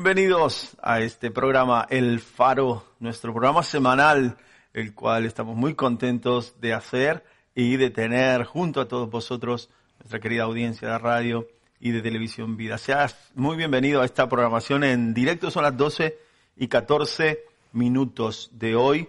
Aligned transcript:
Bienvenidos 0.00 0.76
a 0.80 1.00
este 1.00 1.32
programa 1.32 1.84
El 1.90 2.20
Faro, 2.20 2.84
nuestro 3.00 3.32
programa 3.32 3.64
semanal, 3.64 4.36
el 4.72 4.94
cual 4.94 5.26
estamos 5.26 5.56
muy 5.56 5.74
contentos 5.74 6.54
de 6.60 6.72
hacer 6.72 7.24
y 7.52 7.76
de 7.78 7.90
tener 7.90 8.44
junto 8.44 8.80
a 8.80 8.86
todos 8.86 9.10
vosotros, 9.10 9.70
nuestra 9.98 10.20
querida 10.20 10.44
audiencia 10.44 10.86
de 10.86 10.98
radio 10.98 11.48
y 11.80 11.90
de 11.90 12.00
televisión 12.00 12.56
vida. 12.56 12.78
Seas 12.78 13.32
muy 13.34 13.56
bienvenido 13.56 14.00
a 14.00 14.04
esta 14.04 14.28
programación 14.28 14.84
en 14.84 15.14
directo, 15.14 15.50
son 15.50 15.64
las 15.64 15.76
12 15.76 16.16
y 16.56 16.68
14 16.68 17.42
minutos 17.72 18.50
de 18.52 18.76
hoy, 18.76 19.08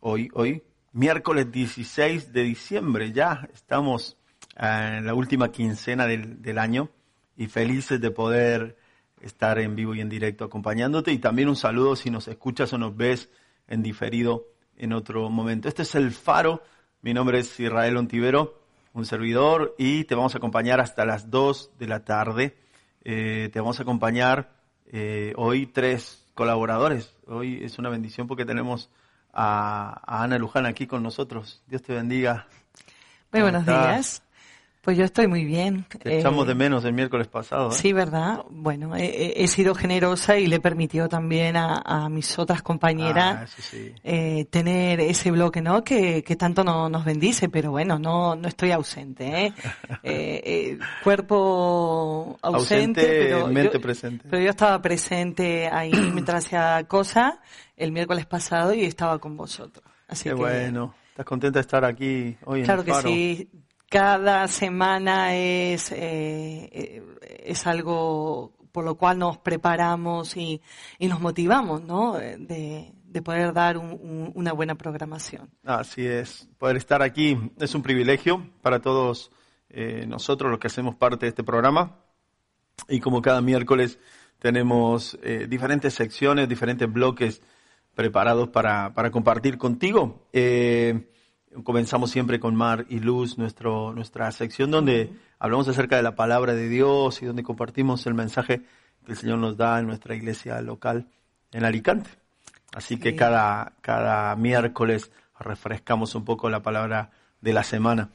hoy, 0.00 0.28
hoy, 0.34 0.62
miércoles 0.92 1.50
16 1.50 2.34
de 2.34 2.42
diciembre, 2.42 3.12
ya 3.12 3.48
estamos 3.54 4.18
en 4.58 5.06
la 5.06 5.14
última 5.14 5.50
quincena 5.50 6.06
del, 6.06 6.42
del 6.42 6.58
año 6.58 6.90
y 7.34 7.46
felices 7.46 7.98
de 7.98 8.10
poder 8.10 8.76
estar 9.20 9.58
en 9.58 9.76
vivo 9.76 9.94
y 9.94 10.00
en 10.00 10.08
directo 10.08 10.44
acompañándote. 10.44 11.12
Y 11.12 11.18
también 11.18 11.48
un 11.48 11.56
saludo 11.56 11.96
si 11.96 12.10
nos 12.10 12.28
escuchas 12.28 12.72
o 12.72 12.78
nos 12.78 12.96
ves 12.96 13.30
en 13.66 13.82
diferido 13.82 14.46
en 14.76 14.92
otro 14.92 15.28
momento. 15.30 15.68
Este 15.68 15.82
es 15.82 15.94
el 15.94 16.12
Faro. 16.12 16.62
Mi 17.02 17.14
nombre 17.14 17.38
es 17.38 17.60
Israel 17.60 17.96
Ontivero, 17.96 18.60
un 18.92 19.06
servidor, 19.06 19.74
y 19.78 20.04
te 20.04 20.14
vamos 20.14 20.34
a 20.34 20.38
acompañar 20.38 20.80
hasta 20.80 21.04
las 21.04 21.30
2 21.30 21.72
de 21.78 21.86
la 21.86 22.04
tarde. 22.04 22.56
Eh, 23.04 23.50
te 23.52 23.60
vamos 23.60 23.78
a 23.78 23.82
acompañar 23.82 24.50
eh, 24.86 25.32
hoy 25.36 25.66
tres 25.66 26.26
colaboradores. 26.34 27.14
Hoy 27.26 27.60
es 27.62 27.78
una 27.78 27.88
bendición 27.88 28.26
porque 28.26 28.44
tenemos 28.44 28.90
a, 29.32 30.00
a 30.04 30.24
Ana 30.24 30.38
Luján 30.38 30.66
aquí 30.66 30.86
con 30.86 31.02
nosotros. 31.02 31.62
Dios 31.66 31.82
te 31.82 31.94
bendiga. 31.94 32.46
Muy 33.32 33.42
buenos 33.42 33.66
días. 33.66 34.27
Pues 34.80 34.96
yo 34.96 35.04
estoy 35.04 35.26
muy 35.26 35.44
bien. 35.44 35.84
Te 36.02 36.18
echamos 36.20 36.46
de 36.46 36.54
menos 36.54 36.84
el 36.84 36.92
miércoles 36.94 37.26
pasado. 37.26 37.68
¿eh? 37.70 37.72
Sí, 37.72 37.92
¿verdad? 37.92 38.44
Bueno, 38.48 38.94
he, 38.96 39.42
he, 39.42 39.46
sido 39.48 39.74
generosa 39.74 40.38
y 40.38 40.46
le 40.46 40.56
he 40.56 40.60
permitido 40.60 41.08
también 41.08 41.56
a, 41.56 41.82
a 41.84 42.08
mis 42.08 42.38
otras 42.38 42.62
compañeras 42.62 43.38
Ah, 43.42 43.46
sí. 43.60 43.92
eh, 44.04 44.46
tener 44.50 45.00
ese 45.00 45.30
bloque, 45.30 45.60
¿no? 45.60 45.82
Que, 45.84 46.22
que 46.22 46.36
tanto 46.36 46.62
no, 46.64 46.88
nos 46.88 47.04
bendice, 47.04 47.48
pero 47.48 47.70
bueno, 47.72 47.98
no, 47.98 48.36
no 48.36 48.48
estoy 48.48 48.70
ausente, 48.70 49.46
¿eh? 49.46 49.52
Eh, 50.04 50.40
eh, 50.44 50.78
cuerpo 51.04 52.38
ausente, 52.40 53.00
Ausente, 53.00 53.02
pero, 53.28 53.46
mente 53.48 53.74
yo, 53.74 53.80
presente. 53.80 54.24
pero 54.30 54.42
yo 54.42 54.50
estaba 54.50 54.80
presente 54.80 55.68
ahí 55.70 55.90
mientras 56.14 56.46
hacía 56.46 56.84
cosas 56.88 57.34
el 57.76 57.92
miércoles 57.92 58.26
pasado 58.26 58.72
y 58.74 58.84
estaba 58.84 59.18
con 59.18 59.36
vosotros. 59.36 59.84
Así 60.06 60.24
Qué 60.24 60.30
que, 60.30 60.34
bueno. 60.34 60.94
¿Estás 61.10 61.26
contenta 61.26 61.58
de 61.58 61.60
estar 61.62 61.84
aquí 61.84 62.36
hoy 62.44 62.60
en 62.60 62.64
Claro 62.64 62.84
que 62.84 62.94
sí. 62.94 63.48
Cada 63.90 64.46
semana 64.48 65.34
es, 65.34 65.90
eh, 65.92 66.68
eh, 66.72 67.02
es 67.44 67.66
algo 67.66 68.52
por 68.72 68.84
lo 68.84 68.96
cual 68.96 69.18
nos 69.18 69.38
preparamos 69.38 70.36
y, 70.36 70.60
y 70.98 71.08
nos 71.08 71.20
motivamos, 71.20 71.82
¿no? 71.82 72.14
De, 72.14 72.92
de 73.02 73.22
poder 73.22 73.52
dar 73.54 73.78
un- 73.78 73.92
un- 73.92 74.32
una 74.34 74.52
buena 74.52 74.74
programación. 74.74 75.48
Así 75.64 76.06
es. 76.06 76.48
Poder 76.58 76.76
estar 76.76 77.02
aquí 77.02 77.38
es 77.58 77.74
un 77.74 77.82
privilegio 77.82 78.46
para 78.60 78.80
todos 78.80 79.30
eh, 79.70 80.04
nosotros 80.06 80.50
los 80.50 80.60
que 80.60 80.66
hacemos 80.66 80.94
parte 80.94 81.24
de 81.26 81.30
este 81.30 81.42
programa. 81.42 81.96
Y 82.88 83.00
como 83.00 83.22
cada 83.22 83.40
miércoles 83.40 83.98
tenemos 84.38 85.18
diferentes 85.48 85.94
secciones, 85.94 86.48
diferentes 86.48 86.90
bloques 86.92 87.42
preparados 87.94 88.50
para, 88.50 88.94
para 88.94 89.10
compartir 89.10 89.58
contigo. 89.58 90.28
Comenzamos 91.64 92.10
siempre 92.10 92.40
con 92.40 92.54
Mar 92.54 92.86
y 92.88 93.00
Luz, 93.00 93.38
nuestro, 93.38 93.92
nuestra 93.92 94.30
sección 94.32 94.70
donde 94.70 95.12
hablamos 95.38 95.68
acerca 95.68 95.96
de 95.96 96.02
la 96.02 96.14
palabra 96.14 96.54
de 96.54 96.68
Dios 96.68 97.22
y 97.22 97.26
donde 97.26 97.42
compartimos 97.42 98.06
el 98.06 98.14
mensaje 98.14 98.62
que 99.04 99.12
el 99.12 99.18
Señor 99.18 99.38
nos 99.38 99.56
da 99.56 99.78
en 99.78 99.86
nuestra 99.86 100.14
iglesia 100.14 100.60
local 100.60 101.08
en 101.52 101.64
Alicante. 101.64 102.10
Así 102.74 102.98
que 102.98 103.16
cada, 103.16 103.72
cada 103.80 104.36
miércoles 104.36 105.10
refrescamos 105.38 106.14
un 106.14 106.24
poco 106.24 106.50
la 106.50 106.62
palabra 106.62 107.10
de 107.40 107.52
la 107.52 107.62
semana. 107.62 108.10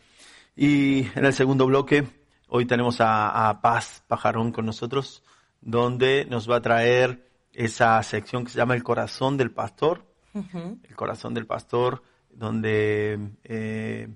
Y 0.56 1.08
en 1.16 1.26
el 1.26 1.34
segundo 1.34 1.66
bloque, 1.66 2.08
hoy 2.48 2.66
tenemos 2.66 3.02
a, 3.02 3.50
a 3.50 3.62
Paz 3.62 4.04
Pajarón 4.08 4.52
con 4.52 4.66
nosotros, 4.66 5.24
donde 5.62 6.26
nos 6.30 6.50
va 6.50 6.58
a 6.58 6.62
traer 6.62 7.28
esa 7.54 8.02
sección 8.04 8.44
que 8.44 8.52
se 8.52 8.58
llama 8.58 8.76
El 8.76 8.84
corazón 8.84 9.38
del 9.38 9.52
pastor. 9.52 10.06
El 10.34 10.96
corazón 10.96 11.36
del 11.36 11.46
pastor, 11.46 12.02
donde 12.36 13.20
eh, 13.44 14.10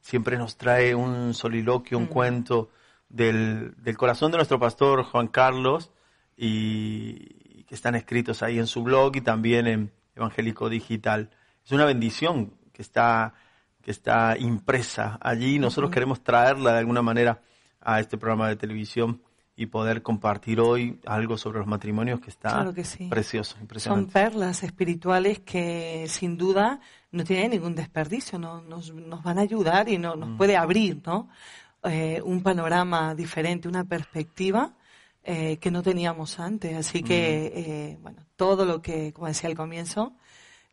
siempre 0.00 0.36
nos 0.36 0.56
trae 0.56 0.94
un 0.94 1.34
soliloquio, 1.34 1.98
un 1.98 2.06
cuento 2.06 2.70
del, 3.08 3.74
del 3.78 3.96
corazón 3.96 4.30
de 4.30 4.38
nuestro 4.38 4.58
pastor 4.58 5.04
Juan 5.04 5.28
Carlos, 5.28 5.90
y, 6.36 7.64
que 7.64 7.74
están 7.74 7.94
escritos 7.94 8.42
ahí 8.42 8.58
en 8.58 8.66
su 8.66 8.82
blog 8.82 9.14
y 9.16 9.20
también 9.20 9.66
en 9.66 9.92
Evangélico 10.16 10.68
Digital. 10.68 11.30
Es 11.64 11.70
una 11.72 11.84
bendición 11.84 12.52
que 12.72 12.82
está, 12.82 13.34
que 13.82 13.92
está 13.92 14.36
impresa 14.38 15.18
allí. 15.20 15.58
Nosotros 15.58 15.90
queremos 15.90 16.22
traerla 16.24 16.72
de 16.72 16.78
alguna 16.78 17.02
manera 17.02 17.42
a 17.80 18.00
este 18.00 18.18
programa 18.18 18.48
de 18.48 18.56
televisión 18.56 19.22
y 19.54 19.66
poder 19.66 20.02
compartir 20.02 20.58
hoy 20.58 20.98
algo 21.06 21.36
sobre 21.36 21.58
los 21.58 21.68
matrimonios 21.68 22.20
que 22.20 22.30
está 22.30 22.48
Claro 22.50 22.72
que 22.74 22.82
sí. 22.82 23.08
precioso, 23.08 23.52
Son 23.52 23.62
impresionante. 23.62 24.12
perlas 24.12 24.62
espirituales 24.62 25.38
que 25.40 26.06
sin 26.08 26.38
duda 26.38 26.80
no 27.12 27.24
tienen 27.24 27.50
ningún 27.52 27.74
desperdicio, 27.74 28.38
no, 28.38 28.60
nos, 28.62 28.92
nos 28.94 29.22
van 29.22 29.38
a 29.38 29.42
ayudar 29.42 29.88
y 29.88 29.98
no, 29.98 30.14
Mm. 30.16 30.20
nos 30.20 30.36
puede 30.36 30.56
abrir 30.56 31.00
¿no? 31.04 31.28
Eh, 31.84 32.20
un 32.24 32.42
panorama 32.42 33.14
diferente, 33.14 33.66
una 33.68 33.84
perspectiva 33.84 34.74
eh, 35.22 35.58
que 35.58 35.70
no 35.70 35.82
teníamos 35.82 36.38
antes. 36.40 36.76
Así 36.76 37.02
que, 37.02 37.52
Mm. 37.54 37.58
eh, 37.58 37.98
bueno, 38.00 38.24
todo 38.36 38.64
lo 38.64 38.80
que, 38.80 39.12
como 39.12 39.26
decía 39.26 39.50
al 39.50 39.56
comienzo, 39.56 40.14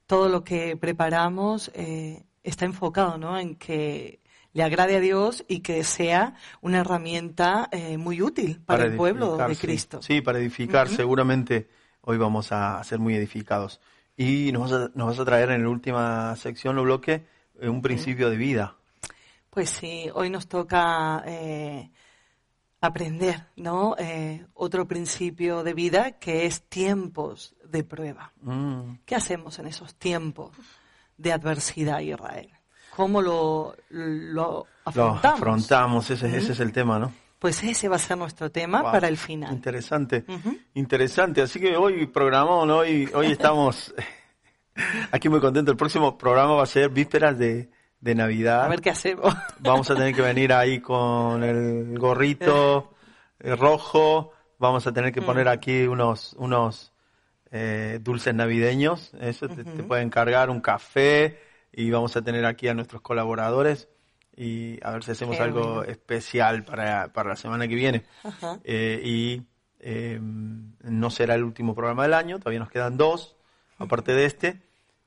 todo 0.05 0.29
lo 0.29 0.43
que 0.43 0.77
preparamos 0.77 1.69
eh, 1.73 2.23
está 2.43 2.65
enfocado 2.65 3.17
¿no? 3.17 3.37
en 3.37 3.55
que 3.55 4.19
le 4.53 4.63
agrade 4.63 4.95
a 4.95 4.99
Dios 5.01 5.43
y 5.47 5.59
que 5.59 5.83
sea 5.83 6.35
una 6.61 6.79
herramienta 6.79 7.67
eh, 7.71 7.97
muy 7.97 8.21
útil 8.21 8.61
para, 8.65 8.85
el 8.85 8.95
pueblo 8.95 9.35
de. 9.37 9.55
Cristo. 9.55 10.01
Sí, 10.01 10.21
para 10.21 10.39
edificar. 10.39 10.87
Seguramente 10.87 11.67
hoy 12.01 12.17
vamos 12.17 12.51
a 12.51 12.81
ser 12.83 12.99
muy 12.99 13.15
edificados. 13.15 13.81
Y 14.17 14.51
nos 14.51 14.71
vas 14.71 14.81
a, 14.81 14.91
nos 14.95 15.07
vas 15.09 15.19
a 15.19 15.25
traer 15.25 15.51
en 15.51 15.63
la 15.63 15.69
última 15.69 16.35
sección 16.35 16.77
o 16.79 16.83
bloque 16.83 17.25
eh, 17.61 17.69
un 17.69 17.81
principio 17.81 18.29
de 18.29 18.37
vida. 18.37 18.75
Pues 19.51 19.69
sí, 19.69 20.09
hoy 20.13 20.29
nos 20.31 20.47
toca 20.47 21.23
eh, 21.25 21.91
aprender, 22.81 23.45
¿no? 23.55 23.95
Eh, 23.97 24.45
otro 24.55 24.87
principio 24.87 25.63
de 25.63 25.73
vida 25.73 26.11
que 26.19 26.45
es 26.45 26.63
tiempos 26.63 27.55
de 27.63 27.83
prueba. 27.83 28.33
Mm, 28.41 28.95
¿Qué 29.05 29.15
hacemos 29.15 29.59
en 29.59 29.67
esos 29.67 29.95
tiempos 29.95 30.51
de 31.17 31.31
adversidad, 31.33 31.99
Israel? 31.99 32.49
¿Cómo 32.95 33.21
lo, 33.21 33.75
lo 33.89 34.33
Lo 34.33 34.67
afrontamos? 34.85 35.39
afrontamos, 35.39 36.09
ese, 36.09 36.35
ese 36.35 36.53
es 36.53 36.59
el 36.59 36.71
tema, 36.71 36.97
¿no? 36.97 37.13
Pues 37.39 37.63
ese 37.63 37.87
va 37.87 37.97
a 37.97 37.99
ser 37.99 38.17
nuestro 38.17 38.51
tema 38.51 38.81
Wow, 38.81 38.91
para 38.91 39.07
el 39.07 39.17
final. 39.17 39.53
Interesante, 39.53 40.25
interesante. 40.73 41.41
Así 41.41 41.59
que 41.59 41.77
hoy 41.77 42.07
programamos, 42.07 42.67
¿no? 42.67 42.77
hoy, 42.77 43.09
hoy 43.13 43.27
estamos 43.27 43.93
aquí 45.11 45.29
muy 45.29 45.39
contentos. 45.39 45.73
El 45.73 45.77
próximo 45.77 46.17
programa 46.17 46.55
va 46.55 46.63
a 46.63 46.67
ser 46.67 46.89
vísperas 46.89 47.37
de, 47.37 47.69
de 47.99 48.15
Navidad. 48.15 48.65
A 48.65 48.67
ver 48.67 48.81
qué 48.81 48.89
hacemos. 48.89 49.35
Vamos 49.59 49.89
a 49.91 49.95
tener 49.95 50.15
que 50.15 50.21
venir 50.21 50.51
ahí 50.51 50.79
con 50.79 51.43
el 51.43 51.97
gorrito 51.99 52.93
rojo. 53.39 54.31
Vamos 54.57 54.87
a 54.87 54.91
tener 54.91 55.11
que 55.11 55.21
poner 55.21 55.47
aquí 55.47 55.85
unos, 55.85 56.33
unos 56.39 56.91
eh, 57.51 57.99
dulces 58.01 58.33
navideños. 58.33 59.13
Eso 59.19 59.47
te, 59.47 59.63
te 59.63 59.83
pueden 59.83 60.09
cargar 60.09 60.49
un 60.49 60.61
café 60.61 61.39
y 61.71 61.91
vamos 61.91 62.17
a 62.17 62.23
tener 62.23 62.45
aquí 62.45 62.67
a 62.67 62.73
nuestros 62.73 63.03
colaboradores 63.03 63.87
y 64.37 64.77
a 64.83 64.91
ver 64.91 65.03
si 65.03 65.11
hacemos 65.11 65.35
Qué 65.35 65.43
algo 65.43 65.61
bueno. 65.77 65.83
especial 65.83 66.63
para, 66.63 67.11
para 67.11 67.29
la 67.29 67.35
semana 67.35 67.67
que 67.67 67.75
viene. 67.75 68.05
Ajá. 68.23 68.59
Eh, 68.63 69.01
y 69.03 69.41
eh, 69.79 70.19
no 70.21 71.09
será 71.09 71.35
el 71.35 71.43
último 71.43 71.73
programa 71.75 72.03
del 72.03 72.13
año, 72.13 72.37
todavía 72.39 72.59
nos 72.59 72.69
quedan 72.69 72.95
dos, 72.97 73.35
aparte 73.79 74.13
de 74.13 74.25
este. 74.25 74.61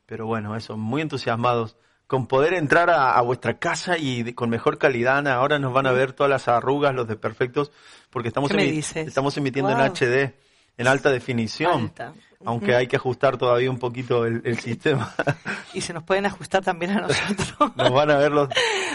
Pero 0.06 0.26
bueno, 0.26 0.56
eso, 0.56 0.76
muy 0.76 1.00
entusiasmados 1.02 1.76
con 2.08 2.26
poder 2.26 2.54
entrar 2.54 2.90
a, 2.90 3.12
a 3.12 3.20
vuestra 3.20 3.58
casa 3.60 3.96
y 3.96 4.24
de- 4.24 4.34
con 4.34 4.50
mejor 4.50 4.78
calidad. 4.78 5.24
Ahora 5.28 5.60
nos 5.60 5.72
van 5.72 5.86
a 5.86 5.92
ver 5.92 6.12
todas 6.12 6.28
las 6.28 6.48
arrugas, 6.48 6.92
los 6.92 7.06
desperfectos, 7.06 7.70
porque 8.10 8.26
estamos, 8.28 8.50
estamos 8.50 9.36
emitiendo 9.36 9.70
en 9.70 9.78
Wow. 9.78 9.86
HD, 9.94 10.34
en 10.76 10.88
alta 10.88 11.10
definición. 11.12 11.82
Alta. 11.82 12.12
Aunque 12.44 12.74
hay 12.74 12.86
que 12.86 12.96
ajustar 12.96 13.36
todavía 13.36 13.70
un 13.70 13.78
poquito 13.78 14.24
el, 14.24 14.42
el 14.44 14.58
sistema. 14.58 15.14
Y 15.72 15.82
se 15.82 15.92
nos 15.92 16.02
pueden 16.02 16.26
ajustar 16.26 16.64
también 16.64 16.90
a 16.90 17.00
nosotros. 17.02 17.72
Nos 17.76 17.92
van 17.92 18.10
a 18.10 18.16
ver 18.16 18.32
los, 18.32 18.48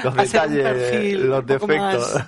los 0.03 0.13
detalles, 0.13 0.61
perfil 0.61 1.29
los 1.29 1.45
defectos. 1.45 2.21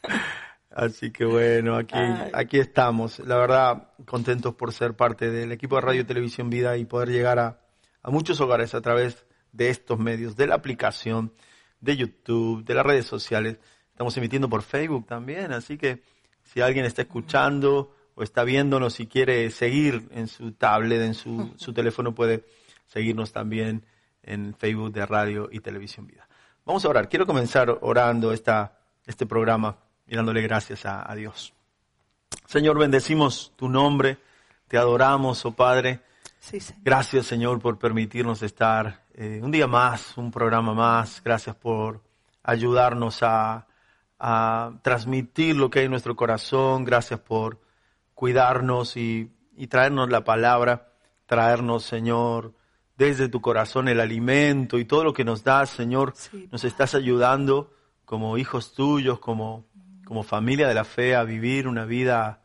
Así 0.70 1.10
que 1.10 1.26
bueno, 1.26 1.76
aquí, 1.76 1.94
Ay. 1.94 2.30
aquí 2.32 2.58
estamos. 2.58 3.18
La 3.18 3.36
verdad, 3.36 3.88
contentos 4.06 4.54
por 4.54 4.72
ser 4.72 4.94
parte 4.94 5.30
del 5.30 5.52
equipo 5.52 5.76
de 5.76 5.82
Radio 5.82 6.06
Televisión 6.06 6.48
Vida 6.48 6.78
y 6.78 6.86
poder 6.86 7.10
llegar 7.10 7.38
a, 7.38 7.60
a 8.02 8.10
muchos 8.10 8.40
hogares 8.40 8.74
a 8.74 8.80
través 8.80 9.26
de 9.52 9.68
estos 9.68 9.98
medios, 9.98 10.36
de 10.36 10.46
la 10.46 10.54
aplicación, 10.54 11.34
de 11.80 11.98
YouTube, 11.98 12.64
de 12.64 12.74
las 12.74 12.86
redes 12.86 13.04
sociales. 13.04 13.58
Estamos 13.90 14.16
emitiendo 14.16 14.48
por 14.48 14.62
Facebook 14.62 15.06
también, 15.06 15.52
así 15.52 15.76
que 15.76 16.02
si 16.44 16.62
alguien 16.62 16.86
está 16.86 17.02
escuchando 17.02 17.94
o 18.22 18.24
está 18.24 18.44
viéndonos 18.44 19.00
y 19.00 19.08
quiere 19.08 19.50
seguir 19.50 20.08
en 20.12 20.28
su 20.28 20.52
tablet, 20.52 21.02
en 21.02 21.14
su, 21.14 21.52
su 21.56 21.72
teléfono, 21.72 22.14
puede 22.14 22.44
seguirnos 22.86 23.32
también 23.32 23.84
en 24.22 24.54
Facebook 24.54 24.92
de 24.92 25.04
Radio 25.04 25.48
y 25.50 25.58
Televisión 25.58 26.06
Vida. 26.06 26.28
Vamos 26.64 26.84
a 26.84 26.88
orar. 26.88 27.08
Quiero 27.08 27.26
comenzar 27.26 27.76
orando 27.80 28.32
esta, 28.32 28.78
este 29.06 29.26
programa 29.26 29.76
y 30.06 30.14
dándole 30.14 30.40
gracias 30.40 30.86
a, 30.86 31.10
a 31.10 31.16
Dios. 31.16 31.52
Señor, 32.46 32.78
bendecimos 32.78 33.52
tu 33.56 33.68
nombre, 33.68 34.18
te 34.68 34.78
adoramos, 34.78 35.44
oh 35.44 35.52
Padre. 35.52 35.98
Sí, 36.38 36.60
Señor. 36.60 36.82
Gracias, 36.84 37.26
Señor, 37.26 37.58
por 37.58 37.76
permitirnos 37.76 38.40
estar 38.42 39.02
eh, 39.14 39.40
un 39.42 39.50
día 39.50 39.66
más, 39.66 40.16
un 40.16 40.30
programa 40.30 40.74
más. 40.74 41.20
Gracias 41.24 41.56
por 41.56 42.00
ayudarnos 42.44 43.20
a, 43.24 43.66
a 44.20 44.74
transmitir 44.82 45.56
lo 45.56 45.70
que 45.70 45.80
hay 45.80 45.86
en 45.86 45.90
nuestro 45.90 46.14
corazón. 46.14 46.84
Gracias 46.84 47.18
por 47.18 47.60
cuidarnos 48.22 48.96
y, 48.96 49.32
y 49.56 49.66
traernos 49.66 50.08
la 50.08 50.22
palabra, 50.22 50.92
traernos, 51.26 51.82
Señor, 51.82 52.54
desde 52.96 53.28
tu 53.28 53.40
corazón 53.40 53.88
el 53.88 53.98
alimento 53.98 54.78
y 54.78 54.84
todo 54.84 55.02
lo 55.02 55.12
que 55.12 55.24
nos 55.24 55.42
das, 55.42 55.70
Señor. 55.70 56.12
Sí, 56.14 56.48
Nos 56.52 56.62
estás 56.62 56.94
ayudando 56.94 57.74
como 58.04 58.38
hijos 58.38 58.74
tuyos, 58.74 59.18
como, 59.18 59.66
como 60.04 60.22
familia 60.22 60.68
de 60.68 60.74
la 60.74 60.84
fe, 60.84 61.16
a 61.16 61.24
vivir 61.24 61.66
una 61.66 61.84
vida 61.84 62.44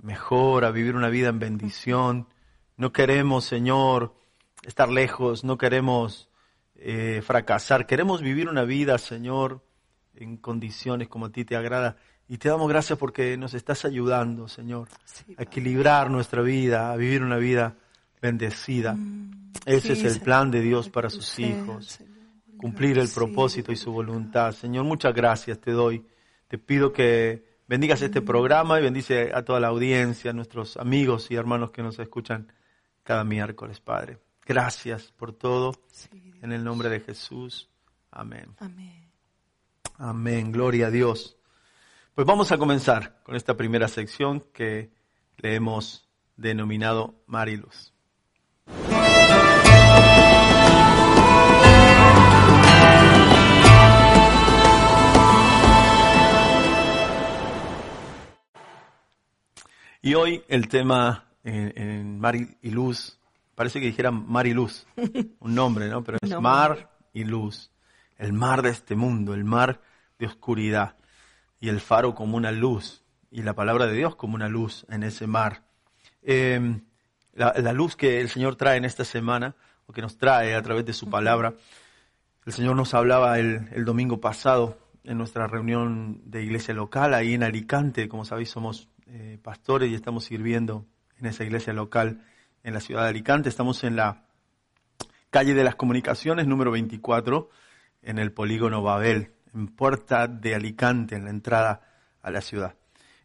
mejor, 0.00 0.64
a 0.64 0.72
vivir 0.72 0.96
una 0.96 1.10
vida 1.10 1.28
en 1.28 1.38
bendición. 1.38 2.26
No 2.76 2.92
queremos, 2.92 3.44
Señor, 3.44 4.16
estar 4.64 4.88
lejos, 4.88 5.44
no 5.44 5.58
queremos 5.58 6.28
eh, 6.74 7.22
fracasar, 7.24 7.86
queremos 7.86 8.20
vivir 8.20 8.48
una 8.48 8.64
vida, 8.64 8.98
Señor, 8.98 9.64
en 10.16 10.38
condiciones 10.38 11.06
como 11.06 11.26
a 11.26 11.30
ti 11.30 11.44
te 11.44 11.54
agrada. 11.54 11.98
Y 12.28 12.38
te 12.38 12.48
damos 12.48 12.68
gracias 12.68 12.98
porque 12.98 13.36
nos 13.36 13.54
estás 13.54 13.84
ayudando, 13.84 14.48
Señor, 14.48 14.88
Sí, 15.04 15.34
a 15.36 15.42
equilibrar 15.42 16.10
nuestra 16.10 16.42
vida, 16.42 16.90
a 16.92 16.96
vivir 16.96 17.22
una 17.22 17.36
vida 17.36 17.76
bendecida. 18.22 18.96
Ese 19.66 19.80
Sí, 19.88 19.92
es 19.92 19.98
el 20.04 20.10
Señor, 20.12 20.24
plan 20.24 20.50
de 20.50 20.60
Dios 20.62 20.88
para 20.88 21.10
sus 21.10 21.38
hijos 21.38 21.86
Señor. 21.86 22.12
cumplir 22.56 22.98
el 22.98 23.08
propósito 23.08 23.72
y 23.72 23.76
su 23.76 23.92
voluntad. 23.92 24.52
Señor, 24.52 24.84
muchas 24.84 25.14
gracias 25.14 25.60
te 25.60 25.72
doy. 25.72 26.04
Te 26.48 26.56
pido 26.58 26.92
que 26.92 27.44
bendigas 27.68 28.00
este 28.02 28.22
programa 28.22 28.78
y 28.78 28.82
bendice 28.82 29.30
a 29.34 29.44
toda 29.44 29.60
la 29.60 29.68
audiencia, 29.68 30.30
a 30.30 30.34
nuestros 30.34 30.76
amigos 30.78 31.30
y 31.30 31.34
hermanos 31.36 31.70
que 31.70 31.82
nos 31.82 31.98
escuchan 31.98 32.50
cada 33.02 33.24
miércoles, 33.24 33.80
Padre. 33.80 34.18
Gracias 34.46 35.12
por 35.16 35.32
todo. 35.32 35.72
Sí. 35.92 36.08
En 36.42 36.52
el 36.52 36.64
nombre 36.64 36.88
de 36.88 37.00
Jesús. 37.00 37.68
Amén. 38.10 38.46
Amén. 38.58 39.10
Amén. 39.98 40.52
Gloria 40.52 40.86
a 40.88 40.90
Dios. 40.90 41.36
Pues 42.14 42.28
vamos 42.28 42.52
a 42.52 42.58
comenzar 42.58 43.20
con 43.24 43.34
esta 43.34 43.56
primera 43.56 43.88
sección 43.88 44.44
que 44.52 44.92
le 45.38 45.56
hemos 45.56 46.08
denominado 46.36 47.24
Mariluz. 47.26 47.92
Y 60.00 60.14
hoy 60.14 60.44
el 60.46 60.68
tema 60.68 61.24
en, 61.42 61.72
en 61.76 62.20
Mar 62.20 62.36
y 62.36 62.70
Luz, 62.70 63.18
parece 63.56 63.80
que 63.80 63.86
dijera 63.86 64.12
Mar 64.12 64.46
y 64.46 64.54
Luz, 64.54 64.86
un 65.40 65.52
nombre, 65.52 65.88
¿no? 65.88 66.04
Pero 66.04 66.18
es 66.22 66.30
No. 66.30 66.40
Mar 66.40 66.96
y 67.12 67.24
Luz, 67.24 67.72
el 68.18 68.32
mar 68.32 68.62
de 68.62 68.70
este 68.70 68.94
mundo, 68.94 69.34
el 69.34 69.42
mar 69.42 69.80
de 70.20 70.26
oscuridad, 70.26 70.94
y 71.64 71.70
el 71.70 71.80
faro 71.80 72.14
como 72.14 72.36
una 72.36 72.52
luz, 72.52 73.02
y 73.30 73.42
la 73.42 73.54
palabra 73.54 73.86
de 73.86 73.94
Dios 73.94 74.16
como 74.16 74.34
una 74.34 74.50
luz 74.50 74.84
en 74.90 75.02
ese 75.02 75.26
mar. 75.26 75.62
Eh, 76.20 76.78
la, 77.32 77.54
la 77.56 77.72
luz 77.72 77.96
que 77.96 78.20
el 78.20 78.28
Señor 78.28 78.56
trae 78.56 78.76
en 78.76 78.84
esta 78.84 79.02
semana, 79.02 79.56
o 79.86 79.94
que 79.94 80.02
nos 80.02 80.18
trae 80.18 80.54
a 80.54 80.60
través 80.60 80.84
de 80.84 80.92
su 80.92 81.08
palabra, 81.08 81.54
el 82.44 82.52
Señor 82.52 82.76
nos 82.76 82.92
hablaba 82.92 83.38
el, 83.38 83.70
el 83.72 83.86
domingo 83.86 84.20
pasado 84.20 84.76
en 85.04 85.16
nuestra 85.16 85.46
reunión 85.46 86.20
de 86.26 86.42
iglesia 86.42 86.74
local, 86.74 87.14
ahí 87.14 87.32
en 87.32 87.42
Alicante, 87.42 88.10
como 88.10 88.26
sabéis 88.26 88.50
somos 88.50 88.90
eh, 89.06 89.38
pastores 89.42 89.90
y 89.90 89.94
estamos 89.94 90.24
sirviendo 90.24 90.84
en 91.18 91.24
esa 91.24 91.44
iglesia 91.44 91.72
local 91.72 92.26
en 92.62 92.74
la 92.74 92.80
ciudad 92.80 93.04
de 93.04 93.08
Alicante. 93.08 93.48
Estamos 93.48 93.84
en 93.84 93.96
la 93.96 94.26
calle 95.30 95.54
de 95.54 95.64
las 95.64 95.76
comunicaciones 95.76 96.46
número 96.46 96.70
24, 96.72 97.48
en 98.02 98.18
el 98.18 98.32
polígono 98.32 98.82
Babel, 98.82 99.33
en 99.54 99.68
Puerta 99.68 100.26
de 100.26 100.54
Alicante, 100.54 101.14
en 101.16 101.24
la 101.24 101.30
entrada 101.30 101.80
a 102.22 102.30
la 102.30 102.40
ciudad. 102.40 102.74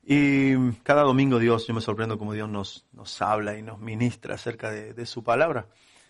Y 0.04 0.72
cada 0.84 1.04
domingo 1.04 1.40
Dios, 1.40 1.68
yo 1.68 1.74
me 1.74 1.81
sorprendo 1.81 2.18
como 2.18 2.34
Dios 2.34 2.50
nos, 2.50 2.86
nos 2.94 3.22
habla 3.22 3.58
y 3.58 3.62
nos 3.62 3.80
ministra 3.80 4.36
acerca 4.36 4.72
de, 4.72 4.94
de 4.94 5.06
su 5.06 5.24
palabra. 5.24 5.68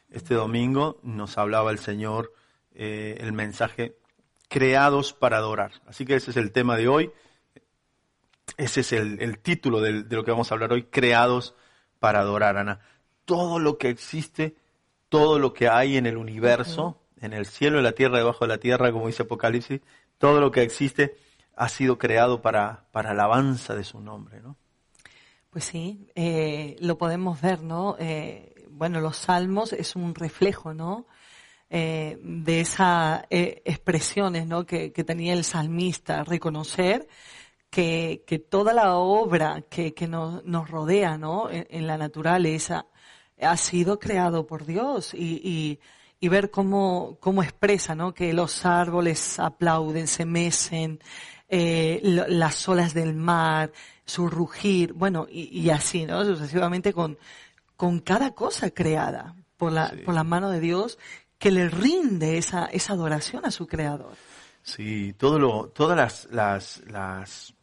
Este 0.10 0.36
domingo 0.36 1.00
nos 1.04 1.38
hablaba 1.38 1.72
el 1.72 1.80
Señor 1.80 2.34
eh, 2.74 3.18
el 3.20 3.34
mensaje 3.34 3.98
creados 4.48 5.14
para 5.14 5.38
adorar. 5.38 5.72
Así 5.86 6.06
que 6.06 6.16
ese 6.16 6.32
es 6.32 6.38
el 6.38 6.52
tema 6.52 6.78
de 6.78 6.88
hoy. 6.88 7.12
Ese 8.58 8.82
es 8.82 8.94
el, 8.94 9.22
el 9.22 9.40
título 9.40 9.82
del- 9.82 10.08
de 10.10 10.16
lo 10.16 10.24
que 10.24 10.32
vamos 10.32 10.52
a 10.52 10.56
hablar 10.56 10.72
hoy, 10.74 10.84
creados 10.84 11.56
para 12.00 12.20
adorar, 12.22 12.58
Ana. 12.58 12.80
Todo 13.26 13.60
lo 13.60 13.78
que 13.78 13.90
existe, 13.90 14.56
todo 15.10 15.38
lo 15.40 15.54
que 15.54 15.68
hay 15.70 15.98
en 15.98 16.06
el 16.08 16.18
universo, 16.18 17.00
en 17.22 17.34
el 17.34 17.46
cielo, 17.46 17.78
en 17.78 17.84
la 17.84 17.92
tierra, 17.92 18.18
debajo 18.18 18.46
de 18.46 18.50
la 18.50 18.58
tierra, 18.58 18.92
como 18.92 19.08
dice 19.08 19.24
Apocalipsis, 19.24 19.82
todo 20.20 20.40
lo 20.40 20.52
que 20.52 20.62
existe 20.62 21.18
ha 21.56 21.68
sido 21.68 21.98
creado 21.98 22.44
para, 22.44 22.86
para 22.92 23.12
alabanza 23.12 23.74
de 23.76 23.84
su 23.84 24.00
nombre, 24.00 24.40
¿no? 24.42 24.56
Pues 25.50 25.66
sí, 25.66 26.08
eh, 26.14 26.76
lo 26.80 26.98
podemos 27.00 27.42
ver, 27.42 27.64
¿no? 27.64 27.96
Eh, 28.00 28.54
bueno, 28.70 29.02
los 29.02 29.18
salmos 29.18 29.74
es 29.74 29.96
un 29.96 30.14
reflejo, 30.14 30.76
¿no? 30.76 31.08
Eh, 31.72 32.20
de 32.24 32.62
esas 32.62 33.24
expresiones, 33.30 34.46
¿no? 34.46 34.66
Que, 34.66 34.92
tenía 34.92 35.34
el 35.34 35.44
salmista, 35.44 36.24
reconocer 36.24 37.08
que, 37.70 38.24
que 38.28 38.40
toda 38.40 38.74
la 38.74 38.96
obra 38.96 39.64
que, 39.70 39.94
que 39.94 40.08
nos, 40.08 40.46
nos 40.46 40.70
rodea, 40.70 41.18
¿no? 41.18 41.50
En, 41.52 41.88
la 41.88 41.98
naturaleza 41.98 42.86
ha 43.42 43.58
sido 43.58 44.00
creado 44.00 44.46
por 44.46 44.66
Dios 44.66 45.14
y, 45.16 45.80
y 46.20 46.28
ver 46.28 46.52
cómo, 46.52 47.18
cómo 47.20 47.44
expresa, 47.44 47.96
¿no? 47.96 48.14
Que 48.14 48.34
los 48.34 48.66
árboles 48.66 49.40
aplauden, 49.40 50.08
se 50.08 50.26
mecen, 50.26 51.00
eh, 51.48 52.00
las 52.04 52.68
olas 52.68 52.94
del 52.94 53.14
mar, 53.16 53.72
su 54.06 54.28
rugir, 54.30 54.94
bueno, 54.94 55.28
y, 55.30 55.44
y 55.60 55.70
así, 55.70 56.06
¿no? 56.06 56.24
Sucesivamente 56.26 56.94
con, 56.94 57.18
con 57.76 58.00
cada 58.00 58.32
cosa 58.32 58.70
creada 58.72 59.36
por 59.58 59.72
la, 59.72 59.90
Sí. 59.90 59.98
por 59.98 60.14
la 60.14 60.24
mano 60.24 60.50
de 60.50 60.60
Dios 60.60 61.00
que 61.38 61.52
le 61.52 61.70
rinde 61.70 62.38
esa, 62.38 62.66
esa 62.66 62.94
adoración 62.94 63.46
a 63.46 63.52
su 63.52 63.66
creador. 63.66 64.12
Sí, 64.62 65.14
todo 65.18 65.40
lo, 65.40 65.68
todas 65.74 65.96
las, 65.98 66.28
las, 66.32 66.82
las, 66.88 67.54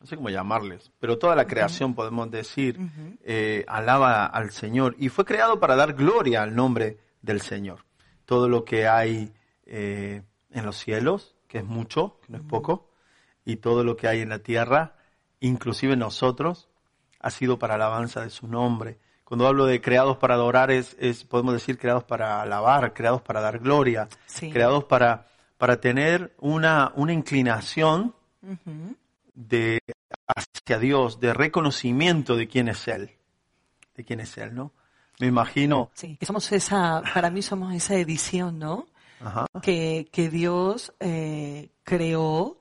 no 0.00 0.06
sé 0.06 0.16
cómo 0.16 0.30
llamarles, 0.30 0.90
pero 0.98 1.16
toda 1.16 1.36
la 1.36 1.46
creación, 1.46 1.94
podemos 1.94 2.28
decir, 2.30 2.78
eh, 3.22 3.64
alaba 3.68 4.26
al 4.26 4.50
Señor 4.50 4.96
y 4.98 5.08
fue 5.10 5.24
creado 5.24 5.60
para 5.60 5.76
dar 5.76 5.94
gloria 5.94 6.42
al 6.42 6.54
nombre 6.56 6.98
del 7.24 7.40
Señor. 7.40 7.84
Todo 8.24 8.48
lo 8.48 8.64
que 8.64 8.86
hay 8.86 9.32
eh, 9.66 10.22
en 10.50 10.64
los 10.64 10.76
cielos, 10.76 11.34
que 11.48 11.58
es 11.58 11.64
mucho, 11.64 12.18
que 12.24 12.32
no 12.32 12.38
es 12.38 12.44
poco, 12.44 12.90
y 13.44 13.56
todo 13.56 13.84
lo 13.84 13.96
que 13.96 14.08
hay 14.08 14.20
en 14.20 14.28
la 14.30 14.38
tierra, 14.38 14.96
inclusive 15.40 15.96
nosotros, 15.96 16.68
ha 17.20 17.30
sido 17.30 17.58
para 17.58 17.74
alabanza 17.74 18.20
de 18.22 18.30
su 18.30 18.46
nombre. 18.46 18.98
Cuando 19.24 19.46
hablo 19.46 19.64
de 19.66 19.80
creados 19.80 20.18
para 20.18 20.34
adorar, 20.34 20.70
es, 20.70 20.96
es 21.00 21.24
podemos 21.24 21.54
decir 21.54 21.78
creados 21.78 22.04
para 22.04 22.42
alabar, 22.42 22.92
creados 22.92 23.22
para 23.22 23.40
dar 23.40 23.58
gloria, 23.58 24.08
Sí. 24.26 24.50
creados 24.50 24.84
para, 24.84 25.26
para 25.56 25.80
tener 25.80 26.34
una, 26.40 26.92
una 26.96 27.12
inclinación 27.14 28.14
de 29.34 29.80
hacia 30.26 30.78
Dios, 30.78 31.18
de 31.20 31.32
reconocimiento 31.32 32.36
de 32.36 32.46
quién 32.48 32.68
es 32.68 32.86
Él, 32.88 33.10
de 33.96 34.04
quién 34.04 34.20
es 34.20 34.36
Él, 34.38 34.54
¿no? 34.54 34.72
Me 35.20 35.26
imagino, 35.28 35.90
Sí, 35.94 36.16
que 36.16 36.26
somos 36.26 36.50
esa, 36.52 37.02
para 37.14 37.30
mí 37.30 37.40
somos 37.42 37.72
esa 37.74 37.94
edición, 37.96 38.58
¿no? 38.58 38.86
ajá, 39.20 39.46
que, 39.62 40.08
que 40.12 40.28
Dios 40.28 40.92
eh, 41.00 41.70
creó 41.84 42.58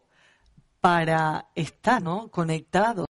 para 0.80 1.48
estar, 1.56 2.02
¿no? 2.02 2.30
Conectados 2.30 3.08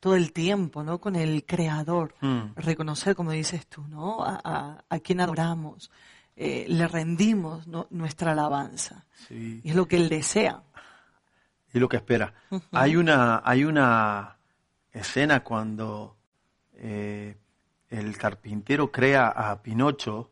todo 0.00 0.14
el 0.14 0.32
tiempo, 0.32 0.82
¿no? 0.84 1.00
Con 1.00 1.16
el 1.16 1.44
Creador. 1.44 2.14
Mm. 2.20 2.52
Reconocer, 2.56 3.16
como 3.16 3.32
dices 3.32 3.66
tú, 3.66 3.82
¿no? 3.88 4.22
A, 4.24 4.40
a, 4.44 4.84
a 4.88 4.98
quien 5.00 5.20
adoramos. 5.20 5.90
Eh, 6.36 6.66
le 6.68 6.86
rendimos 6.86 7.66
¿no? 7.66 7.86
nuestra 7.90 8.32
alabanza. 8.32 9.06
sí, 9.26 9.60
Y 9.64 9.70
es 9.70 9.74
lo 9.76 9.86
que 9.88 9.96
Él 9.96 10.08
desea. 10.08 10.62
y 11.72 11.78
lo 11.80 11.88
que 11.88 11.96
espera. 11.96 12.32
Hay 12.72 12.94
una, 12.96 13.42
hay 13.44 13.64
una 13.64 14.36
escena 14.92 15.42
cuando 15.42 16.16
eh, 16.74 17.36
el 17.90 18.16
carpintero 18.16 18.90
crea 18.90 19.28
a 19.28 19.62
Pinocho, 19.62 20.30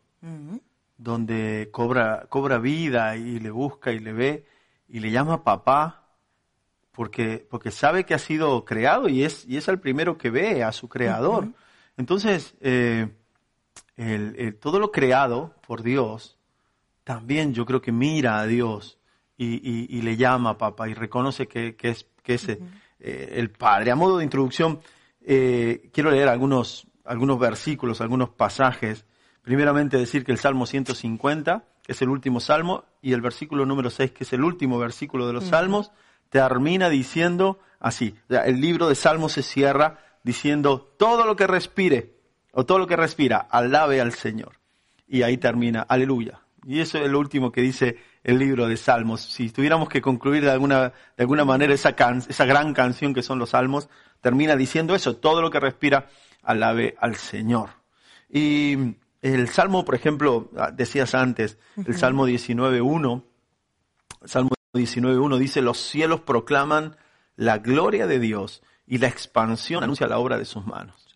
donde 0.96 1.68
cobra, 1.70 2.26
cobra 2.28 2.58
vida 2.58 3.16
y 3.16 3.38
le 3.38 3.50
busca 3.50 3.92
y 3.92 3.98
le 3.98 4.12
ve 4.12 4.46
y 4.88 5.00
le 5.00 5.10
llama 5.10 5.44
papá 5.44 6.04
porque, 6.92 7.46
porque 7.50 7.70
sabe 7.70 8.04
que 8.04 8.14
ha 8.14 8.18
sido 8.18 8.64
creado 8.64 9.08
y 9.08 9.24
es, 9.24 9.44
y 9.46 9.56
es 9.56 9.68
el 9.68 9.80
primero 9.80 10.16
que 10.16 10.30
ve 10.30 10.62
a 10.62 10.72
su 10.72 10.88
creador. 10.88 11.48
Entonces, 11.96 12.54
eh, 12.60 13.08
el, 13.96 14.56
todo 14.60 14.78
lo 14.78 14.92
creado 14.92 15.54
por 15.66 15.82
Dios, 15.82 16.38
también 17.02 17.52
yo 17.52 17.66
creo 17.66 17.82
que 17.82 17.92
mira 17.92 18.38
a 18.38 18.46
Dios 18.46 18.98
y, 19.36 20.00
le 20.02 20.16
llama 20.16 20.50
a 20.50 20.58
papá 20.58 20.88
y 20.88 20.94
reconoce 20.94 21.48
que, 21.48 21.76
es, 21.82 22.06
que 22.22 22.34
es 22.34 22.48
eh, 22.48 22.60
el 23.00 23.50
Padre. 23.50 23.90
A 23.90 23.96
modo 23.96 24.18
de 24.18 24.24
introducción, 24.24 24.80
eh, 25.20 25.90
quiero 25.92 26.10
leer 26.10 26.28
algunos, 26.28 26.86
algunos 27.04 27.38
versículos, 27.38 28.00
algunos 28.00 28.30
pasajes. 28.30 29.04
Primeramente 29.42 29.98
decir 29.98 30.24
que 30.24 30.32
el 30.32 30.38
Salmo 30.38 30.66
150, 30.66 31.64
que 31.82 31.92
es 31.92 32.02
el 32.02 32.08
último 32.08 32.40
salmo, 32.40 32.84
y 33.02 33.12
el 33.12 33.20
versículo 33.20 33.66
número 33.66 33.90
6, 33.90 34.12
que 34.12 34.24
es 34.24 34.32
el 34.32 34.42
último 34.42 34.78
versículo 34.78 35.26
de 35.26 35.34
los 35.34 35.44
salmos, 35.44 35.92
termina 36.30 36.88
diciendo 36.88 37.60
así. 37.78 38.16
el 38.28 38.60
libro 38.60 38.88
de 38.88 38.94
Salmos 38.94 39.32
se 39.32 39.42
cierra 39.42 39.98
diciendo, 40.22 40.94
todo 40.98 41.26
lo 41.26 41.36
que 41.36 41.46
respire, 41.46 42.14
o 42.52 42.64
todo 42.64 42.78
lo 42.78 42.86
que 42.86 42.96
respira, 42.96 43.36
alabe 43.50 44.00
al 44.00 44.12
Señor. 44.12 44.52
Y 45.06 45.22
ahí 45.22 45.36
termina, 45.36 45.82
aleluya. 45.82 46.40
Y 46.66 46.80
eso 46.80 46.98
es 46.98 47.10
lo 47.10 47.18
último 47.18 47.52
que 47.52 47.60
dice 47.60 47.98
el 48.22 48.38
libro 48.38 48.66
de 48.66 48.78
Salmos. 48.78 49.20
Si 49.20 49.50
tuviéramos 49.50 49.88
que 49.90 50.00
concluir 50.00 50.42
de 50.42 50.50
alguna, 50.50 50.94
de 51.16 51.22
alguna 51.22 51.44
manera 51.44 51.74
esa, 51.74 51.90
esa 51.90 52.44
gran 52.46 52.72
canción 52.72 53.12
que 53.12 53.22
son 53.22 53.38
los 53.38 53.50
Salmos, 53.50 53.90
termina 54.22 54.56
diciendo 54.56 54.94
eso, 54.94 55.16
todo 55.16 55.42
lo 55.42 55.50
que 55.50 55.60
respira, 55.60 56.08
alabe 56.44 56.96
al 57.00 57.16
Señor. 57.16 57.70
Y 58.28 58.96
el 59.22 59.48
Salmo, 59.48 59.84
por 59.84 59.94
ejemplo, 59.94 60.50
ah, 60.56 60.70
decías 60.70 61.14
antes, 61.14 61.58
el 61.76 61.96
Salmo 61.96 62.28
19.1, 62.28 63.22
Salmo 64.24 64.50
19.1 64.74 65.38
dice, 65.38 65.62
los 65.62 65.78
cielos 65.78 66.20
proclaman 66.20 66.96
la 67.36 67.58
gloria 67.58 68.06
de 68.06 68.18
Dios 68.18 68.62
y 68.86 68.98
la 68.98 69.08
expansión 69.08 69.82
anuncia 69.82 70.06
la 70.06 70.18
obra 70.18 70.38
de 70.38 70.44
sus 70.44 70.66
manos. 70.66 71.06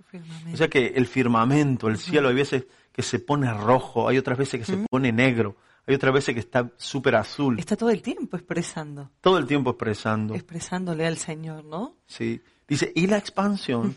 O 0.53 0.57
sea 0.57 0.69
que 0.69 0.87
el 0.97 1.07
firmamento, 1.07 1.89
el 1.89 1.99
cielo, 1.99 2.29
hay 2.29 2.35
veces 2.35 2.65
que 2.93 3.03
se 3.03 3.19
pone 3.19 3.53
rojo, 3.53 4.09
hay 4.09 4.17
otras 4.17 4.39
veces 4.39 4.61
que 4.61 4.67
se 4.67 4.87
pone 4.91 5.13
negro, 5.13 5.57
hay 5.87 5.95
otras 5.95 6.15
veces 6.15 6.35
que 6.35 6.41
está 6.41 6.71
súper 6.77 7.17
azul. 7.17 7.59
Está 7.59 7.77
todo 7.77 7.91
el 7.91 8.01
tiempo 8.01 8.37
expresando. 8.37 9.11
Todo 9.21 9.39
el 9.39 9.47
tiempo 9.47 9.71
expresando. 9.71 10.35
Expresándole 10.35 11.07
al 11.07 11.19
Señor, 11.19 11.65
¿no? 11.65 11.97
Sí. 12.07 12.41
Dice, 12.67 12.91
y 12.95 13.07
la 13.07 13.19
expansión 13.19 13.97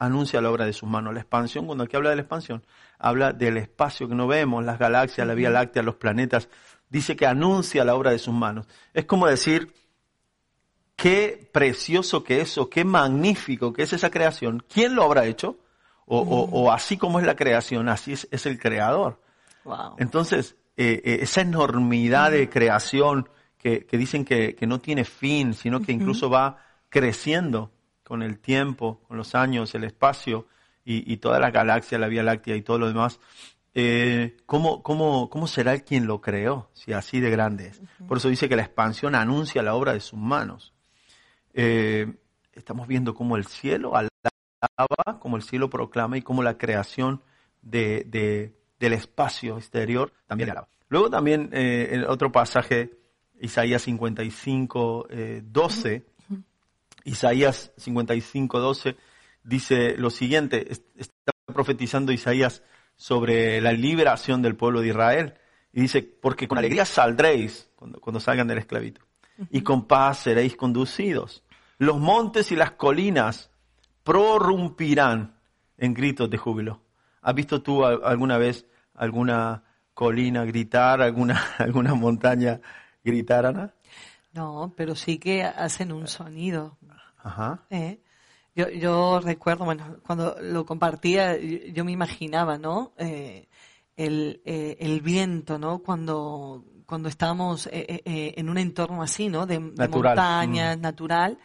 anuncia 0.00 0.40
la 0.40 0.50
obra 0.50 0.64
de 0.64 0.72
sus 0.72 0.88
manos. 0.88 1.14
La 1.14 1.20
expansión, 1.20 1.66
cuando 1.66 1.84
aquí 1.84 1.94
habla 1.94 2.10
de 2.10 2.16
la 2.16 2.22
expansión, 2.22 2.64
habla 2.98 3.32
del 3.32 3.58
espacio 3.58 4.08
que 4.08 4.14
no 4.14 4.26
vemos, 4.26 4.64
las 4.64 4.78
galaxias, 4.78 5.26
la 5.26 5.34
Vía 5.34 5.50
Láctea, 5.50 5.82
los 5.82 5.94
planetas. 5.94 6.48
Dice 6.88 7.14
que 7.14 7.26
anuncia 7.26 7.84
la 7.84 7.94
obra 7.94 8.10
de 8.10 8.18
sus 8.18 8.34
manos. 8.34 8.66
Es 8.94 9.04
como 9.04 9.26
decir, 9.26 9.72
qué 10.96 11.48
precioso 11.52 12.24
que 12.24 12.40
es 12.40 12.58
o 12.58 12.68
qué 12.68 12.84
magnífico 12.84 13.72
que 13.72 13.82
es 13.82 13.92
esa 13.92 14.10
creación. 14.10 14.64
¿Quién 14.72 14.96
lo 14.96 15.04
habrá 15.04 15.26
hecho? 15.26 15.58
O, 16.12 16.72
así 16.72 16.96
como 16.96 17.20
es 17.20 17.26
la 17.26 17.36
creación, 17.36 17.88
así 17.88 18.14
es, 18.14 18.46
el 18.46 18.58
creador. 18.58 19.20
Entonces, 19.98 20.56
eh, 20.76 21.00
eh, 21.04 21.18
esa 21.20 21.42
enormidad 21.42 22.32
de 22.32 22.48
creación 22.48 23.28
que, 23.56 23.86
dicen 23.92 24.24
que, 24.24 24.56
no 24.66 24.80
tiene 24.80 25.04
fin, 25.04 25.54
sino 25.54 25.80
que 25.80 25.92
incluso 25.92 26.28
va 26.28 26.64
creciendo 26.88 27.70
con 28.10 28.24
el 28.24 28.40
tiempo, 28.40 29.00
con 29.06 29.16
los 29.16 29.36
años, 29.36 29.72
el 29.76 29.84
espacio 29.84 30.48
y, 30.84 31.18
toda 31.18 31.38
la 31.38 31.52
galaxia, 31.52 31.96
la 31.96 32.08
Vía 32.08 32.24
Láctea 32.24 32.56
y 32.56 32.62
todo 32.62 32.76
lo 32.76 32.88
demás. 32.88 33.20
Eh, 33.72 34.36
¿cómo, 34.46 34.82
cómo, 34.82 35.30
cómo 35.30 35.46
será 35.46 35.74
el 35.74 35.84
quien 35.84 36.08
lo 36.08 36.20
creó, 36.20 36.70
si 36.72 36.92
así 36.92 37.20
de 37.20 37.30
grande 37.30 37.68
es? 37.68 37.80
Por 38.08 38.16
eso 38.16 38.28
dice 38.28 38.48
que 38.48 38.56
la 38.56 38.62
expansión 38.62 39.14
anuncia 39.14 39.62
la 39.62 39.76
obra 39.76 39.92
de 39.92 40.00
sus 40.00 40.18
manos. 40.18 40.74
estamos 41.54 42.88
viendo 42.88 43.14
cómo 43.14 43.36
el 43.36 43.46
cielo 43.46 43.94
alaba, 43.94 45.20
cómo 45.20 45.36
el 45.36 45.44
cielo 45.44 45.70
proclama 45.70 46.18
y 46.18 46.22
cómo 46.22 46.42
la 46.42 46.58
creación 46.58 47.22
de, 47.62 48.52
del 48.80 48.92
espacio 48.92 49.56
exterior 49.56 50.12
también 50.26 50.50
alaba. 50.50 50.66
Luego 50.88 51.10
también 51.10 51.50
eh, 51.52 51.90
en 51.92 52.04
otro 52.06 52.32
pasaje, 52.32 52.90
Isaías 53.40 53.82
55, 53.82 55.06
12, 55.44 56.09
Isaías 57.04 57.72
55, 57.76 58.58
12, 58.58 58.96
dice 59.42 59.96
lo 59.96 60.10
siguiente, 60.10 60.70
está 60.70 61.32
profetizando 61.46 62.12
Isaías 62.12 62.62
sobre 62.96 63.60
la 63.60 63.72
liberación 63.72 64.42
del 64.42 64.56
pueblo 64.56 64.80
de 64.80 64.88
Israel, 64.88 65.34
y 65.72 65.82
dice, 65.82 66.02
porque 66.02 66.48
con 66.48 66.58
alegría 66.58 66.84
saldréis 66.84 67.70
cuando, 67.76 68.00
cuando 68.00 68.20
salgan 68.20 68.48
de 68.48 68.54
la 68.54 68.60
esclavitud, 68.60 69.04
y 69.50 69.62
con 69.62 69.86
paz 69.86 70.18
seréis 70.18 70.56
conducidos. 70.56 71.42
Los 71.78 71.98
montes 71.98 72.52
y 72.52 72.56
las 72.56 72.72
colinas 72.72 73.50
prorrumpirán 74.04 75.36
en 75.78 75.94
gritos 75.94 76.28
de 76.28 76.36
júbilo. 76.36 76.82
¿Has 77.22 77.34
visto 77.34 77.62
tú 77.62 77.84
alguna 77.84 78.38
vez 78.38 78.66
alguna 78.94 79.64
colina 79.94 80.44
gritar, 80.44 81.02
alguna, 81.02 81.40
alguna 81.58 81.94
montaña 81.94 82.60
gritar, 83.02 83.46
Ana? 83.46 83.74
No, 84.32 84.72
pero 84.76 84.94
sí 84.94 85.18
que 85.18 85.42
hacen 85.42 85.92
un 85.92 86.06
sonido. 86.06 86.78
Ajá. 87.22 87.64
¿Eh? 87.70 88.00
Yo, 88.54 88.68
yo 88.68 89.20
recuerdo, 89.20 89.64
bueno, 89.64 89.98
cuando 90.04 90.36
lo 90.40 90.66
compartía, 90.66 91.38
yo, 91.38 91.84
me 91.84 91.92
imaginaba, 91.92 92.58
¿no? 92.58 92.92
Eh, 92.98 93.48
el, 93.96 94.40
eh, 94.44 94.76
el, 94.80 95.00
viento, 95.00 95.58
¿no? 95.58 95.78
Cuando, 95.80 96.64
cuando 96.86 97.08
estamos 97.08 97.68
en 97.70 98.48
un 98.48 98.58
entorno 98.58 99.02
así, 99.02 99.28
¿no? 99.28 99.46
De, 99.46 99.60
montañas, 99.60 100.76
mm. 100.76 100.80
natural. 100.80 101.38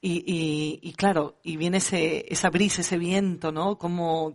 Y, 0.00 0.24
y, 0.26 0.80
y, 0.82 0.92
claro, 0.94 1.38
y 1.42 1.56
viene 1.56 1.78
ese, 1.78 2.26
esa 2.28 2.50
brisa, 2.50 2.80
ese 2.80 2.98
viento, 2.98 3.52
¿no? 3.52 3.76
Como, 3.78 4.34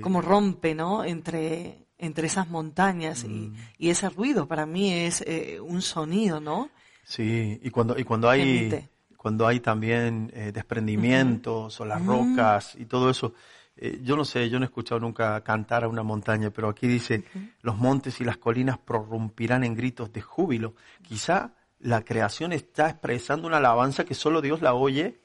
como 0.00 0.20
rompe, 0.20 0.74
¿no? 0.74 1.04
Entre, 1.04 1.84
entre 1.98 2.26
esas 2.26 2.48
montañas 2.48 3.24
y, 3.24 3.28
mm. 3.28 3.54
y, 3.78 3.90
ese 3.90 4.08
ruido 4.10 4.46
para 4.46 4.66
mí 4.66 4.92
es 4.92 5.22
eh, 5.26 5.58
un 5.60 5.82
sonido, 5.82 6.40
¿no? 6.40 6.70
Sí, 7.04 7.60
y 7.62 7.70
cuando, 7.70 7.98
y 7.98 8.04
cuando 8.04 8.28
hay, 8.28 8.88
cuando 9.24 9.46
hay 9.46 9.60
también 9.60 10.30
eh, 10.34 10.52
desprendimientos 10.52 11.80
o 11.80 11.86
las 11.86 12.04
rocas 12.04 12.74
y 12.78 12.84
todo 12.84 13.08
eso, 13.08 13.32
eh, 13.74 14.00
yo 14.02 14.18
no 14.18 14.26
sé, 14.26 14.50
yo 14.50 14.58
no 14.58 14.66
he 14.66 14.68
escuchado 14.68 15.00
nunca 15.00 15.40
cantar 15.40 15.84
a 15.84 15.88
una 15.88 16.02
montaña, 16.02 16.50
pero 16.50 16.68
aquí 16.68 16.86
dice, 16.86 17.24
los 17.62 17.78
montes 17.78 18.20
y 18.20 18.24
las 18.26 18.36
colinas 18.36 18.76
prorrumpirán 18.76 19.64
en 19.64 19.74
gritos 19.74 20.12
de 20.12 20.20
júbilo. 20.20 20.74
Quizá 21.00 21.54
la 21.80 22.04
creación 22.04 22.52
está 22.52 22.90
expresando 22.90 23.46
una 23.46 23.56
alabanza 23.56 24.04
que 24.04 24.12
solo 24.12 24.42
Dios 24.42 24.60
la 24.60 24.74
oye 24.74 25.22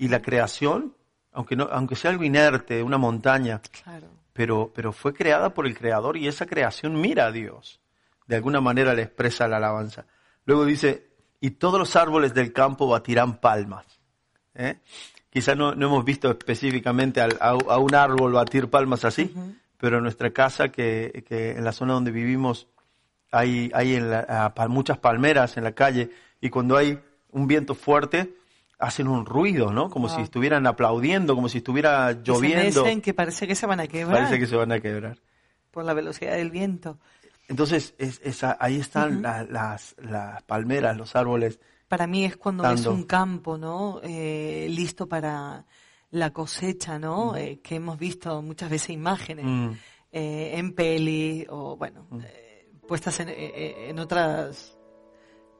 y 0.00 0.08
la 0.08 0.20
creación, 0.20 0.96
aunque, 1.30 1.54
no, 1.54 1.68
aunque 1.70 1.94
sea 1.94 2.10
algo 2.10 2.24
inerte, 2.24 2.82
una 2.82 2.98
montaña, 2.98 3.62
claro 3.84 4.08
pero, 4.32 4.72
pero 4.74 4.92
fue 4.92 5.14
creada 5.14 5.54
por 5.54 5.64
el 5.64 5.78
Creador 5.78 6.16
y 6.16 6.26
esa 6.26 6.46
creación 6.46 7.00
mira 7.00 7.26
a 7.26 7.30
Dios. 7.30 7.80
De 8.26 8.34
alguna 8.34 8.60
manera 8.60 8.94
le 8.94 9.02
expresa 9.02 9.46
la 9.46 9.58
alabanza. 9.58 10.06
Luego 10.44 10.64
dice, 10.64 11.07
y 11.40 11.50
todos 11.50 11.78
los 11.78 11.96
árboles 11.96 12.34
del 12.34 12.52
campo 12.52 12.88
batirán 12.88 13.38
palmas. 13.38 13.86
¿Eh? 14.54 14.76
Quizá 15.30 15.54
no, 15.54 15.74
no, 15.74 15.86
hemos 15.86 16.04
visto 16.04 16.30
específicamente 16.30 17.20
a, 17.20 17.78
un 17.78 17.94
árbol 17.94 18.32
batir 18.32 18.68
palmas 18.68 19.04
así, 19.04 19.32
pero 19.76 19.98
en 19.98 20.02
nuestra 20.02 20.32
casa, 20.32 20.70
que, 20.70 21.24
que, 21.28 21.52
en 21.52 21.64
la 21.64 21.72
zona 21.72 21.92
donde 21.92 22.10
vivimos, 22.10 22.66
hay, 23.30 23.70
hay 23.74 23.94
en 23.94 24.10
muchas 24.68 24.98
palmeras 24.98 25.56
en 25.56 25.64
la 25.64 25.72
calle, 25.72 26.10
y 26.40 26.50
cuando 26.50 26.76
hay 26.76 26.98
un 27.30 27.46
viento 27.46 27.74
fuerte, 27.74 28.34
hacen 28.78 29.08
un 29.08 29.26
ruido, 29.26 29.72
¿no? 29.72 29.90
Como 29.90 30.08
si 30.08 30.20
estuvieran 30.22 30.66
aplaudiendo, 30.66 31.34
como 31.34 31.48
si 31.48 31.58
estuviera 31.58 32.12
lloviendo. 32.12 32.84
Se 32.84 33.00
que 33.00 33.12
parece 33.12 33.46
que 33.46 33.54
se 33.54 33.66
van 33.66 33.80
a 33.80 33.86
quebrar. 33.86 34.18
Parece 34.18 34.38
que 34.38 34.46
se 34.46 34.56
van 34.56 34.72
a 34.72 34.80
quebrar. 34.80 35.18
Por 35.70 35.84
la 35.84 35.94
velocidad 35.94 36.36
del 36.36 36.50
viento. 36.50 36.98
Entonces, 37.48 37.94
es, 37.98 38.44
ahí 38.58 38.78
están 38.78 39.22
las, 39.22 39.96
las 39.98 40.42
palmeras, 40.44 40.96
los 40.96 41.16
árboles. 41.16 41.58
Para 41.88 42.06
mí 42.06 42.24
es 42.24 42.36
cuando 42.36 42.70
es 42.70 42.86
un 42.86 43.04
campo, 43.04 43.56
¿no? 43.56 44.00
Eh, 44.02 44.66
listo 44.70 45.08
para 45.08 45.64
la 46.10 46.30
cosecha, 46.30 46.98
¿no? 46.98 47.36
Eh, 47.36 47.60
que 47.62 47.76
hemos 47.76 47.98
visto 47.98 48.42
muchas 48.42 48.70
veces 48.70 48.90
imágenes 48.90 49.46
mm. 49.46 49.70
eh, 50.12 50.52
en 50.54 50.74
peli 50.74 51.46
o, 51.48 51.76
bueno, 51.76 52.06
mm. 52.10 52.86
puestas 52.86 53.20
en, 53.20 53.30
en 53.30 53.98
otras 53.98 54.78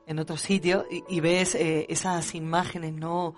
en 0.09 0.19
otro 0.19 0.39
sitio 0.39 0.87
y, 1.07 1.21
ves 1.21 1.55
eh, 1.55 1.85
esas 1.91 2.35
imágenes, 2.35 2.95
¿no? 2.95 3.35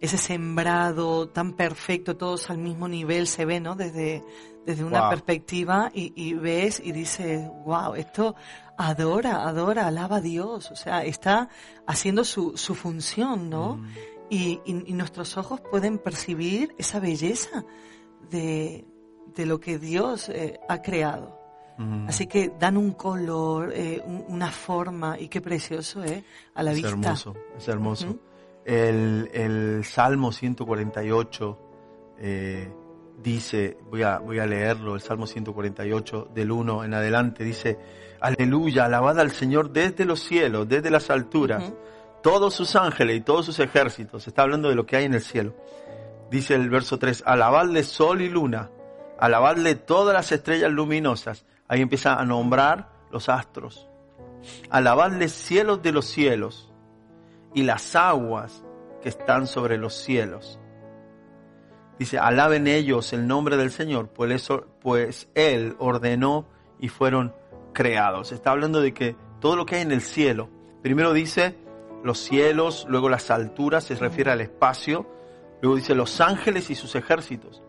Ese 0.00 0.18
sembrado 0.18 1.30
tan 1.30 1.54
perfecto, 1.54 2.16
todos 2.16 2.50
al 2.50 2.58
mismo 2.58 2.88
nivel 2.88 3.26
se 3.26 3.46
ve, 3.46 3.58
¿no? 3.58 3.74
Desde, 3.74 4.22
desde 4.66 4.84
una 4.84 5.08
perspectiva 5.08 5.90
y, 5.94 6.34
ves 6.34 6.80
y 6.84 6.92
dices, 6.92 7.48
wow, 7.64 7.94
esto 7.94 8.34
adora, 8.76 9.48
adora, 9.48 9.86
alaba 9.86 10.16
a 10.16 10.20
Dios, 10.20 10.70
o 10.70 10.76
sea, 10.76 11.04
está 11.04 11.48
haciendo 11.86 12.24
su, 12.24 12.56
su 12.56 12.74
función, 12.74 13.50
¿no? 13.50 13.76
Mm. 13.76 13.88
Y, 14.30 14.60
y, 14.64 14.92
nuestros 14.92 15.36
ojos 15.36 15.60
pueden 15.60 15.98
percibir 15.98 16.74
esa 16.78 17.00
belleza 17.00 17.64
de, 18.30 18.86
de 19.34 19.46
lo 19.46 19.58
que 19.58 19.78
Dios 19.78 20.28
eh, 20.28 20.60
ha 20.68 20.82
creado. 20.82 21.38
Así 22.06 22.26
que 22.26 22.52
dan 22.58 22.76
un 22.76 22.92
color, 22.92 23.72
eh, 23.74 24.02
una 24.28 24.50
forma, 24.50 25.18
y 25.18 25.28
qué 25.28 25.40
precioso, 25.40 26.04
¿eh? 26.04 26.22
A 26.54 26.62
la 26.62 26.72
es 26.72 26.76
vista. 26.76 26.90
Hermoso, 26.90 27.34
es 27.56 27.68
hermoso. 27.68 28.18
el, 28.66 29.30
el 29.32 29.82
Salmo 29.82 30.30
148 30.30 31.58
eh, 32.18 32.70
dice, 33.22 33.78
voy 33.90 34.02
a, 34.02 34.18
voy 34.18 34.38
a 34.38 34.46
leerlo, 34.46 34.94
el 34.94 35.00
Salmo 35.00 35.26
148 35.26 36.28
del 36.34 36.50
1 36.50 36.84
en 36.84 36.94
adelante, 36.94 37.44
dice, 37.44 37.78
aleluya, 38.20 38.86
alabad 38.86 39.18
al 39.20 39.30
Señor 39.30 39.70
desde 39.70 40.04
los 40.04 40.20
cielos, 40.20 40.68
desde 40.68 40.90
las 40.90 41.10
alturas, 41.10 41.72
todos 42.22 42.54
sus 42.54 42.76
ángeles 42.76 43.18
y 43.18 43.20
todos 43.20 43.46
sus 43.46 43.58
ejércitos, 43.58 44.26
está 44.26 44.42
hablando 44.42 44.68
de 44.68 44.74
lo 44.74 44.86
que 44.86 44.96
hay 44.96 45.04
en 45.04 45.14
el 45.14 45.22
cielo. 45.22 45.54
Dice 46.30 46.54
el 46.54 46.70
verso 46.70 46.98
3, 46.98 47.24
alabadle 47.26 47.82
sol 47.82 48.20
y 48.22 48.28
luna, 48.28 48.70
alabadle 49.18 49.74
todas 49.74 50.14
las 50.14 50.30
estrellas 50.30 50.70
luminosas. 50.70 51.44
Ahí 51.66 51.80
empieza 51.80 52.14
a 52.14 52.24
nombrar 52.24 52.88
los 53.10 53.28
astros. 53.28 53.88
Alabadle 54.70 55.28
cielos 55.28 55.82
de 55.82 55.92
los 55.92 56.06
cielos 56.06 56.72
y 57.52 57.64
las 57.64 57.96
aguas 57.96 58.64
que 59.02 59.08
están 59.08 59.48
sobre 59.48 59.76
los 59.76 59.94
cielos. 59.94 60.59
Dice, 62.00 62.18
alaben 62.18 62.66
ellos 62.66 63.12
el 63.12 63.26
nombre 63.26 63.58
del 63.58 63.70
Señor, 63.70 64.08
pues, 64.08 64.48
pues 64.80 65.28
Él 65.34 65.76
ordenó 65.78 66.46
y 66.78 66.88
fueron 66.88 67.34
creados. 67.74 68.32
Está 68.32 68.52
hablando 68.52 68.80
de 68.80 68.94
que 68.94 69.16
todo 69.38 69.54
lo 69.54 69.66
que 69.66 69.76
hay 69.76 69.82
en 69.82 69.92
el 69.92 70.00
cielo, 70.00 70.48
primero 70.80 71.12
dice 71.12 71.56
los 72.02 72.18
cielos, 72.18 72.86
luego 72.88 73.10
las 73.10 73.30
alturas, 73.30 73.84
se 73.84 73.96
refiere 73.96 74.30
al 74.30 74.40
espacio, 74.40 75.04
luego 75.60 75.76
dice 75.76 75.94
los 75.94 76.22
ángeles 76.22 76.70
y 76.70 76.74
sus 76.74 76.94
ejércitos, 76.94 77.62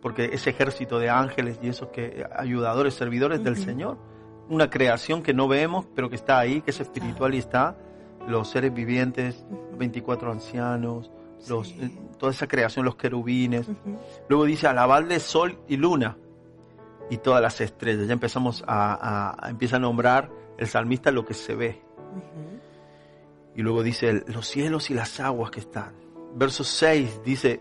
porque 0.00 0.30
ese 0.32 0.48
ejército 0.48 0.98
de 0.98 1.10
ángeles 1.10 1.58
y 1.62 1.68
esos 1.68 1.88
que 1.88 2.24
ayudadores, 2.34 2.94
servidores 2.94 3.44
del 3.44 3.58
Señor, 3.58 3.98
una 4.48 4.70
creación 4.70 5.22
que 5.22 5.34
no 5.34 5.48
vemos, 5.48 5.84
pero 5.94 6.08
que 6.08 6.16
está 6.16 6.38
ahí, 6.38 6.62
que 6.62 6.70
es 6.70 6.80
espiritual 6.80 7.34
y 7.34 7.38
está, 7.40 7.76
los 8.26 8.48
seres 8.48 8.72
vivientes, 8.72 9.44
24 9.76 10.32
ancianos, 10.32 11.10
los, 11.48 11.70
eh, 11.72 11.90
toda 12.18 12.32
esa 12.32 12.46
creación, 12.46 12.84
los 12.84 12.96
querubines. 12.96 13.66
Luego 14.28 14.44
dice 14.44 14.66
alabarle 14.66 15.20
sol 15.20 15.58
y 15.68 15.76
luna 15.76 16.16
y 17.10 17.18
todas 17.18 17.42
las 17.42 17.60
estrellas. 17.60 18.06
Ya 18.06 18.12
empezamos 18.12 18.64
a, 18.66 19.44
a, 19.46 19.50
empieza 19.50 19.76
a 19.76 19.80
nombrar 19.80 20.30
el 20.58 20.66
salmista 20.66 21.10
lo 21.10 21.24
que 21.24 21.34
se 21.34 21.54
ve. 21.54 21.82
Y 23.54 23.62
luego 23.62 23.82
dice 23.82 24.24
los 24.26 24.46
cielos 24.46 24.90
y 24.90 24.94
las 24.94 25.20
aguas 25.20 25.50
que 25.50 25.60
están. 25.60 25.94
Verso 26.34 26.64
6 26.64 27.20
dice, 27.24 27.60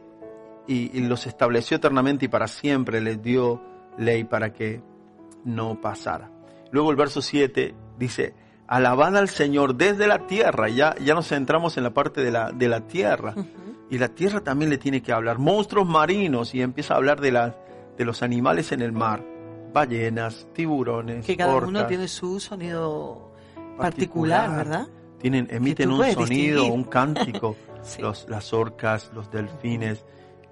y, 0.67 0.97
y, 0.97 1.01
los 1.01 1.27
estableció 1.27 1.77
eternamente 1.77 2.25
y 2.25 2.27
para 2.29 2.47
siempre 2.47 3.01
les 3.01 3.21
dio 3.21 3.61
ley 3.97 4.23
para 4.23 4.53
que 4.53 4.81
no 5.43 5.81
pasara. 5.81 6.31
Luego 6.71 6.91
el 6.91 6.95
verso 6.95 7.21
7 7.21 7.75
dice, 7.97 8.33
alabad 8.71 9.17
al 9.17 9.27
Señor 9.27 9.75
desde 9.75 10.07
la 10.07 10.25
tierra. 10.27 10.69
Ya, 10.69 10.95
ya 11.03 11.13
nos 11.13 11.27
centramos 11.27 11.75
en 11.75 11.83
la 11.83 11.93
parte 11.93 12.21
de 12.21 12.31
la, 12.31 12.51
de 12.51 12.69
la 12.69 12.87
tierra. 12.87 13.35
Y 13.89 13.97
la 13.97 14.07
tierra 14.07 14.39
también 14.39 14.69
le 14.69 14.77
tiene 14.77 15.01
que 15.01 15.11
hablar. 15.11 15.39
Monstruos 15.39 15.85
marinos 15.85 16.55
y 16.55 16.61
empieza 16.61 16.93
a 16.93 16.97
hablar 16.97 17.19
de, 17.19 17.33
la, 17.33 17.53
de 17.97 18.05
los 18.05 18.23
animales 18.23 18.71
en 18.71 18.81
el 18.81 18.93
mar. 18.93 19.21
Ballenas, 19.73 20.47
tiburones. 20.53 21.25
Que 21.25 21.35
cada 21.35 21.53
uno 21.57 21.85
tiene 21.85 22.07
su 22.07 22.39
sonido 22.39 23.33
particular, 23.77 24.55
¿verdad? 24.55 24.87
Tienen, 25.19 25.49
emiten 25.51 25.91
un 25.91 26.09
sonido, 26.13 26.65
un 26.65 26.85
cántico. 26.85 27.57
los, 27.99 28.25
las 28.29 28.53
orcas, 28.53 29.11
los 29.13 29.29
delfines. 29.29 30.05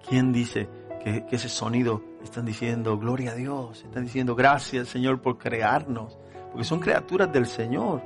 ¿Quién 0.07 0.33
dice 0.33 0.67
que, 1.01 1.25
que 1.25 1.37
ese 1.37 1.47
sonido 1.47 2.01
están 2.21 2.45
diciendo 2.45 2.97
gloria 2.97 3.31
a 3.31 3.35
Dios? 3.35 3.81
Están 3.81 4.03
diciendo 4.03 4.35
gracias 4.35 4.89
Señor 4.89 5.21
por 5.21 5.37
crearnos. 5.37 6.17
Porque 6.51 6.65
son 6.65 6.79
criaturas 6.79 7.31
del 7.31 7.45
Señor. 7.45 8.01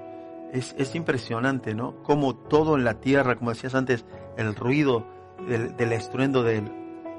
Es, 0.53 0.73
es 0.77 0.95
impresionante, 0.95 1.75
¿no? 1.75 2.01
Como 2.03 2.35
todo 2.35 2.77
en 2.77 2.85
la 2.85 3.01
tierra, 3.01 3.35
como 3.35 3.49
decías 3.49 3.75
antes, 3.75 4.05
el 4.37 4.55
ruido 4.55 5.05
del, 5.47 5.91
estruendo 5.91 6.43
de, 6.43 6.63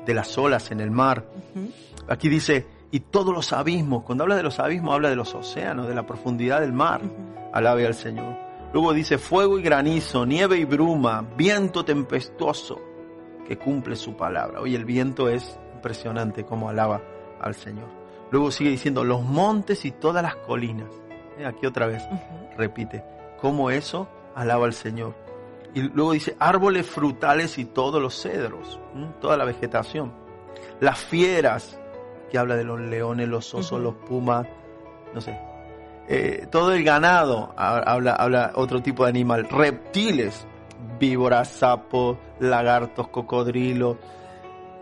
las 0.06 0.36
olas 0.38 0.70
en 0.70 0.80
el 0.80 0.90
mar. 0.90 1.26
Aquí 2.08 2.28
dice, 2.28 2.66
y 2.90 3.00
todos 3.00 3.34
los 3.34 3.52
abismos, 3.52 4.04
cuando 4.04 4.24
habla 4.24 4.36
de 4.36 4.42
los 4.42 4.58
abismos 4.58 4.94
habla 4.94 5.10
de 5.10 5.16
los 5.16 5.34
océanos, 5.34 5.88
de 5.88 5.94
la 5.94 6.06
profundidad 6.06 6.60
del 6.60 6.72
mar. 6.72 7.00
Alabe 7.52 7.86
al 7.86 7.94
Señor. 7.94 8.36
Luego 8.72 8.92
dice, 8.92 9.18
fuego 9.18 9.58
y 9.58 9.62
granizo, 9.62 10.26
nieve 10.26 10.58
y 10.58 10.64
bruma, 10.64 11.24
viento 11.36 11.84
tempestuoso, 11.84 12.80
que 13.46 13.56
cumple 13.56 13.94
su 13.94 14.16
palabra. 14.16 14.60
Hoy 14.60 14.74
el 14.74 14.84
viento 14.84 15.28
es 15.28 15.58
impresionante 15.74 16.44
como 16.44 16.68
alaba 16.68 17.00
al 17.40 17.54
Señor. 17.54 17.88
Luego 18.30 18.50
sigue 18.50 18.70
diciendo, 18.70 19.04
los 19.04 19.22
montes 19.22 19.84
y 19.84 19.92
todas 19.92 20.22
las 20.22 20.34
colinas. 20.36 20.88
Eh, 21.38 21.46
aquí 21.46 21.66
otra 21.66 21.86
vez, 21.86 22.02
repite, 22.56 23.04
cómo 23.40 23.70
eso 23.70 24.08
alaba 24.34 24.66
al 24.66 24.74
Señor. 24.74 25.14
Y 25.74 25.82
luego 25.82 26.12
dice 26.12 26.36
árboles 26.38 26.86
frutales 26.86 27.58
y 27.58 27.64
todos 27.64 28.00
los 28.00 28.20
cedros, 28.20 28.78
toda 29.20 29.36
la 29.36 29.44
vegetación. 29.44 30.12
Las 30.80 30.98
fieras, 30.98 31.78
que 32.30 32.38
habla 32.38 32.56
de 32.56 32.64
los 32.64 32.80
leones, 32.80 33.28
los 33.28 33.52
osos, 33.54 33.80
los 33.80 33.94
pumas, 33.94 34.46
no 35.12 35.20
sé. 35.20 35.36
Eh, 36.08 36.46
todo 36.50 36.72
el 36.72 36.84
ganado, 36.84 37.52
habla, 37.56 38.14
habla 38.14 38.52
otro 38.54 38.82
tipo 38.82 39.04
de 39.04 39.10
animal. 39.10 39.48
Reptiles, 39.48 40.46
víboras, 40.98 41.48
sapos, 41.48 42.18
lagartos, 42.38 43.08
cocodrilos. 43.08 43.96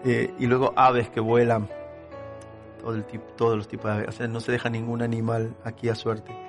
Eh, 0.05 0.35
y 0.39 0.47
luego 0.47 0.73
aves 0.77 1.09
que 1.11 1.21
vuelan. 1.21 1.69
Todo 2.81 2.95
el 2.95 3.05
tipo, 3.05 3.25
todos 3.37 3.57
los 3.57 3.69
tipos 3.69 3.87
de 3.87 3.93
aves. 3.93 4.09
O 4.09 4.13
sea, 4.13 4.27
no 4.27 4.41
se 4.41 4.53
deja 4.53 4.69
ningún 4.69 5.01
animal 5.01 5.55
aquí 5.65 5.89
a 5.89 5.95
suerte. 5.95 6.42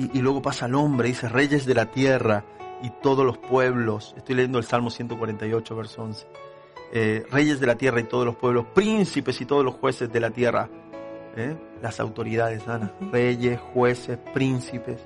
Y, 0.00 0.16
y 0.16 0.22
luego 0.22 0.40
pasa 0.40 0.64
el 0.64 0.74
hombre, 0.74 1.08
dice 1.08 1.28
reyes 1.28 1.66
de 1.66 1.74
la 1.74 1.84
tierra 1.84 2.42
y 2.82 2.88
todos 2.88 3.26
los 3.26 3.36
pueblos. 3.36 4.14
Estoy 4.16 4.34
leyendo 4.34 4.56
el 4.56 4.64
Salmo 4.64 4.88
148, 4.88 5.76
verso 5.76 6.02
11. 6.02 6.26
Eh, 6.92 7.26
reyes 7.30 7.60
de 7.60 7.66
la 7.66 7.76
tierra 7.76 8.00
y 8.00 8.04
todos 8.04 8.24
los 8.24 8.36
pueblos, 8.36 8.64
príncipes 8.74 9.38
y 9.42 9.44
todos 9.44 9.62
los 9.62 9.74
jueces 9.74 10.10
de 10.10 10.20
la 10.20 10.30
tierra. 10.30 10.70
¿eh? 11.36 11.54
Las 11.82 12.00
autoridades, 12.00 12.66
Ana. 12.66 12.92
Reyes, 13.12 13.60
jueces, 13.74 14.16
príncipes. 14.32 15.00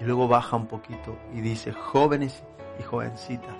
Y 0.00 0.04
luego 0.04 0.28
baja 0.28 0.56
un 0.56 0.66
poquito 0.66 1.18
y 1.34 1.42
dice 1.42 1.72
jóvenes 1.72 2.42
y 2.80 2.84
jovencitas. 2.84 3.56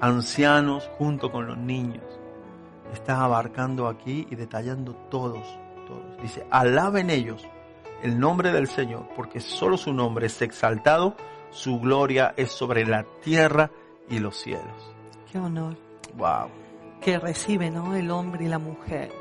Ancianos 0.00 0.88
junto 0.98 1.32
con 1.32 1.48
los 1.48 1.58
niños. 1.58 2.04
Está 2.92 3.24
abarcando 3.24 3.88
aquí 3.88 4.28
y 4.30 4.36
detallando 4.36 4.94
todos, 5.10 5.46
todos. 5.88 6.22
Dice, 6.22 6.46
alaben 6.50 7.10
ellos 7.10 7.44
el 8.02 8.18
nombre 8.18 8.52
del 8.52 8.68
Señor, 8.68 9.08
porque 9.16 9.40
solo 9.40 9.76
su 9.76 9.92
nombre 9.92 10.26
es 10.26 10.42
exaltado 10.42 11.16
su 11.52 11.78
gloria 11.78 12.32
es 12.36 12.50
sobre 12.50 12.86
la 12.86 13.04
tierra 13.22 13.70
y 14.08 14.18
los 14.18 14.36
cielos. 14.36 14.94
Qué 15.30 15.38
honor. 15.38 15.76
Wow. 16.16 16.48
Que 17.00 17.18
recibe, 17.18 17.70
¿no? 17.70 17.94
El 17.94 18.10
hombre 18.10 18.46
y 18.46 18.48
la 18.48 18.58
mujer. 18.58 19.12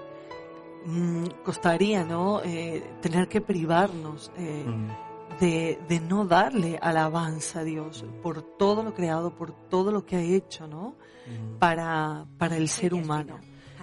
Mm, 0.86 1.26
costaría, 1.44 2.04
¿no? 2.06 2.42
Eh, 2.44 2.84
tener 3.02 3.28
que 3.28 3.42
privarnos 3.42 4.32
eh, 4.38 4.64
mm. 4.66 5.40
de, 5.40 5.80
de, 5.88 6.00
no 6.00 6.26
darle 6.26 6.80
alabanza 6.82 7.60
a 7.60 7.64
Dios 7.64 8.06
por 8.24 8.42
todo 8.58 8.82
lo 8.82 8.94
creado, 8.94 9.36
por 9.36 9.52
todo 9.70 9.92
lo 9.92 10.06
que 10.06 10.16
ha 10.16 10.22
hecho, 10.22 10.68
¿no? 10.68 10.96
Mm. 11.28 11.58
Para, 11.60 12.26
para 12.38 12.56
el 12.56 12.70
ser 12.70 12.94
humano. 12.94 13.40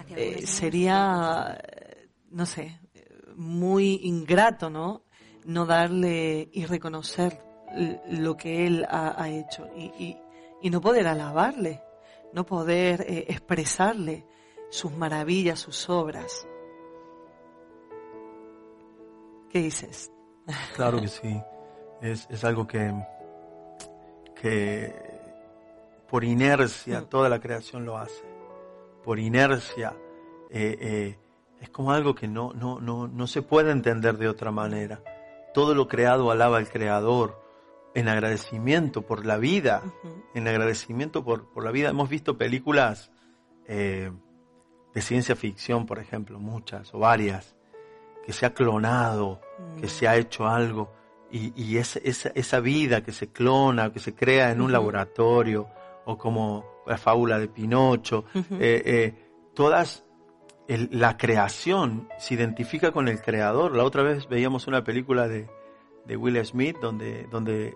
Eh, 0.09 0.45
sería, 0.47 1.55
no 2.31 2.47
sé, 2.47 2.79
muy 3.39 4.01
ingrato, 4.03 4.69
¿no? 4.69 5.03
No 5.45 5.65
darle 5.65 6.49
y 6.51 6.65
reconocer 6.65 7.41
lo 8.09 8.35
que 8.35 8.67
Él 8.67 8.85
ha, 8.89 9.29
hecho 9.29 9.65
y, 9.77 10.17
y, 10.61 10.69
no 10.69 10.81
poder 10.81 11.07
alabarle, 11.07 11.81
no 12.33 12.45
poder 12.45 13.05
eh, 13.07 13.25
expresarle 13.29 14.25
sus 14.69 14.91
maravillas, 14.91 15.59
sus 15.59 15.89
obras. 15.89 16.45
¿Qué 19.49 19.59
dices? 19.59 20.11
Claro 20.75 20.99
que 20.99 21.07
sí, 21.07 21.41
es, 22.01 22.27
es 22.29 22.43
algo 22.43 22.67
que, 22.67 22.93
que 24.35 24.93
por 26.09 26.25
inercia 26.25 27.01
mm. 27.01 27.05
toda 27.05 27.29
la 27.29 27.39
creación 27.39 27.85
lo 27.85 27.97
hace, 27.97 28.25
por 29.05 29.17
inercia. 29.17 29.95
Eh, 30.49 30.77
eh, 30.81 31.28
es 31.61 31.69
como 31.69 31.91
algo 31.91 32.15
que 32.15 32.27
no, 32.27 32.53
no, 32.53 32.79
no, 32.79 33.07
no 33.07 33.27
se 33.27 33.41
puede 33.41 33.71
entender 33.71 34.17
de 34.17 34.29
otra 34.29 34.51
manera. 34.51 35.01
Todo 35.53 35.75
lo 35.75 35.87
creado 35.87 36.31
alaba 36.31 36.57
al 36.57 36.69
Creador 36.69 37.41
en 37.93 38.07
agradecimiento 38.07 39.01
por 39.01 39.25
la 39.25 39.37
vida, 39.37 39.83
en 40.33 40.47
agradecimiento 40.47 41.23
por, 41.23 41.49
por, 41.49 41.63
la 41.63 41.71
vida. 41.71 41.89
Hemos 41.89 42.09
visto 42.09 42.37
películas 42.37 43.11
eh, 43.67 44.11
de 44.93 45.01
ciencia 45.01 45.35
ficción, 45.35 45.85
por 45.85 45.99
ejemplo, 45.99 46.39
muchas 46.39 46.93
o 46.93 46.99
varias, 46.99 47.55
que 48.25 48.31
se 48.31 48.45
ha 48.45 48.53
clonado, 48.53 49.41
que 49.79 49.87
mm. 49.87 49.89
se 49.89 50.07
ha 50.07 50.15
hecho 50.17 50.47
algo, 50.47 50.93
y, 51.31 51.53
y 51.61 51.77
esa, 51.77 51.99
esa, 51.99 52.59
vida 52.59 53.03
que 53.03 53.11
se 53.11 53.31
clona, 53.31 53.91
que 53.91 53.99
se 53.99 54.15
crea 54.15 54.51
en 54.51 54.61
un 54.61 54.71
laboratorio, 54.71 55.67
o 56.05 56.17
como 56.17 56.65
la 56.87 56.97
fábula 56.97 57.37
de 57.37 57.47
Pinocho, 57.47 58.25
eh, 58.33 58.81
eh, 58.85 59.13
todas 59.53 60.03
la 60.69 61.17
creación 61.17 62.07
se 62.19 62.35
identifica 62.35 62.91
con 62.91 63.07
el 63.07 63.21
creador. 63.21 63.75
La 63.75 63.83
otra 63.83 64.03
vez 64.03 64.27
veíamos 64.29 64.67
una 64.67 64.83
película 64.83 65.27
de, 65.27 65.47
de 66.05 66.15
Will 66.15 66.43
Smith, 66.45 66.77
donde, 66.79 67.27
donde 67.31 67.75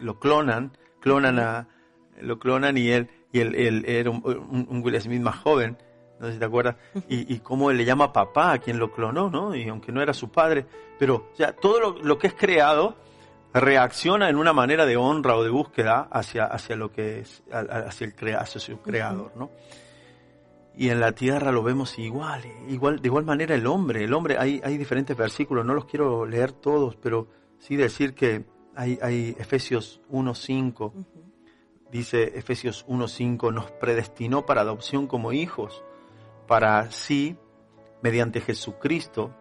lo 0.00 0.18
clonan, 0.18 0.76
clonan 1.00 1.38
a, 1.38 1.68
lo 2.20 2.38
clonan 2.38 2.76
y 2.76 2.90
él, 2.90 3.08
y 3.32 3.40
él, 3.40 3.54
él 3.54 3.84
era 3.86 4.10
un, 4.10 4.66
un, 4.68 4.82
Will 4.82 5.00
Smith 5.00 5.22
más 5.22 5.36
joven, 5.36 5.78
no 6.18 6.26
sé 6.26 6.34
si 6.34 6.38
te 6.40 6.44
acuerdas, 6.44 6.76
y, 7.08 7.32
y 7.32 7.38
cómo 7.38 7.70
él 7.70 7.76
le 7.76 7.84
llama 7.84 8.12
papá 8.12 8.52
a 8.52 8.58
quien 8.58 8.78
lo 8.78 8.90
clonó, 8.92 9.30
¿no? 9.30 9.54
Y 9.54 9.68
aunque 9.68 9.92
no 9.92 10.02
era 10.02 10.12
su 10.12 10.30
padre, 10.30 10.66
pero 10.98 11.30
todo 11.60 11.80
lo, 11.80 11.90
lo, 12.02 12.18
que 12.18 12.26
es 12.26 12.34
creado 12.34 12.96
reacciona 13.54 14.28
en 14.28 14.36
una 14.36 14.52
manera 14.52 14.84
de 14.86 14.96
honra 14.96 15.36
o 15.36 15.44
de 15.44 15.50
búsqueda 15.50 16.08
hacia, 16.10 16.44
hacia 16.44 16.74
lo 16.74 16.90
que 16.90 17.20
es, 17.20 17.42
hacia, 17.52 18.06
el, 18.06 18.34
hacia 18.36 18.60
su 18.60 18.80
creador, 18.80 19.32
¿no? 19.36 19.50
Y 20.76 20.88
en 20.88 21.00
la 21.00 21.12
tierra 21.12 21.52
lo 21.52 21.62
vemos 21.62 21.98
igual, 21.98 22.42
igual, 22.68 23.00
de 23.00 23.08
igual 23.08 23.24
manera 23.24 23.54
el 23.54 23.66
hombre, 23.66 24.04
el 24.04 24.14
hombre, 24.14 24.38
hay, 24.38 24.60
hay 24.64 24.78
diferentes 24.78 25.14
versículos, 25.16 25.66
no 25.66 25.74
los 25.74 25.84
quiero 25.84 26.24
leer 26.24 26.52
todos, 26.52 26.96
pero 26.96 27.28
sí 27.58 27.76
decir 27.76 28.14
que 28.14 28.46
hay, 28.74 28.98
hay 29.02 29.36
Efesios 29.38 30.00
1.5, 30.10 30.92
dice 31.90 32.38
Efesios 32.38 32.86
1.5, 32.86 33.52
nos 33.52 33.70
predestinó 33.72 34.46
para 34.46 34.62
adopción 34.62 35.06
como 35.06 35.32
hijos, 35.32 35.84
para 36.46 36.90
sí, 36.90 37.36
mediante 38.02 38.40
Jesucristo, 38.40 39.34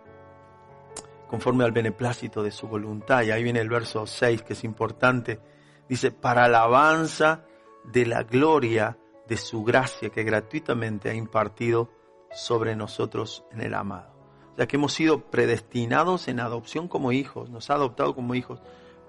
conforme 1.28 1.64
al 1.64 1.72
beneplácito 1.72 2.44
de 2.44 2.52
su 2.52 2.68
voluntad. 2.68 3.24
Y 3.24 3.32
ahí 3.32 3.42
viene 3.42 3.62
el 3.62 3.70
verso 3.70 4.06
6, 4.06 4.44
que 4.44 4.54
es 4.54 4.64
importante. 4.66 5.40
Dice, 5.88 6.12
para 6.12 6.46
alabanza 6.46 7.46
de 7.86 8.06
la 8.06 8.24
gloria 8.24 8.98
de 9.32 9.38
su 9.38 9.64
gracia 9.64 10.10
que 10.10 10.26
gratuitamente 10.26 11.10
ha 11.10 11.14
impartido 11.14 11.90
sobre 12.34 12.76
nosotros 12.76 13.46
en 13.54 13.62
el 13.62 13.74
amado. 13.74 14.12
O 14.52 14.58
sea 14.58 14.68
que 14.68 14.76
hemos 14.76 14.92
sido 14.92 15.22
predestinados 15.22 16.28
en 16.28 16.42
adopción 16.42 16.90
como 16.90 17.14
hijos, 17.14 17.50
nos 17.50 17.70
ha 17.70 17.76
adoptado 17.76 18.14
como 18.14 18.36
hijos, 18.36 18.62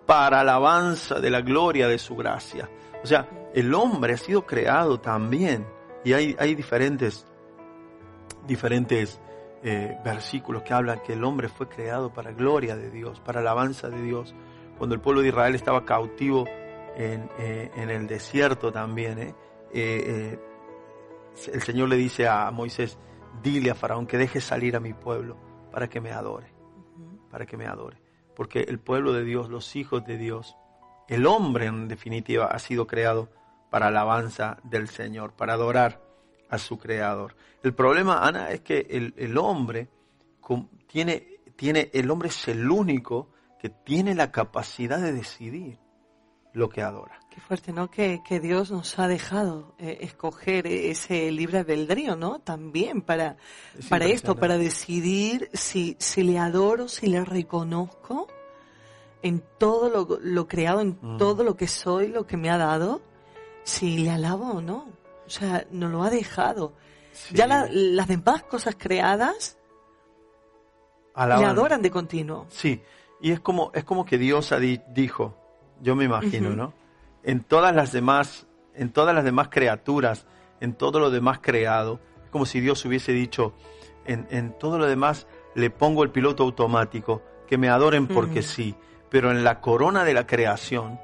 para 0.07 0.39
alabanza 0.39 1.19
de 1.19 1.29
la 1.29 1.41
gloria 1.41 1.89
de 1.89 1.99
su 1.99 2.15
gracia. 2.15 2.71
O 3.03 3.07
sea, 3.09 3.51
el 3.53 3.75
hombre 3.75 4.13
ha 4.13 4.17
sido 4.17 4.47
creado 4.47 5.01
también. 5.01 5.67
Y 6.05 6.13
hay, 6.13 6.37
hay 6.39 6.55
diferentes, 6.55 7.27
diferentes 8.47 9.21
eh, 9.65 9.99
versículos 10.05 10.63
que 10.63 10.73
hablan 10.73 11.01
que 11.01 11.15
el 11.15 11.25
hombre 11.25 11.49
fue 11.49 11.69
creado 11.69 12.13
para 12.13 12.31
gloria 12.31 12.77
de 12.77 12.93
Dios, 12.93 13.19
para 13.19 13.41
alabanza 13.41 13.89
de 13.89 14.01
Dios. 14.01 14.37
Cuando 14.79 14.95
el 14.95 15.01
pueblo 15.01 15.21
de 15.23 15.31
Israel 15.31 15.57
estaba 15.57 15.85
cautivo 15.85 16.45
en, 16.97 17.29
eh, 17.41 17.73
en 17.75 17.91
el 17.91 18.07
desierto 18.07 18.71
también, 18.71 19.19
¿eh? 19.19 19.35
El 19.73 21.63
Señor 21.63 21.89
le 21.89 21.97
dice 21.97 22.29
a 22.29 22.51
Moisés, 22.51 22.99
dile 23.43 23.71
a 23.71 23.75
Faraón 23.75 24.07
que 24.07 24.19
deje 24.19 24.41
salir 24.41 24.77
a 24.77 24.81
mi 24.81 24.93
pueblo 24.93 25.37
para 25.71 25.89
que 25.89 26.01
me 26.01 26.13
adore, 26.13 26.53
para 27.31 27.47
que 27.47 27.57
me 27.57 27.67
adore. 27.67 28.01
Porque 28.35 28.61
el 28.61 28.79
pueblo 28.79 29.13
de 29.13 29.25
Dios, 29.25 29.49
los 29.49 29.77
hijos 29.77 30.05
de 30.05 30.19
Dios, 30.19 30.57
el 31.09 31.27
hombre 31.27 31.67
en 31.67 31.89
definitiva 31.89 32.47
ha 32.47 32.59
sido 32.59 32.87
creado 32.87 33.31
para 33.71 33.89
alabanza 33.89 34.59
del 34.65 34.89
Señor, 34.89 35.33
para 35.33 35.55
adorar 35.55 36.03
a 36.51 36.59
su 36.59 36.79
creador. 36.79 37.35
El 37.63 37.75
problema, 37.75 38.27
Ana, 38.27 38.51
es 38.51 38.61
que 38.61 38.87
el, 38.91 39.39
hombre 39.39 39.89
tiene, 40.87 41.41
tiene, 41.57 41.91
el 41.95 42.11
hombre 42.11 42.29
es 42.29 42.49
el 42.49 42.71
único 42.71 43.31
que 43.59 43.71
tiene 43.71 44.15
la 44.15 44.31
capacidad 44.31 45.01
de 45.01 45.13
decidir 45.13 45.79
lo 46.53 46.69
que 46.69 46.83
adora. 46.83 47.19
Qué 47.31 47.41
fuerte, 47.41 47.73
¿no? 47.73 47.91
Que, 47.91 48.21
Dios 48.43 48.71
nos 48.71 48.99
ha 48.99 49.09
dejado 49.09 49.75
eh, 49.79 49.99
escoger 50.03 50.67
ese 50.67 51.31
libre 51.31 51.59
albedrío, 51.59 52.15
¿no? 52.15 52.41
También 52.41 53.01
para, 53.01 53.37
para 53.89 54.05
esto, 54.05 54.37
para 54.37 54.59
decidir 54.59 55.49
si, 55.55 55.97
si 55.99 56.23
le 56.23 56.39
adoro, 56.39 56.89
si 56.89 57.07
le 57.07 57.25
reconozco 57.25 58.27
en 59.23 59.43
todo 59.59 59.89
lo, 59.89 60.19
lo 60.21 60.47
creado, 60.47 60.81
en 60.81 60.99
mm. 61.01 61.17
todo 61.17 61.43
lo 61.43 61.57
que 61.57 61.69
soy, 61.69 62.09
lo 62.09 62.27
que 62.27 62.37
me 62.37 62.51
ha 62.51 62.59
dado, 62.59 63.01
si 63.63 63.99
le 63.99 64.11
alabo 64.11 64.51
o 64.51 64.61
no. 64.61 64.89
O 65.27 65.31
sea, 65.31 65.67
nos 65.71 65.91
lo 65.91 66.03
ha 66.03 66.11
dejado. 66.11 66.75
Ya 67.31 67.47
las 67.47 68.09
demás 68.09 68.43
cosas 68.43 68.75
creadas 68.77 69.57
le 71.17 71.45
adoran 71.45 71.83
de 71.83 71.91
continuo. 71.91 72.47
Sí, 72.51 72.83
y 73.21 73.33
es 73.33 73.41
como, 73.41 73.71
es 73.75 73.85
como 73.85 74.05
que 74.05 74.19
Dios 74.19 74.53
dijo, 74.89 75.35
yo 75.83 75.97
me 75.97 76.05
imagino, 76.05 76.51
¿no? 76.51 76.73
En 77.23 77.41
todas 77.43 77.75
las 77.75 77.93
demás, 77.93 78.47
en 78.75 78.91
todas 78.91 79.15
las 79.15 79.25
demás 79.25 79.49
criaturas, 79.49 80.27
en 80.61 80.75
todo 80.75 81.01
lo 81.01 81.11
demás 81.11 81.41
creado, 81.43 82.01
es 82.25 82.31
como 82.31 82.47
si 82.47 82.61
Dios 82.61 82.85
hubiese 82.85 83.13
dicho, 83.13 83.53
en, 84.07 84.27
en 84.31 84.57
todo 84.59 84.79
lo 84.79 84.87
demás 84.87 85.27
le 85.55 85.71
pongo 85.71 86.03
el 86.05 86.11
piloto 86.11 86.45
automático, 86.45 87.23
que 87.47 87.59
me 87.59 87.69
adoren 87.69 88.07
porque 88.07 88.43
sí, 88.43 88.75
pero 89.11 89.31
en 89.31 89.45
la 89.45 89.61
corona 89.61 90.05
de 90.05 90.15
la 90.15 90.27
creación, 90.27 90.99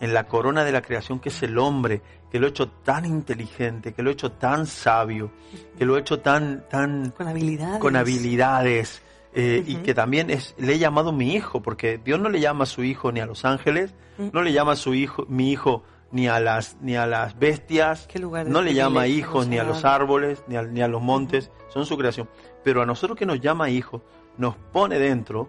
en 0.00 0.14
la 0.14 0.28
corona 0.28 0.64
de 0.64 0.72
la 0.72 0.82
creación 0.82 1.18
que 1.18 1.30
es 1.30 1.42
el 1.42 1.58
hombre, 1.58 2.02
que 2.30 2.38
lo 2.38 2.46
he 2.46 2.50
hecho 2.50 2.68
tan 2.68 3.04
inteligente, 3.04 3.92
que 3.92 4.02
lo 4.02 4.10
he 4.10 4.12
hecho 4.12 4.32
tan 4.32 4.66
sabio, 4.66 5.32
que 5.76 5.84
lo 5.84 5.96
he 5.96 6.00
hecho 6.00 6.20
tan, 6.20 6.68
tan 6.68 7.10
con 7.10 7.26
habilidades, 7.26 7.80
con 7.80 7.96
habilidades 7.96 9.02
eh, 9.32 9.62
y 9.66 9.76
que 9.76 9.94
también 9.94 10.30
es, 10.30 10.54
le 10.58 10.74
he 10.74 10.78
llamado 10.78 11.12
mi 11.12 11.34
hijo, 11.34 11.62
porque 11.62 11.98
Dios 11.98 12.18
no 12.18 12.28
le 12.28 12.40
llama 12.40 12.64
a 12.64 12.66
su 12.66 12.82
hijo 12.82 13.12
ni 13.12 13.20
a 13.20 13.26
los 13.26 13.44
ángeles, 13.44 13.94
no 14.32 14.42
le 14.42 14.52
llama 14.52 14.72
a 14.72 14.76
su 14.76 14.94
hijo, 14.94 15.24
mi 15.28 15.52
hijo 15.52 15.82
ni 16.10 16.26
a 16.26 16.40
las, 16.40 16.76
ni 16.80 16.96
a 16.96 17.06
las 17.06 17.38
bestias, 17.38 18.08
no 18.46 18.62
le 18.62 18.74
llama 18.74 19.06
hijos 19.06 19.46
ni 19.46 19.58
a 19.58 19.64
los 19.64 19.84
árboles, 19.84 20.42
ni 20.48 20.56
a, 20.56 20.62
ni 20.62 20.82
a 20.82 20.88
los 20.88 21.00
montes, 21.00 21.50
son 21.68 21.86
su 21.86 21.96
creación. 21.96 22.28
Pero 22.64 22.82
a 22.82 22.86
nosotros 22.86 23.16
que 23.18 23.26
nos 23.26 23.40
llama 23.40 23.70
hijo, 23.70 24.02
nos 24.36 24.56
pone 24.56 24.98
dentro 24.98 25.48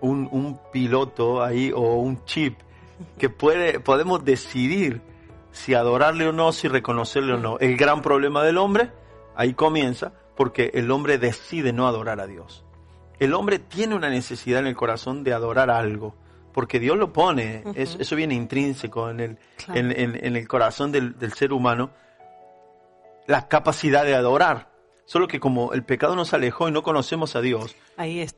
un, 0.00 0.28
un 0.32 0.58
piloto 0.72 1.42
ahí 1.42 1.70
o 1.74 1.96
un 1.96 2.24
chip 2.24 2.58
que 3.18 3.28
puede, 3.28 3.80
podemos 3.80 4.24
decidir 4.24 5.02
si 5.52 5.74
adorarle 5.74 6.28
o 6.28 6.32
no, 6.32 6.52
si 6.52 6.68
reconocerle 6.68 7.34
o 7.34 7.38
no. 7.38 7.58
El 7.58 7.76
gran 7.76 8.02
problema 8.02 8.42
del 8.42 8.58
hombre 8.58 8.90
ahí 9.36 9.54
comienza 9.54 10.12
porque 10.36 10.70
el 10.74 10.90
hombre 10.90 11.18
decide 11.18 11.72
no 11.72 11.86
adorar 11.86 12.20
a 12.20 12.26
Dios. 12.26 12.64
El 13.18 13.34
hombre 13.34 13.58
tiene 13.58 13.94
una 13.94 14.10
necesidad 14.10 14.60
en 14.60 14.66
el 14.66 14.76
corazón 14.76 15.24
de 15.24 15.32
adorar 15.32 15.70
algo, 15.70 16.14
porque 16.52 16.78
Dios 16.78 16.96
lo 16.96 17.12
pone, 17.12 17.64
eso 17.74 18.16
viene 18.16 18.34
intrínseco 18.34 19.10
en 19.10 19.20
el, 19.20 19.38
en, 19.74 20.36
el 20.36 20.48
corazón 20.48 20.92
del, 20.92 21.32
ser 21.34 21.52
humano, 21.52 21.90
la 23.26 23.48
capacidad 23.48 24.04
de 24.04 24.14
adorar. 24.14 24.68
Solo 25.04 25.26
que 25.26 25.40
como 25.40 25.72
el 25.72 25.84
pecado 25.84 26.14
nos 26.14 26.34
alejó 26.34 26.68
y 26.68 26.72
no 26.72 26.82
conocemos 26.82 27.34
a 27.34 27.40
Dios, 27.40 27.74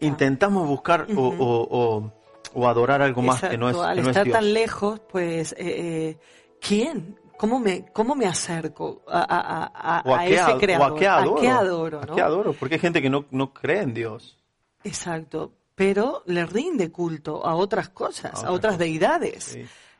intentamos 0.00 0.68
buscar 0.68 1.06
o 1.16 2.12
o 2.54 2.68
adorar 2.68 3.02
algo 3.02 3.22
más 3.22 3.40
que 3.40 3.56
no 3.56 3.68
es, 3.68 3.76
al 3.76 3.98
estar 3.98 4.28
tan 4.28 4.52
lejos, 4.52 5.00
pues, 5.10 5.52
eh, 5.52 5.56
eh, 5.58 6.18
¿quién? 6.60 7.18
¿Cómo 7.36 7.58
me, 7.58 7.86
cómo 7.86 8.14
me 8.14 8.26
acerco 8.26 9.02
a, 9.08 10.02
a, 10.04 10.26
ese 10.26 10.58
creador? 10.58 10.92
¿A 10.92 10.98
qué 10.98 11.08
adoro? 11.08 12.00
¿A 12.00 12.14
qué 12.14 12.20
adoro? 12.20 12.52
Porque 12.52 12.74
hay 12.74 12.80
gente 12.80 13.00
que 13.00 13.08
no, 13.08 13.24
no 13.30 13.54
cree 13.54 13.80
en 13.80 13.94
Dios. 13.94 14.38
Exacto, 14.84 15.52
pero 15.74 16.22
le 16.26 16.46
rinde 16.46 16.90
culto 16.90 17.44
a 17.44 17.54
otras 17.54 17.88
cosas, 17.90 18.44
a, 18.44 18.50
otras 18.50 18.78
deidades 18.78 19.58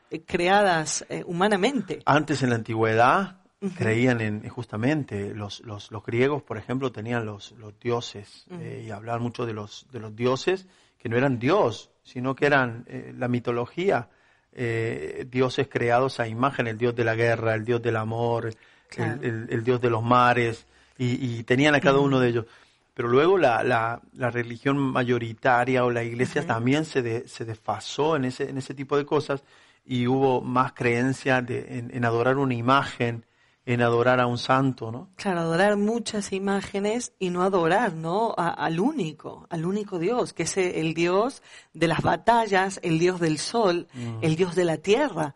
eh, 0.09 0.21
creadas 0.25 1.05
humanamente. 1.25 2.01
Antes 2.05 2.43
en 2.43 2.49
la 2.49 2.55
antigüedad 2.55 3.37
creían 3.77 4.21
en 4.21 4.47
justamente 4.49 5.35
los, 5.35 5.59
los, 5.61 5.91
los, 5.91 6.03
griegos, 6.03 6.41
por 6.41 6.57
ejemplo, 6.57 6.91
tenían 6.91 7.25
los, 7.25 7.51
los 7.53 7.79
dioses 7.79 8.45
y 8.59 8.89
hablaban 8.89 9.21
mucho 9.21 9.45
de 9.45 9.53
los, 9.53 9.85
de 9.91 9.99
los 9.99 10.15
dioses 10.15 10.65
que 11.01 11.09
no 11.09 11.17
eran 11.17 11.39
Dios, 11.39 11.89
sino 12.03 12.35
que 12.35 12.45
eran 12.45 12.85
eh, 12.87 13.13
la 13.17 13.27
mitología, 13.27 14.09
eh, 14.53 15.25
dioses 15.29 15.67
creados 15.67 16.19
a 16.19 16.27
imagen, 16.27 16.67
el 16.67 16.77
dios 16.77 16.95
de 16.95 17.03
la 17.03 17.15
guerra, 17.15 17.55
el 17.55 17.65
dios 17.65 17.81
del 17.81 17.95
amor, 17.95 18.53
el, 18.97 19.63
dios 19.63 19.81
de 19.81 19.89
los 19.89 20.03
mares, 20.03 20.67
y, 20.97 21.41
tenían 21.43 21.73
a 21.73 21.79
cada 21.79 21.97
uno 21.97 22.19
de 22.19 22.29
ellos. 22.29 22.45
Pero 22.93 23.07
luego 23.07 23.37
la, 23.37 23.63
la, 23.63 24.01
la 24.13 24.29
religión 24.29 24.77
mayoritaria 24.77 25.85
o 25.85 25.91
la 25.91 26.03
iglesia 26.03 26.45
también 26.45 26.85
se, 26.85 27.27
se 27.27 27.45
desfasó 27.45 28.15
en 28.15 28.25
ese, 28.25 28.49
en 28.49 28.57
ese 28.57 28.73
tipo 28.73 28.97
de 28.97 29.05
cosas 29.05 29.43
y 29.85 30.07
hubo 30.07 30.41
más 30.41 30.73
creencia 30.73 31.41
de, 31.41 31.77
en, 31.77 31.91
en 31.95 32.05
adorar 32.05 32.37
una 32.37 32.53
imagen, 32.53 33.25
en 33.65 33.81
adorar 33.81 34.19
a 34.19 34.25
un 34.25 34.37
santo, 34.37 34.91
¿no? 34.91 35.09
Claro, 35.15 35.41
adorar 35.41 35.77
muchas 35.77 36.33
imágenes 36.33 37.13
y 37.19 37.29
no 37.29 37.43
adorar, 37.43 37.93
¿no? 37.93 38.33
al 38.35 38.79
único, 38.79 39.47
al 39.49 39.65
único 39.65 39.99
Dios, 39.99 40.33
que 40.33 40.43
es 40.43 40.57
el 40.57 40.93
Dios 40.93 41.43
de 41.73 41.87
las 41.87 42.01
batallas, 42.01 42.79
el 42.83 42.97
Dios 42.99 43.19
del 43.19 43.37
sol, 43.37 43.87
mm. 43.93 44.17
el 44.21 44.35
Dios 44.35 44.55
de 44.55 44.65
la 44.65 44.77
tierra. 44.77 45.35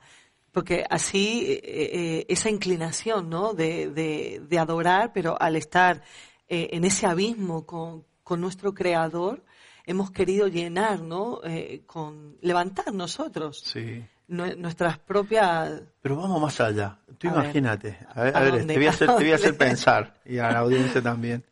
Porque 0.52 0.86
así 0.90 1.46
eh, 1.48 1.62
eh, 1.64 2.26
esa 2.30 2.50
inclinación, 2.50 3.30
¿no? 3.30 3.54
De, 3.54 3.90
de, 3.90 4.60
adorar, 4.60 5.12
pero 5.14 5.40
al 5.40 5.58
estar 5.58 6.02
eh, 6.48 6.70
en 6.72 6.86
ese 6.86 7.06
abismo 7.06 7.66
con, 7.66 8.06
con, 8.24 8.42
nuestro 8.42 8.74
Creador, 8.74 9.44
hemos 9.86 10.12
querido 10.12 10.48
llenar, 10.48 11.02
¿no? 11.02 11.42
con 11.86 12.38
levantar 12.42 12.94
nosotros. 12.94 13.62
Sí 13.64 14.04
nuestras 14.28 14.98
propias... 15.00 15.82
Pero 16.02 16.16
vamos 16.18 16.42
más 16.42 16.60
allá. 16.60 16.98
Tú 17.18 17.28
imagínate. 17.28 17.98
a 18.14 18.24
ver, 18.24 18.36
a, 18.36 18.40
ver 18.42 18.68
te, 18.68 18.76
voy 18.76 18.88
a 18.88 18.90
hacer, 18.90 19.08
te 19.08 19.24
voy 19.24 19.32
a 19.32 19.36
hacer 19.36 19.58
pensar, 19.58 20.16
y 20.26 20.38
a 20.38 20.52
la 20.52 20.60
audiencia 20.60 21.02
también. 21.02 21.44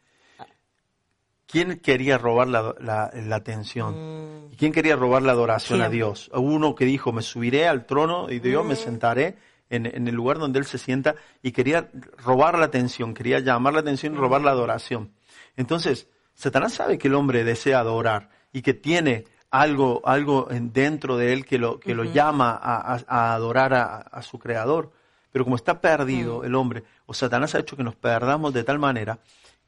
¿Quién 1.46 1.80
quería 1.80 2.18
robar 2.18 2.48
la, 2.48 2.76
la, 2.80 3.36
atención? 3.36 4.48
Mm. 4.48 4.56
¿Quién 4.56 4.72
quería 4.72 4.96
robar 4.96 5.22
la 5.22 5.34
adoración 5.34 5.82
a 5.82 5.90
Dios? 5.90 6.32
Uno 6.34 6.74
que 6.74 6.86
dijo, 6.86 7.12
me 7.12 7.22
subiré 7.22 7.68
al 7.68 7.86
trono 7.86 8.30
y 8.32 8.40
Dios 8.40 8.66
me 8.66 8.74
mm. 8.74 8.78
sentaré 8.78 9.38
en, 9.76 9.86
en, 9.86 10.08
el 10.08 10.16
lugar 10.16 10.40
donde 10.40 10.60
él 10.60 10.66
se 10.66 10.78
sienta 10.78 11.16
y 11.42 11.52
quería 11.52 11.90
robar 12.24 12.58
la 12.58 12.66
atención, 12.66 13.14
quería 13.14 13.40
llamar 13.40 13.74
la 13.74 13.80
atención 13.82 14.14
y 14.14 14.18
robar 14.18 14.42
la 14.42 14.52
adoración. 14.52 15.12
Entonces, 15.56 16.08
Satanás 16.34 16.74
sabe 16.74 16.98
que 16.98 17.08
el 17.08 17.16
hombre 17.16 17.44
desea 17.44 17.80
adorar 17.80 18.30
y 18.52 18.62
que 18.62 18.74
tiene 18.74 19.26
algo, 19.54 20.02
algo 20.04 20.48
dentro 20.50 21.16
de 21.16 21.32
él 21.32 21.46
que 21.46 21.60
lo, 21.60 21.80
que 21.80 21.94
lo 21.94 22.04
llama 22.04 22.60
a, 22.60 23.34
adorar 23.36 23.74
a, 23.76 24.22
su 24.24 24.40
creador. 24.40 24.92
Pero 25.32 25.44
como 25.44 25.56
está 25.56 25.80
perdido 25.80 26.44
el 26.44 26.56
hombre, 26.56 26.84
o 27.06 27.14
Satanás 27.14 27.54
ha 27.54 27.60
hecho 27.60 27.78
que 27.78 27.84
nos 27.84 27.96
perdamos 27.96 28.52
de 28.54 28.64
tal 28.64 28.80
manera 28.80 29.20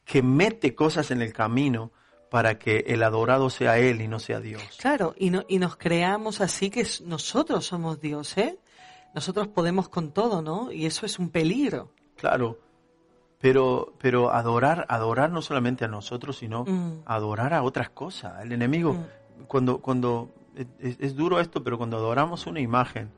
que 0.03 0.23
mete 0.23 0.73
cosas 0.73 1.11
en 1.11 1.21
el 1.21 1.33
camino 1.33 1.91
para 2.31 2.57
que 2.57 2.85
el 2.87 3.03
adorado 3.03 3.51
sea 3.51 3.77
Él 3.77 4.01
y 4.01 4.07
no 4.07 4.19
sea 4.19 4.39
Dios. 4.39 4.63
Claro, 4.79 5.13
y, 5.17 5.29
no, 5.29 5.45
y 5.47 5.59
nos 5.59 5.77
creamos 5.77 6.41
así 6.41 6.71
que 6.71 6.85
nosotros 7.05 7.65
somos 7.65 8.01
Dios, 8.01 8.37
¿eh? 8.37 8.57
Nosotros 9.15 9.47
podemos 9.47 9.89
con 9.89 10.11
todo, 10.11 10.41
¿no? 10.43 10.71
Y 10.71 10.85
eso 10.85 11.05
es 11.05 11.17
un 11.17 11.29
peligro. 11.29 11.89
Claro, 12.17 12.59
pero, 13.39 13.93
pero 13.97 14.31
adorar, 14.31 14.85
adorar 14.89 15.31
no 15.31 15.41
solamente 15.41 15.85
a 15.85 15.87
nosotros, 15.87 16.37
sino 16.37 16.65
mm. 16.65 17.03
adorar 17.05 17.53
a 17.53 17.63
otras 17.63 17.89
cosas. 17.89 18.43
El 18.43 18.51
enemigo, 18.51 18.93
mm 18.93 19.05
cuando, 19.47 19.79
cuando 19.79 20.29
es, 20.79 21.15
duro 21.15 21.39
esto, 21.39 21.63
pero 21.63 21.77
cuando 21.77 21.97
adoramos 21.97 22.47
una 22.47 22.59
imagen, 22.59 23.11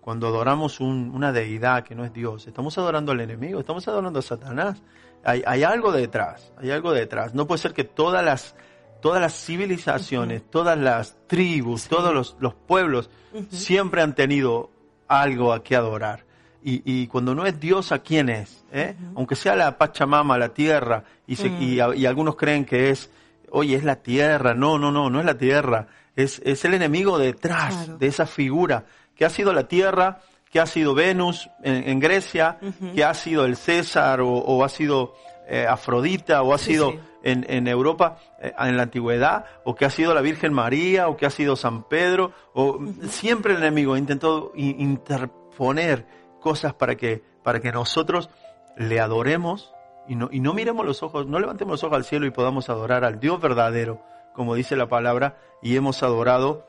cuando 0.00 0.28
adoramos 0.28 0.80
una 0.80 1.32
deidad 1.32 1.84
que 1.84 1.94
no 1.94 2.04
es 2.04 2.12
Dios, 2.12 2.46
estamos 2.46 2.76
adorando 2.78 3.12
al 3.12 3.20
enemigo, 3.20 3.60
estamos 3.60 3.86
adorando 3.88 4.18
a 4.18 4.22
Satanás. 4.22 4.82
Hay, 5.24 5.42
hay 5.46 5.62
algo 5.62 5.92
detrás, 5.92 6.52
hay 6.58 6.70
algo 6.70 6.92
detrás. 6.92 7.34
No 7.34 7.46
puede 7.46 7.58
ser 7.58 7.72
que 7.72 7.84
todas 7.84 8.24
las, 8.24 8.54
todas 9.00 9.20
las 9.20 9.34
civilizaciones, 9.34 10.42
todas 10.50 10.78
las 10.78 11.16
tribus, 11.26 11.88
todos 11.88 12.14
los, 12.14 12.36
los 12.38 12.54
pueblos 12.54 13.08
siempre 13.48 14.02
han 14.02 14.14
tenido 14.14 14.70
algo 15.08 15.52
a 15.52 15.62
que 15.62 15.76
adorar. 15.76 16.24
Y, 16.62 16.82
y, 16.84 17.06
cuando 17.08 17.34
no 17.34 17.44
es 17.44 17.60
Dios, 17.60 17.92
¿a 17.92 17.98
quién 17.98 18.30
es? 18.30 18.64
¿Eh? 18.72 18.96
Aunque 19.16 19.36
sea 19.36 19.54
la 19.54 19.76
Pachamama, 19.76 20.38
la 20.38 20.48
tierra, 20.48 21.04
y, 21.26 21.34
y, 21.46 21.78
y, 21.96 22.06
algunos 22.06 22.36
creen 22.36 22.64
que 22.64 22.88
es 22.88 23.10
oye, 23.54 23.76
es 23.76 23.84
la 23.84 23.96
tierra. 23.96 24.54
No, 24.54 24.78
no, 24.78 24.90
no, 24.90 25.08
no 25.08 25.20
es 25.20 25.26
la 25.26 25.38
tierra. 25.38 25.86
Es, 26.16 26.42
es 26.44 26.64
el 26.64 26.74
enemigo 26.74 27.18
detrás 27.18 27.98
de 27.98 28.06
esa 28.06 28.26
figura, 28.26 28.84
que 29.16 29.24
ha 29.24 29.30
sido 29.30 29.52
la 29.52 29.68
tierra, 29.68 30.20
que 30.50 30.60
ha 30.60 30.66
sido 30.66 30.94
Venus 30.94 31.48
en, 31.62 31.98
Grecia, 31.98 32.58
que 32.94 33.04
ha 33.04 33.14
sido 33.14 33.44
el 33.44 33.56
César 33.56 34.20
o, 34.22 34.64
ha 34.64 34.68
sido 34.68 35.14
eh, 35.48 35.66
Afrodita 35.66 36.42
o 36.42 36.54
ha 36.54 36.58
sido 36.58 36.94
En, 37.26 37.46
en, 37.48 37.68
Europa 37.68 38.18
eh, 38.38 38.52
en 38.58 38.76
la 38.76 38.82
antigüedad 38.82 39.46
o 39.64 39.74
que 39.74 39.86
ha 39.86 39.90
sido 39.90 40.12
la 40.12 40.20
Virgen 40.20 40.52
María 40.52 41.08
o 41.08 41.16
que 41.16 41.24
ha 41.24 41.30
sido 41.30 41.56
San 41.56 41.84
Pedro 41.84 42.32
o 42.52 42.78
siempre 43.08 43.54
el 43.54 43.60
enemigo 43.60 43.94
ha 43.94 43.98
intentado 43.98 44.52
interponer 44.54 46.06
cosas 46.38 46.74
para 46.74 46.96
que 46.96 47.22
para 47.42 47.60
que 47.60 47.70
nosotros 47.70 48.30
le 48.76 48.98
adoremos 49.00 49.72
y 50.08 50.16
no, 50.16 50.28
y 50.32 50.40
no 50.40 50.52
miremos 50.54 50.84
los 50.84 51.02
ojos, 51.02 51.26
no 51.26 51.38
levantemos 51.38 51.72
los 51.72 51.84
ojos 51.84 51.96
al 51.96 52.04
cielo 52.04 52.26
y 52.26 52.30
podamos 52.30 52.68
adorar 52.68 53.04
al 53.04 53.20
Dios 53.20 53.40
verdadero, 53.40 54.02
como 54.34 54.54
dice 54.54 54.76
la 54.76 54.88
palabra, 54.88 55.38
y 55.62 55.76
hemos 55.76 56.02
adorado 56.02 56.66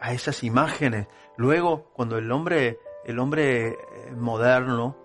a 0.00 0.12
esas 0.12 0.42
imágenes. 0.42 1.06
Luego, 1.36 1.90
cuando 1.92 2.18
el 2.18 2.30
hombre, 2.32 2.78
el 3.04 3.18
hombre 3.18 3.68
eh, 3.68 3.76
moderno 4.16 4.96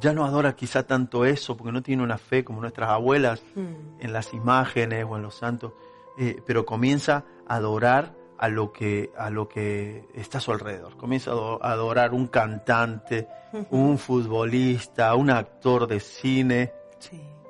ya 0.00 0.12
no 0.12 0.24
adora 0.24 0.54
quizá 0.54 0.86
tanto 0.86 1.24
eso, 1.24 1.56
porque 1.56 1.72
no 1.72 1.82
tiene 1.82 2.02
una 2.02 2.18
fe 2.18 2.44
como 2.44 2.60
nuestras 2.60 2.90
abuelas 2.90 3.42
hmm. 3.54 4.00
en 4.00 4.12
las 4.12 4.34
imágenes 4.34 5.06
o 5.08 5.16
en 5.16 5.22
los 5.22 5.34
santos, 5.34 5.72
eh, 6.18 6.42
pero 6.46 6.64
comienza 6.64 7.24
a 7.46 7.56
adorar 7.56 8.14
a 8.38 8.48
lo 8.48 8.72
que 8.72 9.10
a 9.18 9.30
lo 9.30 9.48
que 9.48 10.08
está 10.14 10.38
a 10.38 10.40
su 10.40 10.52
alrededor. 10.52 10.96
Comienza 10.96 11.32
a 11.32 11.72
adorar 11.72 12.12
un 12.12 12.28
cantante, 12.28 13.28
un 13.70 13.98
futbolista, 13.98 15.14
un 15.14 15.30
actor 15.30 15.86
de 15.86 16.00
cine, 16.00 16.72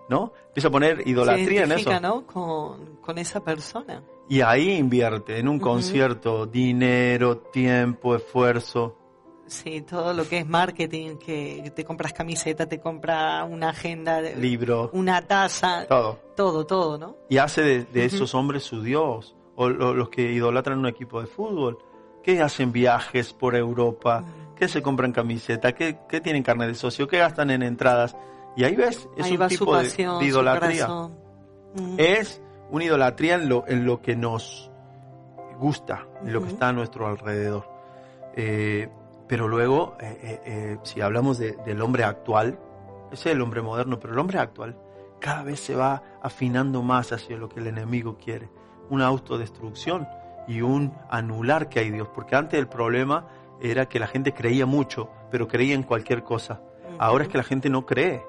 ¿No? 0.09 0.33
Empieza 0.49 0.69
a 0.69 0.71
poner 0.71 1.07
idolatría 1.07 1.65
en 1.65 1.73
eso. 1.73 2.01
¿no? 2.01 2.27
Con, 2.27 3.19
esa 3.19 3.45
persona. 3.45 4.03
Y 4.29 4.41
ahí 4.41 4.73
invierte 4.73 5.39
en 5.39 5.49
un 5.49 5.59
concierto 5.59 6.47
dinero, 6.47 7.39
tiempo, 7.39 8.15
esfuerzo. 8.17 8.98
Sí, 9.49 9.83
todo 9.83 10.13
lo 10.15 10.29
que 10.29 10.39
es 10.39 10.47
marketing, 10.47 11.17
que 11.17 11.73
te 11.75 11.85
compras 11.85 12.13
camiseta, 12.13 12.67
te 12.67 12.79
compras 12.79 13.47
una 13.51 13.71
agenda, 13.71 14.21
libro, 14.21 14.91
una 14.93 15.23
taza, 15.27 15.87
todo, 15.87 16.19
todo, 16.37 16.67
todo, 16.67 16.99
¿no? 16.99 17.17
Y 17.29 17.39
hace 17.39 17.85
de, 17.85 18.05
esos 18.05 18.35
hombres 18.35 18.63
su 18.63 18.83
Dios, 18.83 19.35
o 19.57 19.69
los 19.69 20.09
que 20.11 20.33
idolatran 20.33 20.79
un 20.79 20.87
equipo 20.87 21.21
de 21.21 21.27
fútbol, 21.27 21.79
que 22.23 22.41
hacen 22.43 22.73
viajes 22.73 23.33
por 23.33 23.57
Europa, 23.57 24.25
que 24.55 24.69
se 24.69 24.83
compran 24.83 25.13
camiseta, 25.13 25.73
que, 25.73 25.99
que 26.09 26.21
tienen 26.21 26.43
carne 26.43 26.67
de 26.67 26.75
socio, 26.75 27.09
que 27.09 27.19
gastan 27.19 27.51
en 27.51 27.63
entradas 27.63 28.17
y 28.59 28.65
ahí 28.65 28.75
ves, 28.75 29.09
es 29.17 29.31
un 29.31 29.47
tipo 29.47 29.77
de, 29.77 30.27
idolatría. 30.27 30.89
Mm. 30.89 31.95
Es 31.97 32.43
una 32.71 32.85
idolatría 32.85 33.37
en 33.37 33.49
lo, 33.49 33.65
en 33.69 33.87
lo 33.87 34.03
que 34.03 34.17
nos 34.17 34.73
gusta, 35.61 36.09
en 36.25 36.33
lo 36.33 36.43
que 36.43 36.49
está 36.49 36.71
a 36.71 36.73
nuestro 36.73 37.07
alrededor. 37.07 37.71
Eh, 38.35 38.89
pero 39.29 39.47
luego, 39.47 39.97
eh, 40.01 40.41
eh, 40.45 40.79
si 40.83 41.01
hablamos 41.01 41.39
del 41.39 41.83
hombre 41.83 42.05
actual, 42.05 42.59
ese 43.13 43.31
es 43.31 43.35
el 43.35 43.43
hombre 43.43 43.63
moderno, 43.63 43.99
pero 44.01 44.15
el 44.15 44.19
hombre 44.19 44.39
actual 44.39 44.77
cada 45.21 45.43
vez 45.43 45.61
se 45.61 45.75
va 45.75 46.03
afinando 46.23 46.83
más 46.83 47.13
hacia 47.13 47.37
lo 47.37 47.49
que 47.49 47.61
el 47.61 47.67
enemigo 47.67 48.17
quiere. 48.17 48.49
Una 48.91 49.07
autodestrucción 49.07 50.07
y 50.47 50.63
un 50.63 50.95
anular 51.11 51.69
que 51.69 51.81
hay 51.81 51.91
Dios. 51.91 52.09
Porque 52.15 52.37
antes 52.37 52.59
el 52.59 52.69
problema 52.69 53.27
era 53.61 53.87
que 53.87 53.99
la 53.99 54.07
gente 54.07 54.33
creía 54.33 54.67
mucho, 54.67 55.11
pero 55.31 55.49
creía 55.49 55.75
en 55.75 55.83
cualquier 55.83 56.23
cosa. 56.23 56.61
Ahora 56.99 57.25
es 57.25 57.31
que 57.31 57.39
la 57.39 57.45
gente 57.45 57.69
no 57.69 57.85
cree. 57.85 58.23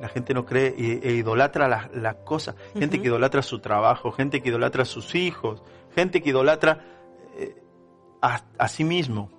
La 0.00 0.08
gente 0.08 0.34
no 0.34 0.44
cree 0.44 0.74
e, 0.76 1.12
idolatra 1.12 1.68
las, 1.68 2.16
cosas. 2.24 2.56
Gente 2.76 3.00
que 3.00 3.06
idolatra 3.06 3.42
su 3.42 3.60
trabajo, 3.60 4.10
gente 4.12 4.42
que 4.42 4.48
idolatra 4.48 4.82
a 4.82 4.86
sus 4.86 5.14
hijos, 5.14 5.62
gente 5.94 6.20
que 6.20 6.30
idolatra 6.30 6.84
eh, 7.36 7.62
a, 8.20 8.68
sí 8.68 8.84
mismo. 8.84 9.30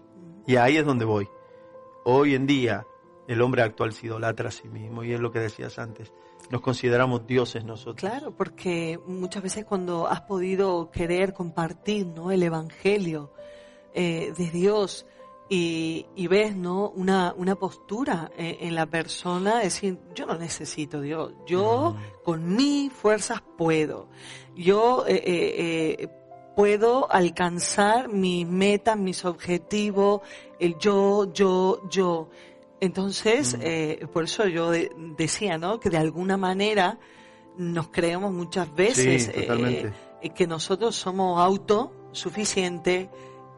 Y 0.46 0.56
ahí 0.58 0.78
es 0.78 0.86
donde 0.86 1.06
voy. 1.06 1.28
Hoy 2.04 2.36
en 2.36 2.46
día 2.46 2.86
el 3.28 3.42
hombre 3.42 3.62
actual 3.62 3.94
se 3.94 4.08
idolatra 4.08 4.50
a 4.50 4.52
sí 4.52 4.68
mismo 4.68 5.04
y 5.04 5.14
es 5.14 5.20
lo 5.20 5.32
que 5.32 5.40
decías 5.40 5.80
antes. 5.80 6.12
Nos 6.50 6.62
consideramos 6.62 7.26
dioses 7.26 7.64
nosotros. 7.64 7.98
Claro, 7.98 8.32
porque 8.36 9.00
muchas 9.08 9.42
veces 9.44 9.66
cuando 9.66 10.08
has 10.08 10.22
podido 10.22 10.92
querer 10.92 11.34
compartir 11.34 12.06
¿no? 12.08 12.32
el 12.32 12.44
Evangelio 12.44 13.32
eh, 13.94 14.34
de 14.38 14.52
Dios, 14.52 15.06
y, 15.50 16.28
ves, 16.28 16.56
¿no? 16.56 16.90
Una, 16.90 17.34
una 17.38 17.56
postura 17.56 18.32
en, 18.38 18.74
la 18.76 18.86
persona, 18.86 19.60
decir, 19.60 20.00
yo 20.16 20.26
no 20.26 20.38
necesito 20.38 21.02
Dios, 21.02 21.34
yo 21.46 21.96
con 22.24 22.56
mis 22.56 22.92
fuerzas 22.92 23.44
puedo, 23.58 24.08
yo 24.56 25.06
eh, 25.08 25.22
eh, 25.26 25.96
eh, 26.00 26.10
puedo 26.56 27.12
alcanzar 27.12 28.10
mis 28.10 28.48
metas, 28.48 28.98
mis 28.98 29.26
objetivos, 29.26 30.22
el 30.60 30.78
yo, 30.78 31.32
yo, 31.34 31.82
yo. 31.90 32.30
Entonces, 32.80 33.58
por 34.12 34.26
eso 34.26 34.48
yo 34.48 34.72
decía, 35.18 35.58
¿no? 35.58 35.80
Que 35.80 35.90
de 35.90 35.98
alguna 35.98 36.38
manera 36.38 37.00
nos 37.58 37.90
creemos 37.90 38.32
muchas 38.34 38.74
veces 38.76 39.32
que 40.36 40.48
nosotros 40.48 40.96
somos 40.96 41.40
autosuficientes, 41.40 43.08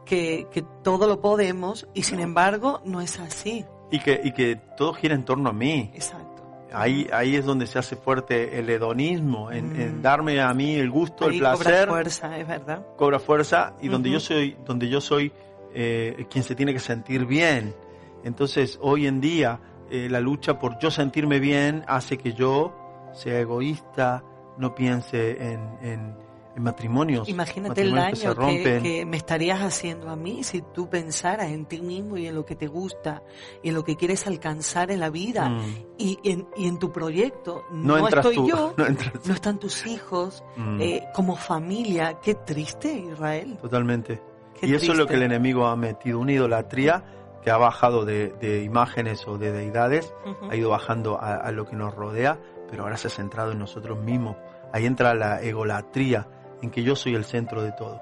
que, 0.05 0.47
que 0.51 0.63
todo 0.83 1.07
lo 1.07 1.19
podemos 1.21 1.87
y 1.93 2.03
sin 2.03 2.19
embargo 2.19 2.81
no 2.85 3.01
es 3.01 3.19
así. 3.19 3.65
Y 3.91 3.99
que, 3.99 4.21
y 4.23 4.31
que 4.31 4.55
todo 4.77 4.93
gira 4.93 5.15
en 5.15 5.25
torno 5.25 5.49
a 5.49 5.53
mí. 5.53 5.91
Exacto. 5.93 6.24
Ahí, 6.73 7.07
ahí 7.11 7.35
es 7.35 7.45
donde 7.45 7.67
se 7.67 7.79
hace 7.79 7.95
fuerte 7.95 8.59
el 8.59 8.69
hedonismo, 8.69 9.51
en, 9.51 9.99
mm. 9.99 10.01
darme 10.01 10.41
a 10.41 10.53
mí 10.53 10.75
el 10.75 10.89
gusto, 10.89 11.27
el 11.27 11.39
placer. 11.39 11.87
Cobra 11.87 11.87
fuerza, 11.87 12.37
es 12.37 12.47
verdad. 12.47 12.85
Cobra 12.97 13.19
fuerza 13.19 13.75
y 13.81 13.87
donde 13.87 14.09
yo 14.09 14.19
soy, 14.19 14.57
donde 14.65 14.89
yo 14.89 14.99
soy 14.99 15.31
eh, 15.73 16.25
quien 16.29 16.43
se 16.43 16.55
tiene 16.55 16.73
que 16.73 16.79
sentir 16.79 17.25
bien. 17.25 17.75
Entonces, 18.23 18.79
hoy 18.81 19.07
en 19.07 19.21
día, 19.21 19.59
eh, 19.89 20.07
la 20.09 20.19
lucha 20.19 20.59
por 20.59 20.79
yo 20.79 20.89
sentirme 20.89 21.39
bien 21.39 21.83
hace 21.87 22.17
que 22.17 22.33
yo 22.33 22.75
sea 23.13 23.39
egoísta, 23.39 24.23
no 24.57 24.73
piense 24.73 25.51
en 25.51 25.77
en 25.81 26.24
matrimonios. 26.57 27.27
Imagínate 27.27 27.81
el 27.81 27.93
daño 27.93 28.35
que, 28.35 29.05
me 29.05 29.17
estarías 29.17 29.61
haciendo 29.61 30.09
a 30.09 30.15
mí 30.15 30.43
si 30.43 30.61
tú 30.61 30.89
pensaras 30.89 31.51
en 31.51 31.65
ti 31.65 31.81
mismo 31.81 32.17
y 32.17 32.27
en 32.27 32.35
lo 32.35 32.45
que 32.45 32.55
te 32.55 32.67
gusta 32.67 33.23
y 33.61 33.69
en 33.69 33.75
lo 33.75 33.83
que 33.83 33.95
quieres 33.95 34.25
alcanzar 34.27 34.91
en 34.91 34.99
la 34.99 35.09
vida 35.09 35.49
mm. 35.49 35.75
y, 35.97 36.19
en, 36.23 36.47
y, 36.55 36.67
en, 36.67 36.79
tu 36.79 36.91
proyecto. 36.91 37.63
No, 37.71 38.07
estoy 38.07 38.35
yo, 38.35 38.73
no, 39.25 39.33
están 39.33 39.59
tus 39.59 39.85
hijos, 39.85 40.43
mm. 40.55 40.81
eh, 40.81 41.03
como 41.13 41.35
familia. 41.35 42.19
Qué 42.21 42.35
triste, 42.35 42.93
Israel. 42.93 43.57
Totalmente. 43.61 44.21
y 44.61 44.73
eso 44.73 44.93
es 44.93 44.97
lo 44.97 45.07
que 45.07 45.15
el 45.15 45.23
enemigo 45.23 45.67
ha 45.67 45.75
metido, 45.75 46.19
una 46.19 46.31
idolatría 46.31 47.03
que 47.43 47.51
ha 47.51 47.57
bajado 47.57 48.05
de, 48.05 48.63
imágenes 48.65 49.27
o 49.27 49.37
de 49.37 49.51
deidades, 49.51 50.11
ha 50.49 50.55
ido 50.55 50.69
bajando 50.69 51.19
a, 51.21 51.35
a 51.35 51.51
lo 51.51 51.67
que 51.67 51.75
nos 51.75 51.93
rodea, 51.93 52.39
pero 52.69 52.83
ahora 52.83 52.97
se 52.97 53.07
ha 53.07 53.11
centrado 53.11 53.51
en 53.51 53.59
nosotros 53.59 53.99
mismos. 53.99 54.35
Ahí 54.73 54.85
entra 54.87 55.13
la 55.13 55.41
egolatría, 55.41 56.27
en 56.65 56.71
que 56.71 56.83
yo 56.83 56.95
soy 56.95 57.15
el 57.15 57.23
centro 57.23 57.61
de 57.61 57.71
todo. 57.71 58.01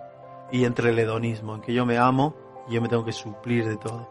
Y 0.51 0.65
entre 0.65 0.89
el 0.89 0.99
hedonismo, 0.99 1.55
en 1.55 1.61
que 1.61 1.73
yo 1.73 1.85
me 1.85 1.97
amo 1.97 2.33
y 2.67 2.73
yo 2.73 2.81
me 2.81 2.87
tengo 2.87 3.03
que 3.03 3.11
suplir 3.11 3.67
de 3.67 3.77
todo. 3.77 4.09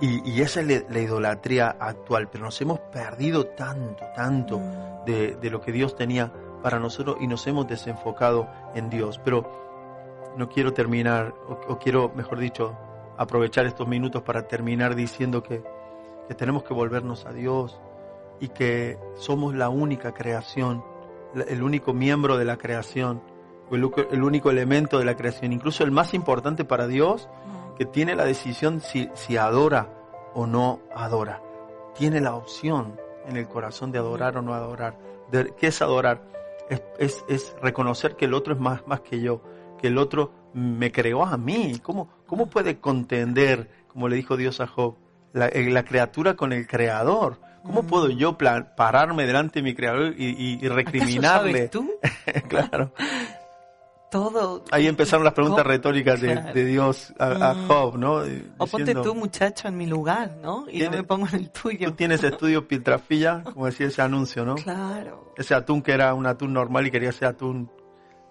Y, 0.00 0.40
esa 0.40 0.60
es 0.60 0.84
la, 0.88 1.00
idolatría 1.00 1.68
actual, 1.80 2.28
pero 2.30 2.44
nos 2.44 2.60
hemos 2.60 2.78
perdido 2.78 3.46
tanto, 3.46 4.04
tanto 4.14 4.58
mm. 4.58 5.04
de, 5.06 5.50
lo 5.50 5.60
que 5.60 5.72
Dios 5.72 5.96
tenía 5.96 6.30
para 6.62 6.78
nosotros 6.78 7.16
y 7.20 7.26
nos 7.26 7.46
hemos 7.46 7.66
desenfocado 7.66 8.48
en 8.74 8.90
Dios. 8.90 9.18
Pero 9.24 10.34
no 10.36 10.48
quiero 10.48 10.72
terminar, 10.72 11.34
o, 11.48 11.78
quiero, 11.78 12.12
mejor 12.14 12.38
dicho, 12.38 12.76
aprovechar 13.16 13.66
estos 13.66 13.88
minutos 13.88 14.22
para 14.22 14.46
terminar 14.46 14.94
diciendo 14.94 15.42
que, 15.42 15.62
que 16.28 16.34
tenemos 16.34 16.62
que 16.62 16.74
volvernos 16.74 17.24
a 17.24 17.32
Dios 17.32 17.80
y 18.38 18.48
que 18.48 18.98
somos 19.16 19.54
la 19.54 19.70
única 19.70 20.12
creación, 20.12 20.84
el 21.48 21.62
único 21.62 21.94
miembro 21.94 22.36
de 22.36 22.44
la 22.44 22.58
creación, 22.58 23.22
el, 23.76 24.22
único 24.22 24.50
elemento 24.50 24.98
de 24.98 25.04
la 25.04 25.16
creación, 25.16 25.52
incluso 25.52 25.84
el 25.84 25.90
más 25.90 26.14
importante 26.14 26.64
para 26.64 26.86
Dios 26.86 27.28
que 27.76 27.84
tiene 27.84 28.14
la 28.14 28.24
decisión 28.24 28.80
si, 28.80 29.08
si 29.14 29.36
adora 29.36 29.88
o 30.34 30.46
no 30.46 30.80
adora. 30.94 31.42
Tiene 31.94 32.20
la 32.20 32.34
opción 32.34 32.98
en 33.26 33.36
el 33.36 33.46
corazón 33.46 33.92
de 33.92 33.98
adorar 33.98 34.36
o 34.36 34.42
no 34.42 34.54
adorar. 34.54 34.98
De, 35.30 35.52
¿Qué 35.58 35.68
es 35.68 35.82
adorar? 35.82 36.22
Es, 36.98 37.24
es, 37.28 37.54
reconocer 37.62 38.16
que 38.16 38.26
el 38.26 38.34
otro 38.34 38.54
es 38.54 38.60
más, 38.60 38.86
más 38.86 39.00
que 39.00 39.20
yo, 39.20 39.42
que 39.80 39.88
el 39.88 39.98
otro 39.98 40.32
me 40.54 40.90
creó 40.90 41.24
a 41.24 41.36
mí. 41.36 41.80
¿Cómo, 41.82 42.10
cómo 42.26 42.46
puede 42.46 42.78
contender, 42.78 43.70
como 43.88 44.08
le 44.08 44.16
dijo 44.16 44.36
Dios 44.36 44.60
a 44.60 44.66
Job, 44.66 44.96
la, 45.32 45.46
eh, 45.46 45.70
la 45.70 45.84
criatura 45.84 46.34
con 46.34 46.52
el 46.52 46.66
creador? 46.66 47.40
¿Cómo 47.62 47.82
puedo 47.82 48.08
yo 48.08 48.38
pararme 48.38 49.26
delante 49.26 49.58
de 49.58 49.62
mi 49.62 49.74
creador 49.74 50.14
y, 50.16 50.58
y, 50.60 50.68
recriminarle? 50.68 51.68
tú? 51.68 51.90
claro 52.48 52.92
todo. 54.10 54.64
Ahí 54.70 54.86
empezaron 54.86 55.24
las 55.24 55.34
preguntas 55.34 55.66
retóricas 55.66 56.20
de, 56.20 56.64
Dios 56.64 57.12
a, 57.18 57.54
mm. 57.54 57.68
Job, 57.68 57.98
¿no? 57.98 58.22
o 58.58 58.66
ponte 58.66 58.94
tú, 58.94 59.14
muchacho, 59.14 59.68
en 59.68 59.76
mi 59.76 59.86
lugar, 59.86 60.36
¿no? 60.42 60.66
Y 60.70 60.80
yo 60.80 60.90
me 60.90 61.02
pongo 61.02 61.26
en 61.28 61.36
el 61.36 61.50
tuyo. 61.50 61.88
Tú 61.90 61.96
tienes 61.96 62.22
estudio 62.22 62.66
piltrafilla, 62.66 63.42
como 63.42 63.66
decía 63.66 63.86
ese 63.86 64.02
anuncio, 64.02 64.44
¿no? 64.44 64.54
Claro. 64.56 65.32
Ese 65.36 65.54
atún 65.54 65.82
que 65.82 65.92
era 65.92 66.14
un 66.14 66.26
atún 66.26 66.52
normal 66.52 66.86
y 66.86 66.90
quería 66.90 67.12
ser 67.12 67.28
atún, 67.28 67.70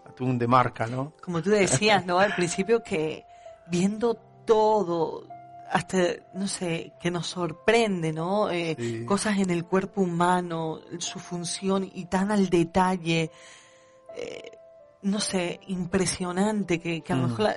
atún 0.06 0.38
de 0.38 0.48
marca, 0.48 0.88
¿no? 0.88 1.14
Como 1.22 1.42
tú 1.42 1.52
decías, 1.52 2.06
¿no? 2.06 2.20
Al 2.20 2.36
principio 2.36 2.84
que 2.84 3.26
viendo 3.70 4.16
todo, 4.46 5.28
hasta, 5.72 5.98
no 6.34 6.48
sé, 6.48 6.94
que 7.00 7.12
nos 7.12 7.28
sorprende, 7.28 8.14
¿no? 8.14 8.50
Eh, 8.50 9.06
cosas 9.06 9.38
en 9.38 9.50
el 9.50 9.66
cuerpo 9.66 10.02
humano, 10.02 10.80
su 11.00 11.20
función 11.20 11.90
y 11.94 12.06
tan 12.06 12.32
al 12.32 12.50
detalle. 12.50 13.32
Eh, 14.16 14.57
no 15.02 15.20
sé, 15.20 15.60
impresionante, 15.68 16.80
que, 16.80 17.04
a 17.08 17.16
lo 17.16 17.28
mm. 17.28 17.30
mejor 17.30 17.56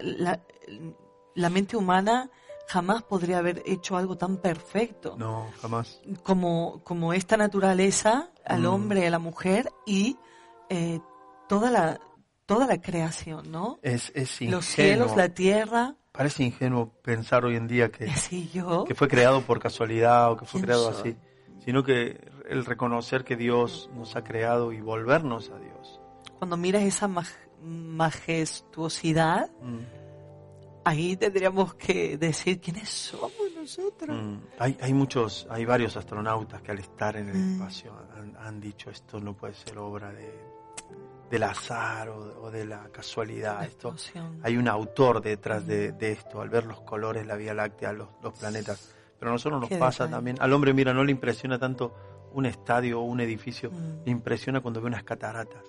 la, 1.35 1.51
mente 1.51 1.77
humana 1.77 2.31
jamás 2.69 3.03
podría 3.03 3.39
haber 3.39 3.63
hecho 3.67 3.97
algo 3.97 4.17
tan 4.17 4.37
perfecto. 4.37 5.17
No, 5.19 5.49
jamás. 5.61 6.01
Como, 6.23 6.83
como 6.85 7.13
esta 7.13 7.37
naturaleza 7.37 8.31
al 8.45 8.63
mm. 8.63 8.67
hombre, 8.67 9.07
a 9.07 9.11
la 9.11 9.19
mujer 9.19 9.71
y 9.87 10.17
eh, 10.69 11.01
toda 11.49 11.71
la 11.71 12.01
toda 12.51 12.67
la 12.67 12.81
creación, 12.81 13.53
¿no? 13.53 13.79
Es, 13.81 14.11
es 14.13 14.41
Los 14.41 14.65
cielos, 14.65 15.17
la 15.17 15.29
tierra. 15.29 15.95
Parece 16.11 16.43
ingenuo 16.43 16.91
pensar 17.01 17.45
hoy 17.45 17.55
en 17.55 17.69
día 17.69 17.93
que, 17.93 18.11
yo? 18.53 18.85
que 18.85 18.97
fue 18.97 19.07
creado 19.07 19.43
por 19.43 19.61
casualidad 19.61 20.33
o 20.33 20.37
que 20.37 20.47
fue 20.47 20.61
creado 20.61 20.89
así, 20.89 21.17
sino 21.65 21.85
que 21.85 22.29
el 22.49 22.65
reconocer 22.65 23.23
que 23.23 23.37
Dios 23.37 23.89
nos 23.95 24.17
ha 24.17 24.25
creado 24.25 24.73
y 24.73 24.81
volvernos 24.81 25.51
a 25.51 25.61
Dios 25.61 25.90
cuando 26.41 26.57
miras 26.57 26.83
esa 26.85 27.07
majestuosidad, 27.63 29.51
mm. 29.61 29.79
ahí 30.87 31.15
tendríamos 31.15 31.75
que 31.75 32.17
decir 32.17 32.59
quiénes 32.59 32.89
somos 32.89 33.31
nosotros. 33.55 34.17
Mm. 34.17 34.39
Hay, 34.59 34.75
hay 34.81 34.95
muchos, 34.95 35.47
hay 35.51 35.67
varios 35.67 35.99
astronautas 35.99 36.63
que 36.63 36.71
al 36.71 36.79
estar 36.79 37.19
en 37.19 37.29
el 37.29 37.37
mm. 37.37 37.53
espacio 37.53 37.93
han, 38.39 38.59
dicho 38.59 38.89
esto 38.91 39.21
no 39.21 39.35
puede 39.35 39.53
ser 39.53 39.77
obra 39.77 40.11
de, 40.15 40.35
del 41.31 41.43
azar 41.43 42.09
o, 42.09 42.51
de 42.51 42.65
la 42.65 42.89
casualidad. 42.89 43.63
esto, 43.63 43.95
hay 44.43 44.57
un 44.57 44.67
autor 44.67 45.21
detrás 45.21 45.67
de, 45.67 45.95
esto, 46.01 46.41
al 46.41 46.49
ver 46.49 46.65
los 46.65 46.81
colores, 46.81 47.27
la 47.27 47.37
Vía 47.37 47.53
Láctea, 47.53 47.93
los, 47.93 48.09
los 48.23 48.33
planetas. 48.33 48.95
Pero 49.19 49.31
a 49.31 49.35
nosotros 49.35 49.61
nos 49.61 49.79
pasa 49.79 50.09
también, 50.09 50.39
al 50.41 50.55
hombre, 50.55 50.73
mira, 50.73 50.95
no 50.95 51.05
le 51.05 51.13
impresiona 51.13 51.59
tanto 51.59 51.95
un 52.33 52.47
estadio 52.47 53.01
o 53.01 53.03
un 53.03 53.21
edificio, 53.21 53.71
le 54.07 54.11
impresiona 54.11 54.63
cuando 54.63 54.81
ve 54.81 54.87
unas 54.87 55.05
cataratas 55.05 55.63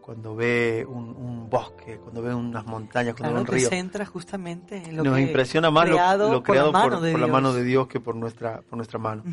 cuando 0.00 0.36
ve 0.36 0.86
un, 0.88 1.50
bosque, 1.50 1.98
cuando 1.98 2.22
ve 2.22 2.34
unas 2.34 2.64
montañas, 2.64 3.14
cuando 3.14 3.34
ve 3.34 3.40
un 3.40 3.46
río. 3.46 3.68
centra 3.68 4.06
justamente 4.06 4.76
en 4.76 4.96
lo 4.96 5.04
Nos 5.04 5.18
impresiona 5.18 5.70
más 5.70 5.88
lo, 5.88 5.96
creado 5.96 6.72
por, 6.72 7.02
la, 7.02 7.26
mano 7.26 7.52
de 7.52 7.64
Dios 7.64 7.88
que 7.88 7.98
por 7.98 8.14
nuestra, 8.14 8.62
por 8.62 8.76
nuestra 8.76 8.98
mano. 8.98 9.24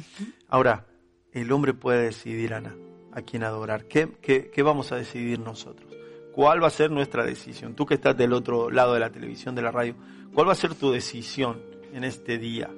Ahora, 0.49 0.85
el 1.31 1.51
hombre 1.51 1.73
puede 1.73 2.03
decidir, 2.03 2.53
Ana, 2.53 2.75
a 3.11 3.21
quién 3.21 3.43
adorar. 3.43 3.85
¿Qué, 3.85 4.11
¿Qué, 4.21 4.63
vamos 4.63 4.91
a 4.91 4.95
decidir 4.95 5.39
nosotros? 5.39 5.93
¿Cuál 6.33 6.63
va 6.63 6.67
a 6.67 6.71
ser 6.71 6.89
nuestra 6.89 7.23
decisión? 7.23 7.75
Tú 7.75 7.85
que 7.85 7.93
estás 7.93 8.17
del 8.17 8.33
otro 8.33 8.71
lado 8.71 8.93
de 8.95 8.99
la 8.99 9.11
televisión, 9.11 9.53
de 9.53 9.61
la 9.61 9.71
radio, 9.71 9.95
¿cuál 10.33 10.47
va 10.47 10.53
a 10.53 10.55
ser 10.55 10.73
tu 10.73 10.91
decisión 10.91 11.61
en 11.93 12.03
este 12.03 12.39
día? 12.39 12.69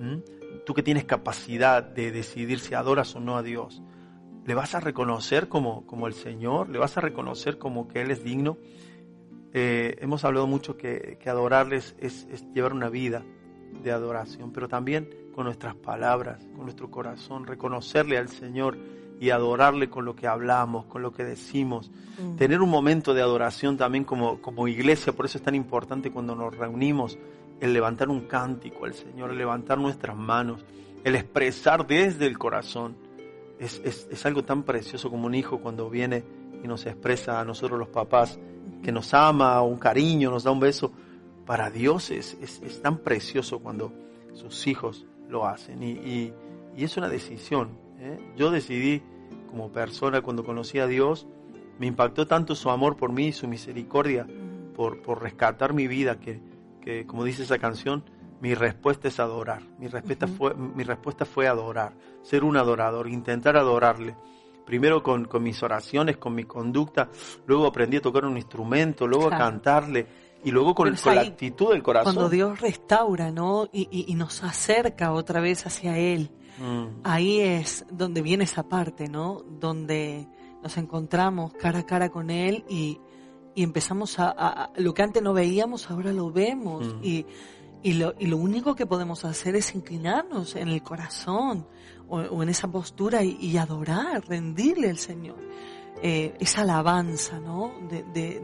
¿Mm? 0.00 0.16
Tú 0.64 0.74
que 0.74 0.82
tienes 0.82 1.04
capacidad 1.04 1.82
de 1.82 2.10
decidir 2.10 2.58
si 2.58 2.74
adoras 2.74 3.14
o 3.14 3.20
no 3.20 3.36
a 3.36 3.42
Dios 3.44 3.80
le 4.46 4.54
vas 4.54 4.74
a 4.74 4.80
reconocer 4.80 5.48
como, 5.48 5.84
como 5.86 6.06
el 6.06 6.14
Señor, 6.14 6.68
le 6.68 6.78
vas 6.78 6.96
a 6.96 7.00
reconocer 7.00 7.58
como 7.58 7.88
que 7.88 8.00
Él 8.00 8.12
es 8.12 8.22
digno. 8.22 8.56
Eh, 9.52 9.96
hemos 10.00 10.24
hablado 10.24 10.46
mucho 10.46 10.76
que, 10.76 11.18
que 11.20 11.28
adorarles 11.28 11.96
es, 11.98 12.26
llevar 12.54 12.72
una 12.72 12.88
vida 12.88 13.24
de 13.82 13.90
adoración, 13.90 14.52
pero 14.52 14.68
también 14.68 15.10
con 15.34 15.44
nuestras 15.44 15.74
palabras, 15.74 16.46
con 16.54 16.64
nuestro 16.64 16.90
corazón, 16.90 17.46
reconocerle 17.46 18.18
al 18.18 18.28
Señor 18.28 18.78
y 19.18 19.30
adorarle 19.30 19.90
con 19.90 20.04
lo 20.04 20.14
que 20.14 20.28
hablamos, 20.28 20.86
con 20.86 21.02
lo 21.02 21.10
que 21.10 21.24
decimos. 21.24 21.90
Mm. 22.18 22.36
Tener 22.36 22.60
un 22.60 22.70
momento 22.70 23.14
de 23.14 23.22
adoración 23.22 23.76
también 23.76 24.04
como, 24.04 24.40
como 24.40 24.68
iglesia, 24.68 25.12
por 25.12 25.26
eso 25.26 25.38
es 25.38 25.44
tan 25.44 25.56
importante 25.56 26.12
cuando 26.12 26.36
nos 26.36 26.56
reunimos, 26.56 27.18
el 27.60 27.72
levantar 27.72 28.10
un 28.10 28.28
cántico 28.28 28.84
al 28.84 28.94
Señor, 28.94 29.30
el 29.30 29.38
levantar 29.38 29.78
nuestras 29.78 30.16
manos, 30.16 30.64
el 31.02 31.16
expresar 31.16 31.86
desde 31.86 32.26
el 32.26 32.38
corazón 32.38 33.05
es, 33.58 33.80
es, 33.84 34.08
es, 34.10 34.26
algo 34.26 34.44
tan 34.44 34.62
precioso 34.62 35.10
como 35.10 35.26
un 35.26 35.34
hijo 35.34 35.60
cuando 35.60 35.88
viene 35.88 36.24
y 36.62 36.68
nos 36.68 36.86
expresa 36.86 37.40
a 37.40 37.44
nosotros 37.44 37.78
los 37.78 37.88
papás 37.88 38.38
que 38.82 38.92
nos 38.92 39.14
ama, 39.14 39.60
un 39.62 39.78
cariño, 39.78 40.30
nos 40.30 40.44
da 40.44 40.50
un 40.50 40.60
beso. 40.60 40.92
Para 41.44 41.70
Dios 41.70 42.10
es, 42.10 42.36
tan 42.82 42.98
precioso 42.98 43.60
cuando 43.60 43.92
sus 44.32 44.66
hijos 44.66 45.06
lo 45.28 45.46
hacen 45.46 45.82
y, 45.82 45.92
y, 45.92 46.32
y 46.76 46.84
es 46.84 46.96
una 46.96 47.08
decisión. 47.08 47.70
¿eh? 48.00 48.18
Yo 48.36 48.50
decidí 48.50 49.02
como 49.50 49.70
persona 49.70 50.20
cuando 50.22 50.44
conocí 50.44 50.78
a 50.78 50.86
Dios, 50.86 51.26
me 51.78 51.86
impactó 51.86 52.26
tanto 52.26 52.54
su 52.54 52.70
amor 52.70 52.96
por 52.96 53.12
mí, 53.12 53.32
su 53.32 53.48
misericordia, 53.48 54.26
por, 54.74 55.02
por 55.02 55.22
rescatar 55.22 55.72
mi 55.72 55.86
vida, 55.86 56.18
que, 56.18 56.40
que 56.80 57.06
como 57.06 57.24
dice 57.24 57.44
esa 57.44 57.58
canción, 57.58 58.04
mi 58.40 58.54
respuesta 58.54 59.08
es 59.08 59.18
adorar. 59.20 59.62
Mi 59.78 59.88
respuesta, 59.88 60.26
fue, 60.26 60.54
mi 60.54 60.84
respuesta 60.84 61.24
fue 61.24 61.48
adorar, 61.48 61.94
ser 62.22 62.44
un 62.44 62.56
adorador, 62.56 63.08
intentar 63.08 63.56
adorarle. 63.56 64.16
Primero 64.64 65.02
con, 65.02 65.28
mis 65.40 65.62
oraciones, 65.62 66.16
con 66.16 66.34
mi 66.34 66.44
conducta, 66.44 67.08
luego 67.46 67.66
aprendí 67.66 67.98
a 67.98 68.00
tocar 68.00 68.24
un 68.24 68.36
instrumento, 68.36 69.06
luego 69.06 69.28
a 69.28 69.38
cantarle 69.38 70.06
y 70.42 70.50
luego 70.50 70.74
con, 70.74 70.92
la 70.92 71.20
actitud 71.20 71.72
del 71.72 71.84
corazón. 71.84 72.14
Cuando 72.14 72.28
Dios 72.28 72.60
restaura, 72.60 73.30
¿no? 73.30 73.68
Y, 73.72 74.12
nos 74.16 74.42
acerca 74.42 75.12
otra 75.12 75.40
vez 75.40 75.66
hacia 75.66 75.96
Él. 75.98 76.30
Mm. 76.58 77.00
Ahí 77.04 77.40
es 77.40 77.86
donde 77.90 78.22
viene 78.22 78.44
esa 78.44 78.64
parte, 78.64 79.08
¿no? 79.08 79.42
Donde 79.48 80.26
nos 80.62 80.76
encontramos 80.78 81.52
cara 81.54 81.80
a 81.80 81.86
cara 81.86 82.08
con 82.08 82.30
Él 82.30 82.64
y, 82.68 83.00
empezamos 83.54 84.18
a, 84.18 84.72
Lo 84.76 84.92
que 84.92 85.02
antes 85.02 85.22
no 85.22 85.32
veíamos, 85.32 85.90
ahora 85.90 86.12
lo 86.12 86.32
vemos. 86.32 86.94
Mm. 86.94 87.04
Y 87.04 87.26
y 87.82 87.94
lo, 87.94 88.14
y 88.18 88.26
lo 88.26 88.36
único 88.36 88.74
que 88.74 88.86
podemos 88.86 89.24
hacer 89.24 89.56
es 89.56 89.74
inclinarnos 89.74 90.56
en 90.56 90.68
el 90.68 90.82
corazón 90.82 91.66
o, 92.08 92.42
en 92.42 92.48
esa 92.48 92.68
postura 92.68 93.22
y, 93.22 93.56
adorar, 93.56 94.24
rendirle 94.26 94.90
al 94.90 94.98
Señor. 94.98 95.36
Eh, 96.02 96.34
esa 96.40 96.62
alabanza, 96.62 97.40
¿no? 97.40 97.72
De, 97.88 98.02
de, 98.12 98.42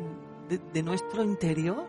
de, 0.72 0.82
nuestro 0.82 1.22
interior, 1.22 1.86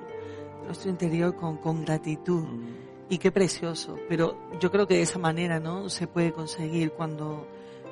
nuestro 0.65 0.89
interior 0.89 1.35
con, 1.35 1.57
con 1.57 1.85
gratitud. 1.85 2.43
Mm. 2.43 2.67
Y 3.09 3.17
qué 3.17 3.31
precioso. 3.31 3.97
Pero 4.09 4.37
yo 4.59 4.71
creo 4.71 4.87
que 4.87 4.95
de 4.95 5.01
esa 5.03 5.19
manera, 5.19 5.59
¿no? 5.59 5.89
Se 5.89 6.07
puede 6.07 6.33
conseguir 6.33 6.91
cuando, 6.91 7.47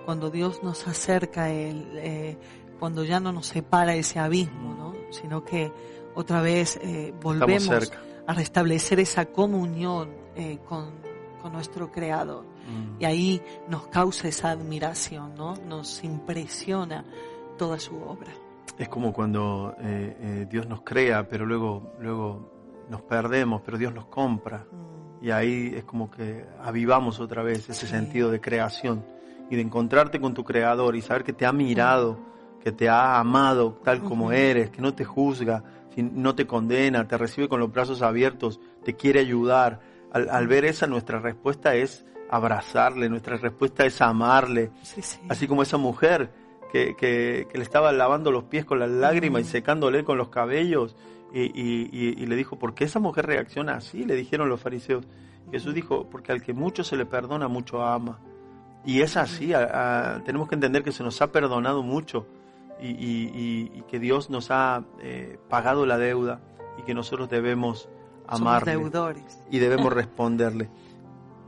cuando 0.05 0.29
Dios 0.29 0.63
nos 0.63 0.87
acerca 0.87 1.49
Él, 1.49 1.91
eh, 1.95 2.37
cuando 2.79 3.03
ya 3.03 3.19
no 3.19 3.31
nos 3.31 3.47
separa 3.47 3.95
ese 3.95 4.19
abismo, 4.19 4.73
¿no? 4.73 4.95
Sino 5.11 5.43
que 5.43 5.71
otra 6.15 6.41
vez 6.41 6.77
eh, 6.81 7.13
volvemos 7.21 7.91
a 8.27 8.33
restablecer 8.33 8.99
esa 8.99 9.25
comunión 9.25 10.09
eh, 10.35 10.59
con, 10.67 11.01
nuestro 11.51 11.91
Creador. 11.91 12.43
Mm. 12.43 13.01
Y 13.01 13.05
ahí 13.05 13.41
nos 13.67 13.87
causa 13.87 14.27
esa 14.27 14.51
admiración, 14.51 15.33
¿no? 15.33 15.55
Nos 15.67 16.03
impresiona 16.03 17.03
toda 17.57 17.79
su 17.79 17.95
obra. 17.95 18.31
Es 18.77 18.87
como 18.89 19.11
cuando 19.11 19.75
eh, 19.79 20.17
eh, 20.19 20.47
Dios 20.47 20.67
nos 20.67 20.81
crea, 20.81 21.27
pero 21.27 21.47
luego, 21.47 21.93
luego 21.99 22.85
nos 22.89 23.01
perdemos, 23.01 23.61
pero 23.65 23.79
Dios 23.79 23.91
nos 23.91 24.05
compra. 24.05 24.59
Mm. 24.59 25.25
Y 25.25 25.31
ahí 25.31 25.73
es 25.75 25.83
como 25.83 26.11
que 26.11 26.45
avivamos 26.61 27.19
otra 27.19 27.41
vez 27.41 27.69
ese 27.69 27.87
sentido 27.87 28.29
de 28.29 28.39
creación 28.39 29.03
y 29.49 29.55
de 29.55 29.61
encontrarte 29.61 30.19
con 30.19 30.33
tu 30.33 30.43
creador 30.43 30.95
y 30.95 31.01
saber 31.01 31.23
que 31.23 31.33
te 31.33 31.45
ha 31.45 31.51
mirado, 31.51 32.17
que 32.59 32.71
te 32.71 32.87
ha 32.87 33.19
amado 33.19 33.73
tal 33.83 34.01
como 34.01 34.31
eres, 34.31 34.69
que 34.69 34.81
no 34.81 34.93
te 34.93 35.05
juzga, 35.05 35.63
no 35.97 36.35
te 36.35 36.47
condena, 36.47 37.07
te 37.07 37.17
recibe 37.17 37.49
con 37.49 37.59
los 37.59 37.71
brazos 37.71 38.01
abiertos, 38.01 38.59
te 38.83 38.95
quiere 38.95 39.19
ayudar. 39.19 39.79
Al, 40.11 40.47
ver 40.47 40.65
esa, 40.65 40.87
nuestra 40.87 41.19
respuesta 41.19 41.75
es 41.75 42.05
abrazarle, 42.29 43.09
nuestra 43.09 43.37
respuesta 43.37 43.85
es 43.85 44.01
amarle. 44.01 44.71
Así 45.29 45.47
como 45.47 45.63
esa 45.63 45.77
mujer 45.77 46.31
que, 46.71 46.95
que, 46.95 47.47
le 47.53 47.63
estaba 47.63 47.91
lavando 47.91 48.31
los 48.31 48.45
pies 48.45 48.65
con 48.65 48.79
las 48.79 48.89
lágrimas 48.89 49.41
y 49.41 49.45
secándole 49.45 50.03
con 50.03 50.17
los 50.17 50.29
cabellos. 50.29 50.95
Y, 51.33 51.43
y, 51.53 52.25
le 52.25 52.35
dijo, 52.35 52.59
¿por 52.59 52.73
qué 52.73 52.85
esa 52.85 52.99
mujer 52.99 53.25
reacciona 53.25 53.75
así? 53.75 54.03
Le 54.03 54.15
dijeron 54.15 54.49
los 54.49 54.59
fariseos. 54.59 55.05
Jesús 55.51 55.73
dijo, 55.73 56.09
porque 56.09 56.31
al 56.31 56.41
que 56.41 56.53
mucho 56.53 56.83
se 56.83 56.97
le 56.97 57.05
perdona, 57.05 57.47
mucho 57.47 57.83
ama. 57.83 58.19
Y 58.85 59.01
es 59.01 59.15
así, 59.15 59.53
tenemos 60.25 60.49
que 60.49 60.55
entender 60.55 60.83
que 60.83 60.91
se 60.91 61.03
nos 61.03 61.21
ha 61.21 61.31
perdonado 61.31 61.83
mucho 61.83 62.25
y, 62.81 63.83
que 63.89 63.99
Dios 63.99 64.29
nos 64.29 64.51
ha 64.51 64.83
eh, 64.99 65.37
pagado 65.49 65.85
la 65.85 65.97
deuda 65.97 66.41
y 66.77 66.83
que 66.83 66.93
nosotros 66.93 67.29
debemos 67.29 67.89
amarle 68.27 68.79
y 69.49 69.59
debemos 69.59 69.91
responderle. 69.93 70.69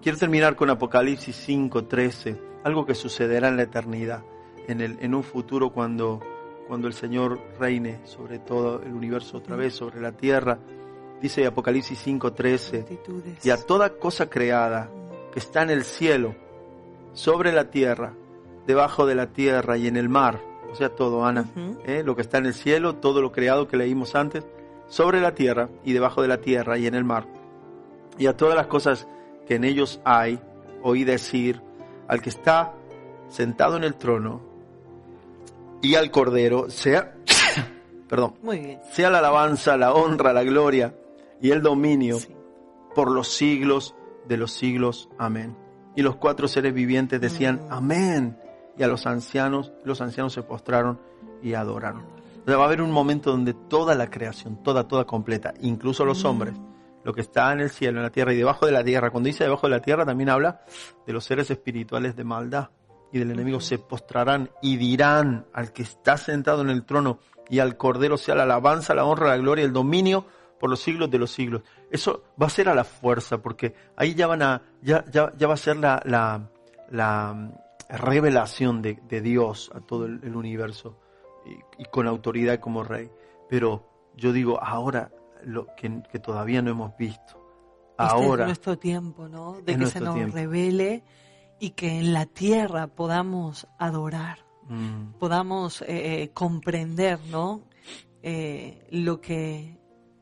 Quiero 0.02 0.18
terminar 0.18 0.56
con 0.56 0.70
Apocalipsis 0.70 1.48
5:13, 1.48 2.38
algo 2.64 2.86
que 2.86 2.96
sucederá 2.96 3.48
en 3.48 3.58
la 3.58 3.64
eternidad, 3.64 4.24
en, 4.68 4.82
el, 4.82 4.98
en 5.00 5.16
un 5.16 5.24
futuro 5.24 5.72
cuando, 5.72 6.20
cuando 6.68 6.88
el 6.88 6.94
Señor 6.94 7.40
reine 7.60 8.02
sobre 8.04 8.40
todo 8.40 8.82
el 8.84 8.94
universo 8.94 9.38
otra 9.38 9.56
vez, 9.56 9.74
sobre 9.74 10.02
la 10.02 10.12
tierra. 10.12 10.60
Dice 11.22 11.46
Apocalipsis 11.46 12.06
5:13, 12.06 13.40
y 13.44 13.50
a 13.50 13.58
toda 13.58 13.98
cosa 13.98 14.30
creada 14.30 14.90
que 15.32 15.40
está 15.40 15.64
en 15.64 15.70
el 15.70 15.86
cielo, 15.86 16.36
sobre 17.14 17.54
la 17.54 17.70
tierra, 17.70 18.14
debajo 18.68 19.06
de 19.06 19.16
la 19.16 19.28
tierra 19.28 19.78
y 19.78 19.88
en 19.88 19.96
el 19.96 20.10
mar, 20.10 20.53
o 20.74 20.76
sea, 20.76 20.90
todo, 20.90 21.24
Ana, 21.24 21.46
¿eh? 21.86 22.02
lo 22.04 22.16
que 22.16 22.24
está 22.24 22.40
en 22.40 22.48
el 22.48 22.56
cielo, 22.56 22.96
todo 22.96 23.22
lo 23.22 23.32
creado 23.32 23.68
que 23.68 23.78
leímos 23.78 24.16
antes, 24.16 24.44
sobre 24.88 25.22
la 25.22 25.36
tierra 25.36 25.70
y 25.84 25.94
debajo 25.94 26.24
de 26.24 26.28
la 26.28 26.42
tierra 26.42 26.80
y 26.80 26.88
en 26.88 26.96
el 26.96 27.04
mar, 27.04 27.28
y 28.18 28.26
a 28.26 28.36
todas 28.36 28.56
las 28.56 28.66
cosas 28.66 29.08
que 29.48 29.56
en 29.56 29.66
ellos 29.66 30.02
hay, 30.04 30.40
oí 30.82 31.04
decir 31.04 31.62
al 32.08 32.24
que 32.24 32.30
está 32.30 32.74
sentado 33.28 33.78
en 33.78 33.84
el 33.84 33.94
trono 33.94 34.42
y 35.84 35.94
al 35.94 36.10
cordero, 36.10 36.72
sea, 36.72 37.14
perdón, 38.10 38.34
sea 38.92 39.12
la 39.12 39.20
alabanza, 39.20 39.78
la 39.78 39.94
honra, 39.94 40.34
la 40.34 40.44
gloria 40.44 40.96
y 41.40 41.52
el 41.52 41.62
dominio 41.62 42.18
por 42.96 43.12
los 43.12 43.28
siglos 43.28 43.94
de 44.28 44.38
los 44.38 44.54
siglos. 44.54 45.08
Amén. 45.20 45.56
Y 45.96 46.02
los 46.02 46.16
cuatro 46.16 46.48
seres 46.48 46.74
vivientes 46.74 47.22
decían, 47.22 47.68
mm. 47.68 47.74
amén. 47.74 48.38
Y 48.78 48.84
a 48.84 48.88
los 48.88 49.06
ancianos, 49.06 49.72
los 49.84 50.02
ancianos 50.02 50.34
se 50.34 50.44
postraron 50.44 51.00
y 51.42 51.54
adoraron. 51.54 52.06
va 52.48 52.56
a 52.56 52.66
haber 52.66 52.82
un 52.82 52.92
momento 52.92 53.32
donde 53.32 53.54
toda 53.54 53.96
la 53.96 54.10
creación, 54.10 54.64
toda, 54.64 54.88
toda 54.88 55.06
completa, 55.06 55.54
incluso 55.62 56.06
los 56.06 56.26
hombres, 56.26 56.56
lo 57.04 57.14
que 57.14 57.22
está 57.22 57.52
en 57.52 57.60
el 57.60 57.70
cielo, 57.70 58.00
en 58.00 58.04
la 58.04 58.12
tierra 58.12 58.34
y 58.34 58.38
debajo 58.38 58.66
de 58.66 58.72
la 58.72 58.84
tierra, 58.84 59.12
cuando 59.12 59.28
dice 59.28 59.44
debajo 59.44 59.68
de 59.68 59.76
la 59.76 59.82
tierra 59.82 60.06
también 60.06 60.30
habla 60.30 60.62
de 61.06 61.14
los 61.14 61.26
seres 61.26 61.52
espirituales 61.52 62.16
de 62.16 62.24
maldad 62.24 62.70
y 63.12 63.20
del 63.20 63.32
enemigo, 63.32 63.60
se 63.60 63.78
postrarán 63.78 64.50
y 64.62 64.78
dirán 64.78 65.46
al 65.54 65.72
que 65.72 65.84
está 65.84 66.18
sentado 66.18 66.62
en 66.62 66.70
el 66.70 66.84
trono 66.84 67.20
y 67.50 67.60
al 67.60 67.78
cordero 67.78 68.18
sea 68.18 68.36
la 68.36 68.44
alabanza, 68.44 68.96
la 68.96 69.06
honra, 69.06 69.28
la 69.28 69.38
gloria, 69.38 69.66
el 69.66 69.74
dominio 69.74 70.26
por 70.60 70.70
los 70.70 70.80
siglos 70.80 71.12
de 71.12 71.20
los 71.20 71.32
siglos. 71.32 71.62
Eso 71.92 72.24
va 72.42 72.48
a 72.48 72.50
ser 72.50 72.70
a 72.70 72.74
la 72.74 72.86
fuerza, 72.86 73.40
porque 73.40 73.76
ahí 73.98 74.16
ya 74.16 74.28
van 74.28 74.42
a, 74.42 74.62
ya, 74.82 75.04
ya, 75.12 75.32
ya 75.38 75.48
va 75.48 75.54
a 75.56 75.58
ser 75.58 75.78
la, 75.78 76.02
la, 76.06 76.50
la 76.90 77.52
revelación 77.98 78.82
de, 78.82 79.00
de, 79.08 79.22
Dios 79.22 79.72
a 79.74 79.80
todo 79.80 80.06
el, 80.06 80.36
universo 80.36 81.00
y, 81.78 81.86
con 81.86 82.08
autoridad 82.08 82.60
como 82.60 82.84
rey. 82.84 83.10
Pero 83.50 83.88
yo 84.16 84.34
digo, 84.34 84.62
ahora 84.62 85.12
lo 85.44 85.68
que, 85.76 86.02
que 86.12 86.20
todavía 86.20 86.62
no 86.62 86.72
hemos 86.72 86.98
visto. 86.98 87.40
Ahora. 87.98 88.44
es 88.44 88.48
nuestro 88.48 88.78
tiempo, 88.78 89.28
¿no? 89.28 89.62
De 89.62 89.78
que 89.78 89.86
se 89.86 90.00
nos 90.00 90.32
revele 90.32 91.04
y 91.60 91.72
que 91.72 92.00
en 92.00 92.12
la 92.12 92.26
tierra 92.26 92.88
podamos 92.88 93.68
adorar, 93.78 94.40
mm. 94.68 95.20
podamos 95.20 95.82
eh, 95.84 96.24
eh, 96.24 96.32
comprender, 96.34 97.20
¿no? 97.30 97.62
Eh, 98.24 98.88
lo 98.90 99.22
que 99.22 99.78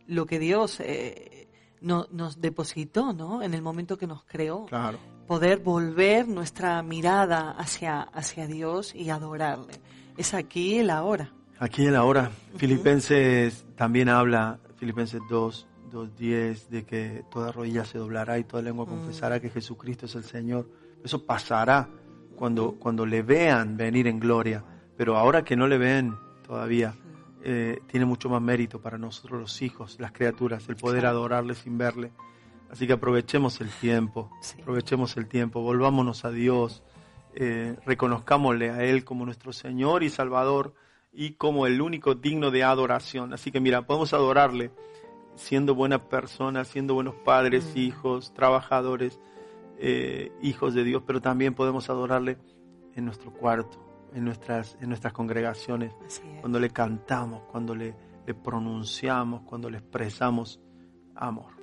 lo 0.08 0.26
que 0.26 0.40
Dios 0.40 0.80
eh, 0.82 1.48
nos 1.82 2.42
depositó, 2.42 3.14
¿no? 3.14 3.42
En 3.42 3.54
el 3.54 3.62
momento 3.62 3.98
que 3.98 4.08
nos 4.08 4.24
creó. 4.26 4.66
Claro. 4.66 5.00
Poder 5.32 5.60
volver 5.60 6.28
nuestra 6.28 6.84
mirada 6.84 7.52
hacia, 7.52 8.02
hacia 8.02 8.48
Dios 8.48 8.94
y 8.94 9.12
adorarle. 9.12 9.76
Es 10.18 10.34
aquí 10.34 10.80
el 10.80 10.90
ahora. 10.90 11.32
Aquí 11.58 11.86
el 11.86 11.96
ahora. 11.96 12.30
Filipenses 12.58 13.66
también 13.78 14.10
habla, 14.10 14.60
Filipenses 14.76 15.22
2, 15.30 15.68
2.10, 15.90 16.68
de 16.68 16.84
que 16.84 17.24
toda 17.32 17.54
rodilla 17.54 17.86
se 17.86 17.98
doblará 17.98 18.40
y 18.40 18.44
toda 18.44 18.62
lengua 18.62 18.84
mm. 18.84 18.90
confesará 18.90 19.40
que 19.40 19.50
Jesucristo 19.50 20.06
es 20.06 20.16
el 20.16 20.26
Señor. 20.26 20.68
Eso 21.02 21.26
pasará 21.26 21.88
cuando, 22.36 22.74
cuando 22.74 23.06
le 23.06 23.22
vean 23.22 23.78
venir 23.78 24.08
en 24.08 24.20
gloria. 24.20 24.66
Pero 24.98 25.16
ahora 25.16 25.46
que 25.46 25.56
no 25.56 25.66
le 25.66 25.78
ven 25.78 26.14
todavía, 26.46 26.94
eh, 27.42 27.80
tiene 27.88 28.06
mucho 28.06 28.28
más 28.28 28.42
mérito 28.42 28.82
para 28.82 28.98
nosotros 28.98 29.40
los 29.40 29.62
hijos, 29.62 29.96
las 29.98 30.12
criaturas, 30.12 30.68
el 30.68 30.76
poder 30.76 31.06
adorarle 31.06 31.56
sin 31.56 31.78
verle. 31.78 32.12
Así 32.72 32.88
que 32.88 32.94
aprovechemos 32.94 33.60
el 33.60 33.70
tiempo, 33.70 34.32
aprovechemos 34.62 35.18
el 35.18 35.28
tiempo, 35.28 35.62
volvámonos 35.62 36.24
a 36.24 36.32
Dios, 36.32 36.84
eh, 37.36 37.76
reconozcámosle 37.86 38.72
a 38.72 38.84
Él 38.84 39.04
como 39.04 39.26
nuestro 39.26 39.52
Señor 39.52 40.04
y 40.04 40.10
Salvador 40.10 40.74
y 41.12 41.34
como 41.34 41.68
el 41.68 41.82
único 41.82 42.16
digno 42.16 42.50
de 42.50 42.64
adoración. 42.64 43.34
Así 43.34 43.52
que 43.52 43.60
mira, 43.60 43.86
podemos 43.86 44.14
adorarle 44.14 44.72
siendo 45.36 45.76
buenas 45.76 46.02
personas, 46.02 46.70
siendo 46.70 46.94
buenos 46.94 47.16
padres, 47.16 47.74
mm. 47.76 47.78
hijos, 47.78 48.34
trabajadores, 48.34 49.20
eh, 49.78 50.32
hijos 50.42 50.74
de 50.74 50.84
Dios, 50.84 51.04
pero 51.06 51.22
también 51.22 51.54
podemos 51.54 51.90
adorarle 51.90 52.38
en 52.96 53.06
nuestro 53.06 53.34
cuarto, 53.34 53.84
en 54.14 54.24
nuestras, 54.24 54.78
en 54.80 54.90
nuestras 54.90 55.12
congregaciones, 55.12 55.94
cuando 56.40 56.60
le 56.60 56.70
cantamos, 56.70 57.44
cuando 57.52 57.76
le, 57.76 57.96
pronunciamos, 58.44 59.42
cuando 59.42 59.70
le 59.70 59.80
expresamos 59.80 60.62
amor. 61.16 61.61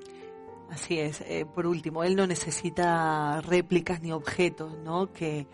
Así 0.71 0.99
es. 0.99 1.23
Eh, 1.23 1.47
por 1.47 1.67
último, 1.67 2.05
él 2.05 2.17
no 2.17 2.27
necesita 2.27 3.41
réplicas 3.41 4.03
ni 4.03 4.13
objetos, 4.13 4.77
¿no? 4.79 5.13
Que, 5.13 5.47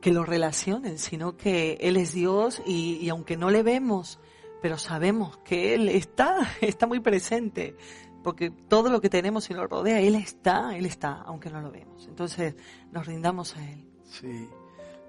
que 0.00 0.12
lo 0.12 0.24
relacionen, 0.24 0.98
sino 0.98 1.36
que 1.36 1.78
él 1.80 1.96
es 1.96 2.12
Dios 2.12 2.62
y, 2.66 2.98
y, 3.00 3.08
aunque 3.08 3.36
no 3.36 3.50
le 3.50 3.62
vemos, 3.62 4.20
pero 4.60 4.78
sabemos 4.78 5.38
que 5.38 5.74
él 5.74 5.88
está, 5.88 6.36
está 6.60 6.86
muy 6.86 7.00
presente, 7.00 7.76
porque 8.22 8.50
todo 8.50 8.90
lo 8.90 9.00
que 9.00 9.08
tenemos 9.08 9.48
y 9.50 9.54
nos 9.54 9.68
rodea, 9.68 10.00
él 10.00 10.14
está, 10.14 10.76
él 10.76 10.86
está, 10.86 11.22
aunque 11.22 11.50
no 11.50 11.60
lo 11.60 11.70
vemos. 11.70 12.06
Entonces, 12.06 12.54
nos 12.92 13.06
rindamos 13.06 13.56
a 13.56 13.70
él. 13.70 13.84
Sí 14.04 14.48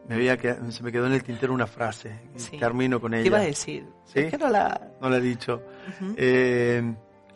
me 0.10 0.16
había 0.16 0.38
que, 0.38 0.56
se 0.72 0.82
me 0.82 0.92
quedó 0.92 1.06
en 1.06 1.14
el 1.14 1.24
tintero 1.24 1.54
una 1.54 1.68
frase. 1.68 2.12
Termino 2.60 3.00
con 3.00 3.14
ella. 3.14 3.22
¿Qué 3.22 3.28
iba 3.28 3.38
a 3.38 3.42
decir? 3.42 3.86
¿Sí? 4.06 4.26
no 4.40 4.50
la... 4.50 4.92
No 5.00 5.08
la 5.08 5.18
he 5.18 5.22
dicho. 5.22 5.62
Eh, 6.18 6.82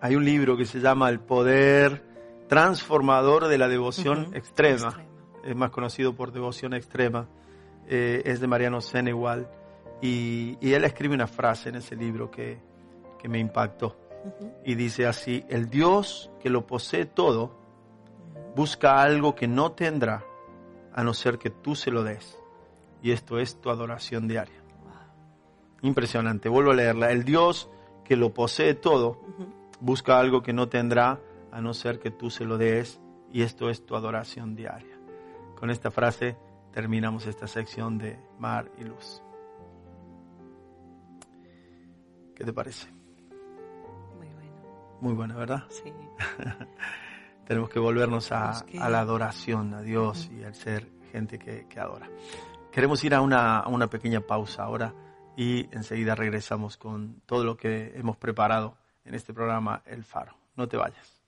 hay 0.03 0.17
un 0.17 0.25
libro 0.25 0.57
que 0.57 0.65
se 0.65 0.81
llama 0.81 1.07
El 1.09 1.21
poder 1.21 2.03
transformador 2.49 3.47
de 3.47 3.57
la 3.57 3.69
devoción 3.69 4.35
extrema. 4.35 5.01
Es 5.45 5.55
más 5.55 5.71
conocido 5.71 6.13
por 6.13 6.33
devoción 6.33 6.73
extrema. 6.73 7.29
Eh, 7.87 8.21
es 8.25 8.41
de 8.41 8.47
Mariano 8.47 8.81
Senegal. 8.81 9.49
Y, 10.01 10.57
y, 10.59 10.73
él 10.73 10.83
escribe 10.83 11.15
una 11.15 11.27
frase 11.27 11.69
en 11.69 11.75
ese 11.75 11.95
libro 11.95 12.29
que, 12.29 12.59
que 13.17 13.29
me 13.29 13.39
impactó. 13.39 13.95
Y 14.65 14.75
dice 14.75 15.07
así, 15.07 15.45
el 15.47 15.69
Dios 15.69 16.29
que 16.41 16.49
lo 16.49 16.67
posee 16.67 17.05
todo 17.05 17.55
busca 18.57 19.01
algo 19.01 19.35
que 19.35 19.47
no 19.47 19.71
tendrá 19.71 20.25
a 20.93 21.01
no 21.05 21.13
ser 21.13 21.37
que 21.37 21.49
tú 21.49 21.75
se 21.75 21.91
lo 21.91 22.03
des 22.03 22.37
y 23.01 23.11
esto 23.11 23.39
es 23.39 23.55
tu 23.61 23.69
adoración 23.69 24.27
diaria. 24.27 24.61
Impresionante, 25.81 26.49
vuelvo 26.49 26.71
a 26.71 26.75
leerla. 26.75 27.09
El 27.09 27.23
Dios 27.23 27.69
que 28.03 28.17
lo 28.17 28.33
posee 28.33 28.73
todo 28.73 29.21
busca 29.83 30.17
algo 30.17 30.41
que 30.41 30.53
no 30.53 30.69
tendrá 30.69 31.19
a 31.51 31.59
no 31.59 31.73
ser 31.73 31.99
que 31.99 32.09
tú 32.09 32.29
se 32.29 32.45
lo 32.45 32.57
des 32.57 33.01
y 33.33 33.41
esto 33.41 33.69
es 33.69 33.85
tu 33.85 33.97
adoración 33.97 34.55
diaria. 34.55 34.97
Con 35.59 35.69
esta 35.69 35.91
frase 35.91 36.37
terminamos 36.71 37.27
esta 37.27 37.47
sección 37.47 37.97
de 37.97 38.17
mar 38.39 38.71
y 38.77 38.85
luz. 38.85 39.21
¿Qué 42.33 42.45
te 42.45 42.53
parece? 42.53 42.89
Muy 44.17 44.29
bueno. 44.29 44.51
Muy 45.01 45.13
buena, 45.13 45.35
¿verdad? 45.35 45.63
Sí. 45.69 45.91
Tenemos 47.45 47.69
que 47.69 47.79
volvernos 47.79 48.31
a, 48.31 48.63
la 48.73 49.01
adoración, 49.01 49.73
a 49.73 49.81
Dios 49.81 50.31
y 50.33 50.45
al 50.45 50.55
ser 50.55 50.87
gente 51.11 51.37
que, 51.37 51.67
que 51.67 51.79
adora. 51.81 52.09
Queremos 52.71 53.03
ir 53.03 53.13
a 53.13 53.21
una, 53.21 53.67
una 53.67 53.87
pequeña 53.87 54.21
pausa 54.21 54.63
ahora 54.63 54.93
y 55.35 55.67
enseguida 55.75 56.15
regresamos 56.15 56.77
con 56.77 57.21
todo 57.25 57.43
lo 57.43 57.57
que 57.57 57.91
hemos 57.97 58.15
preparado 58.15 58.77
en 59.05 59.15
este 59.15 59.33
programa 59.33 59.81
El 59.85 60.03
Faro. 60.03 60.33
No 60.55 60.67
te 60.67 60.77
vayas. 60.77 61.23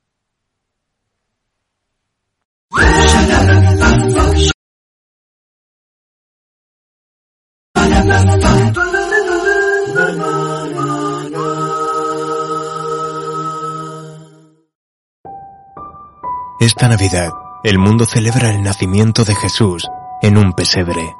Esta 16.59 16.88
Navidad, 16.88 17.30
el 17.63 17.78
mundo 17.78 18.05
celebra 18.05 18.49
el 18.49 18.63
nacimiento 18.63 19.23
de 19.23 19.36
Jesús 19.36 19.88
en 20.21 20.38
un 20.38 20.53
pesebre. 20.53 21.15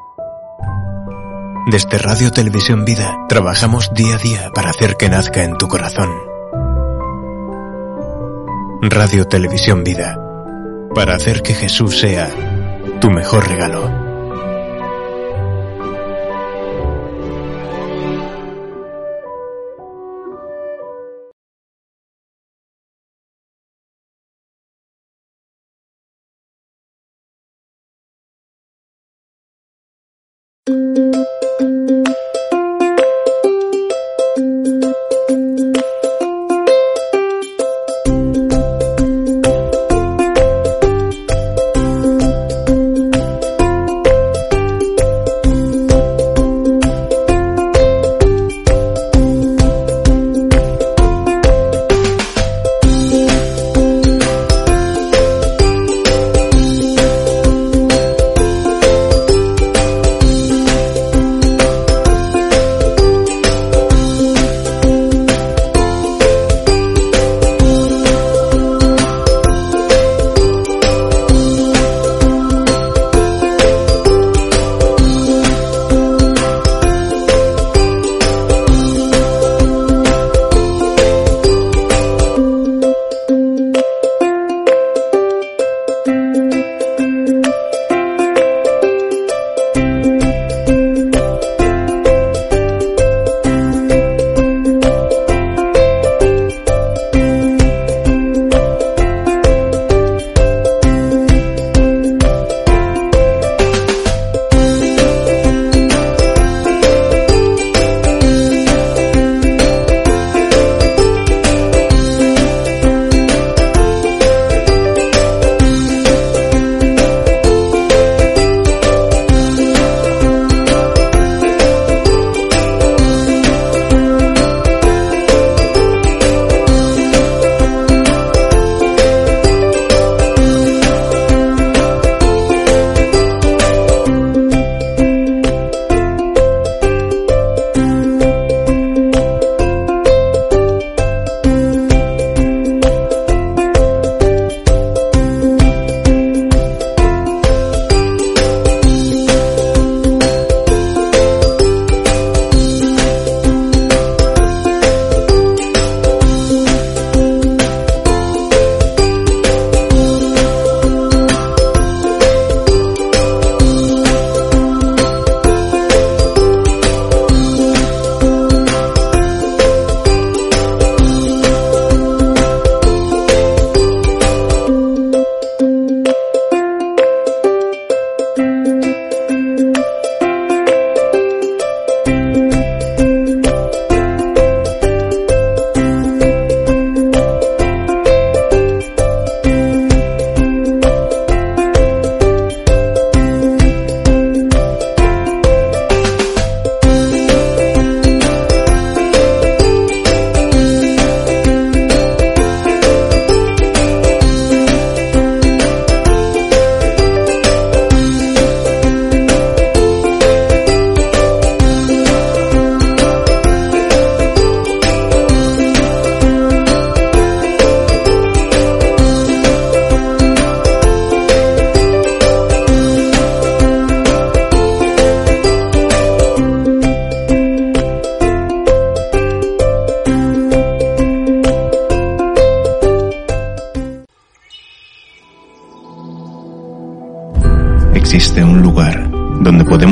Desde 1.68 1.97
Radio 1.97 2.32
Televisión 2.32 2.86
Vida 2.86 3.26
trabajamos 3.28 3.91
día 3.93 4.16
a 4.16 4.20
día 4.20 4.51
para 4.53 4.70
hacer 4.70 4.97
que 4.97 5.10
nazca 5.10 5.43
en 5.43 5.58
tu 5.58 5.68
corazón 5.68 6.34
Radio 8.89 9.25
Televisión 9.25 9.83
Vida, 9.83 10.17
para 10.93 11.15
hacer 11.15 11.41
que 11.41 11.53
Jesús 11.53 11.97
sea 11.99 12.29
tu 13.01 13.09
mejor 13.09 13.47
regalo. 13.47 14.05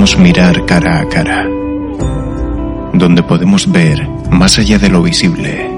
Mirar 0.04 0.66
cara 0.66 1.00
a 1.00 1.08
cara, 1.08 1.48
donde 2.92 3.24
podemos 3.24 3.72
ver 3.72 4.06
más 4.30 4.60
allá 4.60 4.78
de 4.78 4.90
lo 4.90 5.02
visible, 5.02 5.72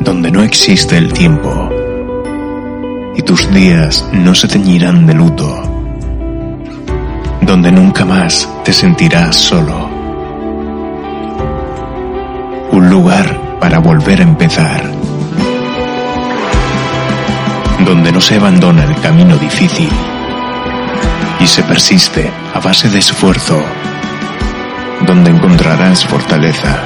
donde 0.00 0.28
no 0.32 0.42
existe 0.42 0.98
el 0.98 1.12
tiempo 1.12 1.70
y 3.14 3.22
tus 3.22 3.48
días 3.52 4.08
no 4.12 4.34
se 4.34 4.48
teñirán 4.48 5.06
de 5.06 5.14
luto, 5.14 5.62
donde 7.42 7.70
nunca 7.70 8.04
más 8.04 8.48
te 8.64 8.72
sentirás 8.72 9.36
solo. 9.36 9.88
Un 12.72 12.90
lugar 12.90 13.58
para 13.60 13.78
volver 13.78 14.18
a 14.18 14.24
empezar, 14.24 14.82
donde 17.86 18.10
no 18.10 18.20
se 18.20 18.34
abandona 18.34 18.82
el 18.82 19.00
camino 19.00 19.36
difícil 19.36 19.90
y 21.42 21.46
se 21.48 21.64
persiste 21.64 22.30
a 22.54 22.60
base 22.60 22.88
de 22.88 23.00
esfuerzo, 23.00 23.60
donde 25.06 25.32
encontrarás 25.32 26.04
fortaleza, 26.04 26.78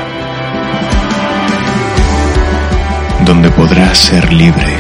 donde 3.27 3.51
podrás 3.51 3.99
ser 3.99 4.33
libre, 4.33 4.77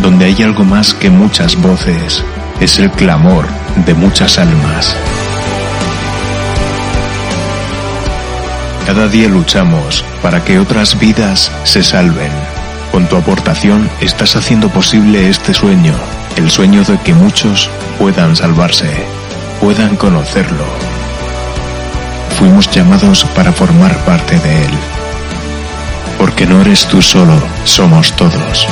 donde 0.00 0.26
hay 0.26 0.40
algo 0.44 0.62
más 0.64 0.94
que 0.94 1.10
muchas 1.10 1.60
voces 1.60 2.22
es 2.60 2.78
el 2.78 2.90
clamor 2.92 3.46
de 3.84 3.94
muchas 3.94 4.38
almas. 4.38 4.96
Cada 8.86 9.08
día 9.08 9.28
luchamos 9.28 10.04
para 10.22 10.44
que 10.44 10.60
otras 10.60 10.98
vidas 10.98 11.50
se 11.64 11.82
salven. 11.82 12.41
Con 12.92 13.08
tu 13.08 13.16
aportación 13.16 13.88
estás 14.02 14.36
haciendo 14.36 14.68
posible 14.68 15.30
este 15.30 15.54
sueño, 15.54 15.94
el 16.36 16.50
sueño 16.50 16.84
de 16.84 16.98
que 16.98 17.14
muchos 17.14 17.70
puedan 17.98 18.36
salvarse, 18.36 18.86
puedan 19.62 19.96
conocerlo. 19.96 20.66
Fuimos 22.38 22.70
llamados 22.70 23.24
para 23.34 23.50
formar 23.50 23.96
parte 24.04 24.38
de 24.38 24.66
él. 24.66 24.70
Porque 26.18 26.44
no 26.44 26.60
eres 26.60 26.86
tú 26.86 27.00
solo, 27.00 27.42
somos 27.64 28.12
todos. 28.12 28.68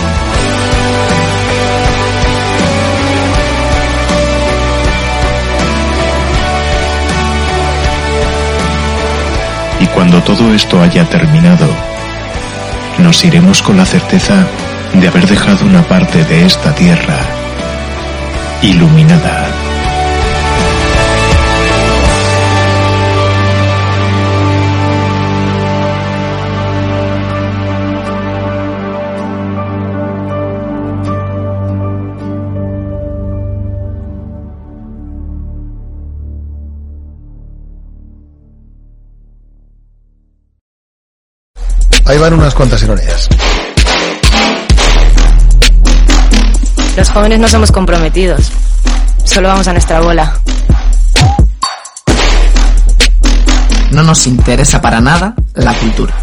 Y 9.81 9.87
cuando 9.87 10.23
todo 10.23 10.53
esto 10.53 10.83
haya 10.83 11.09
terminado, 11.09 11.67
nos 13.01 13.25
iremos 13.25 13.63
con 13.63 13.77
la 13.77 13.85
certeza 13.85 14.47
de 14.95 15.09
haber 15.09 15.27
dejado 15.27 15.65
una 15.65 15.83
parte 15.83 16.25
de 16.25 16.45
esta 16.45 16.75
tierra 16.75 17.19
iluminada. 18.63 19.70
Van 42.21 42.35
unas 42.35 42.55
cuantas 42.55 42.83
ironías. 42.83 43.29
Los 46.97 47.11
jóvenes 47.11 47.39
no 47.39 47.49
somos 47.49 47.73
comprometidos. 47.73 48.53
Solo 49.25 49.49
vamos 49.49 49.67
a 49.69 49.73
nuestra 49.73 50.01
bola. 50.01 50.39
No 53.93 54.03
nos 54.03 54.27
interesa 54.27 54.81
para 54.81 55.01
nada 55.01 55.35
la 55.55 55.73
cultura. 55.75 56.15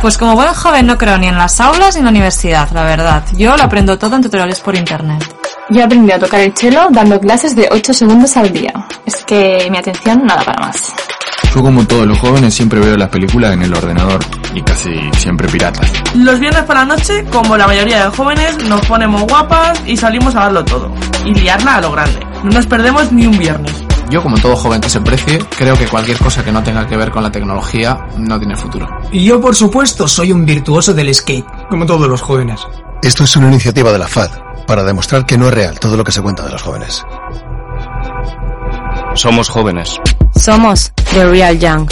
Pues 0.00 0.16
como 0.16 0.34
buen 0.34 0.54
joven 0.54 0.86
no 0.86 0.96
creo 0.96 1.18
ni 1.18 1.26
en 1.26 1.36
las 1.36 1.60
aulas 1.60 1.94
ni 1.94 1.98
en 1.98 2.04
la 2.04 2.10
universidad, 2.10 2.70
la 2.72 2.84
verdad. 2.84 3.24
Yo 3.36 3.56
lo 3.56 3.64
aprendo 3.64 3.98
todo 3.98 4.16
en 4.16 4.22
tutoriales 4.22 4.60
por 4.60 4.76
internet. 4.76 5.22
Yo 5.70 5.84
aprendí 5.84 6.12
a 6.12 6.18
tocar 6.18 6.40
el 6.40 6.56
cello 6.56 6.86
dando 6.90 7.20
clases 7.20 7.54
de 7.54 7.68
8 7.70 7.92
segundos 7.92 8.36
al 8.36 8.52
día. 8.52 8.72
Es 9.04 9.16
que 9.24 9.68
mi 9.70 9.76
atención 9.76 10.24
nada 10.24 10.42
para 10.42 10.66
más. 10.66 10.92
Yo 11.54 11.62
como 11.62 11.84
todos 11.84 12.06
los 12.06 12.18
jóvenes 12.18 12.54
siempre 12.54 12.80
veo 12.80 12.96
las 12.96 13.08
películas 13.08 13.52
en 13.52 13.62
el 13.62 13.74
ordenador 13.74 14.20
y 14.54 14.62
casi 14.62 14.90
siempre 15.16 15.48
piratas. 15.48 15.92
Los 16.14 16.38
viernes 16.40 16.62
por 16.64 16.76
la 16.76 16.84
noche, 16.84 17.24
como 17.30 17.56
la 17.56 17.66
mayoría 17.66 18.04
de 18.04 18.16
jóvenes, 18.16 18.64
nos 18.64 18.84
ponemos 18.86 19.22
guapas 19.22 19.82
y 19.86 19.96
salimos 19.96 20.34
a 20.34 20.40
darlo 20.40 20.64
todo. 20.64 20.92
Y 21.24 21.34
liarla 21.34 21.76
a 21.76 21.80
lo 21.80 21.92
grande. 21.92 22.20
No 22.42 22.50
nos 22.50 22.66
perdemos 22.66 23.12
ni 23.12 23.26
un 23.26 23.38
viernes. 23.38 23.72
Yo 24.10 24.22
como 24.22 24.36
todo 24.38 24.56
joven 24.56 24.80
que 24.80 24.90
se 24.90 25.00
precie, 25.00 25.38
creo 25.56 25.76
que 25.76 25.86
cualquier 25.86 26.18
cosa 26.18 26.42
que 26.42 26.50
no 26.50 26.62
tenga 26.64 26.84
que 26.86 26.96
ver 26.96 27.12
con 27.12 27.22
la 27.22 27.30
tecnología 27.30 28.06
no 28.16 28.38
tiene 28.38 28.56
futuro. 28.56 28.88
Y 29.12 29.24
yo 29.24 29.40
por 29.40 29.54
supuesto 29.54 30.08
soy 30.08 30.32
un 30.32 30.44
virtuoso 30.44 30.92
del 30.92 31.14
skate, 31.14 31.46
como 31.68 31.86
todos 31.86 32.08
los 32.08 32.20
jóvenes. 32.20 32.60
Esto 33.02 33.22
es 33.22 33.36
una 33.36 33.46
iniciativa 33.46 33.92
de 33.92 33.98
la 33.98 34.08
FAD 34.08 34.30
para 34.66 34.82
demostrar 34.82 35.24
que 35.24 35.38
no 35.38 35.46
es 35.46 35.54
real 35.54 35.78
todo 35.78 35.96
lo 35.96 36.02
que 36.02 36.10
se 36.10 36.22
cuenta 36.22 36.44
de 36.44 36.50
los 36.50 36.60
jóvenes. 36.60 37.04
Somos 39.14 39.48
jóvenes. 39.48 40.00
Somos 40.34 40.92
The 41.12 41.26
Real 41.26 41.58
Young. 41.58 41.88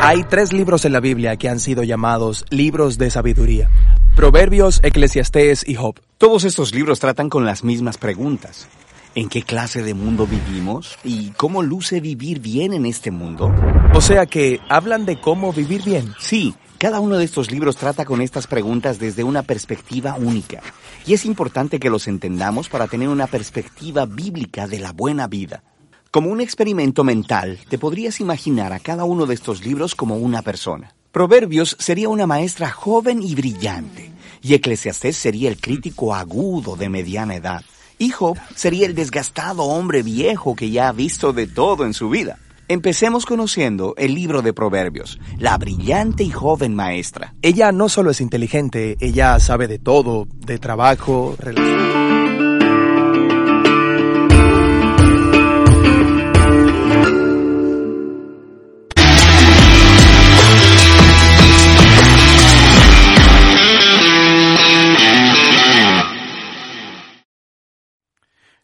Hay 0.00 0.24
tres 0.30 0.54
libros 0.54 0.86
en 0.86 0.92
la 0.94 1.00
Biblia 1.00 1.36
que 1.36 1.50
han 1.50 1.60
sido 1.60 1.82
llamados 1.82 2.46
libros 2.48 2.96
de 2.96 3.10
sabiduría. 3.10 3.68
Proverbios, 4.16 4.80
Eclesiastés 4.82 5.68
y 5.68 5.74
Job. 5.74 6.00
Todos 6.16 6.44
estos 6.44 6.74
libros 6.74 7.00
tratan 7.00 7.28
con 7.28 7.44
las 7.44 7.62
mismas 7.62 7.98
preguntas. 7.98 8.66
¿En 9.14 9.28
qué 9.28 9.42
clase 9.42 9.82
de 9.82 9.92
mundo 9.92 10.26
vivimos? 10.26 10.96
¿Y 11.04 11.32
cómo 11.32 11.62
luce 11.62 12.00
vivir 12.00 12.40
bien 12.40 12.72
en 12.72 12.86
este 12.86 13.10
mundo? 13.10 13.52
O 13.92 14.00
sea 14.00 14.24
que 14.24 14.60
hablan 14.70 15.04
de 15.04 15.20
cómo 15.20 15.52
vivir 15.52 15.82
bien. 15.84 16.14
Sí, 16.18 16.54
cada 16.78 17.00
uno 17.00 17.18
de 17.18 17.24
estos 17.24 17.50
libros 17.50 17.76
trata 17.76 18.04
con 18.04 18.22
estas 18.22 18.46
preguntas 18.46 19.00
desde 19.00 19.24
una 19.24 19.42
perspectiva 19.42 20.14
única. 20.14 20.62
Y 21.06 21.12
es 21.12 21.24
importante 21.24 21.80
que 21.80 21.90
los 21.90 22.06
entendamos 22.06 22.68
para 22.68 22.86
tener 22.86 23.08
una 23.08 23.26
perspectiva 23.26 24.06
bíblica 24.06 24.68
de 24.68 24.78
la 24.78 24.92
buena 24.92 25.26
vida. 25.26 25.64
Como 26.12 26.30
un 26.30 26.40
experimento 26.40 27.02
mental, 27.02 27.58
te 27.68 27.78
podrías 27.78 28.20
imaginar 28.20 28.72
a 28.72 28.78
cada 28.78 29.04
uno 29.04 29.26
de 29.26 29.34
estos 29.34 29.64
libros 29.64 29.96
como 29.96 30.18
una 30.18 30.42
persona. 30.42 30.94
Proverbios 31.10 31.76
sería 31.80 32.08
una 32.08 32.28
maestra 32.28 32.70
joven 32.70 33.24
y 33.24 33.34
brillante, 33.34 34.12
y 34.40 34.54
Eclesiastés 34.54 35.16
sería 35.16 35.48
el 35.48 35.60
crítico 35.60 36.14
agudo 36.14 36.76
de 36.76 36.88
mediana 36.88 37.34
edad. 37.34 37.64
Y 37.98 38.10
Job 38.10 38.38
sería 38.54 38.86
el 38.86 38.94
desgastado 38.94 39.64
hombre 39.64 40.04
viejo 40.04 40.54
que 40.54 40.70
ya 40.70 40.88
ha 40.88 40.92
visto 40.92 41.32
de 41.32 41.48
todo 41.48 41.84
en 41.84 41.92
su 41.92 42.08
vida. 42.08 42.38
Empecemos 42.70 43.24
conociendo 43.24 43.94
el 43.96 44.14
libro 44.14 44.42
de 44.42 44.52
Proverbios, 44.52 45.18
la 45.38 45.56
brillante 45.56 46.22
y 46.22 46.28
joven 46.28 46.74
maestra. 46.74 47.32
Ella 47.40 47.72
no 47.72 47.88
solo 47.88 48.10
es 48.10 48.20
inteligente, 48.20 48.98
ella 49.00 49.40
sabe 49.40 49.68
de 49.68 49.78
todo, 49.78 50.26
de 50.34 50.58
trabajo, 50.58 51.34
relaciones. 51.38 51.88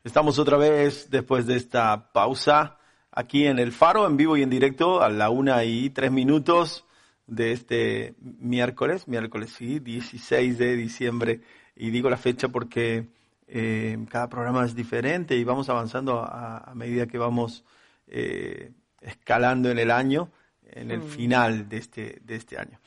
Estamos 0.05 0.39
otra 0.39 0.59
vez 0.59 1.09
después 1.09 1.47
de 1.47 1.57
esta 1.57 2.13
pausa 2.13 2.77
aquí 3.15 3.47
en 3.47 3.59
el 3.59 3.73
Faro, 3.73 4.07
en 4.07 4.17
vivo 4.17 4.37
y 4.37 4.43
en 4.43 4.51
directo, 4.51 5.01
a 5.03 5.09
la 5.09 5.31
una 5.31 5.65
y 5.65 5.91
tres 5.91 6.11
minutos 6.11 6.85
de 7.27 7.53
este 7.53 8.15
miércoles, 8.21 9.09
miércoles 9.09 9.53
sí, 9.57 9.79
16 9.79 10.59
de 10.59 10.77
diciembre. 10.77 11.41
Y 11.77 11.91
digo 11.91 12.11
la 12.11 12.17
fecha 12.17 12.49
porque 12.49 13.09
eh, 13.47 13.99
cada 14.11 14.29
programa 14.29 14.65
es 14.65 14.75
diferente 14.75 15.37
y 15.37 15.45
vamos 15.45 15.69
avanzando 15.69 16.21
a, 16.21 16.59
a 16.59 16.75
medida 16.75 17.07
que 17.07 17.19
vamos 17.19 17.65
eh, 18.07 18.73
escalando 19.01 19.71
en 19.71 19.79
el 19.79 19.91
año, 19.91 20.31
en 20.63 20.91
el 20.91 21.03
final 21.03 21.69
de 21.69 21.77
este, 21.77 22.21
de 22.23 22.37
este 22.37 22.59
año. 22.59 22.81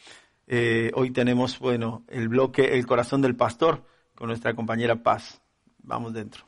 Eh, 0.48 0.92
hoy 0.94 1.12
tenemos, 1.12 1.60
bueno, 1.60 2.04
el 2.08 2.30
bloque 2.30 2.78
El 2.78 2.86
corazón 2.86 3.22
del 3.22 3.36
pastor 3.36 3.84
con 4.16 4.28
nuestra 4.28 4.54
compañera 4.56 4.96
Paz. 5.04 5.42
Vamos 5.84 6.14
dentro. 6.14 6.47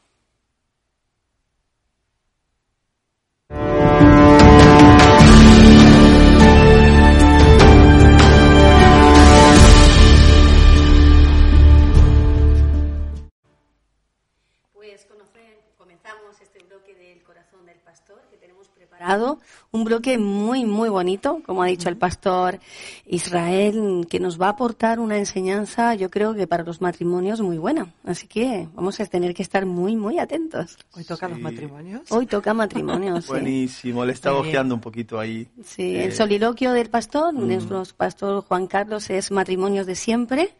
preparado 19.09 19.39
un 19.71 19.83
bloque 19.83 20.17
muy, 20.17 20.65
muy 20.65 20.89
bonito, 20.89 21.41
como 21.45 21.61
ha 21.61 21.67
dicho 21.67 21.89
el 21.89 21.97
pastor 21.97 22.59
Israel, 23.05 24.07
que 24.09 24.19
nos 24.19 24.41
va 24.41 24.47
a 24.47 24.49
aportar 24.51 24.99
una 24.99 25.17
enseñanza, 25.17 25.93
yo 25.93 26.09
creo 26.09 26.33
que 26.33 26.47
para 26.47 26.63
los 26.63 26.81
matrimonios 26.81 27.39
muy 27.41 27.57
buena. 27.59 27.93
Así 28.03 28.27
que 28.27 28.67
vamos 28.73 28.99
a 28.99 29.05
tener 29.05 29.35
que 29.35 29.43
estar 29.43 29.65
muy, 29.67 29.95
muy 29.95 30.17
atentos. 30.17 30.77
¿Hoy 30.95 31.03
toca 31.03 31.27
los 31.27 31.39
matrimonios? 31.39 32.11
Hoy 32.11 32.25
toca 32.25 32.53
matrimonios. 32.53 33.25
sí. 33.29 33.31
Buenísimo, 33.31 34.05
le 34.05 34.13
estaba 34.13 34.39
ojeando 34.39 34.73
un 34.73 34.81
poquito 34.81 35.19
ahí. 35.19 35.47
Sí, 35.63 35.95
Eh, 35.95 36.05
el 36.05 36.13
soliloquio 36.13 36.71
del 36.71 36.89
pastor, 36.89 37.33
nuestro 37.33 37.83
pastor 37.95 38.43
Juan 38.43 38.65
Carlos, 38.65 39.09
es 39.11 39.29
matrimonios 39.31 39.85
de 39.85 39.95
siempre. 39.95 40.55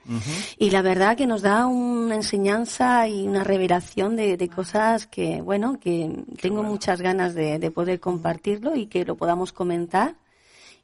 Y 0.58 0.70
la 0.70 0.82
verdad 0.84 1.18
que 1.18 1.26
nos 1.26 1.42
da 1.42 1.66
una 1.66 2.16
enseñanza 2.16 3.08
y 3.08 3.28
una 3.28 3.44
revelación 3.44 4.16
de, 4.16 4.38
de 4.38 4.50
cosas 4.50 5.08
que, 5.08 5.42
bueno, 5.42 5.80
que 5.80 6.12
tengo 6.40 6.62
muchas 6.62 7.02
ganas 7.02 7.34
de, 7.34 7.58
de 7.58 7.72
poder 7.72 8.00
compartirlo 8.00 8.76
y 8.76 8.86
que 8.86 8.99
lo 9.06 9.16
podamos 9.16 9.52
comentar 9.52 10.16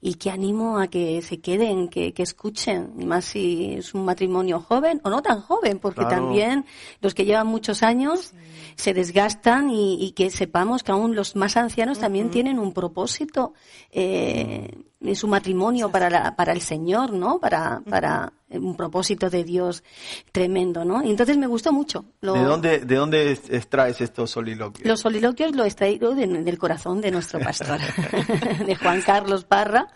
y 0.01 0.15
que 0.15 0.29
animo 0.29 0.77
a 0.77 0.87
que 0.87 1.21
se 1.23 1.39
queden, 1.39 1.87
que, 1.87 2.13
que 2.13 2.21
escuchen, 2.21 2.93
y 2.99 3.05
más 3.05 3.25
si 3.25 3.75
es 3.75 3.93
un 3.95 4.05
matrimonio 4.05 4.59
joven 4.59 5.01
o 5.03 5.09
no 5.09 5.21
tan 5.23 5.41
joven, 5.41 5.79
porque 5.79 6.01
Claro. 6.01 6.15
también 6.17 6.65
los 7.01 7.15
que 7.15 7.25
llevan 7.25 7.47
muchos 7.47 7.81
años 7.81 8.33
se 8.75 8.93
desgastan 8.93 9.69
y, 9.71 9.95
y 10.03 10.11
que 10.11 10.29
sepamos 10.29 10.83
que 10.83 10.91
aún 10.91 11.15
los 11.15 11.35
más 11.35 11.57
ancianos 11.57 11.97
también 11.97 12.29
tienen 12.29 12.59
un 12.59 12.73
propósito 12.73 13.53
eh, 13.91 14.69
en 15.01 15.15
su 15.15 15.27
matrimonio 15.27 15.91
para, 15.91 16.09
la- 16.09 16.35
para 16.35 16.53
el 16.53 16.61
Señor, 16.61 17.11
¿no? 17.13 17.39
Para, 17.39 17.81
para 17.89 18.33
un 18.49 18.75
propósito 18.77 19.29
de 19.29 19.43
Dios 19.43 19.83
tremendo, 20.31 20.85
¿no? 20.85 21.03
Y 21.03 21.09
entonces 21.09 21.37
me 21.37 21.47
gustó 21.47 21.73
mucho. 21.73 22.05
Lo- 22.21 22.33
¿De 22.33 22.43
dónde, 22.43 22.79
de 22.79 22.95
dónde 22.95 23.31
es- 23.33 23.49
extraes 23.49 23.99
estos 24.01 24.31
soliloquios? 24.31 24.87
los 24.87 25.01
soliloquios 25.01 25.53
lo 25.55 25.63
he 25.63 25.67
extraído 25.67 26.15
de- 26.15 26.25
del 26.27 26.57
corazón 26.57 27.01
de 27.01 27.11
nuestro 27.11 27.39
pastor, 27.39 27.79
de 28.65 28.75
Juan 28.75 29.01
Carlos 29.01 29.43
Parra, 29.43 29.87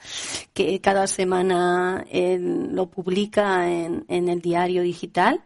que 0.54 0.80
cada 0.82 1.08
semana 1.08 2.06
él 2.12 2.70
lo 2.76 2.88
publica 2.88 3.70
en, 3.72 4.06
en 4.10 4.28
el 4.30 4.42
diario 4.42 4.82
digital 4.82 5.42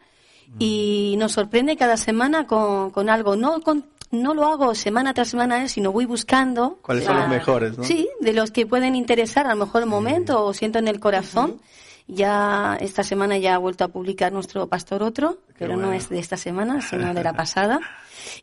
y 0.60 1.16
nos 1.18 1.32
sorprende 1.32 1.76
cada 1.76 1.98
semana 1.98 2.46
con, 2.46 2.92
con 2.92 3.10
algo. 3.10 3.36
No, 3.36 3.62
con- 3.62 3.88
no 4.14 4.36
lo 4.36 4.46
hago 4.46 4.76
semana 4.76 5.14
tras 5.14 5.30
semana, 5.30 5.68
sino 5.68 5.92
voy 5.92 6.06
buscando. 6.06 6.78
¿Cuáles 6.84 7.04
son 7.06 7.18
los 7.18 7.28
mejores, 7.28 7.78
no? 7.78 7.84
Sí, 7.84 8.08
de 8.22 8.32
los 8.32 8.52
que 8.52 8.66
pueden 8.66 8.96
interesar 8.96 9.48
a 9.48 9.56
lo 9.56 9.66
mejor 9.66 9.82
el 9.82 9.90
momento 9.90 10.46
o 10.46 10.54
siento 10.54 10.80
en 10.80 10.88
el 10.88 11.00
corazón. 11.00 11.60
Ya 12.06 12.78
esta 12.80 13.02
semana 13.04 13.38
ya 13.38 13.56
ha 13.56 13.58
vuelto 13.58 13.86
a 13.86 13.88
publicar 13.88 14.32
nuestro 14.32 14.68
pastor 14.68 15.02
otro, 15.04 15.40
pero 15.58 15.78
no 15.78 15.94
es 15.94 16.10
de 16.10 16.20
esta 16.20 16.38
semana, 16.38 16.82
sino 16.82 17.14
de 17.14 17.24
la 17.24 17.34
pasada. 17.36 17.80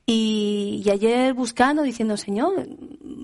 Y, 0.07 0.83
y 0.85 0.91
ayer 0.91 1.35
buscando, 1.35 1.83
diciendo, 1.83 2.17
Señor, 2.17 2.67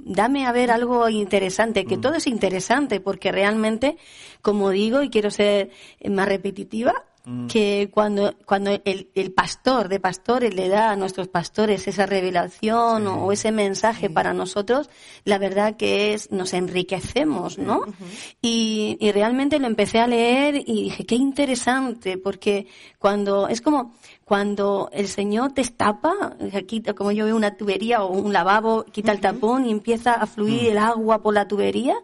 dame 0.05 0.47
a 0.47 0.53
ver 0.53 0.71
algo 0.71 1.09
interesante, 1.09 1.85
que 1.85 1.97
todo 1.97 2.15
es 2.15 2.27
interesante, 2.27 3.01
porque 3.01 3.33
realmente, 3.33 3.97
como 4.41 4.71
digo, 4.71 5.03
y 5.03 5.11
quiero 5.11 5.31
ser 5.31 5.71
más 6.09 6.29
repetitiva, 6.29 7.07
que 7.49 7.91
cuando, 7.93 8.37
cuando 8.45 8.71
el, 8.85 9.11
el 9.15 9.33
pastor 9.33 9.89
de 9.89 9.99
pastores 9.99 10.55
le 10.55 10.69
da 10.69 10.93
a 10.93 10.97
nuestros 10.97 11.27
pastores 11.27 11.89
esa 11.89 12.07
revelación 12.07 13.07
o, 13.09 13.25
o 13.25 13.33
ese 13.33 13.51
mensaje 13.51 14.09
para 14.09 14.33
nosotros, 14.33 14.89
la 15.25 15.39
verdad 15.39 15.77
que 15.77 16.15
es, 16.15 16.31
nos 16.31 16.55
enriquecemos, 16.55 17.59
¿no? 17.59 17.83
y, 18.41 18.97
y 19.01 19.11
realmente 19.11 19.59
lo 19.59 19.67
empecé 19.67 19.99
a 19.99 20.07
leer 20.07 20.63
y 20.67 20.85
dije, 20.85 21.05
qué 21.05 21.17
interesante, 21.17 22.17
porque 22.17 22.69
cuando, 22.99 23.49
es 23.49 23.61
como 23.61 23.95
cuando 24.27 24.91
el 24.93 25.07
Señor 25.07 25.55
destapa, 25.55 26.35
quita, 26.67 26.95
como 26.95 27.13
yo 27.13 27.27
veo 27.27 27.37
una 27.37 27.57
tubería 27.57 28.03
o 28.03 28.13
un 28.13 28.33
lavabo, 28.33 28.83
quita 28.83 29.13
el 29.13 29.21
tapón 29.21 29.67
y 29.67 29.71
empieza 29.71 30.15
a 30.15 30.27
fluir 30.27 30.67
el 30.71 30.79
agua 30.79 31.23
por 31.23 31.33
la 31.33 31.47
tubería, 31.47 31.95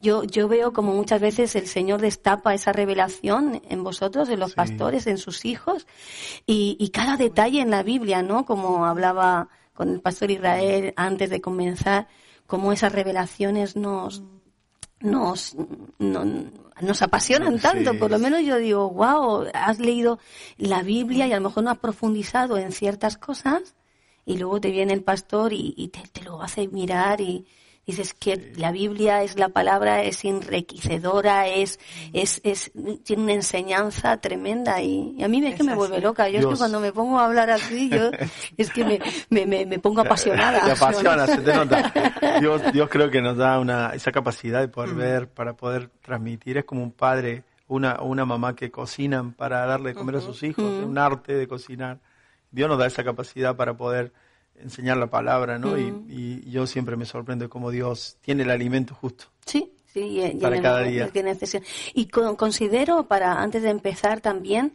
yo, 0.00 0.22
yo 0.22 0.46
veo 0.46 0.72
como 0.72 0.94
muchas 0.94 1.20
veces 1.20 1.56
el 1.56 1.66
Señor 1.66 2.00
destapa 2.00 2.54
esa 2.54 2.72
revelación 2.72 3.60
en 3.68 3.82
vosotros, 3.82 4.28
en 4.28 4.38
los 4.38 4.54
pastores, 4.54 5.08
en 5.08 5.18
sus 5.18 5.44
hijos, 5.44 5.88
y, 6.46 6.76
y 6.78 6.90
cada 6.90 7.16
detalle 7.16 7.60
en 7.60 7.70
la 7.70 7.82
Biblia, 7.82 8.22
¿no? 8.22 8.46
Como 8.46 8.86
hablaba 8.86 9.48
con 9.74 9.88
el 9.88 10.00
pastor 10.00 10.30
Israel 10.30 10.94
antes 10.94 11.30
de 11.30 11.40
comenzar, 11.40 12.06
cómo 12.46 12.72
esas 12.72 12.92
revelaciones 12.92 13.74
nos, 13.74 14.22
nos, 15.02 15.54
no- 15.98 16.24
nos 16.80 17.02
apasionan 17.02 17.58
tanto. 17.60 17.92
Sí. 17.92 17.98
Por 17.98 18.10
lo 18.10 18.18
menos 18.18 18.42
yo 18.44 18.56
digo, 18.58 18.90
wow, 18.90 19.46
has 19.54 19.78
leído 19.78 20.18
la 20.56 20.82
Biblia 20.82 21.26
y 21.26 21.32
a 21.32 21.36
lo 21.36 21.48
mejor 21.48 21.64
no 21.64 21.70
has 21.70 21.78
profundizado 21.78 22.56
en 22.58 22.72
ciertas 22.72 23.16
cosas 23.18 23.74
y 24.24 24.38
luego 24.38 24.60
te 24.60 24.70
viene 24.70 24.92
el 24.92 25.02
pastor 25.04 25.52
y, 25.52 25.74
y 25.76 25.88
te, 25.88 26.00
te 26.12 26.22
lo 26.22 26.42
hace 26.42 26.68
mirar 26.68 27.20
y 27.20 27.46
dices 27.86 28.14
que 28.14 28.52
la 28.56 28.70
Biblia 28.70 29.22
es 29.22 29.38
la 29.38 29.48
palabra, 29.48 30.02
es 30.02 30.24
enriquecedora, 30.24 31.48
es, 31.48 31.80
es, 32.12 32.40
es, 32.44 32.72
tiene 33.04 33.22
una 33.22 33.32
enseñanza 33.32 34.16
tremenda 34.18 34.80
y, 34.80 35.14
y 35.18 35.24
a 35.24 35.28
mí 35.28 35.44
es 35.44 35.56
que 35.56 35.64
me 35.64 35.74
vuelve 35.74 36.00
loca. 36.00 36.28
Yo 36.28 36.38
es 36.38 36.46
que 36.46 36.56
cuando 36.56 36.80
me 36.80 36.92
pongo 36.92 37.18
a 37.18 37.26
hablar 37.26 37.50
así, 37.50 37.88
yo 37.88 38.10
es 38.56 38.70
que 38.70 38.84
me, 38.84 39.00
me, 39.30 39.46
me, 39.46 39.66
me 39.66 39.78
pongo 39.78 40.00
apasionada. 40.00 40.60
Te 40.64 40.72
apasiona, 40.72 41.26
se 41.26 41.38
te 41.38 41.54
nota. 41.54 41.92
Dios, 42.40 42.62
Dios 42.72 42.88
creo 42.88 43.10
que 43.10 43.20
nos 43.20 43.36
da 43.36 43.58
una, 43.58 43.90
esa 43.90 44.12
capacidad 44.12 44.60
de 44.60 44.68
poder 44.68 44.94
ver, 44.94 45.28
para 45.28 45.54
poder 45.54 45.90
transmitir. 46.02 46.58
Es 46.58 46.64
como 46.64 46.82
un 46.82 46.92
padre, 46.92 47.42
una, 47.66 47.94
o 47.94 48.06
una 48.06 48.24
mamá 48.24 48.54
que 48.54 48.70
cocinan 48.70 49.32
para 49.32 49.66
darle 49.66 49.90
de 49.90 49.94
comer 49.94 50.16
a 50.16 50.20
sus 50.20 50.42
hijos, 50.42 50.64
Ujú. 50.64 50.86
un 50.86 50.98
arte 50.98 51.34
de 51.34 51.48
cocinar. 51.48 51.98
Dios 52.50 52.68
nos 52.68 52.78
da 52.78 52.86
esa 52.86 53.02
capacidad 53.02 53.56
para 53.56 53.74
poder 53.74 54.12
enseñar 54.56 54.96
la 54.96 55.08
palabra, 55.08 55.58
¿no? 55.58 55.76
Y- 55.78 55.90
Mm. 55.92 56.06
y, 56.08 56.50
yo 56.50 56.66
siempre 56.66 56.96
me 56.96 57.04
sorprendo 57.04 57.48
cómo 57.48 57.70
Dios 57.70 58.16
tiene 58.20 58.42
el 58.44 58.50
alimento 58.50 58.94
justo. 58.94 59.24
Sí, 59.44 59.72
sí, 59.92 60.20
y- 60.20 60.40
Para 60.40 60.60
cada 60.62 60.82
día. 60.82 61.08
que 61.10 61.22
necesita. 61.22 61.64
Y 61.94 62.06
con- 62.06 62.36
considero, 62.36 63.08
para 63.08 63.42
antes 63.42 63.62
de 63.62 63.70
empezar 63.70 64.20
también, 64.20 64.72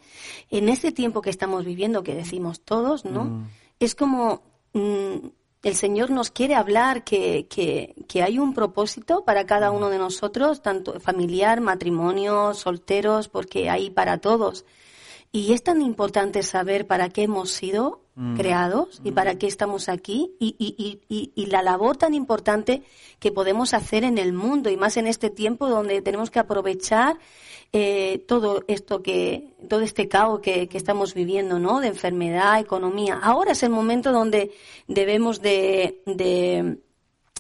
en 0.50 0.70
este 0.70 0.92
tiempo 0.92 1.22
que 1.22 1.30
estamos 1.30 1.64
viviendo, 1.66 2.04
que 2.04 2.16
decimos 2.16 2.62
todos, 2.62 3.06
¿no? 3.06 3.26
Mm. 3.26 3.48
Es 3.80 3.96
como 3.96 4.42
mm, 4.74 5.28
el 5.64 5.76
Señor 5.76 6.12
nos 6.12 6.30
quiere 6.30 6.54
hablar 6.56 7.04
que, 7.04 7.48
que, 7.50 7.96
que 8.08 8.22
hay 8.22 8.38
un 8.38 8.54
propósito 8.54 9.24
para 9.26 9.46
cada 9.46 9.72
uno 9.72 9.90
de 9.90 9.98
nosotros, 9.98 10.62
tanto 10.62 11.00
familiar, 11.00 11.62
matrimonio, 11.62 12.54
solteros, 12.54 13.28
porque 13.28 13.70
hay 13.70 13.90
para 13.90 14.20
todos. 14.20 14.66
Y 15.32 15.54
es 15.54 15.64
tan 15.64 15.82
importante 15.82 16.44
saber 16.44 16.86
para 16.88 17.10
qué 17.10 17.24
hemos 17.24 17.50
sido 17.52 18.02
Mm. 18.20 18.36
creados 18.36 19.00
y 19.04 19.12
para 19.12 19.38
qué 19.38 19.46
estamos 19.46 19.90
aquí 19.90 20.32
y, 20.40 20.56
y, 20.58 21.00
y, 21.08 21.32
y, 21.36 21.46
la 21.46 21.62
labor 21.62 21.98
tan 21.98 22.16
importante 22.16 22.82
que 23.20 23.32
podemos 23.32 23.76
hacer 23.76 24.04
en 24.04 24.18
el 24.18 24.34
mundo 24.34 24.72
y 24.72 24.76
más 24.76 24.98
en 24.98 25.06
este 25.06 25.30
tiempo 25.30 25.70
donde 25.70 26.02
tenemos 26.02 26.32
que 26.32 26.40
aprovechar 26.40 27.20
eh, 27.74 28.26
todo 28.28 28.64
esto 28.68 29.04
que 29.04 29.54
todo 29.70 29.82
este 29.82 30.08
caos 30.08 30.40
que, 30.40 30.68
que 30.68 30.80
estamos 30.80 31.14
viviendo 31.14 31.60
no 31.60 31.80
de 31.80 31.90
enfermedad 31.90 32.60
economía. 32.60 33.20
Ahora 33.22 33.52
es 33.52 33.62
el 33.62 33.70
momento 33.70 34.12
donde 34.12 34.50
debemos 34.88 35.40
de, 35.44 36.02
de 36.08 36.80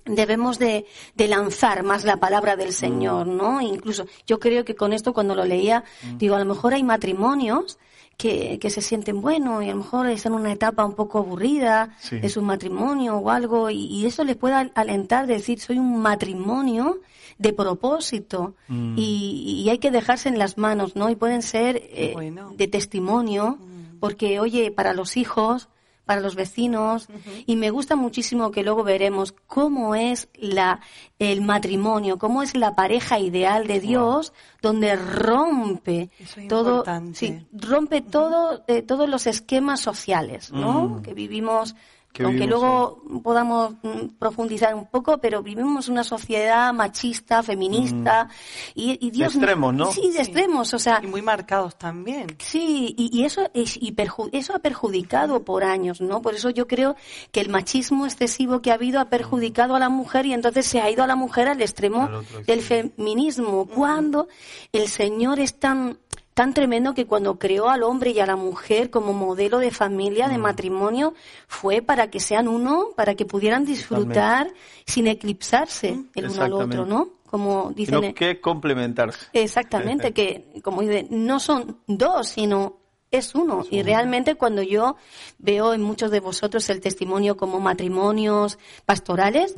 debemos 0.06 0.60
de, 0.60 0.86
de 1.16 1.28
lanzar 1.28 1.82
más 1.82 2.04
la 2.04 2.18
palabra 2.18 2.56
del 2.56 2.72
Señor, 2.72 3.26
¿no? 3.26 3.62
Incluso 3.62 4.06
yo 4.28 4.40
creo 4.40 4.64
que 4.64 4.76
con 4.76 4.94
esto 4.94 5.12
cuando 5.12 5.34
lo 5.34 5.44
leía, 5.44 5.84
digo, 6.18 6.36
a 6.36 6.40
lo 6.40 6.46
mejor 6.46 6.76
hay 6.76 6.84
matrimonios 6.84 7.80
que, 8.18 8.58
que 8.60 8.70
se 8.72 8.82
sienten 8.82 9.22
bueno 9.22 9.62
y 9.62 9.68
a 9.70 9.72
lo 9.74 9.78
mejor 9.78 10.08
están 10.08 10.34
en 10.34 10.40
una 10.40 10.52
etapa 10.52 10.84
un 10.84 10.94
poco 10.96 11.20
aburrida 11.20 11.96
Sí. 12.00 12.18
de 12.20 12.30
su 12.30 12.42
matrimonio 12.42 13.18
o 13.18 13.30
algo 13.30 13.70
y, 13.70 13.86
y 13.86 14.06
eso 14.08 14.24
les 14.24 14.36
puede 14.36 14.56
al- 14.56 14.72
alentar, 14.74 15.28
decir, 15.28 15.60
soy 15.60 15.78
un 15.78 16.02
matrimonio 16.02 17.00
de 17.38 17.54
propósito 17.54 18.56
Mm. 18.68 18.96
y, 18.98 19.62
y 19.64 19.70
hay 19.70 19.78
que 19.78 19.92
dejarse 19.92 20.30
en 20.30 20.40
las 20.40 20.58
manos, 20.58 20.96
¿no? 20.96 21.10
Y 21.12 21.16
pueden 21.16 21.42
ser 21.44 21.78
eh, 21.78 22.16
de 22.56 22.68
testimonio, 22.68 23.60
porque, 24.00 24.40
oye, 24.40 24.72
para 24.72 24.94
los 24.94 25.16
hijos, 25.18 25.70
para 26.08 26.22
los 26.22 26.34
vecinos, 26.34 27.08
y 27.46 27.56
me 27.58 27.70
gusta 27.70 27.96
muchísimo 27.96 28.50
que 28.50 28.64
luego 28.64 28.84
veremos 28.84 29.36
cómo 29.46 29.94
es 29.94 30.30
la, 30.34 30.80
el 31.20 31.42
matrimonio, 31.42 32.18
cómo 32.18 32.42
es 32.42 32.56
la 32.56 32.74
pareja 32.76 33.20
ideal 33.20 33.68
de 33.68 33.80
Dios, 33.80 34.34
donde 34.62 34.96
rompe 34.96 36.10
es 36.18 36.48
todo, 36.48 36.84
sí, 37.14 37.46
rompe 37.52 38.02
todo, 38.02 38.64
eh, 38.68 38.82
todos 38.82 39.08
los 39.08 39.28
esquemas 39.28 39.82
sociales, 39.82 40.52
¿no? 40.52 40.88
Mm. 40.88 41.02
Que 41.04 41.14
vivimos 41.14 41.76
Que 42.18 42.24
aunque 42.24 42.40
vivimos 42.40 42.62
luego 42.62 43.22
podamos 43.22 43.74
mm, 43.84 44.08
profundizar 44.18 44.74
un 44.74 44.88
poco, 44.88 45.20
pero 45.20 45.44
vivimos 45.44 45.88
una 45.88 46.04
sociedad 46.04 46.74
machista, 46.74 47.44
feminista, 47.44 48.28
y, 48.74 48.98
y 49.06 49.12
Dios... 49.12 49.34
De 49.34 49.40
extremos, 49.40 49.74
¿no? 49.74 49.92
Sí, 49.92 50.12
de 50.12 50.20
extremos, 50.20 50.74
o 50.74 50.80
sea... 50.80 51.00
Y 51.04 51.08
muy 51.08 51.22
marcados 51.22 51.78
también. 51.78 52.28
Sí, 52.40 52.96
y, 52.98 53.16
y 53.16 53.24
eso 53.26 53.50
es 53.54 53.78
y 53.78 53.94
perju- 53.96 54.30
eso 54.32 54.56
ha 54.56 54.60
perjudicado 54.60 55.44
por 55.46 55.64
años, 55.64 56.02
¿no? 56.02 56.22
Por 56.22 56.34
eso 56.34 56.50
yo 56.50 56.68
creo 56.68 56.96
que 57.32 57.42
el 57.42 57.50
machismo 57.50 58.06
excesivo 58.06 58.62
que 58.62 58.72
ha 58.72 58.74
habido 58.74 59.00
ha 59.00 59.06
perjudicado 59.06 59.76
a 59.76 59.80
la 59.80 59.90
mujer 59.90 60.26
y 60.26 60.34
entonces 60.34 60.66
se 60.66 60.82
ha 60.82 60.90
ido 60.90 61.04
a 61.04 61.08
la 61.08 61.16
mujer 61.16 61.48
al 61.48 61.62
extremo 61.62 62.10
del 62.48 62.62
feminismo, 62.62 63.68
cuando 63.68 64.28
el 64.72 64.88
Señor 64.88 65.40
es 65.40 65.60
tan 65.60 66.00
tan 66.38 66.54
tremendo 66.54 66.94
que 66.94 67.08
cuando 67.08 67.40
creó 67.40 67.68
al 67.68 67.82
hombre 67.82 68.12
y 68.12 68.20
a 68.20 68.28
la 68.28 68.36
mujer 68.36 68.92
como 68.92 69.12
modelo 69.12 69.58
de 69.58 69.72
familia, 69.72 70.28
de 70.28 70.38
matrimonio, 70.38 71.16
fue 71.48 71.82
para 71.82 72.12
que 72.12 72.20
sean 72.20 72.48
uno, 72.48 72.90
para 72.96 73.16
que 73.16 73.26
pudieran 73.26 73.66
disfrutar 73.66 74.54
sin 74.86 75.08
eclipsarse 75.08 76.00
el 76.14 76.30
uno 76.30 76.44
al 76.44 76.54
otro, 76.54 76.86
¿no? 76.86 77.10
Como 77.26 77.72
dicen. 77.72 78.02
Sino 78.02 78.14
que 78.14 78.40
complementarse. 78.40 79.26
Exactamente, 79.34 80.14
que 80.14 80.62
como 80.62 80.84
dice, 80.84 81.08
no 81.10 81.40
son 81.40 81.80
dos, 81.88 82.28
sino 82.28 82.82
es 83.10 83.34
uno. 83.34 83.66
Y 83.72 83.82
realmente 83.82 84.36
cuando 84.36 84.62
yo 84.62 84.96
veo 85.40 85.74
en 85.74 85.82
muchos 85.82 86.12
de 86.12 86.20
vosotros 86.20 86.70
el 86.70 86.82
testimonio 86.82 87.36
como 87.36 87.60
matrimonios 87.60 88.60
pastorales, 88.86 89.56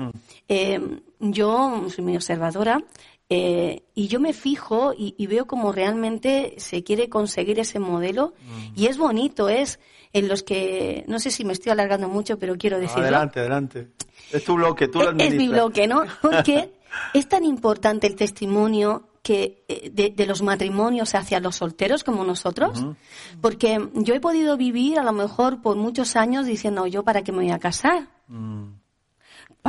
eh, 0.48 0.80
yo 1.20 1.84
soy 1.90 2.06
muy 2.06 2.16
observadora. 2.16 2.82
Eh, 3.30 3.84
y 3.94 4.08
yo 4.08 4.20
me 4.20 4.34
fijo 4.34 4.94
y, 4.98 5.14
y 5.18 5.28
veo 5.28 5.46
como 5.46 5.72
realmente 5.72 6.56
se 6.58 6.84
quiere 6.84 7.10
conseguir 7.10 7.60
ese 7.60 7.78
modelo 7.80 8.34
y 8.76 8.88
es 8.88 8.98
bonito, 8.98 9.50
es 9.50 9.80
en 10.14 10.28
los 10.28 10.42
que, 10.42 11.06
no 11.08 11.20
sé 11.20 11.30
si 11.30 11.46
me 11.46 11.54
estoy 11.54 11.72
alargando 11.72 12.10
mucho, 12.10 12.40
pero 12.40 12.58
quiero 12.58 12.80
decirlo. 12.80 13.04
Adelante, 13.04 13.40
adelante. 13.42 13.88
Es 14.32 14.44
tu 14.44 14.56
bloque, 14.56 14.88
tú 14.88 15.00
lo 15.00 15.10
Es 15.12 15.16
mi 15.16 15.24
administras. 15.24 15.50
bloque, 15.52 15.88
¿no? 15.88 16.04
Porque 16.22 16.72
es 17.14 17.30
tan 17.30 17.44
importante 17.46 18.08
el 18.08 18.16
testimonio 18.16 19.04
que 19.22 19.64
eh, 19.68 19.92
de, 19.94 20.10
de 20.10 20.26
los 20.26 20.42
matrimonios 20.42 21.14
hacia 21.14 21.40
los 21.40 21.58
solteros 21.58 22.04
como 22.04 22.24
nosotros, 22.24 22.84
porque 23.42 23.90
yo 23.96 24.16
he 24.16 24.20
podido 24.20 24.58
vivir 24.58 24.98
a 24.98 25.04
lo 25.04 25.12
mejor 25.12 25.62
por 25.62 25.76
muchos 25.76 26.16
años 26.16 26.46
diciendo 26.48 26.88
yo 26.88 27.04
para 27.04 27.22
qué 27.22 27.32
me 27.32 27.40
voy 27.40 27.52
a 27.52 27.60
casar, 27.60 28.08
Mm. 28.32 28.79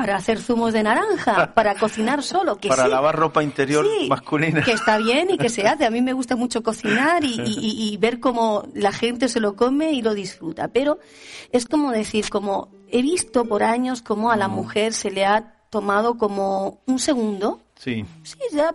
Para 0.01 0.17
hacer 0.17 0.41
zumos 0.41 0.73
de 0.73 0.83
naranja, 0.83 1.53
para 1.55 1.75
cocinar 1.75 2.23
solo, 2.23 2.57
que 2.57 2.69
Para 2.69 2.85
sí, 2.85 2.91
lavar 2.91 3.17
ropa 3.17 3.43
interior 3.43 3.87
Sí, 4.01 4.09
masculina. 4.09 4.63
que 4.63 4.73
está 4.73 4.99
bien 4.99 5.31
y 5.31 5.39
que 5.39 5.49
se 5.49 5.67
hace. 5.67 5.85
A 5.87 5.91
mí 5.91 6.01
me 6.03 6.13
gusta 6.13 6.37
mucho 6.37 6.63
cocinar 6.63 7.25
y, 7.25 7.41
y- 7.47 7.97
ver 7.99 8.21
cómo 8.21 8.67
la 8.75 8.93
gente 8.93 9.29
se 9.29 9.41
lo 9.41 9.57
come 9.57 9.93
y 9.93 10.03
lo 10.03 10.15
disfruta. 10.15 10.69
Pero 10.69 10.99
es 11.53 11.67
como 11.67 11.91
decir, 11.93 12.29
como 12.31 12.69
he 12.91 13.03
visto 13.03 13.45
por 13.45 13.63
años 13.63 14.03
cómo 14.03 14.31
a 14.31 14.37
la 14.37 14.49
mujer 14.49 14.93
se 14.93 15.11
le 15.11 15.25
ha 15.27 15.55
tomado 15.71 16.17
como 16.19 16.81
un 16.87 16.99
segundo, 16.99 17.61
Sí. 17.77 18.05
sí, 18.23 18.39
ya, 18.53 18.75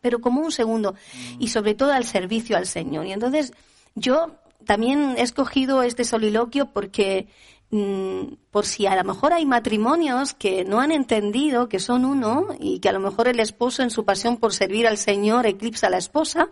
pero- 0.00 0.20
como 0.20 0.40
un 0.40 0.52
segundo, 0.52 0.94
y 1.40 1.48
sobre 1.48 1.74
todo 1.74 1.92
al 1.92 2.04
servicio 2.04 2.56
al 2.56 2.66
Señor. 2.66 3.06
Y 3.06 3.12
entonces 3.12 3.52
yo 3.96 4.36
también 4.64 5.14
he 5.18 5.22
escogido 5.22 5.82
este 5.82 6.04
soliloquio 6.04 6.66
porque 6.66 7.26
mm, 7.26 7.55
por 7.68 8.64
si 8.64 8.86
a 8.86 8.94
lo 8.94 9.02
mejor 9.02 9.32
hay 9.32 9.44
matrimonios 9.44 10.34
que 10.34 10.64
no 10.64 10.80
han 10.80 10.92
entendido 10.92 11.68
que 11.68 11.80
son 11.80 12.04
uno 12.04 12.46
y 12.60 12.78
que 12.78 12.88
a 12.88 12.92
lo 12.92 13.00
mejor 13.00 13.26
el 13.28 13.40
esposo 13.40 13.82
en 13.82 13.90
su 13.90 14.04
pasión 14.04 14.36
por 14.36 14.54
servir 14.54 14.86
al 14.86 14.98
Señor 14.98 15.46
eclipsa 15.46 15.88
a 15.88 15.90
la 15.90 15.98
esposa 15.98 16.48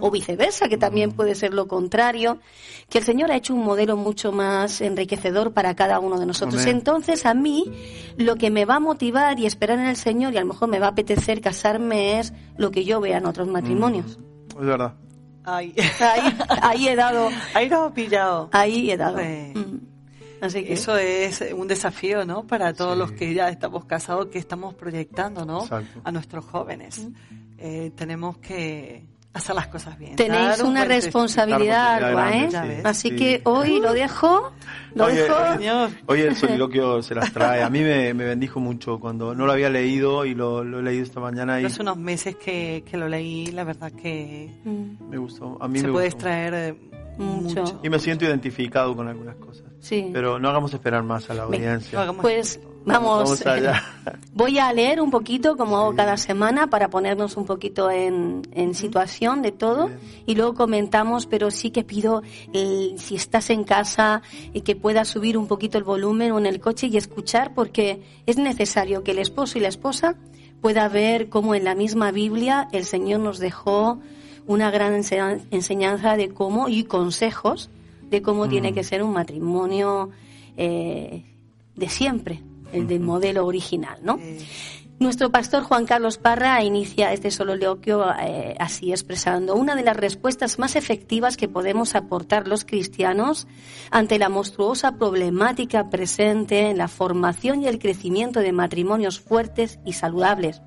o 0.00 0.10
viceversa, 0.10 0.68
que 0.68 0.76
también 0.76 1.12
puede 1.12 1.34
ser 1.36 1.54
lo 1.54 1.68
contrario, 1.68 2.40
que 2.90 2.98
el 2.98 3.04
Señor 3.04 3.30
ha 3.30 3.36
hecho 3.36 3.54
un 3.54 3.64
modelo 3.64 3.96
mucho 3.96 4.32
más 4.32 4.80
enriquecedor 4.80 5.52
para 5.52 5.76
cada 5.76 6.00
uno 6.00 6.18
de 6.18 6.26
nosotros. 6.26 6.62
Amén. 6.62 6.78
Entonces 6.78 7.26
a 7.26 7.34
mí 7.34 7.72
lo 8.16 8.34
que 8.34 8.50
me 8.50 8.64
va 8.64 8.76
a 8.76 8.80
motivar 8.80 9.38
y 9.38 9.46
esperar 9.46 9.78
en 9.78 9.86
el 9.86 9.96
Señor 9.96 10.34
y 10.34 10.38
a 10.38 10.40
lo 10.40 10.46
mejor 10.48 10.68
me 10.68 10.80
va 10.80 10.86
a 10.86 10.90
apetecer 10.90 11.40
casarme 11.40 12.18
es 12.18 12.32
lo 12.56 12.72
que 12.72 12.84
yo 12.84 13.00
vea 13.00 13.18
en 13.18 13.26
otros 13.26 13.46
matrimonios. 13.46 14.18
Es 14.50 14.66
verdad. 14.66 14.94
Ahí, 15.44 15.72
ahí 16.60 16.88
he 16.88 16.96
dado. 16.96 17.28
Ahí 17.54 17.70
he 17.72 17.90
pillado. 17.92 18.48
Ahí 18.50 18.90
he 18.90 18.96
dado. 18.96 19.14
Pues, 19.14 19.54
Mm. 19.54 19.65
Así 20.46 20.64
que 20.64 20.72
Eso 20.72 20.96
es 20.96 21.44
un 21.54 21.68
desafío, 21.68 22.24
¿no? 22.24 22.46
Para 22.46 22.72
todos 22.72 22.96
los 22.96 23.12
que 23.12 23.34
ya 23.34 23.48
estamos 23.48 23.84
casados, 23.84 24.26
que 24.26 24.38
estamos 24.38 24.74
proyectando, 24.74 25.44
¿no? 25.44 25.62
Exacto. 25.62 26.00
A 26.04 26.12
nuestros 26.12 26.44
jóvenes. 26.44 27.06
Eh, 27.58 27.90
tenemos 27.96 28.38
que 28.38 29.04
hacer 29.32 29.54
las 29.54 29.66
cosas 29.68 29.98
bien. 29.98 30.16
tenéis 30.16 30.60
un 30.60 30.68
una 30.70 30.84
responsabilidad, 30.86 32.02
Alba, 32.02 32.34
¿eh? 32.34 32.48
grande, 32.50 32.80
Así 32.84 33.10
sí. 33.10 33.16
que 33.16 33.40
hoy 33.44 33.80
lo 33.80 33.92
dejo, 33.92 34.50
lo 34.94 35.04
Oye, 35.04 35.22
dejo. 35.22 35.34
oye, 35.58 35.88
Hoy 36.06 36.20
el 36.22 36.36
soliloquio 36.36 37.02
se 37.02 37.14
las 37.14 37.30
trae. 37.34 37.62
A 37.62 37.68
mí 37.68 37.80
me, 37.82 38.14
me 38.14 38.24
bendijo 38.24 38.60
mucho 38.60 38.98
cuando 38.98 39.34
no 39.34 39.44
lo 39.44 39.52
había 39.52 39.68
leído 39.68 40.24
y 40.24 40.34
lo, 40.34 40.64
lo 40.64 40.80
he 40.80 40.82
leído 40.82 41.02
esta 41.04 41.20
mañana 41.20 41.60
y 41.60 41.66
Hace 41.66 41.82
unos 41.82 41.98
meses 41.98 42.36
que, 42.36 42.82
que 42.90 42.96
lo 42.96 43.08
leí, 43.08 43.48
la 43.48 43.64
verdad 43.64 43.92
que 43.92 44.50
me 44.64 45.18
gustó. 45.18 45.58
A 45.60 45.68
mí 45.68 45.80
se 45.80 45.86
me 45.88 45.92
puede 45.92 46.06
gustó. 46.06 46.16
extraer 46.16 46.54
eh, 46.54 46.85
Mucho. 47.18 47.60
mucho. 47.62 47.80
Y 47.82 47.88
me 47.90 47.98
siento 47.98 48.24
identificado 48.24 48.94
con 48.94 49.08
algunas 49.08 49.36
cosas. 49.36 49.64
Sí. 49.80 50.10
Pero 50.12 50.38
no 50.38 50.48
hagamos 50.48 50.72
esperar 50.74 51.02
más 51.02 51.28
a 51.30 51.34
la 51.34 51.44
Venga, 51.46 51.74
audiencia. 51.74 52.12
Pues 52.20 52.60
vamos, 52.84 53.24
Vamos 53.24 53.46
allá. 53.46 53.82
voy 54.32 54.58
a 54.58 54.72
leer 54.72 55.00
un 55.00 55.10
poquito 55.10 55.56
como 55.56 55.76
hago 55.76 55.94
cada 55.94 56.16
semana 56.16 56.68
para 56.68 56.88
ponernos 56.88 57.36
un 57.36 57.44
poquito 57.46 57.90
en, 57.90 58.42
en 58.52 58.74
situación 58.74 59.42
de 59.42 59.52
todo 59.52 59.90
y 60.26 60.34
luego 60.34 60.54
comentamos, 60.54 61.26
pero 61.26 61.50
sí 61.50 61.70
que 61.70 61.84
pido 61.84 62.22
el- 62.52 62.94
si 62.98 63.16
estás 63.16 63.50
en 63.50 63.64
casa 63.64 64.22
y 64.52 64.60
que 64.62 64.76
puedas 64.76 65.08
subir 65.08 65.36
un 65.38 65.46
poquito 65.46 65.78
el 65.78 65.84
volumen 65.84 66.32
o 66.32 66.38
en 66.38 66.46
el 66.46 66.60
coche 66.60 66.86
y 66.88 66.96
escuchar 66.96 67.54
porque 67.54 68.02
es 68.26 68.38
necesario 68.38 69.02
que 69.04 69.12
el 69.12 69.18
esposo 69.18 69.58
y 69.58 69.60
la 69.62 69.68
esposa 69.68 70.16
pueda 70.60 70.88
ver 70.88 71.28
cómo 71.28 71.54
en 71.54 71.64
la 71.64 71.74
misma 71.74 72.10
Biblia 72.12 72.66
el 72.72 72.84
Señor 72.84 73.20
nos 73.20 73.38
dejó 73.38 74.00
una 74.46 74.70
gran 74.70 74.94
enseñan- 74.94 75.42
enseñanza 75.50 76.16
de 76.16 76.28
cómo 76.30 76.68
y 76.68 76.84
consejos 76.84 77.70
de 78.10 78.22
cómo 78.22 78.48
tiene 78.48 78.72
que 78.72 78.84
ser 78.84 79.02
un 79.02 79.12
matrimonio 79.12 80.10
eh, 80.56 81.24
de 81.74 81.88
siempre, 81.88 82.42
el 82.72 82.86
del 82.86 83.00
modelo 83.00 83.44
original, 83.44 83.98
¿no? 84.02 84.18
Nuestro 84.98 85.30
pastor 85.30 85.62
Juan 85.64 85.84
Carlos 85.84 86.16
Parra 86.16 86.62
inicia 86.64 87.12
este 87.12 87.30
soliloquio 87.30 88.06
eh, 88.18 88.54
así 88.58 88.92
expresando 88.92 89.54
una 89.54 89.74
de 89.74 89.82
las 89.82 89.94
respuestas 89.96 90.58
más 90.58 90.74
efectivas 90.74 91.36
que 91.36 91.48
podemos 91.48 91.94
aportar 91.94 92.48
los 92.48 92.64
cristianos 92.64 93.46
ante 93.90 94.18
la 94.18 94.30
monstruosa 94.30 94.92
problemática 94.92 95.90
presente 95.90 96.70
en 96.70 96.78
la 96.78 96.88
formación 96.88 97.62
y 97.62 97.66
el 97.66 97.78
crecimiento 97.78 98.40
de 98.40 98.52
matrimonios 98.52 99.20
fuertes 99.20 99.78
y 99.84 99.92
saludables. 99.92 100.62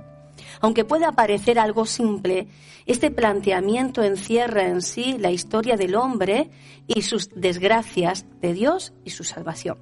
Aunque 0.61 0.85
pueda 0.85 1.11
parecer 1.11 1.59
algo 1.59 1.85
simple, 1.85 2.47
este 2.85 3.11
planteamiento 3.11 4.03
encierra 4.03 4.67
en 4.67 4.81
sí 4.81 5.17
la 5.19 5.31
historia 5.31 5.77
del 5.77 5.95
hombre 5.95 6.49
y 6.87 7.03
sus 7.03 7.29
desgracias 7.35 8.25
de 8.41 8.53
Dios 8.53 8.93
y 9.05 9.11
su 9.11 9.23
salvación. 9.23 9.77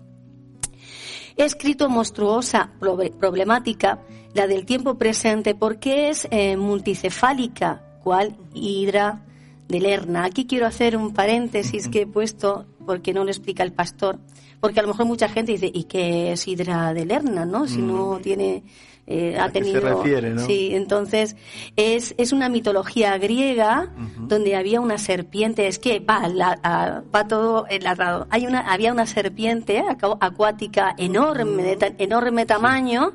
He 1.38 1.45
escrito 1.45 1.88
monstruosa 1.88 2.72
problemática, 3.20 3.99
la 4.34 4.47
del 4.47 4.65
tiempo 4.65 4.97
presente, 4.97 5.53
porque 5.53 6.09
es 6.09 6.28
eh, 6.32 6.57
multicefálica, 6.57 7.99
cual 8.03 8.36
hidra 8.53 9.24
de 9.68 9.80
Lerna. 9.80 10.26
Aquí 10.26 10.47
quiero 10.47 10.65
hacer 10.65 10.97
un 10.97 11.13
paréntesis 11.13 11.88
que 11.89 12.01
he 12.01 12.07
puesto 12.07 12.65
porque 12.86 13.13
no 13.13 13.24
lo 13.24 13.30
explica 13.30 13.63
el 13.63 13.74
pastor, 13.74 14.20
porque 14.59 14.80
a 14.80 14.84
lo 14.84 14.89
mejor 14.89 15.05
mucha 15.05 15.30
gente 15.30 15.51
dice, 15.51 15.70
¿y 15.72 15.84
qué 15.84 16.32
es 16.32 16.47
hidra 16.47 16.93
de 16.93 17.05
Lerna, 17.05 17.45
no? 17.45 17.68
Si 17.68 17.82
no 17.82 18.20
tiene... 18.20 18.63
eh, 19.08 19.38
ha 19.39 19.45
¿A 19.45 19.51
qué 19.51 19.64
se 19.64 19.80
refiere, 19.80 20.30
no? 20.32 20.45
sí 20.45 20.70
entonces 20.74 21.38
es, 21.78 22.14
es 22.18 22.34
una 22.34 22.49
mitología 22.49 23.18
griega 23.18 23.93
donde 24.20 24.55
había 24.55 24.82
una 24.82 24.97
serpiente. 24.97 25.68
Es 25.68 25.80
que 25.80 25.99
va 26.01 26.28
la- 26.28 26.60
a- 26.62 27.03
va 27.16 27.26
todo 27.28 27.66
enlatado 27.70 28.28
hay 28.30 28.45
una 28.47 28.60
había 28.72 28.91
una 28.91 29.05
serpiente 29.05 29.82
acu- 29.82 30.18
acuática 30.20 30.93
enorme 30.97 31.64
de 31.64 31.78
ta- 31.78 31.93
enorme 31.97 32.45
tamaño 32.45 33.14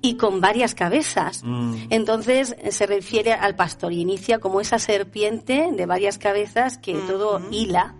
y 0.00 0.14
con 0.16 0.40
varias 0.40 0.74
cabezas. 0.74 1.42
Entonces 1.90 2.56
eh, 2.58 2.72
se 2.72 2.86
refiere 2.86 3.32
al 3.32 3.56
pastor 3.56 3.92
y 3.92 4.00
inicia 4.00 4.38
como 4.38 4.60
esa 4.60 4.78
serpiente 4.78 5.68
de 5.70 5.86
varias 5.86 6.16
cabezas 6.18 6.78
que 6.78 6.94
todo 6.94 7.40
hila 7.50 7.94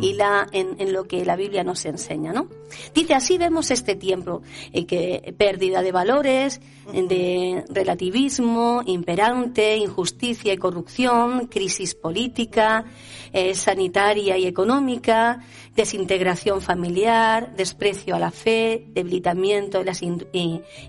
hila 0.00 0.46
en, 0.52 0.76
en 0.78 0.92
lo 0.92 1.04
que 1.04 1.24
la 1.24 1.36
Biblia 1.36 1.64
nos 1.64 1.84
enseña, 1.84 2.32
¿no? 2.32 2.48
Dice, 2.94 3.14
así 3.14 3.38
vemos 3.38 3.70
este 3.70 3.94
tiempo, 3.94 4.42
eh, 4.72 4.86
que 4.86 5.34
pérdida 5.36 5.82
de 5.82 5.92
valores, 5.92 6.60
de 6.92 7.64
relativismo 7.68 8.82
imperante, 8.86 9.76
injusticia 9.76 10.52
y 10.52 10.56
corrupción, 10.56 11.46
crisis 11.48 11.94
política, 11.94 12.84
eh, 13.32 13.54
sanitaria 13.54 14.38
y 14.38 14.46
económica, 14.46 15.40
desintegración 15.76 16.62
familiar, 16.62 17.54
desprecio 17.54 18.16
a 18.16 18.18
la 18.18 18.30
fe, 18.30 18.86
debilitamiento 18.88 19.78
de 19.78 19.84
las 19.84 20.02
in- 20.02 20.26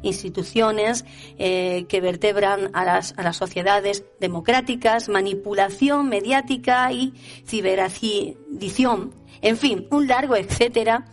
instituciones 0.01 1.05
eh, 1.37 1.85
que 1.89 2.01
vertebran 2.01 2.69
a 2.73 2.85
las, 2.85 3.13
a 3.17 3.23
las 3.23 3.35
sociedades 3.37 4.05
democráticas, 4.19 5.09
manipulación 5.09 6.07
mediática 6.07 6.91
y 6.91 7.13
ciberadición, 7.45 9.13
en 9.41 9.57
fin, 9.57 9.87
un 9.91 10.07
largo 10.07 10.35
etcétera. 10.35 11.05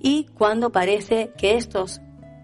Y 0.00 0.26
cuando 0.34 0.70
parece 0.70 1.32
que 1.38 1.56
estos, 1.56 2.00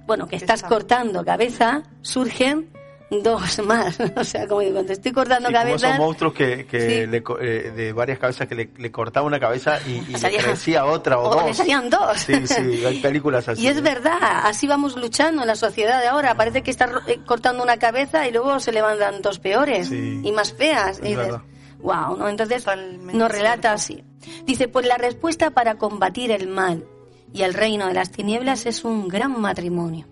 bueno, 0.06 0.26
que 0.26 0.36
estás 0.36 0.62
cortando 0.62 1.24
cabeza, 1.24 1.82
surgen 2.00 2.70
dos 3.11 3.58
más. 3.64 3.98
O 4.16 4.24
sea, 4.24 4.46
como 4.46 4.61
digo, 4.61 4.74
cuando 4.74 4.92
estoy 4.92 5.12
cortando 5.12 5.48
Sí, 5.48 5.54
como 5.54 5.74
esos 5.74 5.98
monstruos 5.98 6.32
que, 6.34 6.66
que 6.66 6.80
Sí. 6.80 7.06
le 7.06 7.22
eh, 7.40 7.70
de 7.74 7.92
varias 7.92 8.18
cabezas 8.18 8.46
que 8.48 8.54
le, 8.54 8.70
le 8.78 8.90
cortaba 8.92 9.26
una 9.26 9.40
cabeza 9.40 9.78
y, 9.86 9.92
y 9.92 10.00
le 10.12 10.18
Salía- 10.18 10.42
crecía 10.42 10.84
otra 10.86 11.18
o, 11.18 11.28
o 11.30 11.34
dos. 11.34 11.44
le 11.46 11.54
salían 11.54 11.90
dos. 11.90 12.18
Sí, 12.20 12.46
sí, 12.46 12.84
hay 12.86 13.00
películas 13.00 13.48
así. 13.48 13.62
Y 13.64 13.66
es 13.66 13.80
verdad, 13.82 14.18
así 14.44 14.66
vamos 14.66 14.96
luchando 14.96 15.42
en 15.42 15.48
la 15.48 15.56
sociedad 15.56 16.00
de 16.00 16.08
ahora. 16.08 16.34
Parece 16.36 16.62
que 16.62 16.70
está 16.70 16.88
eh, 17.06 17.18
cortando 17.26 17.62
una 17.62 17.76
cabeza 17.78 18.26
y 18.28 18.32
luego 18.32 18.61
se 18.61 18.72
levantan 18.72 19.22
dos 19.22 19.38
peores 19.38 19.88
Sí. 19.88 20.20
y 20.22 20.32
más 20.32 20.52
feas. 20.52 20.98
Es 20.98 21.04
Y 21.04 21.16
dices, 21.16 21.34
wow, 21.80 22.16
¿no? 22.16 22.28
Entonces 22.28 22.64
nos 23.12 23.30
relata 23.32 23.72
así. 23.72 24.04
Dice, 24.44 24.68
pues 24.68 24.86
la 24.86 24.98
respuesta 24.98 25.50
para 25.50 25.76
combatir 25.76 26.30
el 26.30 26.46
mal 26.46 26.84
y 27.32 27.42
el 27.42 27.54
reino 27.54 27.86
de 27.86 27.94
las 27.94 28.11
tinieblas 28.11 28.66
es 28.66 28.84
un 28.84 29.08
gran 29.08 29.40
matrimonio. 29.40 30.06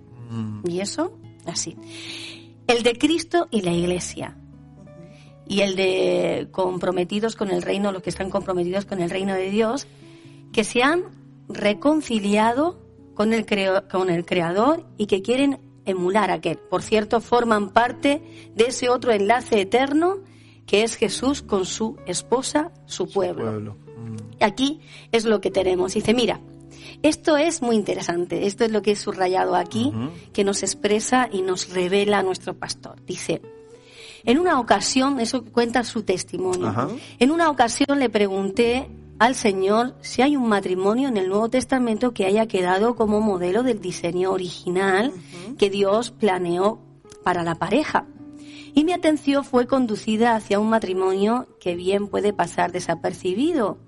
Y 0.64 0.80
eso, 0.80 1.12
así. 1.46 1.76
El 2.68 2.82
de 2.84 2.96
Cristo 2.96 3.48
y 3.50 3.62
la 3.62 3.72
Iglesia. 3.72 4.36
Y 5.46 5.60
el 5.62 5.74
de 5.76 6.48
comprometidos 6.52 7.34
con 7.34 7.50
el 7.50 7.62
reino, 7.62 7.90
los 7.90 8.02
que 8.02 8.10
están 8.10 8.30
comprometidos 8.30 8.84
con 8.84 9.00
el 9.00 9.10
reino 9.10 9.34
de 9.34 9.50
Dios, 9.50 9.86
que 10.52 10.62
se 10.62 10.82
han 10.82 11.04
reconciliado 11.48 12.78
con 13.14 13.32
el, 13.32 13.46
creo- 13.46 13.88
con 13.88 14.10
el 14.10 14.24
Creador 14.26 14.84
y 14.98 15.06
que 15.06 15.22
quieren 15.22 15.58
emular 15.86 16.30
a 16.30 16.34
aquel. 16.34 16.58
Por 16.58 16.82
cierto, 16.82 17.20
forman 17.20 17.70
parte 17.70 18.22
de 18.54 18.64
ese 18.66 18.90
otro 18.90 19.10
enlace 19.12 19.60
eterno 19.62 20.18
que 20.66 20.82
es 20.82 20.96
Jesús 20.96 21.40
con 21.40 21.64
su 21.64 21.96
esposa, 22.06 22.70
su 22.84 23.10
pueblo. 23.10 23.44
Pueblo. 23.46 23.76
Aquí 24.40 24.80
es 25.12 25.24
lo 25.24 25.40
que 25.40 25.50
tenemos. 25.50 25.94
Dice, 25.94 26.12
mira, 26.12 26.40
Esto 27.02 27.36
es 27.36 27.62
muy 27.62 27.76
interesante, 27.76 28.46
esto 28.46 28.64
es 28.64 28.72
lo 28.72 28.82
que 28.82 28.92
he 28.92 28.96
subrayado 28.96 29.54
aquí, 29.54 29.92
que 30.32 30.44
nos 30.44 30.62
expresa 30.62 31.28
y 31.30 31.42
nos 31.42 31.72
revela 31.72 32.22
nuestro 32.22 32.54
pastor. 32.54 32.96
Dice, 33.06 33.40
en 34.24 34.38
una 34.38 34.58
ocasión, 34.58 35.20
eso 35.20 35.44
cuenta 35.44 35.84
su 35.84 36.02
testimonio, 36.02 36.98
en 37.18 37.30
una 37.30 37.50
ocasión 37.50 37.98
le 38.00 38.10
pregunté 38.10 38.88
al 39.18 39.34
Señor 39.34 39.94
si 40.00 40.22
hay 40.22 40.36
un 40.36 40.48
matrimonio 40.48 41.08
en 41.08 41.16
el 41.16 41.28
Nuevo 41.28 41.48
Testamento 41.48 42.12
que 42.14 42.26
haya 42.26 42.46
quedado 42.46 42.94
como 42.94 43.20
modelo 43.20 43.62
del 43.62 43.80
diseño 43.80 44.30
original 44.32 45.12
que 45.58 45.70
Dios 45.70 46.10
planeó 46.10 46.80
para 47.24 47.42
la 47.42 47.56
pareja. 47.56 48.06
Y 48.74 48.84
mi 48.84 48.92
atención 48.92 49.44
fue 49.44 49.66
conducida 49.66 50.36
hacia 50.36 50.60
un 50.60 50.68
matrimonio 50.68 51.48
que 51.60 51.74
bien 51.74 52.06
puede 52.06 52.32
pasar 52.32 52.70
desapercibido. 52.70 53.78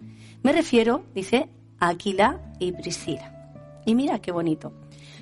Me 0.42 0.52
refiero, 0.52 1.04
dice, 1.14 1.48
Aquila 1.80 2.40
y 2.58 2.72
Priscila. 2.72 3.52
Y 3.84 3.94
mira 3.94 4.20
qué 4.20 4.30
bonito. 4.30 4.72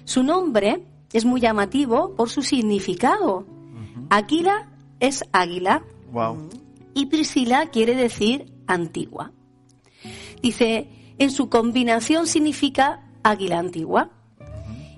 Su 0.04 0.22
nombre 0.22 0.84
es 1.12 1.24
muy 1.24 1.40
llamativo 1.40 2.14
por 2.14 2.28
su 2.28 2.42
significado. 2.42 3.46
Aquila 4.10 4.68
es 5.00 5.24
águila. 5.32 5.82
Y 6.94 7.06
Priscila 7.06 7.66
quiere 7.66 7.94
decir 7.94 8.52
antigua. 8.66 9.32
Dice, 10.42 10.88
en 11.18 11.30
su 11.30 11.48
combinación 11.48 12.26
significa 12.26 13.08
águila 13.22 13.58
antigua. 13.58 14.10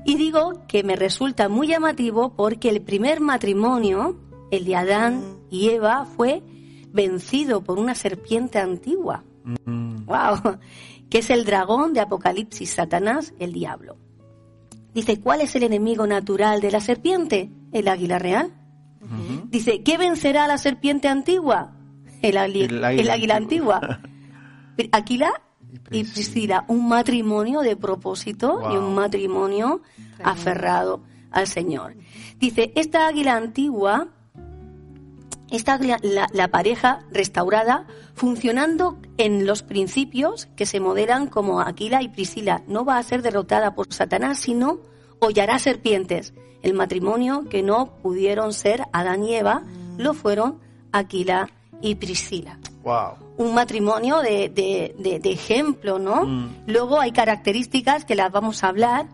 Y 0.04 0.16
digo 0.16 0.66
que 0.66 0.82
me 0.82 0.96
resulta 0.96 1.48
muy 1.48 1.68
llamativo 1.68 2.34
porque 2.34 2.70
el 2.70 2.80
primer 2.80 3.20
matrimonio, 3.20 4.18
el 4.50 4.64
de 4.64 4.76
Adán 4.76 5.22
y 5.50 5.68
Eva, 5.68 6.06
fue 6.06 6.42
vencido 6.92 7.62
por 7.62 7.78
una 7.78 7.94
serpiente 7.94 8.58
antigua. 8.58 9.24
¡Wow! 9.44 10.58
Que 11.11 11.18
es 11.18 11.30
el 11.30 11.44
dragón 11.44 11.92
de 11.92 12.00
Apocalipsis, 12.00 12.70
Satanás, 12.70 13.34
el 13.38 13.52
diablo. 13.52 13.98
Dice, 14.94 15.20
¿cuál 15.20 15.40
es 15.40 15.54
el 15.54 15.64
enemigo 15.64 16.06
natural 16.06 16.61
de 16.61 16.70
la 16.70 16.80
serpiente? 16.80 17.50
El 17.72 17.88
águila 17.88 18.18
real. 18.18 18.52
Dice, 19.46 19.82
¿qué 19.82 19.98
vencerá 19.98 20.44
a 20.44 20.48
la 20.48 20.58
serpiente 20.58 21.08
antigua? 21.08 21.72
El, 22.22 22.36
águila, 22.36 23.36
antigua. 23.36 24.00
Aquila 24.92 25.32
y 25.90 26.04
Priscila, 26.04 26.64
un 26.68 26.88
matrimonio 26.88 27.61
de 27.61 27.76
propósito 27.76 28.61
y 28.72 28.76
un 28.76 28.94
matrimonio 28.94 29.82
aferrado 30.22 31.02
al 31.30 31.46
Señor. 31.46 31.96
Dice, 32.38 32.72
esta 32.74 33.06
águila 33.06 33.36
antigua, 33.36 34.08
esta 35.51 35.78
la, 35.78 36.28
la, 36.32 36.48
pareja 36.48 37.05
restaurada, 37.11 37.86
funcionando 38.14 38.98
en 39.18 39.46
los 39.46 39.62
principios 39.62 40.46
que 40.57 40.66
se 40.66 40.80
modelan 40.80 41.26
como 41.26 41.61
Aquila 41.61 42.03
y 42.03 42.09
Priscila, 42.09 42.62
no 42.66 42.84
va 42.84 42.98
a 42.98 43.03
ser 43.03 43.22
derrotada 43.22 43.74
por 43.74 43.92
Satanás, 43.92 44.38
sino 44.38 44.80
hollará 45.18 45.59
serpientes. 45.59 46.34
El 46.62 46.74
matrimonio 46.74 47.46
que 47.48 47.62
no 47.62 47.96
pudieron 48.03 48.53
ser 48.53 48.84
Adán 48.92 49.24
y 49.24 49.34
Eva, 49.34 49.62
lo 49.96 50.14
fueron 50.14 50.59
Aquila 50.92 51.48
y 51.80 51.94
Priscila. 51.94 52.59
Un 53.36 53.55
matrimonio 53.55 54.20
de, 54.20 54.48
de, 54.48 55.30
ejemplo, 55.30 55.98
¿no? 55.98 56.24
Mm. 56.26 56.48
Luego 56.66 57.01
hay 57.01 57.12
características 57.12 58.05
que 58.05 58.14
las 58.14 58.30
vamos 58.30 58.62
a 58.64 58.68
hablar, 58.68 59.07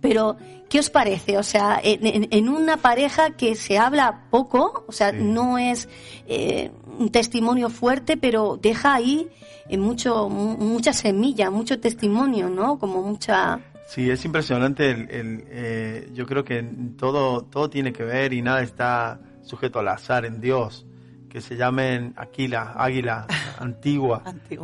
pero 0.00 0.36
¿qué 0.70 0.78
os 0.78 0.88
parece? 0.88 1.36
O 1.36 1.42
sea, 1.42 1.78
en, 1.82 2.48
una 2.48 2.78
pareja 2.78 3.32
que 3.32 3.56
se 3.56 3.76
habla 3.76 4.22
poco, 4.30 4.84
o 4.86 4.92
sea, 4.92 5.12
no 5.12 5.58
es 5.58 5.88
eh, 6.26 6.70
un 6.98 7.10
testimonio 7.10 7.68
fuerte, 7.68 8.16
pero 8.16 8.56
deja 8.56 8.94
ahí 8.94 9.28
eh, 9.68 9.76
mucho, 9.76 10.30
mucha 10.30 10.92
semilla, 10.92 11.50
mucho 11.50 11.80
testimonio, 11.80 12.48
¿no? 12.48 12.78
Como 12.78 13.02
mucha... 13.02 13.60
Sí, 13.88 14.08
es 14.08 14.24
impresionante. 14.24 14.90
El, 14.92 15.44
eh, 15.48 16.08
yo 16.14 16.24
creo 16.24 16.44
que 16.44 16.62
todo, 16.96 17.42
todo 17.42 17.68
tiene 17.68 17.92
que 17.92 18.04
ver 18.04 18.32
y 18.32 18.40
nada 18.40 18.62
está 18.62 19.20
sujeto 19.42 19.80
al 19.80 19.88
azar 19.88 20.24
en 20.24 20.40
Dios 20.40 20.86
que 21.28 21.40
se 21.40 21.56
llamen 21.56 22.12
Aquila, 22.16 22.74
Águila, 22.76 23.26
Antigua, 23.58 24.22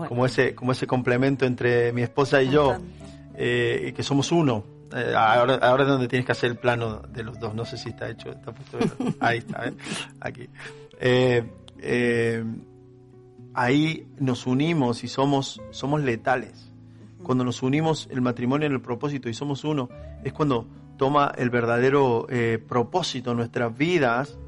como 0.08 0.26
ese 0.26 0.54
como 0.54 0.72
ese 0.72 0.86
complemento 0.86 1.46
entre 1.46 1.92
mi 1.92 2.02
esposa 2.02 2.42
y 2.42 2.50
yo, 2.50 2.76
eh, 3.36 3.92
que 3.96 4.02
somos 4.02 4.32
uno. 4.32 4.75
Eh, 4.94 5.14
ahora, 5.16 5.56
ahora 5.56 5.82
es 5.84 5.88
donde 5.88 6.08
tienes 6.08 6.26
que 6.26 6.32
hacer 6.32 6.50
el 6.50 6.56
plano 6.56 7.02
de 7.12 7.22
los 7.22 7.38
dos. 7.38 7.54
No 7.54 7.64
sé 7.64 7.76
si 7.76 7.90
está 7.90 8.08
hecho. 8.08 8.30
Está 8.30 8.54
ahí 9.20 9.38
está, 9.38 9.68
¿eh? 9.68 9.74
aquí. 10.20 10.48
ahí 13.54 14.06
nos 14.18 14.46
unimos 14.46 15.04
y 15.04 15.08
somos 15.08 15.60
somos 15.70 16.02
letales. 16.02 16.72
Cuando 17.22 17.44
nos 17.44 17.62
unimos 17.62 18.08
el 18.10 18.20
matrimonio 18.20 18.66
en 18.66 18.72
el 18.72 18.80
propósito 18.80 19.28
y 19.28 19.34
somos 19.34 19.64
uno, 19.64 19.88
es 20.22 20.32
cuando 20.32 20.66
toma 20.96 21.32
el 21.36 21.50
verdadero 21.50 22.26
propósito 22.68 23.34
nuestras 23.34 23.76
vidas 23.76 24.38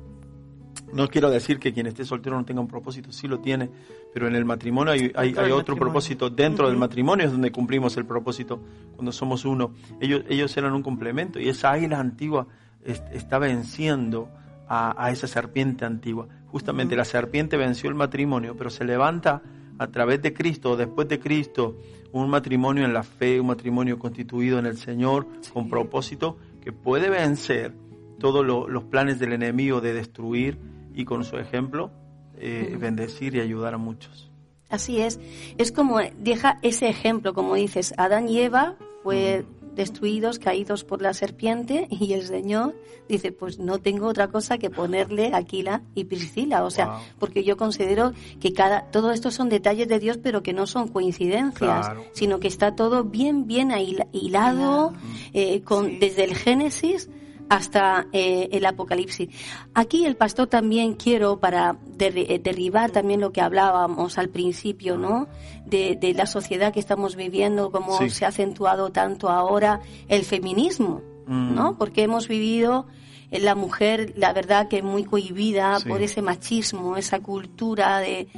no 0.92 1.08
quiero 1.08 1.30
decir 1.30 1.58
que 1.58 1.72
quien 1.72 1.86
esté 1.86 2.04
soltero 2.04 2.36
no 2.36 2.44
tenga 2.44 2.60
un 2.60 2.68
propósito, 2.68 3.12
sí 3.12 3.28
lo 3.28 3.40
tiene, 3.40 3.70
pero 4.12 4.26
en 4.26 4.34
el 4.34 4.44
matrimonio 4.44 4.92
hay, 4.92 5.12
hay, 5.14 5.50
otro 5.50 5.76
propósito. 5.76 6.30
Dentro 6.30 6.68
del 6.68 6.76
matrimonio 6.76 7.26
es 7.26 7.32
donde 7.32 7.52
cumplimos 7.52 7.96
el 7.96 8.06
propósito 8.06 8.60
cuando 8.94 9.12
somos 9.12 9.44
uno. 9.44 9.72
Ellos, 10.00 10.22
ellos 10.28 10.56
eran 10.56 10.72
un 10.72 10.82
complemento 10.82 11.38
y 11.38 11.48
esa 11.48 11.72
águila 11.72 11.98
antigua 11.98 12.46
está 12.84 13.38
venciendo 13.38 14.28
a, 14.68 15.10
esa 15.10 15.26
serpiente 15.26 15.84
antigua. 15.84 16.28
Justamente 16.46 16.96
la 16.96 17.04
serpiente 17.04 17.56
venció 17.56 17.88
el 17.88 17.94
matrimonio, 17.94 18.56
pero 18.56 18.70
se 18.70 18.84
levanta 18.84 19.42
a 19.78 19.86
través 19.88 20.22
de 20.22 20.32
Cristo, 20.32 20.76
después 20.76 21.08
de 21.08 21.20
Cristo, 21.20 21.76
un 22.12 22.28
matrimonio 22.28 22.84
en 22.84 22.92
la 22.92 23.02
fe, 23.02 23.40
un 23.40 23.46
matrimonio 23.48 23.98
constituido 23.98 24.58
en 24.58 24.66
el 24.66 24.76
Señor, 24.76 25.26
con 25.52 25.68
propósito, 25.68 26.36
que 26.62 26.72
puede 26.72 27.10
vencer 27.10 27.74
todos 28.18 28.44
los 28.44 28.84
planes 28.84 29.18
del 29.18 29.32
enemigo 29.32 29.80
de 29.80 29.94
destruir 29.94 30.58
y 30.98 31.04
con 31.04 31.24
su 31.24 31.36
ejemplo 31.36 31.92
eh, 32.38 32.76
bendecir 32.78 33.36
y 33.36 33.40
ayudar 33.40 33.72
a 33.72 33.78
muchos. 33.78 34.28
Así 34.68 35.00
es, 35.00 35.20
es 35.56 35.70
como 35.70 36.00
deja 36.18 36.58
ese 36.62 36.88
ejemplo, 36.88 37.34
como 37.34 37.54
dices, 37.54 37.94
Adán 37.96 38.28
y 38.28 38.40
Eva 38.40 38.74
fue 39.04 39.46
destruidos, 39.76 40.40
caídos 40.40 40.82
por 40.82 41.00
la 41.00 41.14
serpiente 41.14 41.86
y 41.90 42.14
el 42.14 42.26
Señor 42.26 42.74
dice, 43.08 43.30
pues 43.30 43.60
no 43.60 43.78
tengo 43.78 44.08
otra 44.08 44.26
cosa 44.26 44.58
que 44.58 44.70
ponerle 44.70 45.30
Aquila 45.34 45.82
y 45.94 46.04
Priscila, 46.04 46.64
o 46.64 46.70
sea, 46.70 46.98
porque 47.20 47.44
yo 47.44 47.56
considero 47.56 48.12
que 48.40 48.52
cada 48.52 48.90
todo 48.90 49.12
esto 49.12 49.30
son 49.30 49.48
detalles 49.48 49.86
de 49.86 50.00
Dios, 50.00 50.18
pero 50.20 50.42
que 50.42 50.52
no 50.52 50.66
son 50.66 50.88
coincidencias, 50.88 51.92
sino 52.12 52.40
que 52.40 52.48
está 52.48 52.74
todo 52.74 53.04
bien 53.04 53.46
bien 53.46 53.70
hilado 54.12 54.92
eh, 55.32 55.62
con 55.62 56.00
desde 56.00 56.24
el 56.24 56.34
Génesis 56.34 57.08
hasta 57.48 58.06
eh, 58.12 58.48
el 58.52 58.66
Apocalipsis. 58.66 59.28
Aquí 59.74 60.04
el 60.04 60.16
pastor 60.16 60.48
también 60.48 60.94
quiero 60.94 61.40
para 61.40 61.76
eh, 61.98 62.40
derribar 62.42 62.90
también 62.90 63.20
lo 63.20 63.32
que 63.32 63.40
hablábamos 63.40 64.18
al 64.18 64.28
principio, 64.28 64.96
¿no? 64.96 65.28
De, 65.64 65.98
la 66.14 66.26
sociedad 66.26 66.72
que 66.72 66.80
estamos 66.80 67.16
viviendo, 67.16 67.70
cómo 67.70 67.98
se 68.08 68.24
ha 68.24 68.28
acentuado 68.28 68.90
tanto 68.90 69.28
ahora 69.28 69.80
el 70.08 70.24
feminismo, 70.24 71.02
¿no? 71.26 71.72
Mm. 71.72 71.76
Porque 71.76 72.02
hemos 72.02 72.28
vivido 72.28 72.86
la 73.30 73.54
mujer, 73.54 74.14
la 74.16 74.32
verdad 74.32 74.68
que 74.68 74.82
muy 74.82 75.04
cohibida 75.04 75.78
por 75.86 76.02
ese 76.02 76.22
machismo, 76.22 76.96
esa 76.96 77.20
cultura 77.20 77.98
de, 77.98 78.28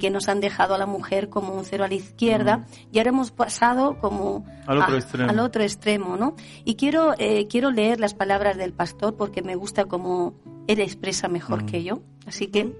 que 0.00 0.10
nos 0.10 0.28
han 0.28 0.40
dejado 0.40 0.74
a 0.74 0.78
la 0.78 0.86
mujer 0.86 1.28
como 1.28 1.52
un 1.52 1.64
cero 1.64 1.84
a 1.84 1.88
la 1.88 1.94
izquierda, 1.94 2.66
y 2.92 2.98
ahora 2.98 3.10
hemos 3.10 3.30
pasado 3.30 3.98
como 4.00 4.46
al 4.66 4.78
otro, 4.78 4.96
extremo. 4.96 5.30
Al 5.30 5.38
otro 5.40 5.62
extremo, 5.62 6.16
¿no? 6.16 6.34
Y 6.64 6.76
quiero, 6.76 7.14
eh, 7.18 7.46
quiero 7.48 7.70
leer 7.70 8.00
las 8.00 8.14
palabras 8.14 8.56
del 8.56 8.72
pastor 8.72 9.16
porque 9.16 9.42
me 9.42 9.54
gusta 9.54 9.84
como 9.84 10.34
él 10.66 10.80
expresa 10.80 11.28
mejor 11.28 11.66
que 11.66 11.82
yo. 11.82 12.00
Así 12.26 12.48
que 12.48 12.74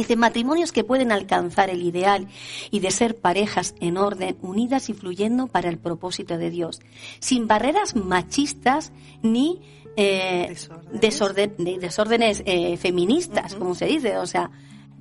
Dice, 0.00 0.16
matrimonios 0.16 0.72
que 0.72 0.82
pueden 0.82 1.12
alcanzar 1.12 1.68
el 1.68 1.82
ideal 1.82 2.26
y 2.70 2.80
de 2.80 2.90
ser 2.90 3.16
parejas 3.16 3.74
en 3.80 3.98
orden, 3.98 4.38
unidas 4.40 4.88
y 4.88 4.94
fluyendo 4.94 5.46
para 5.46 5.68
el 5.68 5.76
propósito 5.76 6.38
de 6.38 6.48
Dios, 6.48 6.80
sin 7.18 7.46
barreras 7.46 7.96
machistas 7.96 8.92
ni 9.20 9.60
eh, 10.00 10.56
desórdenes. 10.92 12.42
eh, 12.46 12.76
feministas, 12.76 13.54
como 13.54 13.74
se 13.74 13.86
dice, 13.86 14.16
o 14.16 14.26
sea, 14.26 14.50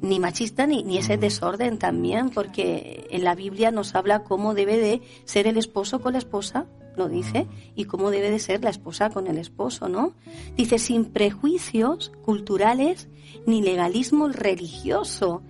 ni 0.02 0.20
machista 0.20 0.68
ni, 0.68 0.84
ni 0.84 0.98
ese 0.98 1.18
desorden 1.18 1.78
también, 1.78 2.30
porque 2.30 3.08
en 3.10 3.24
la 3.24 3.36
Biblia 3.36 3.72
nos 3.72 3.96
habla 3.96 4.24
cómo 4.24 4.54
debe 4.54 4.78
de 4.78 5.02
ser 5.26 5.48
el 5.48 5.58
esposo 5.58 6.02
con 6.02 6.14
la 6.14 6.20
esposa, 6.20 6.66
lo 6.96 7.08
dice, 7.08 7.48
y 7.76 7.86
cómo 7.86 8.12
debe 8.12 8.30
de 8.30 8.40
ser 8.40 8.64
la 8.64 8.70
esposa 8.70 9.10
con 9.10 9.28
el 9.28 9.38
esposo, 9.38 9.88
¿no? 9.88 10.14
Dice, 10.58 10.80
sin 10.80 11.06
prejuicios 11.06 12.12
culturales 12.24 13.08
ni 13.46 13.62
legalismo 13.62 14.28
religioso. 14.28 15.42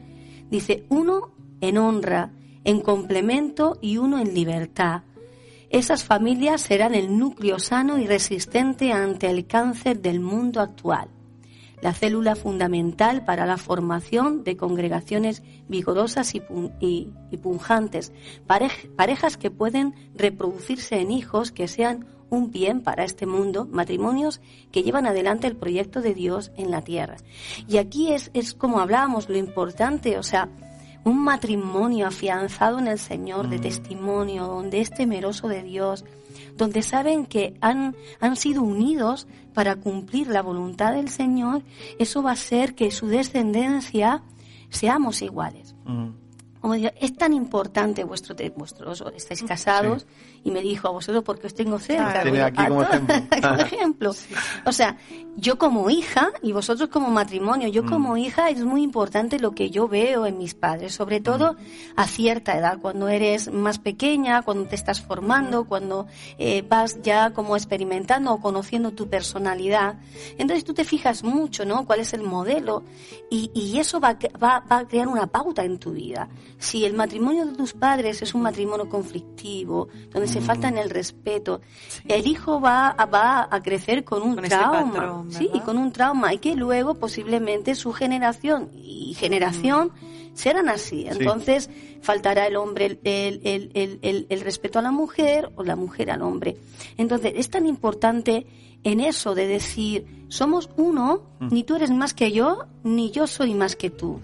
Dice, 0.52 0.86
uno 0.90 1.32
en 1.62 1.78
honra, 1.78 2.34
en 2.64 2.82
complemento 2.82 3.78
y 3.82 3.98
uno 3.98 4.20
en 4.20 4.34
libertad 4.34 5.04
esas 5.70 6.04
familias 6.04 6.62
serán 6.62 6.96
el 6.96 7.18
núcleo 7.18 7.60
sano 7.60 8.00
y 8.00 8.08
resistente 8.08 8.92
ante 8.92 9.30
el 9.30 9.46
cáncer 9.46 10.02
del 10.02 10.20
mundo 10.20 10.62
actual. 10.62 11.10
la 11.82 11.94
célula 11.94 12.36
fundamental 12.36 13.24
para 13.24 13.46
la 13.46 13.56
formación 13.56 14.44
de 14.44 14.58
congregaciones 14.58 15.44
vigorosas 15.70 16.34
y, 16.36 17.38
punjantes, 17.42 18.12
parejas 18.98 19.38
que 19.38 19.50
pueden 19.50 19.94
reproducirse 20.14 21.00
en 21.00 21.10
hijos 21.10 21.54
que 21.54 21.70
sean 21.70 22.06
un 22.30 22.52
bien 22.52 22.82
para 22.82 23.06
este 23.06 23.26
mundo, 23.26 23.66
matrimonios 23.72 24.42
que 24.74 24.84
llevan 24.84 25.06
adelante 25.06 25.48
el 25.48 25.56
proyecto 25.56 26.02
de 26.02 26.14
Dios 26.14 26.52
en 26.58 26.70
la 26.70 26.82
tierra. 26.82 27.16
Y 27.66 27.78
aquí 27.78 28.12
es, 28.12 28.30
es 28.34 28.54
como 28.54 28.82
hablábamos, 28.82 29.30
lo 29.30 29.38
importante, 29.38 30.18
o 30.18 30.24
sea, 30.24 30.50
un 31.04 31.24
matrimonio 31.24 32.08
afianzado 32.08 32.80
en 32.80 32.88
el 32.88 33.00
Señor, 33.00 33.50
de 33.50 33.58
mm. 33.58 33.62
testimonio, 33.62 34.48
donde 34.48 34.82
es 34.82 34.92
temeroso 34.92 35.48
de 35.48 35.64
Dios, 35.64 36.06
donde 36.56 36.82
saben 36.82 37.26
que 37.26 37.56
han, 37.62 37.96
han 38.20 38.36
sido 38.36 38.62
unidos 38.62 39.28
para 39.54 39.76
cumplir 39.76 40.28
la 40.28 40.42
voluntad 40.42 40.94
del 40.94 41.10
Señor, 41.10 41.64
eso 41.98 42.22
va 42.22 42.32
a 42.32 42.34
hacer 42.34 42.76
que 42.76 42.92
su 42.92 43.08
descendencia 43.08 44.24
seamos 44.70 45.22
iguales. 45.22 45.76
Mm 45.86 46.10
como 46.60 46.74
digo, 46.74 46.90
es 47.00 47.16
tan 47.16 47.34
importante 47.34 48.04
vuestro, 48.04 48.36
vuestros, 48.56 49.04
estáis 49.16 49.44
casados, 49.44 50.06
y 50.44 50.52
me 50.52 50.62
dijo 50.62 50.88
a 50.88 50.92
vosotros 50.92 51.24
porque 51.24 51.48
os 51.48 51.54
tengo 51.54 51.80
cerca. 51.80 52.22
aquí 52.22 52.66
como 52.66 52.84
ejemplo. 53.60 54.14
O 54.66 54.72
sea, 54.72 54.98
yo 55.36 55.58
como 55.58 55.90
hija 55.90 56.32
y 56.42 56.52
vosotros 56.52 56.90
como 56.90 57.10
matrimonio, 57.10 57.68
yo 57.68 57.84
mm. 57.84 57.90
como 57.90 58.18
hija 58.18 58.50
es 58.50 58.64
muy 58.64 58.84
importante 58.84 59.40
lo 59.40 59.52
que 59.52 59.70
yo 59.70 59.88
veo 59.88 60.26
en 60.26 60.38
mis 60.38 60.54
padres, 60.54 60.94
sobre 60.94 61.22
todo 61.22 61.54
mm. 61.54 61.58
a 61.96 62.08
cierta 62.08 62.58
edad, 62.58 62.80
cuando 62.82 63.08
eres 63.08 63.52
más 63.52 63.80
pequeña, 63.80 64.42
cuando 64.42 64.66
te 64.66 64.76
estás 64.76 65.02
formando, 65.02 65.66
cuando 65.66 66.08
eh, 66.38 66.64
vas 66.68 67.02
ya 67.02 67.32
como 67.32 67.56
experimentando 67.56 68.34
o 68.34 68.42
conociendo 68.42 68.92
tu 68.92 69.10
personalidad. 69.10 70.00
Entonces 70.38 70.64
tú 70.64 70.74
te 70.74 70.84
fijas 70.84 71.24
mucho, 71.24 71.66
¿no? 71.66 71.86
¿Cuál 71.86 72.02
es 72.02 72.14
el 72.14 72.24
modelo? 72.24 72.84
Y, 73.30 73.52
y 73.54 73.80
eso 73.80 74.00
va, 74.00 74.18
va, 74.42 74.64
va 74.72 74.78
a 74.80 74.88
crear 74.88 75.08
una 75.08 75.28
pauta 75.28 75.64
en 75.64 75.80
tu 75.80 75.92
vida 75.92 76.30
si 76.60 76.86
el 76.86 76.94
matrimonio 76.94 77.46
de 77.46 77.54
tus 77.54 77.74
padres 77.74 78.22
es 78.22 78.34
un 78.36 78.42
matrimonio 78.42 78.90
conflictivo, 78.90 79.88
donde 80.12 80.28
se 80.30 80.42
falta 80.42 80.68
en 80.68 80.78
el 80.78 80.90
respeto, 80.90 81.62
el 82.08 82.28
hijo 82.28 82.62
va, 82.62 82.94
va 83.14 83.48
a 83.50 83.62
crecer 83.62 84.04
con 84.04 84.22
un 84.22 84.36
trauma, 84.38 85.26
sí, 85.30 85.50
con 85.66 85.78
un 85.78 85.92
trauma, 85.92 86.34
y 86.34 86.38
que 86.38 86.56
luego 86.56 86.96
posiblemente 86.96 87.76
su 87.76 87.92
generación 87.92 88.70
y 88.74 89.14
generación 89.16 89.92
serán 90.34 90.70
así. 90.70 91.06
Entonces 91.08 91.70
faltará 92.02 92.48
el 92.48 92.56
hombre 92.56 92.86
el, 92.86 93.42
el, 93.44 93.72
el, 93.74 94.28
el, 94.30 94.42
respeto 94.42 94.80
a 94.80 94.82
la 94.82 94.92
mujer 94.92 95.52
o 95.56 95.64
la 95.64 95.76
mujer 95.76 96.12
al 96.12 96.22
hombre. 96.22 96.58
Entonces 96.98 97.34
es 97.36 97.50
tan 97.50 97.66
importante 97.66 98.46
en 98.84 99.02
eso 99.02 99.36
de 99.36 99.48
decir, 99.48 100.19
somos 100.30 100.70
uno, 100.78 101.24
mm. 101.40 101.48
ni 101.52 101.64
tú 101.64 101.76
eres 101.76 101.92
más 101.92 102.14
que 102.14 102.32
yo, 102.32 102.66
ni 102.84 103.12
yo 103.12 103.28
soy 103.28 103.54
más 103.56 103.76
que 103.76 103.90
tú. 103.90 104.22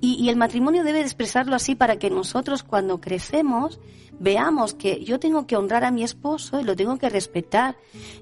Y, 0.00 0.28
el 0.28 0.36
matrimonio 0.36 0.84
debe 0.84 1.00
expresarlo 1.00 1.54
así 1.54 1.74
para 1.74 1.98
que 1.98 2.10
nosotros 2.10 2.62
cuando 2.62 3.00
crecemos 3.00 3.80
veamos 4.20 4.74
que 4.74 5.04
yo 5.04 5.20
tengo 5.20 5.46
que 5.46 5.56
honrar 5.56 5.84
a 5.84 5.90
mi 5.90 6.02
esposo 6.02 6.60
y 6.60 6.64
lo 6.64 6.74
tengo 6.74 6.96
que 6.98 7.08
respetar 7.08 7.76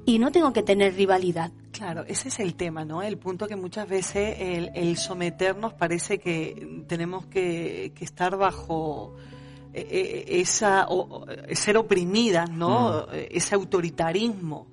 y 0.05 0.19
no 0.19 0.31
tengo 0.31 0.53
que 0.53 0.63
tener 0.63 0.95
rivalidad. 0.95 1.53
Claro, 1.73 2.05
ese 2.07 2.29
es 2.29 2.41
el 2.41 2.55
tema, 2.55 2.85
¿no? 2.85 3.03
El 3.03 3.19
punto 3.19 3.47
que 3.47 3.57
muchas 3.57 3.89
veces 3.89 4.37
el, 4.75 4.97
someternos 4.97 5.75
parece 5.75 6.19
que 6.19 6.85
tenemos 6.87 7.27
que, 7.27 7.93
estar 8.01 8.37
bajo 8.37 9.15
eh, 9.73 9.87
eh, 9.91 10.41
esa 10.41 10.87
o, 10.89 11.27
ser 11.53 11.77
oprimidas, 11.77 12.51
¿no? 12.51 13.07
Mm. 13.07 13.15
Ese 13.31 13.55
autoritarismo 13.55 14.67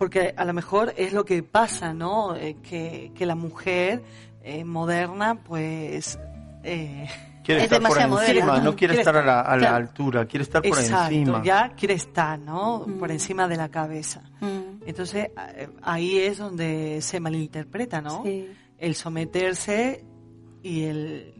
porque 0.00 0.32
a 0.34 0.46
lo 0.46 0.54
mejor 0.54 0.94
es 0.96 1.12
lo 1.12 1.26
que 1.26 1.42
pasa, 1.42 1.92
¿no? 1.92 2.34
Eh, 2.34 2.56
que, 2.62 3.12
que, 3.14 3.26
la 3.26 3.34
mujer 3.34 4.02
eh, 4.42 4.64
moderna, 4.64 5.34
pues... 5.34 6.18
Eh, 6.64 7.06
quiere 7.44 7.64
estar 7.64 7.82
por 7.82 7.98
encima, 7.98 8.60
no 8.60 8.74
quiere, 8.74 8.98
estar 8.98 9.14
a 9.14 9.22
la, 9.22 9.76
altura, 9.76 10.24
quiere 10.24 10.44
estar 10.44 10.62
por 10.62 10.78
encima. 10.78 11.42
ya 11.44 11.74
quiere 11.76 11.92
estar, 11.92 12.38
¿no? 12.38 12.86
Por 12.98 13.10
mm. 13.10 13.12
encima 13.12 13.46
de 13.46 13.56
la 13.58 13.68
cabeza. 13.68 14.22
Mm. 14.40 14.86
Entonces, 14.86 15.32
ahí 15.82 16.16
es 16.16 16.38
donde 16.38 17.02
se 17.02 17.20
malinterpreta, 17.20 18.00
¿no? 18.00 18.24
El 18.78 18.94
someterse 18.94 20.02
y 20.62 20.84
el, 20.84 21.34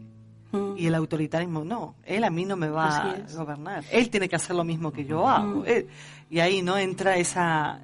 mm. 0.51 0.77
y 0.77 0.85
el 0.85 0.93
autoritarismo. 0.93 1.65
No, 1.65 1.95
él 2.03 2.23
a 2.23 2.29
mí 2.29 2.45
no 2.45 2.57
me 2.57 2.69
va 2.69 3.09
a 3.09 3.15
gobernar. 3.35 3.83
Él 3.91 4.11
tiene 4.11 4.29
que 4.29 4.35
hacer 4.35 4.55
lo 4.55 4.63
mismo 4.63 4.91
que 4.91 5.03
yo 5.03 5.27
hago. 5.27 5.63
y 6.29 6.39
ahí 6.39 6.61
no 6.61 6.77
entra 6.77 7.15
esa 7.15 7.81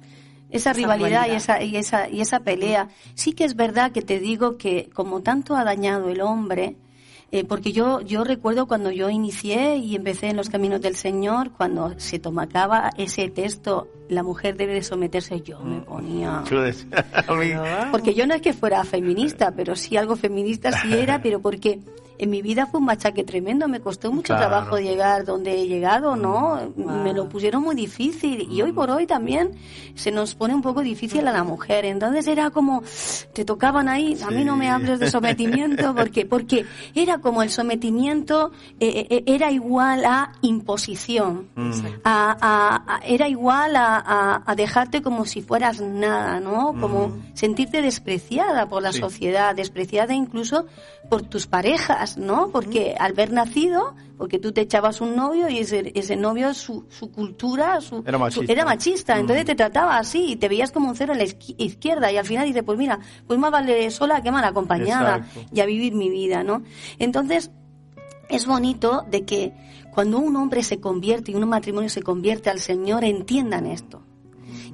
esa, 0.50 0.72
rivalidad, 0.72 1.26
y 1.28 1.32
esa 1.32 1.62
y 1.62 1.76
esa 1.76 2.08
y 2.08 2.20
esa 2.20 2.40
pelea. 2.40 2.88
Sí 3.14 3.32
que 3.32 3.44
es 3.44 3.54
verdad 3.56 3.92
que 3.92 4.02
te 4.02 4.18
digo 4.18 4.56
que 4.56 4.88
como 4.92 5.20
tanto 5.22 5.56
ha 5.56 5.64
dañado 5.64 6.08
el 6.08 6.20
hombre, 6.20 6.76
eh, 7.30 7.44
porque 7.44 7.72
yo 7.72 8.00
yo 8.00 8.24
recuerdo 8.24 8.66
cuando 8.66 8.90
yo 8.90 9.10
inicié 9.10 9.76
y 9.76 9.96
empecé 9.96 10.28
en 10.28 10.36
los 10.36 10.48
caminos 10.48 10.80
del 10.80 10.96
Señor, 10.96 11.52
cuando 11.52 11.98
se 11.98 12.18
tomacaba 12.18 12.90
ese 12.96 13.28
texto, 13.28 13.88
la 14.08 14.22
mujer 14.22 14.56
debe 14.56 14.82
someterse, 14.82 15.40
yo 15.42 15.60
me 15.60 15.80
ponía. 15.80 16.42
porque 17.90 18.14
yo 18.14 18.26
no 18.26 18.34
es 18.34 18.42
que 18.42 18.52
fuera 18.52 18.84
feminista, 18.84 19.52
pero 19.52 19.76
sí 19.76 19.96
algo 19.96 20.16
feminista 20.16 20.72
sí 20.72 20.94
era, 20.94 21.20
pero 21.22 21.40
porque 21.40 21.80
en 22.18 22.30
mi 22.30 22.42
vida 22.42 22.66
fue 22.66 22.80
un 22.80 22.86
machaque 22.86 23.24
tremendo, 23.24 23.68
me 23.68 23.80
costó 23.80 24.12
mucho 24.12 24.36
trabajo 24.36 24.78
llegar 24.78 25.24
donde 25.24 25.60
he 25.60 25.66
llegado, 25.68 26.16
¿no? 26.16 26.72
Mm, 26.76 27.02
me 27.04 27.12
lo 27.14 27.28
pusieron 27.28 27.62
muy 27.62 27.76
difícil 27.76 28.48
y 28.50 28.60
hoy 28.60 28.72
por 28.72 28.90
hoy 28.90 29.06
también 29.06 29.52
se 29.94 30.10
nos 30.10 30.34
pone 30.34 30.54
un 30.54 30.62
poco 30.62 30.80
difícil 30.82 31.26
a 31.28 31.32
la 31.32 31.44
mujer. 31.44 31.84
Entonces 31.84 32.26
era 32.26 32.50
como, 32.50 32.82
te 33.32 33.44
tocaban 33.44 33.88
ahí, 33.88 34.18
a 34.26 34.30
mí 34.30 34.44
no 34.44 34.56
me 34.56 34.68
hables 34.68 34.98
de 34.98 35.10
sometimiento, 35.10 35.94
porque 35.94 36.26
porque 36.26 36.66
era 36.94 37.18
como 37.18 37.42
el 37.42 37.50
sometimiento 37.50 38.50
eh, 38.80 39.06
eh, 39.10 39.22
era 39.26 39.50
igual 39.52 40.04
a 40.04 40.32
imposición, 40.42 41.48
mm. 41.54 41.72
a, 42.04 43.00
era 43.04 43.28
igual 43.28 43.76
a, 43.76 43.97
a, 44.04 44.54
dejarte 44.54 45.02
como 45.02 45.24
si 45.24 45.42
fueras 45.42 45.80
nada, 45.80 46.40
¿no? 46.40 46.74
Como 46.80 47.08
mm. 47.08 47.34
sentirte 47.34 47.82
despreciada 47.82 48.68
por 48.68 48.82
la 48.82 48.92
sociedad, 48.92 49.54
despreciada 49.54 50.14
incluso 50.14 50.66
por 51.08 51.22
tus 51.22 51.46
parejas, 51.46 52.18
¿no? 52.18 52.50
Porque 52.50 52.94
al 52.98 53.12
ver 53.12 53.32
nacido, 53.32 53.94
porque 54.16 54.38
tú 54.38 54.52
te 54.52 54.62
echabas 54.62 55.00
un 55.00 55.16
novio 55.16 55.48
y 55.48 55.58
ese, 55.58 55.92
ese 55.94 56.16
novio, 56.16 56.52
su, 56.54 56.86
su 56.90 57.10
cultura, 57.10 57.80
su, 57.80 58.02
era 58.06 58.18
machista, 58.18 58.52
era 58.52 58.64
machista 58.64 59.18
entonces 59.18 59.44
te 59.44 59.54
trataba 59.54 59.98
así 59.98 60.32
y 60.32 60.36
te 60.36 60.48
veías 60.48 60.72
como 60.72 60.88
un 60.88 60.96
cero 60.96 61.12
en 61.12 61.18
la 61.18 61.24
izquierda 61.24 62.10
y 62.10 62.16
al 62.16 62.24
final 62.24 62.46
dices, 62.46 62.62
pues 62.64 62.78
mira, 62.78 62.98
pues 63.26 63.38
más 63.38 63.50
vale 63.50 63.90
sola 63.90 64.22
que 64.22 64.30
mal 64.30 64.44
acompañada 64.44 65.26
y 65.52 65.60
a 65.60 65.66
vivir 65.66 65.94
mi 65.94 66.10
vida, 66.10 66.42
¿no? 66.42 66.62
Entonces, 66.98 67.50
es 68.28 68.46
bonito 68.46 69.06
de 69.10 69.24
que 69.24 69.52
cuando 69.92 70.18
un 70.18 70.36
hombre 70.36 70.62
se 70.62 70.80
convierte 70.80 71.32
y 71.32 71.34
un 71.34 71.48
matrimonio 71.48 71.88
se 71.90 72.02
convierte 72.02 72.50
al 72.50 72.60
Señor, 72.60 73.04
entiendan 73.04 73.66
esto 73.66 74.02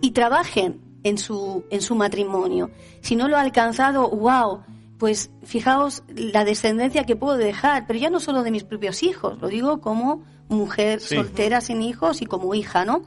y 0.01 0.11
trabajen 0.11 0.81
en 1.03 1.19
su, 1.19 1.65
en 1.71 1.83
su 1.83 1.95
matrimonio. 1.95 2.71
Si 3.01 3.17
no 3.17 3.29
lo 3.29 3.37
ha 3.37 3.41
alcanzado, 3.41 4.09
wow, 4.11 4.63
pues 4.99 5.31
fijaos 5.45 6.03
la 6.09 6.45
descendencia 6.45 7.05
que 7.05 7.17
puedo 7.17 7.37
dejar, 7.37 7.87
pero 7.87 7.99
ya 7.99 8.11
no 8.11 8.21
solo 8.21 8.43
de 8.43 8.51
mis 8.51 8.65
propios 8.65 9.03
hijos, 9.03 9.39
lo 9.41 9.49
digo 9.49 9.81
como 9.81 10.25
mujer 10.49 11.01
soltera 11.01 11.61
sin 11.61 11.83
hijos 11.83 12.23
y 12.23 12.27
como 12.27 12.55
hija, 12.55 12.85
¿no? 12.85 13.03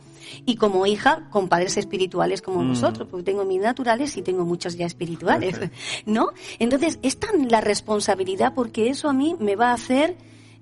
Y 0.46 0.56
como 0.56 0.86
hija 0.86 1.28
con 1.30 1.48
padres 1.48 1.78
espirituales 1.78 2.42
como 2.42 2.62
mm. 2.64 2.68
nosotros, 2.68 3.08
porque 3.10 3.24
tengo 3.24 3.46
mis 3.46 3.62
naturales 3.62 4.18
y 4.18 4.22
tengo 4.22 4.44
muchos 4.44 4.76
ya 4.76 4.86
espirituales, 4.86 5.60
¿no? 6.06 6.30
Entonces, 6.60 7.00
es 7.02 7.20
tan 7.20 7.48
la 7.48 7.62
responsabilidad 7.62 8.54
porque 8.54 8.90
eso 8.90 9.10
a 9.10 9.14
mí 9.14 9.36
me 9.40 9.56
va 9.56 9.70
a 9.70 9.74
hacer 9.74 10.18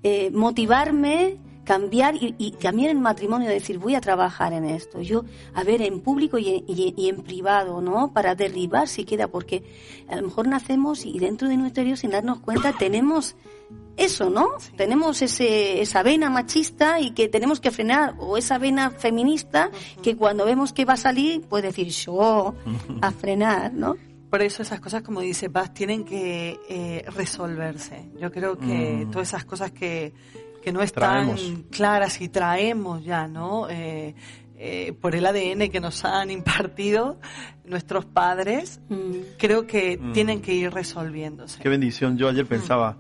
eh, 0.08 0.30
motivarme, 0.30 1.40
cambiar 1.64 2.14
y, 2.14 2.36
y, 2.38 2.52
cambiar 2.52 2.92
el 2.92 3.00
matrimonio, 3.00 3.50
decir, 3.50 3.80
voy 3.80 3.96
a 3.96 4.02
trabajar 4.02 4.54
en 4.54 4.66
esto. 4.66 5.02
Yo, 5.02 5.26
a 5.56 5.64
ver, 5.64 5.82
en 5.82 6.00
público 6.00 6.38
y, 6.38 6.64
y, 6.68 7.10
en 7.10 7.24
privado, 7.24 7.82
¿no? 7.82 8.14
Para 8.14 8.36
derribar 8.36 8.88
si 8.88 9.04
queda, 9.04 9.30
porque 9.30 9.64
a 10.08 10.16
lo 10.18 10.22
mejor 10.22 10.48
nacemos 10.48 11.08
y 11.08 11.18
dentro 11.18 11.50
de 11.50 11.58
nuestro 11.58 11.82
interior, 11.82 11.98
sin 11.98 12.12
darnos 12.12 12.40
cuenta, 12.40 12.72
tenemos 12.74 13.36
eso, 13.98 14.30
¿no? 14.30 14.50
Tenemos 14.78 15.24
ese, 15.24 15.82
esa 15.82 16.04
vena 16.04 16.30
machista 16.30 17.00
y 17.00 17.10
que 17.16 17.28
tenemos 17.28 17.60
que 17.60 17.72
frenar, 17.72 18.14
o 18.20 18.38
esa 18.38 18.60
vena 18.60 18.92
feminista 18.92 19.72
que 20.04 20.16
cuando 20.16 20.46
vemos 20.46 20.72
que 20.72 20.86
va 20.86 20.94
a 20.94 20.98
salir, 20.98 21.42
pues 21.50 21.64
decir 21.64 21.88
yo 21.88 22.54
a 23.02 23.10
frenar, 23.10 23.74
¿no? 23.74 23.96
Por 24.30 24.42
eso 24.42 24.64
esas 24.64 24.80
cosas, 24.80 25.02
como 25.02 25.22
dice 25.22 25.50
Paz, 25.50 25.74
tienen 25.74 26.04
que 26.04 26.60
eh, 26.70 27.06
resolverse. 27.16 28.10
Yo 28.20 28.32
creo 28.32 28.58
que 28.58 29.06
mm. 29.06 29.12
todas 29.12 29.30
esas 29.30 29.46
cosas 29.46 29.72
que, 29.72 30.14
que 30.62 30.72
no 30.72 30.82
están 30.82 31.36
claras 31.70 32.20
y 32.22 32.30
traemos 32.30 33.04
ya, 33.06 33.28
¿no? 33.28 33.70
Eh, 33.70 34.16
eh, 34.58 34.94
por 35.02 35.16
el 35.16 35.26
ADN 35.26 35.70
que 35.70 35.82
nos 35.82 36.06
han 36.06 36.32
impartido 36.32 37.20
nuestros 37.66 38.06
padres, 38.06 38.80
mm. 38.88 39.38
creo 39.38 39.68
que 39.68 39.98
mm. 39.98 40.14
tienen 40.14 40.42
que 40.42 40.54
ir 40.54 40.72
resolviéndose. 40.72 41.62
Qué 41.62 41.68
bendición. 41.68 42.18
Yo 42.18 42.30
ayer 42.30 42.46
pensaba 42.46 42.98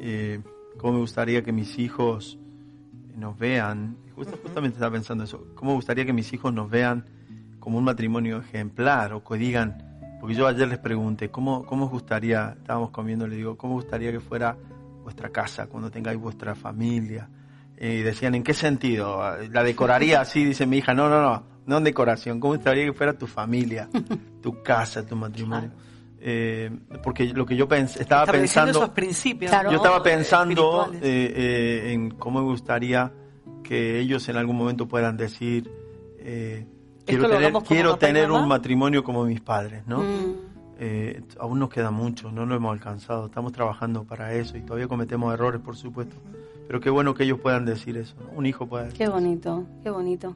eh, 0.00 0.40
cómo 0.78 0.94
me 0.94 0.98
gustaría 1.00 1.42
que 1.42 1.52
mis 1.52 1.78
hijos 1.78 2.38
nos 3.16 3.38
vean, 3.38 3.96
justo, 4.14 4.38
justamente 4.42 4.76
estaba 4.76 4.92
pensando 4.92 5.24
eso, 5.24 5.46
cómo 5.54 5.72
me 5.72 5.76
gustaría 5.76 6.06
que 6.06 6.12
mis 6.12 6.32
hijos 6.32 6.52
nos 6.54 6.70
vean 6.70 7.04
como 7.60 7.78
un 7.78 7.84
matrimonio 7.84 8.38
ejemplar 8.38 9.12
o 9.12 9.22
que 9.22 9.36
digan, 9.36 9.93
Porque 10.24 10.36
yo 10.36 10.46
ayer 10.46 10.66
les 10.66 10.78
pregunté, 10.78 11.28
¿cómo, 11.28 11.66
cómo 11.66 11.84
os 11.84 11.90
gustaría, 11.90 12.54
estábamos 12.56 12.88
comiendo, 12.88 13.26
le 13.26 13.36
digo, 13.36 13.58
¿cómo 13.58 13.74
gustaría 13.74 14.10
que 14.10 14.20
fuera 14.20 14.56
vuestra 15.02 15.28
casa 15.28 15.66
cuando 15.66 15.90
tengáis 15.90 16.18
vuestra 16.18 16.54
familia? 16.54 17.28
Y 17.78 18.00
decían, 18.00 18.34
¿en 18.34 18.42
qué 18.42 18.54
sentido? 18.54 19.20
¿La 19.52 19.62
decoraría 19.62 20.22
así? 20.22 20.42
Dice 20.46 20.64
mi 20.64 20.78
hija, 20.78 20.94
no, 20.94 21.10
no, 21.10 21.20
no, 21.20 21.42
no 21.66 21.76
en 21.76 21.84
decoración. 21.84 22.40
¿Cómo 22.40 22.54
gustaría 22.54 22.86
que 22.86 22.94
fuera 22.94 23.12
tu 23.12 23.26
familia, 23.26 23.90
tu 24.42 24.62
casa, 24.62 25.04
tu 25.04 25.14
matrimonio? 25.14 25.72
Eh, 26.18 26.70
porque 27.02 27.26
lo 27.26 27.44
que 27.44 27.54
yo 27.54 27.68
pens 27.68 27.98
estaba 27.98 28.24
pensando, 28.24 28.70
esos 28.70 28.88
principios, 28.94 29.52
yo 29.64 29.76
estaba 29.76 30.02
pensando 30.02 30.90
eh, 31.02 31.34
eh, 31.36 31.92
en 31.92 32.12
cómo 32.12 32.40
me 32.40 32.46
gustaría 32.46 33.12
que 33.62 33.98
ellos 34.00 34.26
en 34.30 34.36
algún 34.38 34.56
momento 34.56 34.88
puedan 34.88 35.18
decir, 35.18 35.70
eh, 36.18 36.66
quiero 37.04 37.28
tener, 37.28 37.52
quiero 37.66 37.96
tener 37.96 38.30
un 38.30 38.48
matrimonio 38.48 39.02
como 39.04 39.24
mis 39.24 39.40
padres, 39.40 39.82
¿no? 39.86 39.98
Mm. 40.02 40.34
Eh, 40.80 41.22
aún 41.38 41.60
nos 41.60 41.68
queda 41.70 41.90
mucho, 41.92 42.32
no 42.32 42.44
lo 42.46 42.56
hemos 42.56 42.72
alcanzado, 42.72 43.26
estamos 43.26 43.52
trabajando 43.52 44.04
para 44.04 44.34
eso 44.34 44.56
y 44.56 44.62
todavía 44.62 44.88
cometemos 44.88 45.32
errores, 45.32 45.60
por 45.60 45.76
supuesto. 45.76 46.16
Pero 46.66 46.80
qué 46.80 46.90
bueno 46.90 47.14
que 47.14 47.24
ellos 47.24 47.38
puedan 47.40 47.64
decir 47.64 47.96
eso, 47.96 48.14
¿no? 48.20 48.36
un 48.36 48.46
hijo 48.46 48.66
puede 48.66 48.86
decir 48.86 48.98
Qué 48.98 49.08
bonito, 49.08 49.64
qué 49.82 49.90
bonito. 49.90 50.34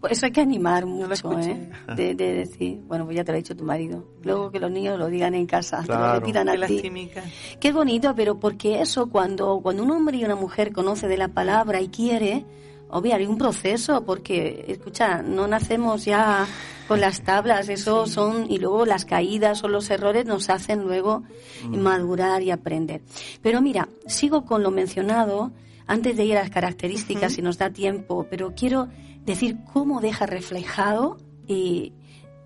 Por 0.00 0.12
eso 0.12 0.26
hay 0.26 0.32
que 0.32 0.42
animar 0.42 0.84
mucho, 0.86 1.32
¿eh? 1.40 1.70
De, 1.96 2.14
de 2.14 2.32
decir, 2.34 2.78
bueno, 2.86 3.04
pues 3.06 3.16
ya 3.16 3.24
te 3.24 3.32
lo 3.32 3.36
ha 3.36 3.40
dicho 3.40 3.56
tu 3.56 3.64
marido. 3.64 4.04
Luego 4.22 4.50
que 4.52 4.60
los 4.60 4.70
niños 4.70 4.98
lo 4.98 5.06
digan 5.08 5.34
en 5.34 5.46
casa, 5.46 5.78
lo 5.80 5.86
Claro. 5.86 6.20
repitan 6.20 6.48
a 6.48 6.56
Qué 6.56 6.66
ti. 6.66 7.10
Qué 7.58 7.72
bonito, 7.72 8.14
pero 8.14 8.38
porque 8.38 8.80
eso, 8.80 9.08
cuando, 9.08 9.58
cuando 9.60 9.82
un 9.82 9.90
hombre 9.90 10.18
y 10.18 10.24
una 10.24 10.36
mujer 10.36 10.72
conoce 10.72 11.08
de 11.08 11.16
la 11.16 11.28
palabra 11.28 11.80
y 11.80 11.88
quiere, 11.88 12.44
obvio, 12.90 13.14
hay 13.14 13.26
un 13.26 13.38
proceso, 13.38 14.04
porque, 14.04 14.64
escucha, 14.68 15.22
no 15.22 15.46
nacemos 15.46 16.04
ya 16.04 16.46
con 16.86 17.00
las 17.00 17.22
tablas, 17.22 17.68
eso 17.68 18.06
son, 18.06 18.50
y 18.50 18.58
luego 18.58 18.86
las 18.86 19.04
caídas 19.04 19.62
o 19.62 19.68
los 19.68 19.90
errores 19.90 20.24
nos 20.24 20.48
hacen 20.48 20.82
luego 20.82 21.22
madurar 21.68 22.42
y 22.42 22.50
aprender. 22.50 23.02
Pero 23.42 23.60
mira, 23.60 23.88
sigo 24.06 24.44
con 24.44 24.62
lo 24.62 24.70
mencionado, 24.70 25.52
antes 25.86 26.16
de 26.16 26.24
ir 26.24 26.36
a 26.36 26.42
las 26.42 26.50
características, 26.50 27.34
si 27.34 27.42
nos 27.42 27.58
da 27.58 27.70
tiempo, 27.70 28.26
pero 28.30 28.54
quiero 28.54 28.88
decir 29.24 29.58
cómo 29.72 30.00
deja 30.00 30.26
reflejado 30.26 31.18
eh, 31.46 31.92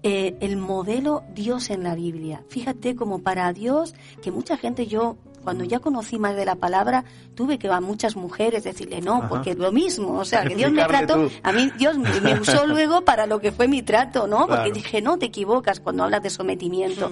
eh, 0.03 0.37
el 0.41 0.57
modelo 0.57 1.23
Dios 1.33 1.71
en 1.71 1.85
la 1.85 1.95
Biblia. 1.95 2.45
Fíjate 2.49 2.97
como 2.97 3.21
para 3.21 3.53
Dios, 3.53 3.95
que 4.23 4.33
mucha 4.33 4.57
gente 4.57 4.87
yo, 4.87 5.17
cuando 5.43 5.65
ya 5.65 5.81
conocí 5.81 6.19
más 6.19 6.35
de 6.37 6.45
la 6.45 6.55
palabra, 6.55 7.05
tuve 7.35 7.59
que 7.59 7.69
a 7.69 7.81
muchas 7.81 8.17
mujeres 8.17 8.65
decirle 8.65 9.01
no, 9.01 9.19
Ajá. 9.19 9.29
porque 9.29 9.51
es 9.51 9.59
lo 9.59 9.73
mismo. 9.73 10.19
O 10.19 10.25
sea, 10.25 10.45
que 10.45 10.55
Dios 10.55 10.71
me 10.73 10.85
trató, 10.85 11.15
tú. 11.15 11.31
a 11.43 11.53
mí 11.53 11.71
Dios 11.79 11.99
me, 11.99 12.21
me 12.21 12.41
usó 12.41 12.67
luego 12.67 13.03
para 13.05 13.27
lo 13.27 13.41
que 13.41 13.53
fue 13.53 13.69
mi 13.69 13.83
trato, 13.83 14.27
¿no? 14.27 14.39
Porque 14.47 14.55
Claro. 14.55 14.73
dije, 14.73 15.03
no 15.03 15.19
te 15.19 15.27
equivocas 15.27 15.81
cuando 15.81 16.05
hablas 16.05 16.23
de 16.23 16.31
sometimiento. 16.31 17.11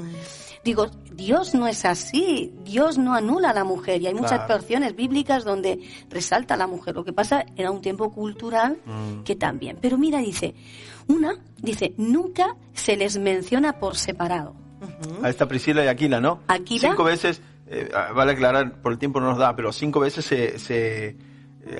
Digo, 0.62 0.88
Dios 1.12 1.54
no 1.54 1.66
es 1.66 1.86
así, 1.86 2.52
Dios 2.64 2.98
no 2.98 3.14
anula 3.14 3.50
a 3.50 3.54
la 3.54 3.64
mujer 3.64 4.02
y 4.02 4.06
hay 4.08 4.12
muchas 4.14 4.40
Claro. 4.44 4.46
porciones 4.58 4.94
bíblicas 4.94 5.42
donde 5.44 5.80
resalta 6.10 6.52
a 6.54 6.56
la 6.58 6.66
mujer. 6.66 6.94
Lo 6.94 7.02
que 7.04 7.14
pasa 7.14 7.46
era 7.56 7.70
un 7.70 7.80
tiempo 7.80 8.12
cultural 8.12 8.76
Mm. 8.84 9.22
que 9.24 9.36
también. 9.36 9.78
Pero 9.80 9.96
mira, 9.96 10.18
dice, 10.18 10.54
una, 11.08 11.38
dice, 11.56 11.94
nunca 11.96 12.56
se 12.74 12.96
les 12.98 13.18
menciona 13.18 13.78
por 13.78 13.96
separado. 13.96 14.54
A 15.22 15.28
esta 15.28 15.46
Priscila 15.48 15.84
y 15.84 15.88
Aquila, 15.88 16.20
¿no? 16.20 16.40
Aquila. 16.48 16.88
Cinco 16.90 17.04
veces, 17.04 17.40
eh, 17.70 17.88
vale 18.14 18.32
aclarar, 18.32 18.82
por 18.82 18.92
el 18.92 18.98
tiempo 18.98 19.20
no 19.20 19.28
nos 19.30 19.38
da, 19.38 19.54
pero 19.56 19.72
cinco 19.72 20.00
veces 20.00 20.24
se, 20.24 20.58
se, 20.58 21.08
eh, 21.08 21.16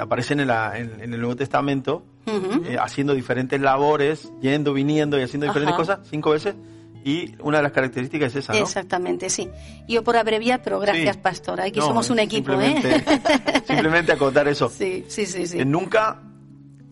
aparecen 0.01 0.41
en, 0.41 0.47
la- 0.49 0.79
en- 0.79 1.01
en 1.01 1.13
el 1.15 1.21
Nuevo 1.21 1.37
Testamento 1.37 2.05
eh, 2.27 2.77
haciendo 2.81 3.13
diferentes 3.15 3.61
labores, 3.61 4.31
yendo, 4.41 4.73
viniendo 4.73 5.19
y 5.19 5.23
haciendo 5.23 5.47
diferentes 5.47 5.75
Ajá. 5.75 5.77
cosas, 5.83 5.99
cinco 6.09 6.31
veces. 6.31 6.55
Y 7.03 7.35
una 7.41 7.57
de 7.57 7.63
las 7.65 7.73
características 7.73 8.31
es 8.37 8.45
esa, 8.45 8.53
¿no? 8.53 8.59
Exactamente, 8.61 9.31
sí. 9.31 9.49
Yo 9.89 10.05
por 10.05 10.17
abreviar, 10.19 10.61
pero 10.63 10.79
gracias, 10.79 11.17
Sí. 11.17 11.21
pastora. 11.23 11.65
Aquí 11.65 11.81
No, 11.81 11.87
somos 11.87 12.11
un 12.11 12.19
equipo, 12.19 12.53
¿eh? 12.53 12.73
simplemente- 12.75 13.63
Simplemente 13.67 14.13
acotar 14.13 14.47
eso. 14.49 14.69
Sí, 14.69 15.05
sí, 15.09 15.25
sí, 15.27 15.47
sí. 15.47 15.65
Nunca, 15.65 16.21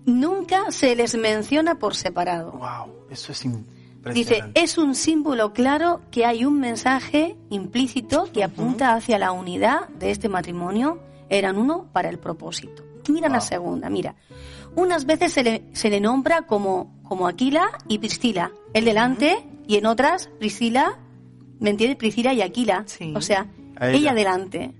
Nunca 0.06 0.70
se 0.70 0.96
les 0.96 1.14
menciona 1.18 1.74
por 1.78 1.94
separado. 1.94 2.52
wow, 2.52 2.90
eso 3.10 3.32
es 3.32 3.38
Dice, 4.12 4.44
es 4.54 4.78
un 4.78 4.94
símbolo 4.94 5.52
claro 5.52 6.00
que 6.10 6.24
hay 6.24 6.44
un 6.44 6.60
mensaje 6.60 7.36
implícito 7.50 8.28
que 8.32 8.44
apunta 8.44 8.94
hacia 8.94 9.18
la 9.18 9.32
unidad 9.32 9.88
de 9.88 10.10
este 10.10 10.28
matrimonio. 10.28 11.00
Eran 11.28 11.58
uno 11.58 11.88
para 11.92 12.08
el 12.08 12.18
propósito. 12.18 12.84
Mira 13.08 13.28
la 13.28 13.40
segunda, 13.40 13.88
mira. 13.88 14.14
Unas 14.74 15.06
veces 15.06 15.32
se 15.32 15.42
le, 15.42 15.64
se 15.72 15.90
le 15.90 16.00
nombra 16.00 16.42
como, 16.42 17.00
como 17.02 17.26
Aquila 17.26 17.70
y 17.88 17.98
Priscila, 17.98 18.52
el 18.74 18.84
delante, 18.84 19.46
y 19.66 19.76
en 19.76 19.86
otras 19.86 20.28
Priscila, 20.38 20.98
¿me 21.58 21.70
entiendes? 21.70 21.96
Priscila 21.96 22.32
y 22.32 22.42
Aquila. 22.42 22.84
O 23.14 23.20
sea, 23.20 23.46
ella. 23.80 23.92
ella. 23.92 24.14
delante. 24.14 24.74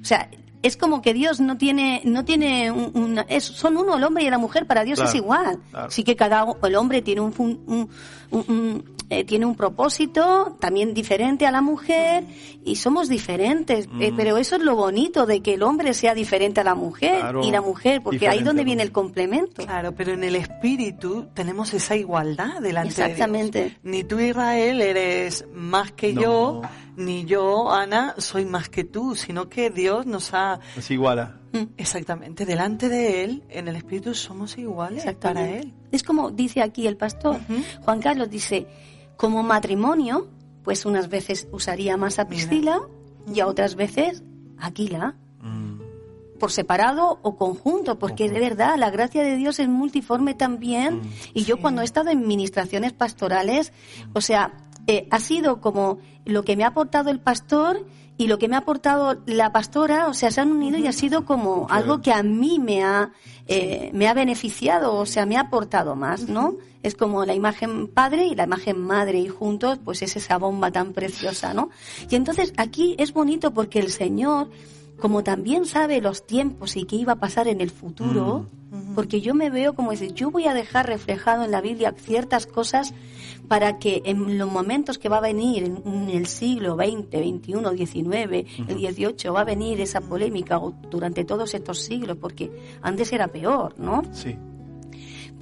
O 0.00 0.04
sea, 0.04 0.28
es 0.64 0.76
como 0.76 1.00
que 1.02 1.14
Dios 1.14 1.40
no 1.40 1.56
tiene, 1.58 2.00
no 2.04 2.24
tiene 2.24 2.70
un- 2.72 2.90
una, 2.94 3.22
es- 3.28 3.44
son 3.44 3.76
uno 3.76 3.96
el 3.96 4.04
hombre 4.04 4.24
y 4.24 4.30
la 4.30 4.38
mujer, 4.38 4.66
para 4.66 4.82
Dios 4.84 4.96
Claro, 4.98 5.10
es 5.10 5.14
igual. 5.14 5.58
claro. 5.70 5.90
Sí 5.90 6.02
que 6.04 6.16
cada 6.16 6.46
el 6.62 6.74
hombre 6.76 7.02
tiene 7.02 7.20
un, 7.20 7.32
fun- 7.32 7.60
un- 7.66 7.88
un- 8.30 8.44
un, 8.48 8.93
eh, 9.18 9.24
tiene 9.24 9.46
un 9.46 9.54
propósito 9.56 10.56
también 10.60 10.94
diferente 10.94 11.46
a 11.46 11.50
la 11.50 11.60
mujer 11.62 12.24
y 12.64 12.76
somos 12.76 13.08
diferentes, 13.08 13.86
eh, 14.00 14.12
Mm. 14.12 14.16
pero 14.16 14.36
eso 14.36 14.56
es 14.56 14.62
lo 14.62 14.74
bonito 14.76 15.26
de 15.26 15.40
que 15.40 15.54
el 15.54 15.62
hombre 15.62 15.94
sea 15.94 16.14
diferente 16.14 16.60
a 16.60 16.64
la 16.64 16.74
mujer 16.74 17.20
Claro, 17.20 17.44
y 17.44 17.50
la 17.50 17.60
mujer, 17.60 18.02
porque 18.02 18.26
ahí 18.28 18.38
diferente 18.38 18.44
donde 18.44 18.64
viene 18.64 18.82
el 18.82 18.92
complemento. 18.92 19.64
Claro, 19.64 19.92
pero 19.92 20.12
en 20.12 20.24
el 20.24 20.36
espíritu 20.36 21.26
tenemos 21.34 21.74
esa 21.74 21.96
igualdad 21.96 22.60
delante 22.60 22.88
Exactamente. 22.90 23.58
de 23.58 23.64
Dios. 23.70 23.78
Ni 23.82 24.04
tú, 24.04 24.18
Israel, 24.20 24.80
eres 24.80 25.46
más 25.54 25.92
que 25.92 26.12
No. 26.12 26.22
yo, 26.22 26.62
ni 26.96 27.24
yo, 27.24 27.72
Ana, 27.72 28.14
soy 28.18 28.44
más 28.44 28.68
que 28.68 28.84
tú, 28.84 29.14
sino 29.16 29.48
que 29.48 29.70
Dios 29.70 30.06
nos 30.06 30.32
ha... 30.32 30.60
Es 30.76 30.90
iguala. 30.90 31.40
Exactamente, 31.76 32.44
delante 32.46 32.88
de 32.88 33.22
Él, 33.22 33.42
en 33.48 33.68
el 33.68 33.76
espíritu 33.76 34.14
somos 34.14 34.58
iguales 34.58 35.04
para 35.20 35.48
Él. 35.48 35.72
Es 35.92 36.02
como 36.02 36.30
dice 36.32 36.60
aquí 36.62 36.86
el 36.86 36.96
pastor, 36.96 37.38
Juan 37.84 38.00
Carlos 38.00 38.28
dice, 38.30 38.66
como 39.16 39.42
matrimonio, 39.42 40.28
pues 40.62 40.86
unas 40.86 41.08
veces 41.08 41.48
usaría 41.52 41.96
más 41.96 42.18
a 42.18 42.26
Priscila 42.26 42.80
y 43.32 43.40
a 43.40 43.46
otras 43.46 43.74
veces 43.74 44.22
Aquila. 44.58 45.16
Por 46.38 46.50
separado 46.50 47.20
o 47.22 47.36
conjunto, 47.36 47.98
porque 47.98 48.28
de 48.28 48.40
verdad 48.40 48.76
la 48.76 48.90
gracia 48.90 49.22
de 49.22 49.36
Dios 49.36 49.60
es 49.60 49.68
multiforme 49.68 50.34
también. 50.34 51.00
Y 51.32 51.44
yo 51.44 51.58
cuando 51.58 51.80
he 51.80 51.84
estado 51.84 52.10
en 52.10 52.26
ministraciones 52.26 52.92
pastorales, 52.92 53.72
o 54.14 54.20
sea, 54.20 54.52
eh, 54.86 55.06
ha 55.10 55.20
sido 55.20 55.60
como 55.60 55.98
lo 56.24 56.42
que 56.44 56.56
me 56.56 56.64
ha 56.64 56.68
aportado 56.68 57.10
el 57.10 57.20
pastor 57.20 57.86
y 58.16 58.26
lo 58.26 58.38
que 58.38 58.48
me 58.48 58.56
ha 58.56 58.60
aportado 58.60 59.22
la 59.26 59.52
pastora, 59.52 60.06
o 60.08 60.14
sea, 60.14 60.30
se 60.30 60.40
han 60.40 60.52
unido 60.52 60.78
y 60.78 60.86
ha 60.86 60.92
sido 60.92 61.24
como 61.24 61.66
algo 61.70 62.00
que 62.00 62.12
a 62.12 62.22
mí 62.22 62.58
me 62.58 62.84
ha, 62.84 63.12
eh, 63.46 63.90
me 63.92 64.08
ha 64.08 64.14
beneficiado, 64.14 64.94
o 64.94 65.06
sea, 65.06 65.26
me 65.26 65.36
ha 65.36 65.42
aportado 65.42 65.96
más, 65.96 66.28
¿no? 66.28 66.56
Es 66.84 66.94
como 66.94 67.24
la 67.24 67.34
imagen 67.34 67.88
padre 67.88 68.26
y 68.26 68.34
la 68.34 68.44
imagen 68.44 68.78
madre 68.78 69.18
y 69.18 69.26
juntos, 69.26 69.80
pues 69.82 70.02
es 70.02 70.14
esa 70.16 70.38
bomba 70.38 70.70
tan 70.70 70.92
preciosa, 70.92 71.54
¿no? 71.54 71.70
Y 72.10 72.14
entonces 72.14 72.52
aquí 72.58 72.94
es 72.98 73.12
bonito 73.12 73.52
porque 73.52 73.80
el 73.80 73.90
Señor, 73.90 74.50
como 75.00 75.24
también 75.24 75.64
sabe 75.64 76.00
los 76.02 76.26
tiempos 76.26 76.76
y 76.76 76.84
qué 76.84 76.96
iba 76.96 77.14
a 77.14 77.16
pasar 77.16 77.48
en 77.48 77.62
el 77.62 77.70
futuro, 77.70 78.46
porque 78.94 79.20
yo 79.20 79.34
me 79.34 79.50
veo 79.50 79.74
como 79.74 79.92
decir, 79.92 80.12
yo 80.12 80.30
voy 80.30 80.46
a 80.46 80.54
dejar 80.54 80.86
reflejado 80.86 81.44
en 81.44 81.50
la 81.50 81.60
Biblia 81.60 81.94
ciertas 81.96 82.46
cosas 82.46 82.92
para 83.48 83.78
que 83.78 84.02
en 84.04 84.38
los 84.38 84.50
momentos 84.50 84.98
que 84.98 85.08
va 85.08 85.18
a 85.18 85.20
venir 85.20 85.64
en, 85.64 86.10
el 86.10 86.26
siglo 86.26 86.76
XX, 86.76 87.08
XXI, 87.08 87.86
XIX, 87.86 88.68
el 88.68 88.78
XVIII, 88.78 89.30
va 89.30 89.40
a 89.40 89.44
venir 89.44 89.80
esa 89.80 90.00
polémica 90.00 90.58
o 90.58 90.74
durante 90.90 91.24
todos 91.24 91.54
estos 91.54 91.80
siglos, 91.80 92.16
porque 92.20 92.50
antes 92.82 93.12
era 93.12 93.28
peor, 93.28 93.78
¿no? 93.78 94.02
Sí. 94.12 94.36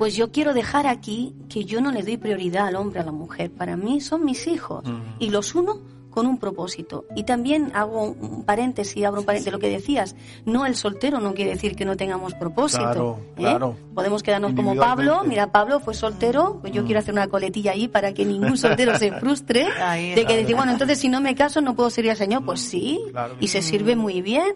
Pues 0.02 0.16
yo 0.16 0.32
quiero 0.32 0.52
dejar 0.52 0.88
aquí 0.88 1.32
que 1.48 1.64
yo 1.64 1.80
no 1.80 1.92
le 1.92 2.02
doy 2.02 2.16
prioridad 2.16 2.66
al 2.66 2.74
hombre, 2.74 2.98
a 2.98 3.04
la 3.04 3.12
mujer. 3.12 3.52
Para 3.52 3.76
mí 3.76 4.00
son 4.00 4.24
mis 4.24 4.48
hijos 4.48 4.82
y 5.20 5.30
los 5.30 5.54
uno 5.54 5.78
con 6.10 6.26
un 6.26 6.38
propósito. 6.38 7.04
Y 7.14 7.22
también 7.22 7.70
hago 7.72 8.06
un 8.06 8.42
paréntesis, 8.42 9.04
abro 9.04 9.20
un 9.20 9.26
paréntesis 9.26 9.44
de 9.44 9.52
lo 9.52 9.60
que 9.60 9.70
decías. 9.70 10.16
No, 10.44 10.66
el 10.66 10.74
soltero 10.74 11.20
no 11.20 11.34
quiere 11.34 11.52
decir 11.52 11.76
que 11.76 11.84
no 11.84 11.96
tengamos 11.96 12.34
propósito. 12.34 12.82
Claro, 12.82 13.18
¿eh? 13.20 13.34
claro. 13.36 13.76
Podemos 13.94 14.24
quedarnos 14.24 14.54
como 14.54 14.74
Pablo. 14.74 15.22
Mira, 15.24 15.52
Pablo 15.52 15.78
fue 15.78 15.94
soltero. 15.94 16.58
Pues 16.60 16.72
yo 16.72 16.84
quiero 16.84 16.98
hacer 16.98 17.14
una 17.14 17.28
coletilla 17.28 17.70
ahí 17.70 17.86
para 17.86 18.12
que 18.12 18.24
ningún 18.24 18.56
soltero 18.56 18.98
se 18.98 19.12
frustre. 19.12 19.68
de 20.16 20.24
que 20.26 20.36
decir, 20.36 20.56
bueno, 20.56 20.72
entonces 20.72 20.98
si 20.98 21.08
no 21.08 21.20
me 21.20 21.36
caso 21.36 21.60
no 21.60 21.76
puedo 21.76 21.90
servir 21.90 22.10
al 22.10 22.16
Señor. 22.16 22.44
Pues 22.44 22.60
sí. 22.60 23.00
Claro. 23.12 23.36
Y 23.38 23.46
se 23.46 23.62
sirve 23.62 23.94
muy 23.94 24.20
bien. 24.20 24.52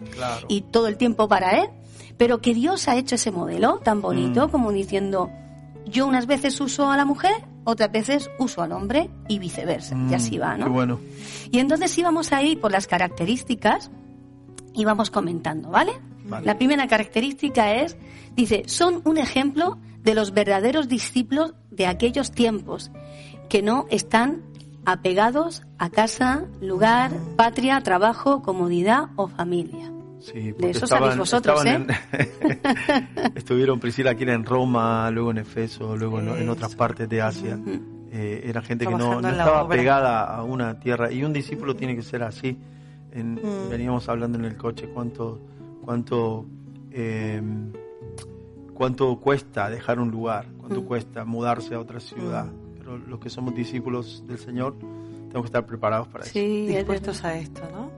Y 0.49 0.63
todo 0.63 0.87
el 0.87 0.97
tiempo 0.97 1.29
para 1.29 1.61
Él. 1.61 1.69
Pero 2.17 2.39
que 2.41 2.53
Dios 2.53 2.87
ha 2.87 2.95
hecho 2.97 3.15
ese 3.15 3.31
modelo 3.31 3.79
tan 3.83 4.01
bonito 4.01 4.47
Mm. 4.47 4.51
como 4.51 4.71
diciendo, 4.71 5.29
yo 5.85 6.07
unas 6.07 6.25
veces 6.25 6.59
uso 6.59 6.89
a 6.89 6.97
la 6.97 7.05
mujer, 7.05 7.35
otras 7.63 7.91
veces 7.91 8.29
uso 8.39 8.61
al 8.61 8.71
hombre 8.71 9.09
y 9.27 9.39
viceversa. 9.39 9.95
y 10.09 10.13
así 10.13 10.37
va, 10.37 10.57
¿no? 10.57 10.65
Mm, 10.65 10.67
Qué 10.67 10.73
bueno. 10.73 10.99
Y 11.51 11.59
entonces 11.59 11.97
íbamos 11.97 12.31
a 12.33 12.41
ir 12.41 12.59
por 12.59 12.71
las 12.71 12.87
características 12.87 13.91
y 14.73 14.85
vamos 14.85 15.09
comentando, 15.11 15.69
¿vale? 15.69 15.93
Vale. 16.25 16.45
La 16.45 16.57
primera 16.57 16.87
característica 16.87 17.73
es, 17.75 17.95
dice, 18.35 18.63
son 18.67 19.01
un 19.05 19.17
ejemplo 19.17 19.77
de 20.03 20.13
los 20.15 20.33
verdaderos 20.33 20.87
discípulos 20.87 21.53
de 21.71 21.87
aquellos 21.87 22.31
tiempos 22.31 22.91
que 23.49 23.61
no 23.61 23.85
están 23.89 24.43
apegados 24.85 25.63
a 25.77 25.89
casa, 25.89 26.45
lugar, 26.61 27.11
patria, 27.35 27.79
trabajo, 27.81 28.41
comodidad 28.41 29.05
o 29.17 29.27
familia. 29.27 29.91
Sí, 30.19 30.51
de 30.51 30.69
eso 30.71 30.87
sabéis 30.87 31.17
vosotros, 31.17 31.65
¿eh? 31.65 31.75
En, 31.75 31.87
estuvieron 33.35 33.79
Priscila 33.79 34.11
aquí 34.11 34.23
en 34.23 34.43
Roma, 34.43 35.09
luego 35.11 35.31
en 35.31 35.39
Efeso, 35.39 35.95
luego 35.95 36.19
en, 36.19 36.29
en 36.29 36.49
otras 36.49 36.75
partes 36.75 37.07
de 37.07 37.21
Asia. 37.21 37.59
Eh, 38.11 38.49
era 38.49 38.61
gente 38.61 38.85
que 38.85 38.95
no, 38.95 39.21
no 39.21 39.29
estaba 39.29 39.67
pegada 39.67 40.23
a 40.23 40.43
una 40.43 40.79
tierra. 40.79 41.11
Y 41.11 41.23
un 41.23 41.33
discípulo 41.33 41.75
tiene 41.75 41.95
que 41.95 42.01
ser 42.01 42.23
así. 42.23 42.57
En, 43.11 43.35
mm. 43.35 43.69
Veníamos 43.69 44.07
hablando 44.09 44.37
en 44.39 44.45
el 44.45 44.57
coche 44.57 44.89
cuánto, 44.93 45.39
cuánto, 45.83 46.45
eh, 46.91 47.41
cuánto 48.73 49.19
cuesta 49.19 49.69
dejar 49.69 49.99
un 49.99 50.09
lugar, 50.09 50.47
cuánto 50.57 50.81
mm. 50.81 50.85
cuesta 50.85 51.25
mudarse 51.25 51.75
a 51.75 51.79
otra 51.79 51.99
ciudad. 51.99 52.45
Mm. 52.45 52.77
Pero 52.77 52.97
los 52.97 53.19
que 53.19 53.29
somos 53.29 53.53
discípulos 53.53 54.23
del 54.27 54.39
Señor 54.39 54.75
tenemos 55.27 55.43
que 55.43 55.47
estar 55.47 55.65
preparados 55.65 56.07
para 56.07 56.25
sí, 56.25 56.67
eso. 56.67 56.77
dispuestos 56.77 57.23
a 57.23 57.37
esto, 57.37 57.61
¿no? 57.71 57.91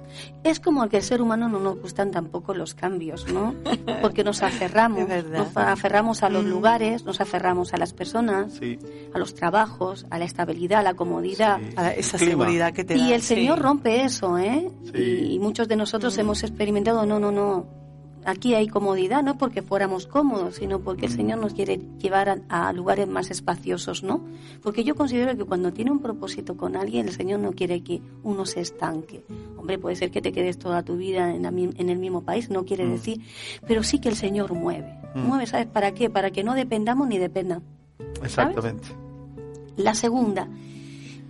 Es 0.44 0.60
como 0.60 0.88
que 0.90 0.98
el 0.98 1.04
ser 1.04 1.22
humano 1.22 1.48
no 1.48 1.60
nos 1.60 1.80
gustan 1.80 2.12
tampoco 2.12 2.54
los 2.54 2.74
cambios, 2.74 3.32
¿no? 3.32 3.56
Porque 4.02 4.24
nos 4.24 4.42
aferramos, 4.42 5.08
nos 5.08 5.56
aferramos 5.56 6.24
a 6.24 6.30
los 6.30 6.44
mm. 6.44 6.50
lugares, 6.50 7.06
nos 7.06 7.22
aferramos 7.22 7.74
a 7.74 7.78
las 7.78 7.94
personas, 7.94 8.60
a 9.14 9.20
los 9.20 9.36
trabajos, 9.36 10.06
a 10.10 10.18
la 10.18 10.26
estabilidad, 10.26 10.80
a 10.80 10.84
la 10.84 10.94
comodidad, 10.96 11.60
a 11.76 11.92
esa 11.92 12.18
seguridad 12.18 12.74
que 12.74 12.84
te 12.84 12.96
da. 12.96 13.00
Y 13.00 13.14
el 13.14 13.22
Señor 13.22 13.60
rompe 13.60 14.04
eso, 14.04 14.38
¿eh? 14.38 14.70
Y, 14.94 15.40
muchos 15.40 15.68
de 15.68 15.76
nosotros 15.76 16.18
mm. 16.18 16.20
hemos 16.20 16.44
experimentado, 16.44 17.06
no, 17.06 17.20
no, 17.20 17.32
no, 17.32 17.79
aquí 18.26 18.54
hay 18.54 18.68
comodidad, 18.68 19.24
no 19.24 19.38
porque 19.38 19.62
fuéramos 19.62 20.08
cómodos, 20.08 20.56
sino 20.56 20.80
porque 20.80 21.06
el 21.06 21.12
Señor 21.12 21.40
nos 21.40 21.54
quiere 21.54 21.80
llevar 22.00 22.42
a, 22.50 22.74
lugares 22.74 23.08
más 23.08 23.32
espaciosos, 23.32 24.04
¿no? 24.04 24.24
Porque 24.62 24.84
yo 24.84 24.96
considero 24.96 25.36
que 25.38 25.46
cuando 25.46 25.74
tiene 25.74 25.92
un 25.92 26.00
propósito 26.00 26.58
con 26.58 26.76
alguien, 26.76 27.08
el 27.08 27.14
Señor 27.14 27.40
no 27.40 27.52
quiere 27.52 27.82
que 27.82 28.02
uno 28.24 28.46
se 28.46 28.62
estanque. 28.62 29.24
Hombre, 29.58 29.78
puede 29.78 29.96
ser 29.96 30.12
que 30.12 30.22
te 30.22 30.32
quedes 30.32 30.58
toda 30.58 30.84
tu 30.84 30.98
vida 30.98 31.34
en, 31.34 31.46
el 31.46 31.98
mismo 31.98 32.22
país, 32.22 32.50
no 32.50 32.66
quiere 32.66 32.86
mm. 32.86 32.92
decir, 32.92 33.22
pero 33.68 33.84
sí 33.84 34.00
que 34.00 34.10
el 34.10 34.16
Señor 34.16 34.54
mueve. 34.54 34.98
Mm. 35.16 35.22
Mueve, 35.22 35.48
¿sabes 35.48 35.68
para 35.68 35.94
qué? 35.94 36.10
Para 36.10 36.32
que 36.32 36.44
no 36.44 36.54
dependamos 36.54 37.08
ni 37.08 37.18
dependan. 37.18 37.64
Exactamente. 38.24 38.90
La 39.78 39.94
segunda, 39.96 40.48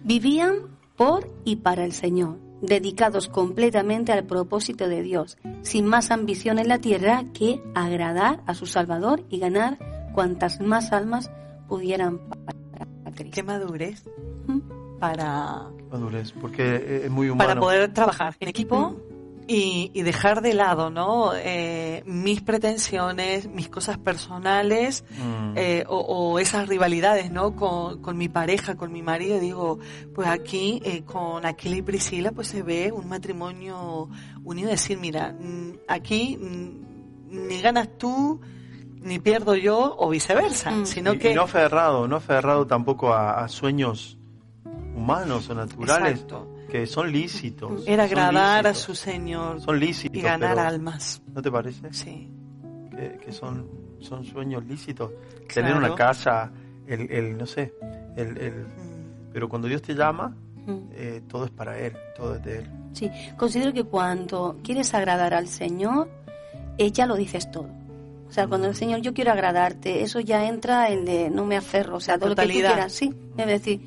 vivían 0.03 0.55
por 0.95 1.29
y 1.45 1.57
para 1.57 1.85
el 1.85 1.93
Señor 1.93 2.48
dedicados 2.61 3.27
completamente 3.27 4.11
al 4.11 4.25
propósito 4.25 4.87
de 4.87 5.01
Dios, 5.01 5.37
sin 5.61 5.85
más 5.85 6.11
ambición 6.11 6.59
en 6.59 6.67
la 6.67 6.79
tierra 6.79 7.23
que 7.33 7.61
agradar 7.75 8.41
a 8.45 8.53
su 8.53 8.65
Salvador 8.65 9.23
y 9.29 9.39
ganar 9.39 9.77
cuantas 10.13 10.59
más 10.59 10.91
almas 10.91 11.31
pudieran 11.67 12.19
para 12.19 13.15
Cristo. 13.15 13.31
Qué 13.33 13.43
madurez 13.43 14.03
para 14.99 15.69
madurez, 15.89 16.33
porque 16.33 17.03
es 17.05 17.09
muy 17.09 17.29
humano. 17.29 17.47
Para 17.47 17.59
poder 17.59 17.93
trabajar 17.93 18.35
en 18.39 18.49
equipo 18.49 18.95
y, 19.51 20.03
dejar 20.03 20.41
de 20.41 20.53
lado, 20.53 20.91
¿no? 20.91 21.31
Eh, 21.35 22.03
mis 22.05 22.41
pretensiones, 22.41 23.47
mis 23.47 23.67
cosas 23.67 23.97
personales 23.97 25.03
mm. 25.09 25.53
eh, 25.55 25.83
o, 25.87 26.37
esas 26.37 26.67
rivalidades, 26.67 27.31
¿no? 27.31 27.55
Con, 27.55 27.99
con, 27.99 28.15
mi 28.15 28.29
pareja, 28.29 28.75
con 28.75 28.91
mi 28.91 29.01
marido. 29.01 29.39
Digo, 29.39 29.79
pues 30.13 30.27
aquí 30.27 30.79
eh, 30.85 31.03
con 31.03 31.47
Aquila 31.47 31.77
y 31.77 31.81
Priscila, 31.81 32.31
pues 32.31 32.47
se 32.47 32.61
ve 32.61 32.91
un 32.91 33.09
matrimonio 33.09 34.07
unido. 34.43 34.69
Decir, 34.69 34.99
mira, 34.99 35.33
mm, 35.33 35.79
aquí 35.87 36.37
mm, 36.37 37.47
ni 37.47 37.59
ganas 37.59 37.97
tú 37.97 38.39
ni 39.01 39.17
pierdo 39.17 39.55
yo 39.55 39.95
o 39.97 40.09
viceversa, 40.09 40.85
sino 40.85 41.17
que 41.17 41.31
y 41.31 41.33
no 41.33 41.43
aferrado, 41.43 42.07
no 42.07 42.17
aferrado 42.17 42.67
tampoco 42.67 43.13
a, 43.13 43.43
a 43.43 43.47
sueños 43.47 44.19
humanos 44.93 45.49
o 45.49 45.55
naturales. 45.55 46.21
Exacto 46.21 46.58
que 46.69 46.87
son 46.87 47.11
lícitos. 47.11 47.83
Era 47.85 48.03
agradar 48.03 48.67
a 48.67 48.73
su 48.73 48.95
Señor. 48.95 49.59
Son 49.61 49.79
lícitos. 49.79 50.17
Y 50.17 50.21
ganar 50.21 50.57
almas. 50.57 51.21
¿No 51.33 51.41
te 51.41 51.51
parece? 51.51 51.91
Sí. 51.91 52.29
Que, 53.21 53.31
son, 53.31 53.67
son 53.99 54.23
sueños 54.23 54.65
lícitos. 54.65 55.11
Tener 55.53 55.75
una 55.75 55.95
casa, 55.95 56.51
el, 56.87 57.11
el 57.11 57.37
no 57.37 57.45
sé, 57.45 57.73
el, 58.15 58.37
el 58.37 58.53
mm. 58.53 59.31
pero 59.33 59.49
cuando 59.49 59.67
Dios 59.67 59.81
te 59.81 59.93
llama, 59.93 60.35
mm. 60.65 60.77
eh, 60.93 61.21
todo 61.27 61.45
es 61.45 61.51
para 61.51 61.77
Él, 61.79 61.93
todo 62.15 62.35
es 62.35 62.43
de 62.43 62.59
Él. 62.59 62.69
Sí, 62.93 63.09
considero 63.37 63.73
que 63.73 63.83
cuando 63.83 64.57
quieres 64.63 64.93
agradar 64.93 65.33
al 65.33 65.47
Señor, 65.47 66.09
ella 66.77 67.05
lo 67.05 67.15
dices 67.15 67.49
todo. 67.51 67.69
O 68.27 68.31
sea, 68.31 68.47
cuando 68.47 68.67
el 68.67 68.73
mm. 68.73 68.77
Señor, 68.77 69.01
yo 69.01 69.13
quiero 69.13 69.31
agradarte, 69.31 70.03
eso 70.03 70.19
ya 70.19 70.45
entra 70.47 70.89
el 70.89 71.05
de 71.05 71.29
no 71.29 71.45
me 71.45 71.57
aferro, 71.57 71.97
o 71.97 72.01
sea, 72.01 72.17
todo 72.17 72.29
lo 72.29 72.35
que 72.35 72.43
tú 72.43 72.49
quieras, 72.49 72.91
sí. 72.91 73.13
Es 73.37 73.47
decir, 73.47 73.81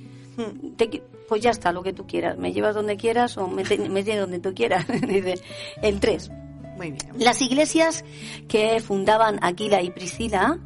te, 0.76 1.02
pues 1.32 1.40
ya 1.40 1.48
está, 1.48 1.72
lo 1.72 1.82
que 1.82 1.94
tú 1.94 2.06
quieras. 2.06 2.36
Me 2.36 2.52
llevas 2.52 2.74
donde 2.74 2.98
quieras 2.98 3.38
o 3.38 3.48
me, 3.48 3.64
me 3.64 4.04
llevas 4.04 4.20
donde 4.20 4.38
tú 4.38 4.52
quieras. 4.54 4.86
Dice 5.09 5.40
el 5.80 5.98
3. 5.98 6.30
Muy 6.76 6.90
bien. 6.90 6.98
Las 7.16 7.40
iglesias 7.40 8.04
que 8.48 8.78
fundaban 8.80 9.38
Aquila 9.40 9.80
y 9.80 9.90
Priscila 9.90 10.59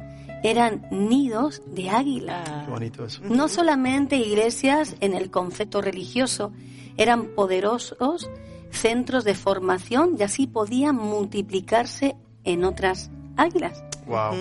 eran 0.43 0.85
nidos 0.91 1.61
de 1.67 1.89
águila. 1.89 2.43
Ah. 2.45 2.63
Qué 2.65 2.71
bonito 2.71 3.05
eso. 3.05 3.21
No 3.23 3.47
solamente 3.47 4.17
iglesias 4.17 4.97
en 4.99 5.13
el 5.13 5.31
concepto 5.31 5.81
religioso, 5.81 6.51
eran 6.97 7.27
poderosos 7.27 8.29
centros 8.69 9.23
de 9.23 9.35
formación 9.35 10.17
y 10.19 10.23
así 10.23 10.47
podían 10.47 10.97
multiplicarse 10.97 12.17
en 12.43 12.65
otras 12.65 13.09
águilas. 13.37 13.85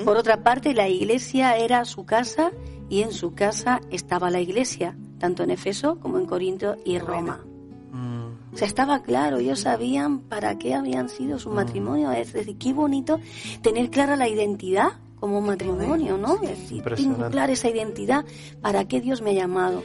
Por 0.05 0.16
otra 0.16 0.43
parte, 0.43 0.74
la 0.74 0.89
iglesia 0.89 1.57
era 1.57 1.85
su 1.85 2.05
casa 2.05 2.51
y 2.89 3.03
en 3.03 3.12
su 3.12 3.32
casa 3.36 3.81
estaba 3.93 4.28
la 4.28 4.40
iglesia 4.40 4.97
tanto 5.18 5.43
en 5.43 5.51
Efeso 5.51 5.98
como 6.01 6.18
en 6.18 6.26
Corinto 6.26 6.76
y 6.84 6.98
Roma. 6.98 7.40
Mm. 7.93 8.55
O 8.55 8.56
sea, 8.56 8.66
estaba 8.66 9.02
claro, 9.02 9.38
ellos 9.38 9.60
sabían 9.60 10.20
para 10.20 10.59
qué 10.59 10.74
habían 10.74 11.09
sido 11.09 11.38
su 11.38 11.51
mm. 11.51 11.55
matrimonio. 11.55 12.10
Es 12.12 12.32
decir, 12.32 12.56
qué 12.59 12.72
bonito 12.72 13.20
tener 13.62 13.90
clara 13.90 14.16
la 14.16 14.28
identidad 14.28 14.93
como 15.20 15.40
matrimonio, 15.40 16.18
¿no? 16.18 16.34
Es 16.43 16.51
decir, 16.51 16.82
tengo 16.82 17.28
clara 17.30 17.52
esa 17.52 17.70
identidad, 17.70 18.24
para 18.60 18.86
qué 18.86 19.01
Dios 19.01 19.22
me 19.22 19.30
ha 19.30 19.34
llamado. 19.34 19.82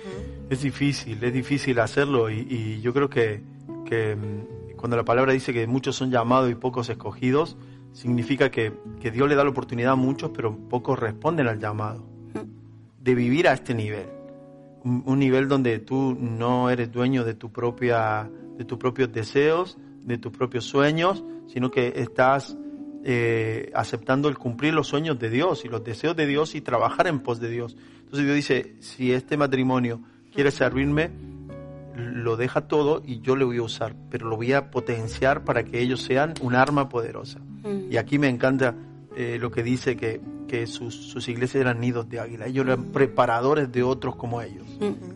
Es 0.49 0.61
difícil, 0.61 1.23
es 1.23 1.33
difícil 1.33 1.79
hacerlo 1.79 2.29
y, 2.29 2.81
yo 2.81 2.93
creo 2.93 3.09
que, 3.09 3.41
que, 3.85 4.15
mm, 4.15 4.75
cuando 4.77 4.97
la 4.97 5.05
palabra 5.05 5.31
dice 5.31 5.53
que 5.53 5.65
muchos 5.67 5.95
son 5.95 6.11
llamados 6.11 6.51
y 6.51 6.55
pocos 6.55 6.89
escogidos, 6.89 7.55
significa 7.93 8.51
que, 8.51 8.73
que 8.99 9.09
Dios 9.11 9.29
le 9.29 9.35
da 9.35 9.43
la 9.43 9.51
oportunidad 9.51 9.93
a 9.93 9.95
muchos, 9.95 10.31
pero 10.33 10.55
pocos 10.55 10.99
responden 10.99 11.47
al 11.47 11.59
llamado 11.59 12.03
de 13.01 13.15
vivir 13.15 13.47
a 13.47 13.53
este 13.53 13.73
nivel 13.73 14.20
un, 14.83 15.19
nivel 15.19 15.47
donde 15.47 15.79
tú 15.79 16.17
no 16.19 16.69
eres 16.69 16.91
dueño 16.91 17.23
de 17.23 17.33
tu 17.33 17.51
propia, 17.51 18.29
de 18.57 18.65
tus 18.65 18.77
propios 18.77 19.11
deseos, 19.11 19.77
de 20.03 20.17
tus 20.17 20.31
propios 20.31 20.65
sueños, 20.65 21.23
sino 21.47 21.69
que 21.69 21.93
estás 21.95 22.57
eh, 23.03 23.71
aceptando 23.73 24.29
el 24.29 24.37
cumplir 24.37 24.73
los 24.73 24.87
sueños 24.87 25.19
de 25.19 25.29
Dios 25.29 25.65
y 25.65 25.67
los 25.67 25.83
deseos 25.83 26.15
de 26.15 26.27
Dios 26.27 26.55
y 26.55 26.61
trabajar 26.61 27.07
en 27.07 27.19
pos 27.19 27.39
de 27.39 27.49
Dios. 27.49 27.75
Entonces 27.99 28.25
Dios 28.25 28.35
dice, 28.35 28.75
si 28.79 29.11
este 29.11 29.37
matrimonio 29.37 30.01
quiere 30.33 30.51
servirme, 30.51 31.11
lo 31.95 32.37
deja 32.37 32.61
todo 32.61 33.01
y 33.05 33.21
yo 33.21 33.35
le 33.35 33.45
voy 33.45 33.57
a 33.57 33.63
usar, 33.63 33.95
pero 34.09 34.27
lo 34.27 34.37
voy 34.37 34.53
a 34.53 34.71
potenciar 34.71 35.43
para 35.43 35.63
que 35.63 35.81
ellos 35.81 36.01
sean 36.01 36.33
un 36.41 36.55
arma 36.55 36.89
poderosa. 36.89 37.39
Mm. 37.39 37.91
Y 37.91 37.97
aquí 37.97 38.17
me 38.17 38.29
encanta 38.29 38.75
eh, 39.15 39.37
lo 39.39 39.51
que 39.51 39.63
dice 39.63 39.97
que, 39.97 40.21
que 40.47 40.67
sus, 40.67 40.95
sus, 40.95 41.27
iglesias 41.27 41.61
eran 41.61 41.79
nidos 41.79 42.07
de 42.09 42.19
águila, 42.19 42.45
ellos 42.47 42.65
eran 42.65 42.85
preparadores 42.85 43.71
de 43.71 43.83
otros 43.83 44.15
como 44.15 44.41
ellos. 44.41 44.65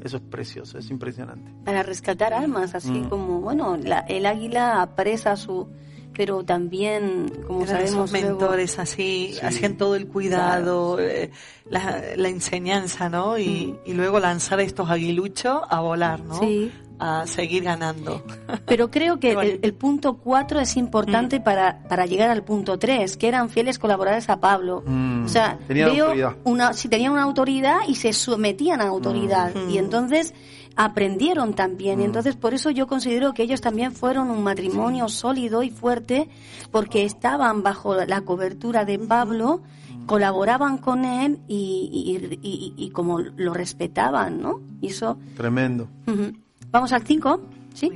Eso 0.03 0.17
es 0.17 0.23
precioso, 0.23 0.77
es 0.77 0.89
impresionante. 0.89 1.51
Para 1.63 1.81
rescatar 1.81 2.33
almas, 2.33 2.75
así 2.75 2.91
mm. 2.91 3.09
como, 3.09 3.41
bueno, 3.41 3.77
la, 3.77 3.99
el 3.99 4.25
águila 4.25 4.81
apresa 4.81 5.37
su, 5.37 5.69
pero 6.13 6.43
también, 6.43 7.31
como 7.47 7.65
sabemos, 7.65 8.11
mentores 8.11 8.79
así, 8.79 9.35
hacían 9.41 9.77
todo 9.77 9.95
el 9.95 10.07
cuidado, 10.07 10.99
eh, 10.99 11.31
la, 11.69 12.01
la, 12.15 12.29
enseñanza, 12.29 13.09
¿no? 13.09 13.37
Y, 13.37 13.75
y, 13.85 13.93
luego 13.93 14.19
lanzar 14.19 14.59
a 14.59 14.63
estos 14.63 14.89
aguiluchos 14.89 15.61
a 15.69 15.79
volar, 15.79 16.21
¿no? 16.21 16.39
Sí 16.39 16.71
a 16.99 17.27
seguir 17.27 17.63
ganando. 17.63 18.23
Pero 18.65 18.91
creo 18.91 19.19
que 19.19 19.31
el, 19.61 19.73
punto 19.73 20.17
4 20.17 20.59
es 20.59 20.77
importante 20.77 21.39
mm. 21.39 21.43
para, 21.43 21.83
para 21.87 22.05
llegar 22.05 22.29
al 22.29 22.43
punto 22.43 22.77
3, 22.77 23.17
que 23.17 23.27
eran 23.27 23.49
fieles 23.49 23.79
colaboradores 23.79 24.29
a 24.29 24.39
Pablo. 24.39 24.83
Mm. 24.85 25.25
O 25.25 25.27
sea, 25.27 25.59
veo 25.67 26.35
una, 26.43 26.73
si 26.73 26.89
tenían 26.89 27.13
una 27.13 27.23
autoridad 27.23 27.79
y 27.87 27.95
se 27.95 28.13
sometían 28.13 28.81
a 28.81 28.85
autoridad. 28.85 29.53
Mm. 29.53 29.69
Y 29.69 29.77
entonces 29.77 30.33
aprendieron 30.75 31.53
también. 31.53 32.01
Y 32.01 32.03
entonces 32.03 32.35
por 32.35 32.53
eso 32.53 32.69
yo 32.69 32.87
considero 32.87 33.33
que 33.33 33.43
ellos 33.43 33.61
también 33.61 33.93
fueron 33.93 34.29
un 34.29 34.43
matrimonio 34.43 35.09
sólido 35.09 35.63
y 35.63 35.69
fuerte, 35.69 36.29
porque 36.71 37.05
estaban 37.05 37.63
bajo 37.63 37.95
la 37.95 38.21
cobertura 38.21 38.85
de 38.85 38.99
Pablo 38.99 39.61
colaboraban 40.05 40.77
con 40.77 41.03
él 41.05 41.39
y, 41.47 42.29
y, 42.41 42.73
y, 42.77 42.89
como 42.91 43.19
lo 43.19 43.53
respetaban, 43.53 44.41
¿no? 44.41 44.61
Y 44.81 44.87
eso... 44.87 45.17
Tremendo. 45.35 45.87
Vamos 46.75 46.91
al 46.91 47.03
5. 47.03 47.41
¿sí? 47.73 47.89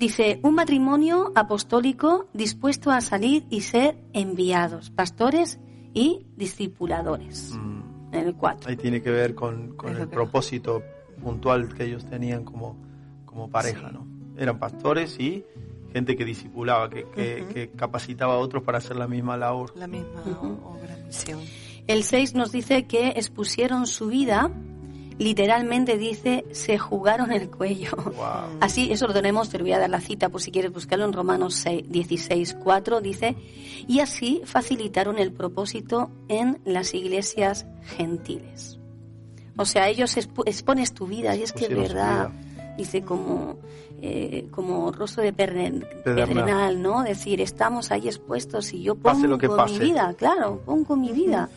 Dice, 0.00 0.40
un 0.42 0.54
matrimonio 0.54 1.30
apostólico 1.34 2.26
dispuesto 2.32 2.90
a 2.90 3.02
salir 3.02 3.44
y 3.50 3.60
ser 3.60 3.98
enviados, 4.14 4.88
pastores 4.88 5.60
y 5.92 6.24
discipuladores. 6.34 7.52
Mm. 7.54 8.14
En 8.14 8.26
el 8.28 8.34
4. 8.34 8.70
Ahí 8.70 8.76
tiene 8.76 9.02
que 9.02 9.10
ver 9.10 9.34
con, 9.34 9.76
el 9.86 10.08
propósito 10.08 10.82
puntual 11.22 11.74
que 11.74 11.84
ellos 11.84 12.06
tenían 12.06 12.46
como, 12.46 12.78
como 13.26 13.50
pareja, 13.50 13.90
¿no? 13.90 14.06
Eran 14.38 14.58
pastores 14.58 15.20
y 15.20 15.44
gente 15.92 16.16
que 16.16 16.24
discipulaba, 16.24 16.88
que, 16.88 17.04
que, 17.14 17.44
que 17.52 17.70
capacitaba 17.76 18.32
a 18.32 18.38
otros 18.38 18.62
para 18.62 18.78
hacer 18.78 18.96
la 18.96 19.06
misma 19.06 19.36
labor. 19.36 19.74
La 19.76 19.86
misma 19.86 20.22
obra, 20.64 20.96
misión. 21.04 21.40
El 21.86 22.02
6 22.04 22.34
nos 22.34 22.52
dice 22.52 22.86
que 22.86 23.08
expusieron 23.08 23.86
su 23.86 24.06
vida, 24.06 24.50
literalmente 25.18 25.98
dice, 25.98 26.44
se 26.52 26.78
jugaron 26.78 27.32
el 27.32 27.50
cuello. 27.50 27.92
Así, 28.60 28.92
eso 28.92 29.06
lo 29.06 29.12
tenemos, 29.12 29.48
te 29.50 29.58
voy 29.58 29.72
a 29.72 29.78
dar 29.78 29.90
la 29.90 30.00
cita 30.00 30.28
por 30.28 30.40
si 30.40 30.50
quieres 30.50 30.72
buscarlo 30.72 31.04
en 31.04 31.12
Romanos 31.12 31.54
6, 31.56 31.84
16, 31.88 32.56
4, 32.62 33.00
dice, 33.00 33.36
y 33.86 34.00
así 34.00 34.42
facilitaron 34.44 35.18
el 35.18 35.32
propósito 35.32 36.10
en 36.28 36.60
las 36.64 36.94
iglesias 36.94 37.66
gentiles. 37.96 38.78
O 39.56 39.64
sea, 39.64 39.88
ellos 39.88 40.16
expones 40.16 40.94
tu 40.94 41.06
vida 41.06 41.36
y 41.36 41.42
es 41.42 41.52
que 41.52 41.66
es 41.66 41.76
verdad, 41.76 42.30
dice 42.76 43.02
como 43.02 43.58
eh, 44.06 44.48
como 44.50 44.92
rostro 44.92 45.22
de 45.22 45.32
pedernal, 45.32 46.82
¿no? 46.82 47.02
Decir, 47.04 47.40
estamos 47.40 47.90
ahí 47.90 48.06
expuestos 48.06 48.74
y 48.74 48.82
yo 48.82 48.96
pongo 48.96 49.26
lo 49.26 49.38
que 49.38 49.48
mi 49.48 49.78
vida, 49.78 50.12
claro, 50.18 50.60
pongo 50.66 50.94
mi 50.94 51.10
vida. 51.10 51.48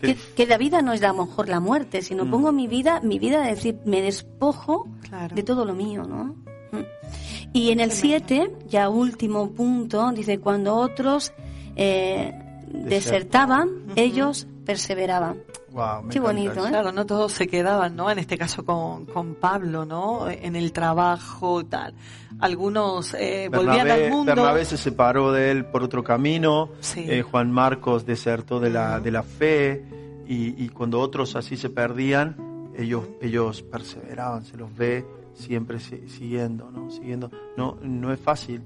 Que, 0.00 0.46
la 0.46 0.58
vida 0.58 0.80
no 0.82 0.92
es 0.92 1.02
a 1.02 1.08
lo 1.08 1.26
mejor 1.26 1.48
la 1.48 1.60
muerte, 1.60 2.02
sino 2.02 2.24
Mm. 2.24 2.30
pongo 2.30 2.52
mi 2.52 2.68
vida, 2.68 3.00
mi 3.02 3.18
vida, 3.18 3.48
es 3.50 3.56
decir, 3.56 3.78
me 3.84 4.00
despojo 4.00 4.86
de 5.34 5.42
todo 5.42 5.64
lo 5.64 5.74
mío, 5.74 6.04
¿no? 6.04 6.36
Mm. 6.72 6.84
Y 7.52 7.70
en 7.70 7.80
el 7.80 7.90
7, 7.90 8.52
ya 8.68 8.88
último 8.88 9.50
punto, 9.50 10.10
dice, 10.12 10.38
cuando 10.38 10.76
otros 10.76 11.32
eh, 11.76 12.32
desertaban, 12.72 13.70
ellos 13.96 14.46
perseveraban. 14.64 15.38
Wow, 15.72 16.02
me 16.04 16.12
Qué 16.12 16.18
bonito. 16.20 16.66
¿eh? 16.66 16.70
Claro, 16.70 16.92
no 16.92 17.04
todos 17.06 17.32
se 17.32 17.46
quedaban, 17.46 17.94
¿no? 17.94 18.10
En 18.10 18.18
este 18.18 18.38
caso 18.38 18.64
con, 18.64 19.04
con 19.06 19.34
Pablo, 19.34 19.84
¿no? 19.84 20.28
En 20.30 20.56
el 20.56 20.72
trabajo, 20.72 21.64
tal. 21.66 21.94
Algunos 22.40 23.14
eh, 23.14 23.48
volvían 23.52 23.84
Bernabé, 23.86 24.04
al 24.06 24.10
mundo. 24.10 24.34
Bernabé 24.34 24.64
se 24.64 24.76
separó 24.78 25.30
de 25.32 25.50
él 25.50 25.64
por 25.66 25.82
otro 25.82 26.02
camino, 26.02 26.70
Sí. 26.80 27.04
eh, 27.06 27.22
Juan 27.22 27.50
Marcos 27.52 28.06
desertó 28.06 28.60
de 28.60 28.70
la, 28.70 29.00
de 29.00 29.10
la 29.10 29.22
fe 29.22 29.84
y, 30.26 30.62
y 30.62 30.68
cuando 30.70 31.00
otros 31.00 31.36
así 31.36 31.56
se 31.56 31.68
perdían, 31.70 32.36
ellos, 32.76 33.04
ellos 33.20 33.62
perseveraban, 33.62 34.44
se 34.44 34.56
los 34.56 34.74
ve 34.76 35.04
siempre 35.34 35.80
si- 35.80 36.08
siguiendo, 36.08 36.70
¿no? 36.70 36.90
Siguiendo. 36.90 37.30
No, 37.56 37.76
no 37.82 38.12
es 38.12 38.20
fácil 38.20 38.62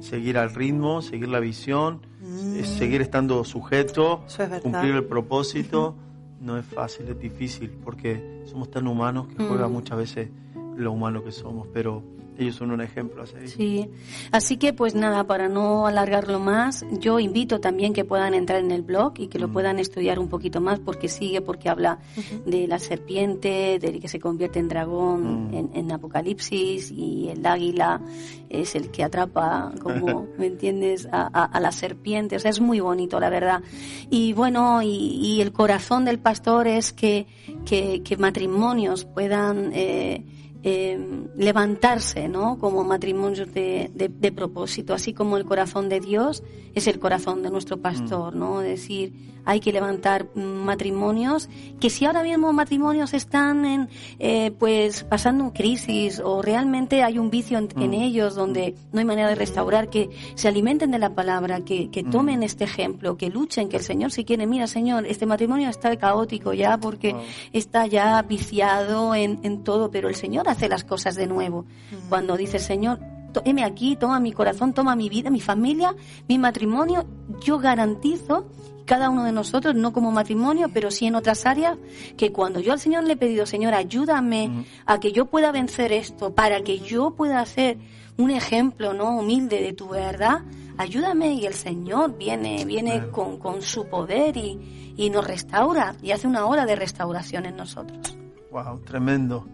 seguir 0.00 0.38
al 0.38 0.54
ritmo, 0.54 1.02
seguir 1.02 1.28
la 1.28 1.40
visión, 1.40 2.00
eh, 2.22 2.64
seguir 2.64 3.00
estando 3.00 3.42
sujeto, 3.44 4.22
es 4.28 4.60
cumplir 4.60 4.94
el 4.94 5.04
propósito. 5.04 5.96
No 6.40 6.56
es 6.56 6.64
fácil, 6.66 7.08
es 7.08 7.18
difícil, 7.18 7.70
porque 7.84 8.42
somos 8.46 8.70
tan 8.70 8.86
humanos 8.86 9.26
que 9.28 9.36
juega 9.46 9.68
Mm. 9.68 9.72
muchas 9.72 9.98
veces 9.98 10.28
lo 10.76 10.92
humano 10.92 11.24
que 11.24 11.32
somos, 11.32 11.66
pero 11.72 12.02
ellos 12.38 12.54
son 12.56 12.70
un 12.70 12.80
ejemplo 12.80 13.22
a 13.22 13.26
seguir. 13.26 13.48
Sí, 13.50 13.88
así 14.30 14.56
que 14.56 14.72
pues 14.72 14.94
nada, 14.94 15.24
para 15.24 15.48
no 15.48 15.86
alargarlo 15.86 16.38
más, 16.38 16.84
yo 17.00 17.18
invito 17.18 17.60
también 17.60 17.92
que 17.92 18.04
puedan 18.04 18.32
entrar 18.34 18.60
en 18.60 18.70
el 18.70 18.82
blog 18.82 19.14
y 19.18 19.26
que 19.26 19.38
lo 19.38 19.48
puedan 19.48 19.78
estudiar 19.78 20.18
un 20.18 20.28
poquito 20.28 20.60
más 20.60 20.78
porque 20.78 21.08
sigue, 21.08 21.40
porque 21.40 21.68
habla 21.68 21.98
de 22.46 22.66
la 22.68 22.78
serpiente, 22.78 23.78
de 23.80 23.98
que 24.00 24.08
se 24.08 24.20
convierte 24.20 24.58
en 24.60 24.68
dragón 24.68 25.50
en, 25.52 25.70
en 25.74 25.92
Apocalipsis 25.92 26.90
y 26.90 27.28
el 27.28 27.44
águila 27.44 28.00
es 28.48 28.74
el 28.74 28.90
que 28.90 29.02
atrapa, 29.04 29.72
como, 29.82 30.26
¿me 30.38 30.46
entiendes?, 30.46 31.08
a, 31.12 31.22
a- 31.32 31.44
a 31.44 31.60
la 31.60 31.72
serpiente, 31.72 32.36
o 32.36 32.38
sea, 32.38 32.50
es 32.50 32.60
muy 32.60 32.80
bonito, 32.80 33.18
la 33.20 33.30
verdad. 33.30 33.62
Y 34.10 34.32
bueno, 34.32 34.80
y, 34.82 34.86
y 34.88 35.40
el 35.40 35.52
corazón 35.52 36.04
del 36.04 36.18
pastor 36.18 36.66
es 36.68 36.92
que, 36.92 37.26
que, 37.66 38.02
que 38.02 38.16
matrimonios 38.16 39.04
puedan... 39.04 39.70
eh, 39.74 40.24
eh, 40.62 40.98
levantarse, 41.36 42.28
¿no? 42.28 42.58
Como 42.58 42.84
matrimonios 42.84 43.52
de, 43.54 43.90
de- 43.94 44.08
de 44.08 44.32
propósito, 44.32 44.92
así 44.94 45.12
como 45.14 45.36
el 45.36 45.44
corazón 45.44 45.88
de 45.88 46.00
Dios 46.00 46.42
es 46.74 46.86
el 46.86 46.98
corazón 46.98 47.42
de 47.42 47.50
nuestro 47.50 47.76
pastor, 47.78 48.34
¿no? 48.34 48.60
Es 48.62 48.68
decir, 48.68 49.12
hay 49.48 49.60
que 49.60 49.72
levantar 49.72 50.26
mm, 50.34 50.40
matrimonios 50.40 51.48
que 51.80 51.88
si 51.88 52.04
ahora 52.04 52.22
mismo 52.22 52.52
matrimonios 52.52 53.14
están 53.14 53.64
en, 53.64 53.88
eh, 54.18 54.50
pues 54.58 55.04
pasando 55.04 55.54
crisis 55.54 56.20
o 56.22 56.42
realmente 56.42 57.02
hay 57.02 57.18
un 57.18 57.30
vicio 57.30 57.56
en, 57.56 57.68
en 57.80 57.94
ellos 57.94 58.34
donde 58.34 58.74
no 58.92 58.98
hay 58.98 59.06
manera 59.06 59.30
de 59.30 59.36
restaurar, 59.36 59.88
que 59.88 60.10
se 60.34 60.48
alimenten 60.48 60.90
de 60.90 60.98
la 60.98 61.14
palabra, 61.14 61.62
que, 61.62 61.90
que 61.90 62.04
tomen 62.04 62.42
este 62.42 62.64
ejemplo, 62.64 63.16
que 63.16 63.30
luchen, 63.30 63.70
que 63.70 63.78
el 63.78 63.82
Señor 63.82 64.12
si 64.12 64.26
quiere, 64.26 64.46
mira 64.46 64.66
Señor, 64.66 65.06
este 65.06 65.24
matrimonio 65.24 65.70
está 65.70 65.96
caótico 65.96 66.52
ya 66.52 66.76
porque 66.76 67.16
está 67.54 67.86
ya 67.86 68.20
viciado 68.20 69.14
en, 69.14 69.40
en 69.44 69.64
todo, 69.64 69.90
pero 69.90 70.10
el 70.10 70.14
Señor 70.14 70.46
hace 70.50 70.68
las 70.68 70.84
cosas 70.84 71.14
de 71.14 71.26
nuevo. 71.26 71.64
Cuando 72.10 72.36
dice 72.36 72.58
Señor, 72.58 73.00
heme 73.46 73.64
aquí, 73.64 73.96
toma 73.96 74.20
mi 74.20 74.32
corazón, 74.32 74.74
toma 74.74 74.94
mi 74.94 75.08
vida, 75.08 75.30
mi 75.30 75.40
familia, 75.40 75.94
mi 76.28 76.38
matrimonio, 76.38 77.06
yo 77.40 77.58
garantizo 77.58 78.46
cada 78.88 79.10
uno 79.10 79.24
de 79.24 79.32
nosotros, 79.32 79.74
no 79.74 79.92
como 79.92 80.10
matrimonio, 80.10 80.70
pero 80.72 80.90
sí 80.90 81.06
en 81.06 81.14
otras 81.14 81.44
áreas, 81.44 81.76
que 82.16 82.32
cuando 82.32 82.58
yo 82.58 82.72
al 82.72 82.80
Señor 82.80 83.04
le 83.04 83.12
he 83.12 83.16
pedido, 83.16 83.44
Señor, 83.44 83.74
ayúdame 83.74 84.64
a 84.86 84.98
que 84.98 85.12
yo 85.12 85.26
pueda 85.26 85.52
vencer 85.52 85.92
esto, 85.92 86.34
para 86.34 86.62
que 86.62 86.78
yo 86.80 87.10
pueda 87.10 87.44
ser 87.44 87.76
un 88.16 88.30
ejemplo 88.30 88.94
no 88.94 89.18
humilde 89.18 89.60
de 89.60 89.74
tu 89.74 89.90
verdad, 89.90 90.40
ayúdame 90.78 91.34
y 91.34 91.44
el 91.44 91.52
Señor 91.52 92.16
viene, 92.16 92.64
viene 92.64 93.08
con, 93.10 93.38
con 93.38 93.60
su 93.60 93.86
poder 93.86 94.38
y, 94.38 94.94
y 94.96 95.10
nos 95.10 95.26
restaura 95.26 95.94
y 96.02 96.12
hace 96.12 96.26
una 96.26 96.46
hora 96.46 96.64
de 96.64 96.74
restauración 96.74 97.44
en 97.44 97.56
nosotros. 97.56 98.16
Wow, 98.50 98.80
tremendo, 98.86 99.46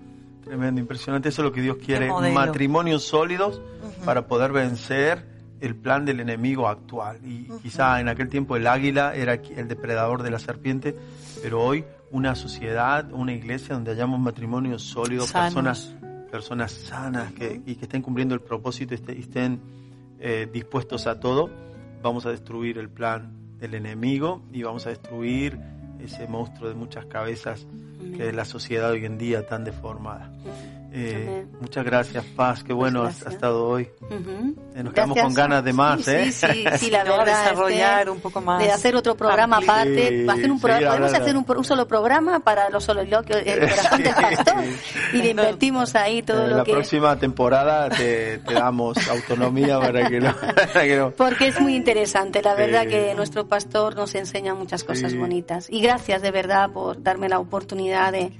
tremendo, 0.44 0.80
impresionante. 0.80 1.30
Eso 1.30 1.42
es 1.42 1.46
lo 1.46 1.52
que 1.52 1.60
Dios 1.60 1.78
quiere, 1.84 2.08
matrimonios 2.32 3.02
sólidos 3.02 3.60
para 4.04 4.28
poder 4.28 4.52
vencer 4.52 5.33
el 5.64 5.74
plan 5.74 6.04
del 6.04 6.20
enemigo 6.20 6.68
actual. 6.68 7.18
Y 7.24 7.48
quizá 7.62 8.00
en 8.00 8.08
aquel 8.08 8.28
tiempo 8.28 8.56
el 8.56 8.66
águila 8.66 9.14
era 9.14 9.34
el 9.34 9.68
depredador 9.68 10.22
de 10.22 10.30
la 10.30 10.38
serpiente, 10.38 10.94
pero 11.42 11.62
hoy 11.62 11.84
una 12.10 12.34
sociedad, 12.34 13.10
una 13.12 13.32
iglesia 13.32 13.74
donde 13.74 13.90
hayamos 13.90 14.20
matrimonios 14.20 14.82
sólidos, 14.82 15.32
personas 15.32 15.94
personas 16.30 16.72
sanas 16.72 17.32
que, 17.32 17.60
y 17.64 17.76
que 17.76 17.84
estén 17.84 18.02
cumpliendo 18.02 18.34
el 18.34 18.40
propósito 18.40 18.92
y 18.92 18.96
y 18.96 19.20
estén 19.20 19.60
eh, 20.18 20.48
dispuestos 20.52 21.06
a 21.06 21.20
todo, 21.20 21.48
vamos 22.02 22.26
a 22.26 22.30
destruir 22.30 22.78
el 22.78 22.88
plan 22.88 23.30
del 23.60 23.74
enemigo 23.74 24.42
y 24.52 24.64
vamos 24.64 24.84
a 24.86 24.88
destruir 24.88 25.56
ese 26.00 26.26
monstruo 26.26 26.68
de 26.68 26.74
muchas 26.74 27.06
cabezas 27.06 27.68
que 28.16 28.30
es 28.30 28.34
la 28.34 28.44
sociedad 28.44 28.90
hoy 28.90 29.04
en 29.04 29.16
día 29.16 29.46
tan 29.46 29.62
deformada. 29.62 30.32
Eh, 30.96 31.44
muchas 31.60 31.84
gracias, 31.84 32.24
Paz. 32.36 32.62
Qué 32.62 32.72
bueno 32.72 33.02
has, 33.02 33.20
has 33.26 33.32
estado 33.34 33.66
hoy. 33.66 33.88
Ujú. 34.02 34.54
Eh, 34.76 34.82
nos 34.84 34.92
quedamos 34.92 35.16
Gracias. 35.16 35.24
con 35.24 35.34
ganas 35.34 35.64
de 35.64 35.72
más, 35.72 36.02
sí, 36.04 36.10
¿eh? 36.12 36.30
Sí, 36.30 36.46
sí, 36.46 36.64
sí, 36.78 36.90
la 36.90 37.02
verdad. 37.04 37.24
desarrollar 37.26 37.98
es 37.98 38.04
que 38.04 38.10
un 38.12 38.20
poco 38.20 38.40
más 38.40 38.62
De 38.62 38.70
hacer 38.70 38.94
otro 38.94 39.16
programa 39.16 39.56
amplio. 39.56 39.72
aparte. 39.72 40.08
Sí, 40.22 40.28
hacer 40.28 40.50
un 40.52 40.60
pro- 40.60 40.72
seguir 40.72 40.86
podemos 40.86 41.06
hablando. 41.10 41.24
hacer 41.24 41.36
un, 41.36 41.58
un 41.58 41.64
solo 41.64 41.88
programa 41.88 42.40
para 42.40 42.70
los 42.70 42.84
soliloquios, 42.84 43.42
el 43.44 43.58
corazón 43.70 44.02
del 44.04 44.14
pastor. 44.14 44.64
Y 45.14 45.16
le 45.16 45.30
invertimos 45.30 45.94
ahí 45.96 46.22
todo 46.22 46.44
En 46.44 46.50
lo 46.50 46.56
la 46.58 46.64
que. 46.64 46.72
próxima 46.72 47.18
temporada 47.18 47.88
te, 47.88 48.38
te 48.38 48.54
damos 48.54 48.96
autonomía 49.08 49.80
para 49.80 50.08
que 50.08 50.20
no. 50.20 50.32
para 50.72 50.84
que 50.84 50.96
no- 50.96 51.10
Porque 51.10 51.48
es 51.48 51.60
muy 51.60 51.74
interesante, 51.74 52.40
la 52.40 52.54
verdad 52.54 52.86
que 52.86 53.14
nuestro 53.16 53.48
pastor 53.48 53.96
nos 53.96 54.14
enseña 54.14 54.54
muchas 54.54 54.84
cosas 54.84 55.10
Sí. 55.10 55.18
bonitas. 55.18 55.66
Y 55.70 55.80
gracias 55.80 56.22
de 56.22 56.30
verdad 56.30 56.70
por 56.70 57.02
darme 57.02 57.28
la 57.28 57.40
oportunidad 57.40 58.12
de, 58.12 58.30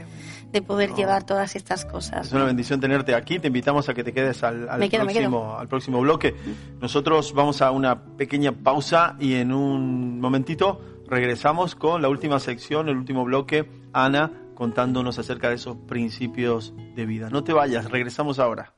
de 0.55 0.63
poder 0.63 0.95
llevar 0.95 1.27
todas 1.27 1.57
estas 1.57 1.85
cosas. 1.85 2.29
Es 2.29 2.33
una 2.33 2.45
bendición 2.45 2.81
tenerte 2.81 3.15
aquí. 3.15 3.41
Te 3.41 3.49
invitamos 3.49 3.89
a 3.89 3.95
que 3.95 4.05
te 4.05 4.13
quedes 4.13 4.43
al, 4.45 4.69
quedo, 4.89 5.03
próximo, 5.03 5.59
al 5.59 5.69
próximo 5.69 6.01
bloque. 6.01 6.35
Nosotros 6.81 7.35
vamos 7.35 7.61
a 7.61 7.73
una 7.73 8.05
pequeña 8.17 8.53
pausa 8.53 9.17
y 9.19 9.35
en 9.35 9.53
un 9.53 10.21
momentito 10.21 10.81
regresamos 11.09 11.75
con 11.75 12.01
la 12.01 12.09
última 12.09 12.39
sección, 12.39 12.89
el 12.89 12.97
último 12.97 13.25
bloque. 13.25 13.69
Ana 13.93 14.31
contándonos 14.55 15.19
acerca 15.19 15.49
de 15.49 15.57
esos 15.57 15.77
principios 15.77 16.73
de 16.95 17.05
vida. 17.05 17.31
No 17.31 17.43
te 17.43 17.53
vayas, 17.53 17.91
regresamos 17.91 18.39
ahora. 18.39 18.73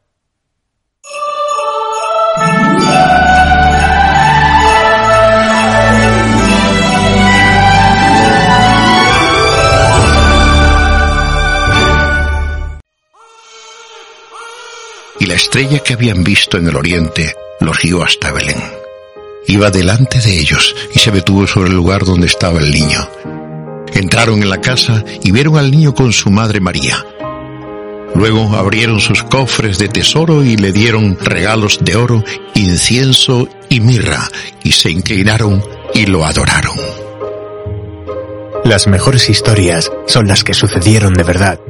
Estrella 15.37 15.79
que 15.81 15.93
habían 15.93 16.25
visto 16.25 16.57
en 16.57 16.67
el 16.67 16.77
oriente 16.77 17.35
los 17.61 17.79
guió 17.79 18.03
hasta 18.03 18.33
Belén. 18.33 18.63
Iba 19.47 19.71
delante 19.71 20.21
de 20.21 20.39
ellos 20.39 20.75
y 20.95 20.99
se 20.99 21.11
detuvo 21.11 21.47
sobre 21.47 21.69
el 21.69 21.77
lugar 21.77 22.05
donde 22.05 22.27
estaba 22.27 22.59
el 22.59 22.73
niño. 22.73 23.09
Entraron 23.93 24.43
en 24.43 24.51
la 24.51 24.61
casa 24.61 25.05
y 25.23 25.31
vieron 25.31 25.57
al 25.57 25.71
niño 25.71 25.95
con 25.95 26.13
su 26.13 26.31
madre 26.31 26.61
María. 26.61 27.05
Luego 28.15 28.57
abrieron 28.57 28.99
sus 28.99 29.23
cofres 29.25 29.79
de 29.79 29.89
tesoro 29.89 30.43
y 30.43 30.57
le 30.57 30.73
dieron 30.73 31.19
regalos 31.21 31.79
de 31.83 31.97
oro, 31.97 32.25
incienso 32.55 33.49
y 33.69 33.81
mirra, 33.81 34.29
y 34.65 34.73
se 34.73 34.91
inclinaron 34.91 35.63
y 35.95 36.07
lo 36.07 36.25
adoraron. 36.25 36.77
Las 38.65 38.87
mejores 38.87 39.29
historias 39.29 39.93
son 40.07 40.27
las 40.27 40.45
que 40.45 40.55
sucedieron 40.55 41.15
de 41.15 41.23
verdad. 41.23 41.61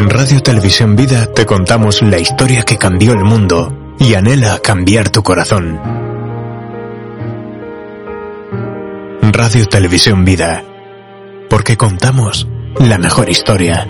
En 0.00 0.08
Radio 0.08 0.40
Televisión 0.40 0.96
Vida 0.96 1.26
te 1.26 1.44
contamos 1.44 2.00
la 2.00 2.18
historia 2.18 2.62
que 2.62 2.78
cambió 2.78 3.12
el 3.12 3.22
mundo 3.22 3.94
y 3.98 4.14
anhela 4.14 4.58
cambiar 4.60 5.10
tu 5.10 5.22
corazón. 5.22 5.78
Radio 9.30 9.66
Televisión 9.66 10.24
Vida, 10.24 10.64
porque 11.50 11.76
contamos 11.76 12.48
la 12.78 12.96
mejor 12.96 13.28
historia. 13.28 13.86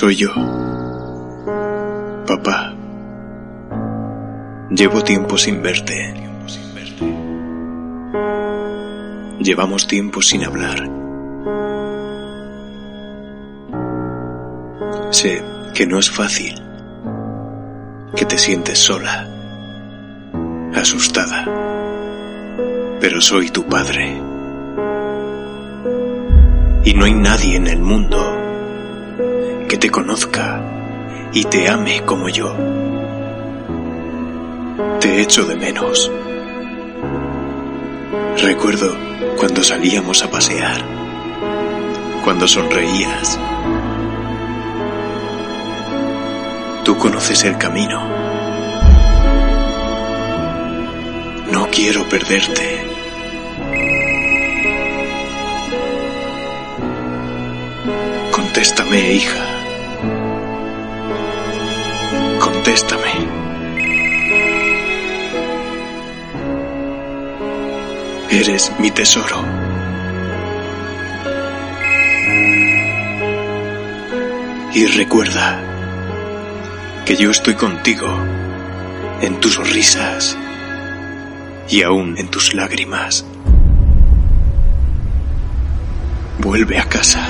Soy 0.00 0.16
yo. 0.16 0.30
Papá, 2.26 2.74
llevo 4.70 5.04
tiempo 5.04 5.36
sin 5.36 5.60
verte. 5.60 6.14
Llevamos 9.40 9.86
tiempo 9.86 10.22
sin 10.22 10.42
hablar. 10.42 10.88
Sé 15.10 15.42
que 15.74 15.86
no 15.86 15.98
es 15.98 16.10
fácil, 16.10 16.54
que 18.16 18.24
te 18.24 18.38
sientes 18.38 18.78
sola, 18.78 19.28
asustada, 20.76 21.44
pero 23.00 23.20
soy 23.20 23.50
tu 23.50 23.66
padre. 23.66 24.18
Y 26.84 26.94
no 26.94 27.04
hay 27.04 27.12
nadie 27.12 27.56
en 27.56 27.66
el 27.66 27.80
mundo 27.80 28.29
te 29.80 29.90
conozca 29.90 30.62
y 31.32 31.44
te 31.44 31.66
ame 31.66 32.02
como 32.02 32.28
yo. 32.28 32.54
Te 35.00 35.22
echo 35.22 35.44
de 35.44 35.56
menos. 35.56 36.12
Recuerdo 38.42 38.94
cuando 39.38 39.62
salíamos 39.62 40.22
a 40.22 40.30
pasear, 40.30 40.84
cuando 42.22 42.46
sonreías. 42.46 43.38
Tú 46.84 46.98
conoces 46.98 47.42
el 47.44 47.56
camino. 47.56 48.06
No 51.52 51.68
quiero 51.70 52.06
perderte. 52.06 52.86
Contéstame, 58.30 59.12
hija. 59.14 59.59
Eres 68.40 68.72
mi 68.78 68.90
tesoro. 68.90 69.44
Y 74.72 74.86
recuerda 74.86 75.60
que 77.04 77.16
yo 77.16 77.30
estoy 77.30 77.52
contigo 77.52 78.08
en 79.20 79.40
tus 79.40 79.58
risas 79.70 80.38
y 81.68 81.82
aún 81.82 82.16
en 82.16 82.28
tus 82.28 82.54
lágrimas. 82.54 83.26
Vuelve 86.38 86.78
a 86.78 86.88
casa. 86.88 87.29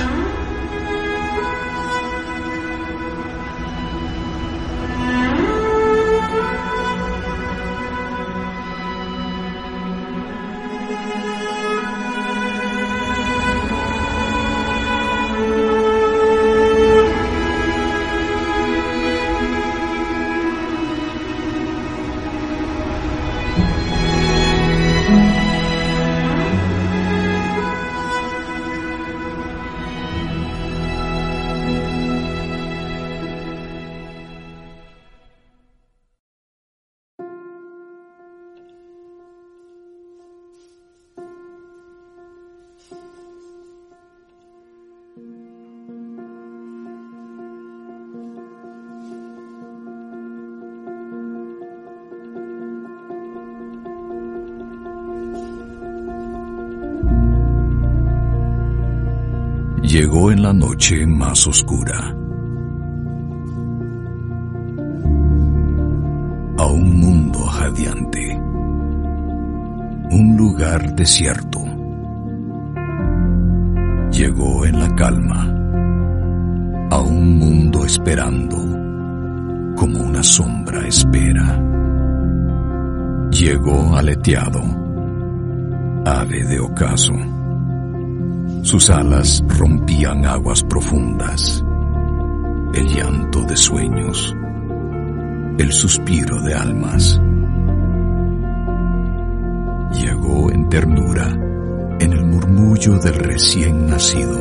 Llegó 59.91 60.31
en 60.31 60.41
la 60.41 60.53
noche 60.53 61.05
más 61.05 61.45
oscura. 61.47 62.15
A 66.57 66.65
un 66.65 66.97
mundo 66.97 67.39
jadeante. 67.39 68.41
Un 70.11 70.37
lugar 70.37 70.95
desierto. 70.95 71.59
Llegó 74.13 74.65
en 74.65 74.79
la 74.79 74.95
calma. 74.95 75.43
A 76.89 77.01
un 77.01 77.37
mundo 77.37 77.83
esperando. 77.83 78.59
Como 79.75 80.03
una 80.05 80.23
sombra 80.23 80.87
espera. 80.87 81.61
Llegó 83.29 83.97
aleteado. 83.97 84.61
Ave 86.05 86.45
de 86.45 86.61
ocaso. 86.61 87.40
Sus 88.63 88.91
alas 88.91 89.43
rompían 89.47 90.23
aguas 90.23 90.63
profundas, 90.63 91.65
el 92.75 92.87
llanto 92.89 93.41
de 93.41 93.57
sueños, 93.57 94.35
el 95.57 95.71
suspiro 95.71 96.39
de 96.43 96.53
almas. 96.53 97.19
Llegó 99.99 100.51
en 100.51 100.69
ternura, 100.69 101.27
en 101.99 102.13
el 102.13 102.23
murmullo 102.23 102.99
del 102.99 103.15
recién 103.15 103.87
nacido, 103.87 104.39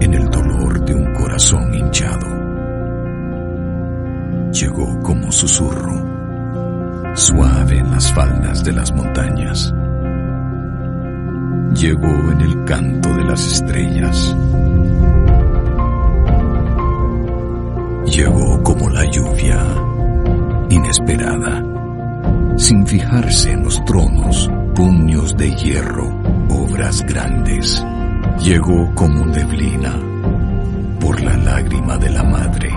en 0.00 0.14
el 0.14 0.30
dolor 0.30 0.84
de 0.84 0.94
un 0.94 1.12
corazón 1.12 1.74
hinchado. 1.74 2.26
Llegó 4.52 5.00
como 5.00 5.32
susurro, 5.32 7.14
suave 7.16 7.78
en 7.78 7.90
las 7.90 8.12
faldas 8.12 8.62
de 8.62 8.72
las 8.72 8.92
montañas 8.94 9.74
llegó 11.74 12.32
en 12.32 12.40
el 12.40 12.64
canto 12.64 13.08
de 13.14 13.24
las 13.24 13.46
estrellas. 13.46 14.36
Llegó 18.04 18.62
como 18.62 18.90
la 18.90 19.04
lluvia, 19.10 19.64
inesperada, 20.68 21.62
sin 22.56 22.86
fijarse 22.86 23.52
en 23.52 23.64
los 23.64 23.82
tronos, 23.84 24.50
puños 24.74 25.36
de 25.36 25.50
hierro, 25.54 26.08
obras 26.50 27.02
grandes. 27.06 27.84
Llegó 28.42 28.94
como 28.94 29.24
neblina, 29.26 29.98
por 31.00 31.20
la 31.22 31.36
lágrima 31.36 31.96
de 31.96 32.10
la 32.10 32.22
madre, 32.22 32.70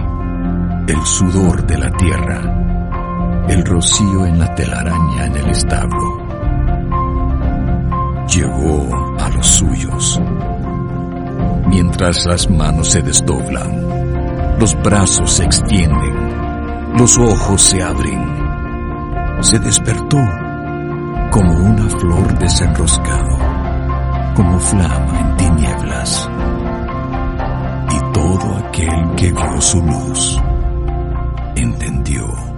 el 0.88 1.06
sudor 1.06 1.66
de 1.66 1.78
la 1.78 1.92
tierra, 1.92 3.46
el 3.50 3.64
rocío 3.66 4.26
en 4.26 4.40
la 4.40 4.54
telaraña 4.56 5.26
en 5.26 5.36
el 5.36 5.50
establo. 5.50 6.25
Llegó 8.28 8.90
a 9.20 9.30
los 9.30 9.46
suyos. 9.46 10.20
Mientras 11.68 12.26
las 12.26 12.50
manos 12.50 12.92
se 12.92 13.02
desdoblan, 13.02 14.60
los 14.60 14.76
brazos 14.82 15.32
se 15.32 15.44
extienden, 15.44 16.98
los 16.98 17.18
ojos 17.18 17.62
se 17.62 17.84
abren. 17.84 18.24
Se 19.42 19.60
despertó 19.60 20.18
como 21.32 21.54
una 21.54 21.90
flor 21.90 22.40
desenroscado, 22.40 23.38
como 24.36 24.60
flama 24.60 25.20
en 25.20 25.38
tinieblas. 25.38 26.30
Y 27.92 28.14
todo 28.14 28.56
aquel 28.68 29.16
que 29.16 29.32
vio 29.32 29.62
su 29.62 29.82
luz 29.82 30.42
entendió. 31.56 32.55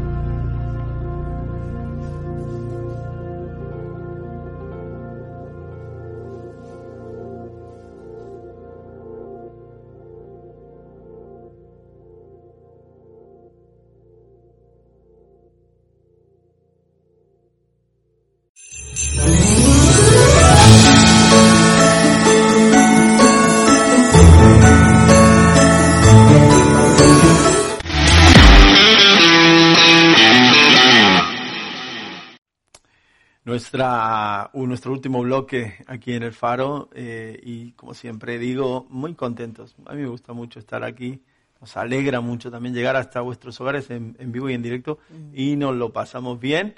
Nuestra, 33.68 34.50
uh, 34.54 34.66
nuestro 34.66 34.94
último 34.94 35.22
bloque 35.24 35.76
aquí 35.88 36.14
en 36.14 36.24
el 36.24 36.32
Faro 36.32 36.88
eh, 36.94 37.38
y 37.44 37.72
como 37.74 37.94
siempre 37.94 38.40
digo, 38.40 38.88
muy 38.90 39.14
contentos. 39.14 39.76
A 39.88 39.94
mí 39.94 40.04
me 40.04 40.08
gusta 40.08 40.32
mucho 40.32 40.58
estar 40.58 40.86
aquí, 40.86 41.22
nos 41.60 41.76
alegra 41.76 42.22
mucho 42.22 42.50
también 42.50 42.74
llegar 42.74 42.96
hasta 42.96 43.20
vuestros 43.20 43.60
hogares 43.60 43.90
en, 43.90 44.16
en 44.20 44.32
vivo 44.32 44.50
y 44.50 44.54
en 44.54 44.62
directo 44.62 45.00
y 45.34 45.58
nos 45.58 45.76
lo 45.76 45.92
pasamos 45.92 46.40
bien, 46.40 46.76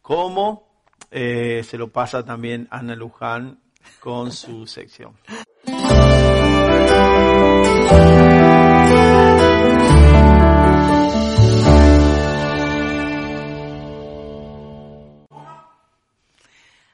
como 0.00 0.66
eh, 1.12 1.62
se 1.64 1.78
lo 1.78 1.92
pasa 1.92 2.24
también 2.24 2.66
Ana 2.72 2.96
Luján 2.96 3.60
con 4.00 4.32
su 4.32 4.66
sección. 4.66 5.12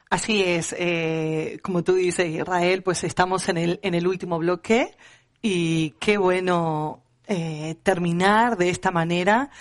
Así 0.09 0.41
es, 0.41 0.75
eh, 0.79 1.59
como 1.61 1.83
tú 1.83 1.93
dices, 1.93 2.27
Israel, 2.27 2.81
pues 2.81 3.03
estamos 3.03 3.47
en 3.47 3.57
el, 3.57 3.79
en 3.83 3.93
el 3.93 4.07
último 4.07 4.39
bloque 4.39 4.97
y 5.39 5.91
qué 5.99 6.17
bueno 6.17 7.03
eh, 7.27 7.75
terminar 7.83 8.57
de 8.57 8.71
esta 8.71 8.89
manera. 8.89 9.51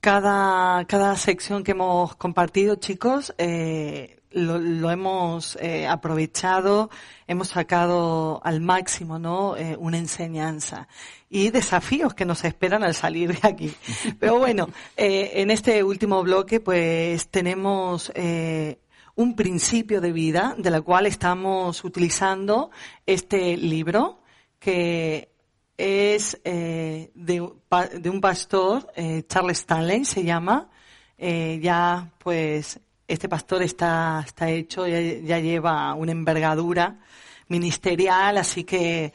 Cada, 0.00 0.84
cada 0.86 1.16
sección 1.16 1.62
que 1.62 1.70
hemos 1.70 2.16
compartido, 2.16 2.74
chicos, 2.74 3.34
eh, 3.38 4.18
lo, 4.32 4.58
lo, 4.58 4.90
hemos 4.90 5.56
eh, 5.60 5.86
aprovechado, 5.86 6.90
hemos 7.28 7.48
sacado 7.48 8.40
al 8.44 8.60
máximo, 8.60 9.20
¿no? 9.20 9.56
Eh, 9.56 9.76
una 9.78 9.98
enseñanza 9.98 10.88
y 11.30 11.50
desafíos 11.50 12.14
que 12.14 12.24
nos 12.24 12.44
esperan 12.44 12.82
al 12.82 12.94
salir 12.94 13.40
de 13.40 13.48
aquí. 13.48 13.74
Pero 14.18 14.38
bueno, 14.38 14.68
eh, 14.96 15.30
en 15.34 15.52
este 15.52 15.84
último 15.84 16.22
bloque, 16.24 16.58
pues 16.58 17.28
tenemos 17.28 18.10
eh, 18.16 18.78
un 19.16 19.36
principio 19.36 20.00
de 20.00 20.12
vida 20.12 20.54
de 20.58 20.70
la 20.70 20.80
cual 20.80 21.06
estamos 21.06 21.84
utilizando 21.84 22.70
este 23.06 23.56
libro 23.56 24.20
que 24.58 25.28
es 25.76 26.40
eh, 26.44 27.10
de, 27.14 27.40
un 27.40 28.20
pastor, 28.20 28.90
eh, 28.96 29.24
Charles 29.28 29.58
Stanley 29.58 30.04
se 30.04 30.24
llama, 30.24 30.70
eh, 31.18 31.58
ya 31.62 32.10
pues 32.18 32.80
este 33.06 33.28
pastor 33.28 33.62
está, 33.62 34.22
está 34.24 34.50
hecho, 34.50 34.86
ya, 34.86 35.38
lleva 35.38 35.94
una 35.94 36.12
envergadura 36.12 37.00
ministerial, 37.48 38.38
así 38.38 38.64
que 38.64 39.12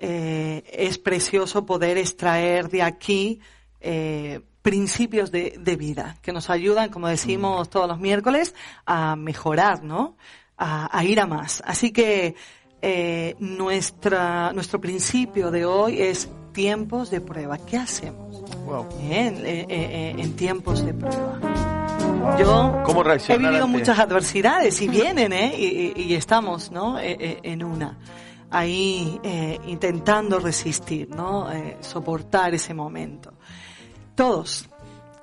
es 0.00 0.98
precioso 0.98 1.66
poder 1.66 1.98
extraer 1.98 2.68
de 2.68 2.82
aquí 2.82 3.40
principios 4.62 5.30
de, 5.30 5.54
de, 5.58 5.76
vida 5.76 6.16
que 6.22 6.32
nos 6.32 6.50
ayudan, 6.50 6.90
como 6.90 7.08
decimos 7.08 7.70
todos 7.70 7.88
los 7.88 7.98
miércoles, 7.98 8.54
a 8.86 9.16
mejorar, 9.16 9.82
¿no? 9.82 10.16
A, 10.56 10.96
a 10.96 11.04
ir 11.04 11.20
a 11.20 11.26
más. 11.26 11.62
Así 11.64 11.92
que 11.92 12.34
eh, 12.82 13.36
nuestra, 13.38 14.52
nuestro 14.52 14.80
principio 14.80 15.50
de 15.50 15.64
hoy 15.64 16.02
es 16.02 16.28
tiempos 16.52 17.10
de 17.10 17.20
prueba. 17.20 17.58
¿Qué 17.58 17.76
hacemos 17.76 18.42
wow. 18.64 18.86
en, 19.00 19.46
en, 19.46 20.20
en, 20.20 20.36
tiempos 20.36 20.84
de 20.84 20.94
prueba? 20.94 21.38
Yo 22.38 22.82
¿Cómo 22.84 23.04
he 23.04 23.38
vivido 23.38 23.68
muchas 23.68 23.98
adversidades 23.98 24.80
y 24.82 24.88
vienen, 24.88 25.32
¿eh? 25.32 25.54
Y, 25.56 25.92
y, 26.00 26.02
y 26.08 26.14
estamos, 26.14 26.70
¿no? 26.72 26.98
en 27.00 27.64
una 27.64 27.96
ahí 28.50 29.20
eh, 29.22 29.58
intentando 29.66 30.38
resistir, 30.38 31.08
¿no? 31.10 31.50
Eh, 31.52 31.76
soportar 31.80 32.54
ese 32.54 32.74
momento. 32.74 33.34
Todos, 34.18 34.68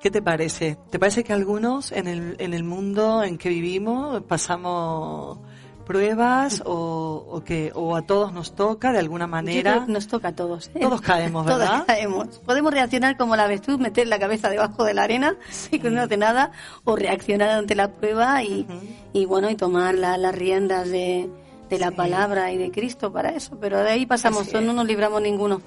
¿qué 0.00 0.10
te 0.10 0.22
parece? 0.22 0.78
¿Te 0.88 0.98
parece 0.98 1.22
que 1.22 1.34
algunos 1.34 1.92
en 1.92 2.06
el, 2.06 2.34
en 2.38 2.54
el 2.54 2.64
mundo 2.64 3.22
en 3.22 3.36
que 3.36 3.50
vivimos 3.50 4.22
pasamos 4.22 5.38
pruebas 5.84 6.62
o, 6.64 7.26
o, 7.30 7.44
que 7.44 7.72
o 7.74 7.94
a 7.94 8.06
todos 8.06 8.32
nos 8.32 8.54
toca 8.54 8.92
de 8.92 8.98
alguna 8.98 9.26
manera 9.26 9.84
nos 9.86 10.08
toca 10.08 10.28
a 10.28 10.34
todos 10.34 10.70
¿eh? 10.74 10.80
todos 10.80 11.00
caemos 11.02 11.44
verdad 11.46 11.66
todos 11.66 11.84
caemos 11.84 12.38
podemos 12.38 12.72
reaccionar 12.72 13.18
como 13.18 13.36
la 13.36 13.44
avestruz 13.44 13.78
meter 13.78 14.08
la 14.08 14.18
cabeza 14.18 14.48
debajo 14.48 14.82
de 14.82 14.94
la 14.94 15.02
arena 15.02 15.36
sí. 15.50 15.76
y 15.76 15.78
que 15.78 15.90
no 15.90 16.00
hace 16.00 16.16
nada 16.16 16.50
o 16.82 16.96
reaccionar 16.96 17.50
ante 17.50 17.74
la 17.74 17.92
prueba 17.92 18.42
y, 18.42 18.62
uh 18.62 18.72
-huh. 18.72 18.80
y 19.12 19.26
bueno 19.26 19.50
y 19.50 19.56
tomar 19.56 19.94
la, 19.94 20.16
las 20.16 20.34
riendas 20.34 20.88
de, 20.88 21.28
de 21.68 21.78
la 21.78 21.90
sí. 21.90 21.94
palabra 21.94 22.50
y 22.50 22.56
de 22.56 22.70
Cristo 22.70 23.12
para 23.12 23.28
eso, 23.30 23.58
pero 23.60 23.78
de 23.80 23.90
ahí 23.90 24.06
pasamos, 24.06 24.52
no 24.54 24.72
nos 24.72 24.86
libramos 24.86 25.20
ninguno. 25.20 25.60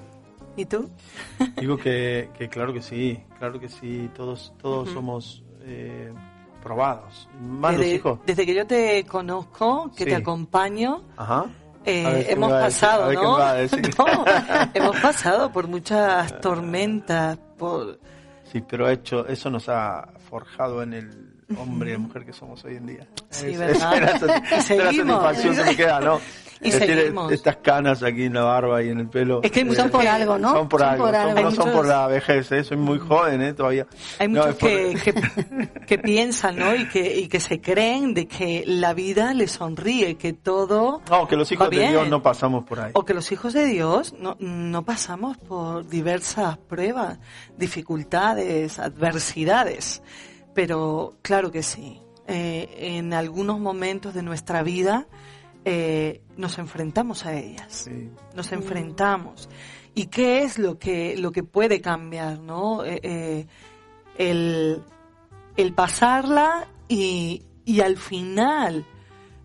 ¿Y 0.56 0.64
tú? 0.66 0.90
Digo 1.56 1.76
que, 1.76 2.30
que, 2.38 2.48
claro 2.48 2.72
que 2.72 2.82
sí, 2.82 3.22
claro 3.38 3.58
que 3.60 3.68
sí, 3.68 4.10
todos, 4.14 4.52
todos 4.60 4.88
uh 4.88 4.90
-huh. 4.90 4.94
somos 4.94 5.44
eh, 5.62 6.12
probados, 6.62 7.28
más 7.40 7.72
desde, 7.72 7.84
los 7.84 7.94
hijos. 7.94 8.18
Desde 8.26 8.46
que 8.46 8.54
yo 8.54 8.66
te 8.66 9.04
conozco, 9.04 9.90
que 9.96 10.04
sí. 10.04 10.10
te 10.10 10.16
acompaño, 10.16 11.04
Ajá. 11.16 11.46
Eh, 11.84 12.26
hemos 12.28 12.52
pasado, 12.52 13.12
¿no? 13.12 13.38
no 13.38 13.54
hemos 14.74 14.96
pasado 15.00 15.50
por 15.52 15.66
muchas 15.66 16.40
tormentas, 16.40 17.38
por... 17.56 17.98
Sí, 18.52 18.62
pero 18.68 18.88
hecho, 18.88 19.26
eso 19.26 19.48
nos 19.48 19.68
ha 19.68 20.08
forjado 20.28 20.82
en 20.82 20.92
el 20.92 21.30
hombre 21.56 21.94
y 21.94 21.96
mujer 21.96 22.24
que 22.24 22.32
somos 22.32 22.64
hoy 22.64 22.76
en 22.76 22.86
día. 22.86 23.08
Sí, 23.30 23.52
es, 23.52 23.58
¿verdad? 23.58 24.42
Es, 24.52 24.58
y 24.58 24.62
seguimos. 24.62 25.22
satisfacción 25.22 25.56
que 25.56 25.64
me 25.70 25.76
queda, 25.76 26.00
¿no? 26.00 26.20
Y 26.62 26.68
es 26.68 26.74
seguimos. 26.74 27.32
estas 27.32 27.56
canas 27.56 28.02
aquí 28.02 28.24
en 28.24 28.34
la 28.34 28.44
barba 28.44 28.82
y 28.82 28.90
en 28.90 29.00
el 29.00 29.08
pelo. 29.08 29.40
Es 29.42 29.50
que 29.50 29.74
son 29.74 29.90
por 29.90 30.06
algo, 30.06 30.38
¿no? 30.38 30.52
Son 30.52 30.68
por 30.68 30.80
son 30.80 30.88
algo, 30.90 31.04
por 31.04 31.14
son, 31.14 31.28
algo. 31.28 31.42
no 31.42 31.50
son 31.50 31.72
por 31.72 31.86
la 31.86 32.06
vejez, 32.06 32.52
¿eh? 32.52 32.64
soy 32.64 32.76
muy 32.76 32.98
joven 32.98 33.40
¿eh? 33.40 33.54
todavía. 33.54 33.86
Hay 34.18 34.28
muchos 34.28 34.46
no, 34.46 34.56
que, 34.56 34.92
por... 34.92 35.02
que, 35.02 35.86
que, 35.86 35.98
piensan, 35.98 36.56
¿no? 36.56 36.74
Y 36.74 36.86
que, 36.86 37.18
y 37.18 37.28
que 37.28 37.40
se 37.40 37.60
creen 37.60 38.12
de 38.12 38.26
que 38.28 38.64
la 38.66 38.92
vida 38.92 39.32
les 39.32 39.52
sonríe, 39.52 40.16
que 40.16 40.34
todo. 40.34 41.00
No, 41.08 41.26
que 41.26 41.36
los 41.36 41.50
hijos 41.50 41.70
de 41.70 41.88
Dios 41.88 42.08
no 42.08 42.22
pasamos 42.22 42.64
por 42.64 42.80
ahí. 42.80 42.90
O 42.94 43.04
que 43.04 43.14
los 43.14 43.32
hijos 43.32 43.54
de 43.54 43.64
Dios 43.64 44.14
no, 44.18 44.36
no 44.38 44.84
pasamos 44.84 45.38
por 45.38 45.88
diversas 45.88 46.58
pruebas, 46.58 47.18
dificultades, 47.56 48.78
adversidades. 48.78 50.02
Pero 50.54 51.14
claro 51.22 51.50
que 51.50 51.62
sí. 51.62 52.02
Eh, 52.32 52.96
en 52.96 53.12
algunos 53.12 53.58
momentos 53.58 54.14
de 54.14 54.22
nuestra 54.22 54.62
vida 54.62 55.08
eh, 55.64 56.22
nos 56.36 56.58
enfrentamos 56.58 57.26
a 57.26 57.34
ellas. 57.34 57.66
Sí. 57.68 58.10
Nos 58.34 58.52
enfrentamos. 58.52 59.48
¿Y 59.94 60.06
qué 60.06 60.42
es 60.42 60.58
lo 60.58 60.78
que, 60.78 61.16
lo 61.16 61.32
que 61.32 61.42
puede 61.42 61.80
cambiar? 61.80 62.38
¿no? 62.38 62.84
Eh, 62.84 63.00
eh 63.02 63.46
el, 64.16 64.82
el, 65.56 65.72
pasarla 65.72 66.68
y, 66.88 67.42
y, 67.64 67.80
al 67.80 67.96
final 67.96 68.84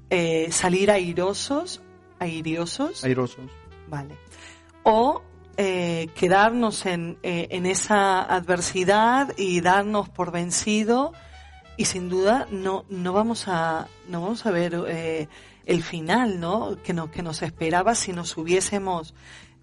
eh, 0.10 0.52
salir 0.52 0.92
airosos, 0.92 1.82
airiosos. 2.20 3.04
Airosos. 3.06 3.46
Vale. 3.88 4.16
O 4.84 5.22
eh, 5.58 6.10
quedarnos 6.16 6.86
en, 6.86 7.18
eh, 7.24 7.48
en, 7.52 7.66
esa 7.66 8.22
adversidad 8.22 9.34
y 9.38 9.62
darnos 9.62 10.10
por 10.10 10.34
vencido 10.34 11.14
y 11.78 11.86
sin 11.86 12.10
duda 12.10 12.46
no, 12.52 12.84
no 12.90 13.14
vamos 13.14 13.48
a, 13.48 13.88
no 14.10 14.22
vamos 14.22 14.46
a 14.46 14.52
ver 14.52 14.78
eh, 14.90 15.30
el 15.66 15.84
final, 15.84 16.40
¿no? 16.40 16.78
Que, 16.84 16.94
no, 16.94 17.12
que 17.12 17.24
nos 17.24 17.42
esperaba 17.42 17.96
si 17.96 18.14
nos 18.14 18.36
hubiésemos 18.38 19.14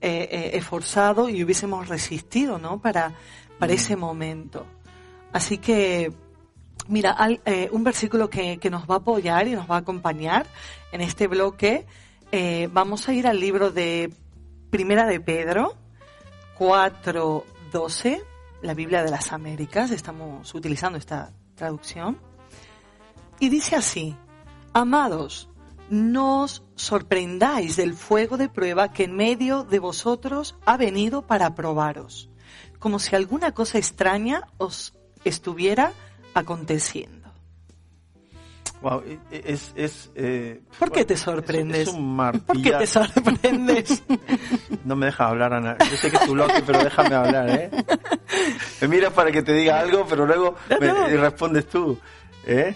esforzado 0.00 1.28
y 1.28 1.44
hubiésemos 1.44 1.88
resistido, 1.88 2.58
¿no? 2.58 2.80
Para, 2.80 3.14
para 3.60 3.72
ese 3.72 3.94
momento. 3.94 4.66
Así 5.32 5.58
que 5.58 6.12
Mira, 6.88 7.16
eh, 7.44 7.68
un 7.72 7.84
versículo 7.84 8.28
que, 8.28 8.58
que, 8.58 8.70
nos 8.70 8.82
va 8.90 8.96
a 8.96 8.98
apoyar 8.98 9.46
y 9.46 9.52
nos 9.52 9.70
va 9.70 9.76
a 9.76 9.78
acompañar 9.78 10.46
en 10.90 11.00
este 11.00 11.28
bloque. 11.28 11.86
Eh, 12.32 12.68
vamos 12.72 13.08
a 13.08 13.12
ir 13.12 13.26
al 13.26 13.38
libro 13.38 13.70
de 13.70 14.12
Primera 14.70 15.06
de 15.06 15.20
Pedro, 15.20 15.76
4.12, 16.58 18.22
la 18.62 18.74
Biblia 18.74 19.04
de 19.04 19.10
las 19.10 19.32
Américas. 19.32 19.90
Estamos 19.90 20.54
utilizando 20.54 20.98
esta 20.98 21.32
traducción. 21.54 22.18
Y 23.38 23.48
dice 23.48 23.76
así, 23.76 24.16
amados, 24.72 25.48
no 25.90 26.42
os 26.42 26.62
sorprendáis 26.74 27.76
del 27.76 27.94
fuego 27.94 28.36
de 28.36 28.48
prueba 28.48 28.92
que 28.92 29.04
en 29.04 29.16
medio 29.16 29.64
de 29.64 29.78
vosotros 29.78 30.56
ha 30.64 30.76
venido 30.76 31.22
para 31.22 31.54
probaros, 31.54 32.28
como 32.78 32.98
si 32.98 33.14
alguna 33.16 33.52
cosa 33.52 33.78
extraña 33.78 34.48
os 34.58 34.94
estuviera 35.24 35.92
aconteciendo. 36.34 37.22
Wow, 38.82 39.00
es, 39.30 39.72
es, 39.76 40.10
eh, 40.16 40.60
¿Por 40.76 40.90
qué 40.90 41.04
te 41.04 41.16
sorprendes? 41.16 41.86
Es, 41.86 41.94
un 41.94 42.16
martillazo. 42.16 42.46
¿Por 42.46 42.62
qué 42.62 42.72
te 42.72 42.86
sorprendes? 42.88 44.02
no 44.84 44.96
me 44.96 45.06
dejas 45.06 45.28
hablar, 45.28 45.52
Ana. 45.52 45.76
Yo 45.88 45.96
sé 45.96 46.10
que 46.10 46.16
es 46.16 46.26
tu 46.26 46.32
bloque, 46.32 46.64
pero 46.66 46.82
déjame 46.82 47.14
hablar, 47.14 47.48
¿eh? 47.48 47.70
Me 48.80 48.88
miras 48.88 49.12
para 49.12 49.30
que 49.30 49.42
te 49.42 49.52
diga 49.52 49.78
algo, 49.78 50.04
pero 50.08 50.26
luego 50.26 50.56
me, 50.80 50.92
me 50.92 51.16
respondes 51.16 51.68
tú. 51.68 51.96
¿Eh? 52.46 52.74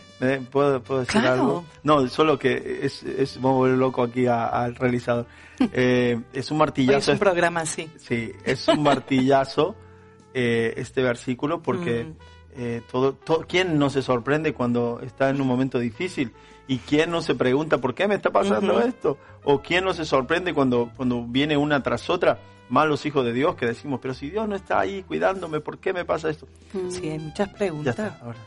¿Puedo, 0.51 0.83
¿Puedo, 0.83 1.01
decir 1.01 1.21
claro. 1.21 1.43
algo? 1.43 1.65
No, 1.83 2.07
solo 2.09 2.39
que 2.39 2.81
es, 2.83 3.03
es 3.03 3.37
vamos 3.37 3.57
a 3.57 3.59
volver 3.59 3.79
loco 3.79 4.03
aquí 4.03 4.27
al 4.27 4.75
realizador. 4.75 5.27
Eh, 5.73 6.21
es 6.35 6.51
un 6.51 6.59
martillazo. 6.59 6.99
Es 6.99 7.09
un 7.09 7.19
programa 7.19 7.61
así. 7.61 7.91
Sí, 7.97 8.31
es 8.45 8.69
un 8.69 8.83
martillazo 8.83 9.75
eh, 10.35 10.75
este 10.77 11.03
versículo 11.03 11.63
porque 11.63 12.05
mm. 12.05 12.13
eh, 12.57 12.83
todo, 12.93 13.15
todo, 13.15 13.47
¿quién 13.49 13.79
no 13.79 13.89
se 13.89 14.03
sorprende 14.03 14.53
cuando 14.53 15.01
está 15.03 15.31
en 15.31 15.41
un 15.41 15.47
momento 15.47 15.79
difícil? 15.79 16.35
¿Y 16.69 16.77
quién 16.81 17.11
no 17.11 17.23
se 17.23 17.35
pregunta 17.35 17.79
por 17.79 17.95
qué 17.95 18.07
me 18.07 18.17
está 18.17 18.31
pasando 18.31 18.75
uh 18.75 18.81
-huh. 18.81 18.89
esto? 18.89 19.17
¿O 19.45 19.63
quién 19.63 19.83
no 19.83 19.95
se 19.95 20.05
sorprende 20.05 20.53
cuando, 20.53 20.91
cuando 20.95 21.25
viene 21.25 21.57
una 21.57 21.83
tras 21.83 22.11
otra? 22.11 22.39
Más 22.69 22.87
los 22.87 23.07
hijos 23.07 23.25
de 23.25 23.33
Dios 23.33 23.55
que 23.55 23.65
decimos, 23.65 23.99
pero 24.03 24.13
si 24.13 24.29
Dios 24.29 24.47
no 24.47 24.57
está 24.57 24.81
ahí 24.81 25.05
cuidándome, 25.05 25.61
¿por 25.61 25.79
qué 25.79 25.95
me 25.95 26.05
pasa 26.05 26.29
esto? 26.29 26.47
Sí, 26.91 27.09
hay 27.09 27.19
muchas 27.19 27.49
preguntas. 27.49 27.97
Ya 27.97 28.09
está, 28.09 28.19
ahora. 28.23 28.39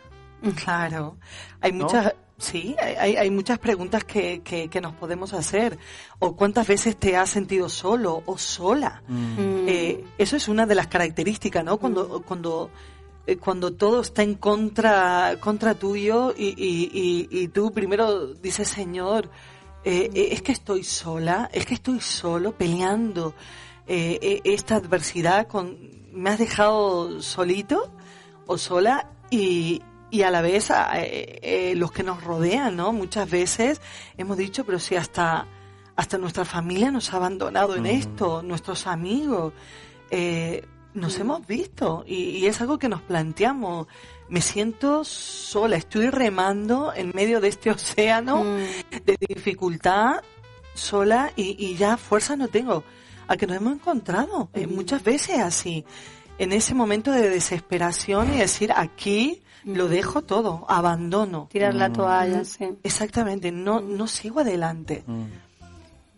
Claro, 0.64 1.18
hay 1.62 1.72
muchas, 1.72 2.06
¿No? 2.06 2.12
sí, 2.38 2.76
hay, 2.80 3.16
hay, 3.16 3.30
muchas 3.30 3.60
preguntas 3.60 4.04
que, 4.04 4.42
que, 4.42 4.70
que, 4.70 4.82
nos 4.82 4.94
podemos 4.96 5.34
hacer. 5.34 5.78
O 6.20 6.36
cuántas 6.36 6.68
veces 6.68 6.98
te 6.98 7.16
has 7.18 7.30
sentido 7.30 7.70
solo 7.70 8.24
o 8.26 8.38
sola. 8.38 9.04
Mm. 9.08 9.68
Eh, 9.68 10.04
eso 10.18 10.36
es 10.38 10.48
una 10.48 10.66
de 10.66 10.76
las 10.76 10.88
características, 10.88 11.64
¿no? 11.64 11.78
Cuando, 11.78 12.22
cuando, 12.24 12.70
eh, 13.28 13.38
cuando 13.38 13.74
todo 13.74 14.02
está 14.02 14.24
en 14.24 14.36
contra, 14.36 15.38
contra 15.40 15.76
tuyo 15.76 16.34
y, 16.36 16.48
y, 16.48 16.90
y, 16.94 17.44
y 17.44 17.48
tú 17.50 17.72
primero 17.72 18.34
dices, 18.34 18.68
Señor, 18.68 19.30
eh, 19.84 20.30
es 20.32 20.42
que 20.42 20.52
estoy 20.52 20.84
sola, 20.84 21.50
es 21.54 21.66
que 21.66 21.74
estoy 21.74 22.00
solo 22.00 22.54
peleando 22.54 23.34
esta 23.92 24.76
adversidad 24.76 25.48
con, 25.48 25.76
me 26.14 26.30
has 26.30 26.38
dejado 26.38 27.24
solito 27.24 27.92
o 28.46 28.56
sola 28.56 29.10
y, 29.32 29.82
y 30.12 30.24
a 30.24 30.32
la 30.32 30.42
vez 30.42 30.70
eh, 30.70 31.40
eh, 31.42 31.74
los 31.76 31.92
que 31.92 32.04
nos 32.04 32.24
rodean, 32.24 32.76
¿no? 32.76 32.92
Muchas 32.92 33.30
veces 33.30 33.82
hemos 34.18 34.38
dicho, 34.38 34.66
pero 34.66 34.80
si 34.80 34.96
hasta, 34.96 35.46
hasta 35.96 36.18
nuestra 36.18 36.46
familia 36.46 36.92
nos 36.92 37.14
ha 37.14 37.18
abandonado 37.18 37.76
en 37.76 37.84
mm. 37.84 37.88
esto, 37.88 38.42
nuestros 38.42 38.88
amigos, 38.88 39.54
eh, 40.10 40.66
nos 40.94 41.18
mm. 41.18 41.22
hemos 41.22 41.48
visto 41.48 42.04
y, 42.08 42.16
y, 42.16 42.48
es 42.48 42.60
algo 42.62 42.80
que 42.80 42.90
nos 42.90 43.02
planteamos. 43.02 43.88
Me 44.30 44.42
siento 44.42 45.04
sola, 45.04 45.76
estoy 45.76 46.10
remando 46.10 46.94
en 46.94 47.12
medio 47.14 47.40
de 47.40 47.50
este 47.50 47.70
océano 47.72 48.44
mm. 48.44 49.06
de 49.06 49.18
dificultad, 49.28 50.22
sola 50.74 51.32
y, 51.36 51.56
y, 51.64 51.76
ya 51.76 51.98
fuerza 51.98 52.36
no 52.36 52.48
tengo. 52.48 52.84
A 53.28 53.38
que 53.38 53.46
nos 53.46 53.58
hemos 53.58 53.74
encontrado 53.74 54.50
muchas 54.70 55.04
veces 55.04 55.38
así, 55.38 55.86
en 56.40 56.52
ese 56.52 56.74
momento 56.74 57.12
de 57.12 57.30
desesperación 57.30 58.34
y 58.34 58.38
decir, 58.38 58.72
aquí 58.76 59.44
lo 59.76 59.88
dejo 59.88 60.22
todo, 60.22 60.66
abandono. 60.68 61.48
Tirar 61.52 61.74
la 61.76 61.92
toalla, 61.92 62.44
sí. 62.44 62.70
Exactamente, 62.84 63.52
no, 63.52 63.82
no 63.82 64.08
sigo 64.08 64.40
adelante. 64.40 65.04
Mm. 65.06 65.26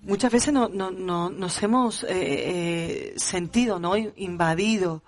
Muchas 0.04 0.32
veces 0.32 0.54
no, 0.54 0.68
no, 0.68 0.90
no 0.90 1.30
nos 1.30 1.62
hemos 1.62 2.04
eh, 2.04 2.08
eh, 2.12 3.14
sentido, 3.18 3.80
¿no? 3.80 3.96
Invadido 3.96 5.04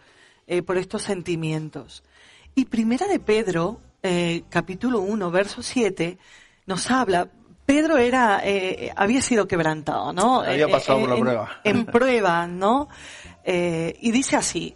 eh, 0.45 0.61
por 0.61 0.77
estos 0.77 1.01
sentimientos. 1.01 2.03
Y 2.53 2.65
Primera 2.65 3.07
de 3.07 3.19
Pedro, 3.19 3.79
eh, 4.03 4.43
capítulo 4.49 5.01
1, 5.01 5.31
verso 5.31 5.63
7, 5.63 6.19
nos 6.67 6.91
habla, 6.91 7.27
Pedro 7.65 7.97
era, 7.97 8.43
había 8.95 9.21
sido 9.21 9.47
quebrantado, 9.47 10.13
¿no? 10.13 10.41
Había 10.41 10.67
pasado 10.67 10.99
por 10.99 11.09
la 11.09 11.15
prueba. 11.15 11.61
En 11.63 11.85
prueba, 11.85 12.45
¿no? 12.45 12.89
y 13.45 14.11
dice 14.11 14.35
así, 14.35 14.75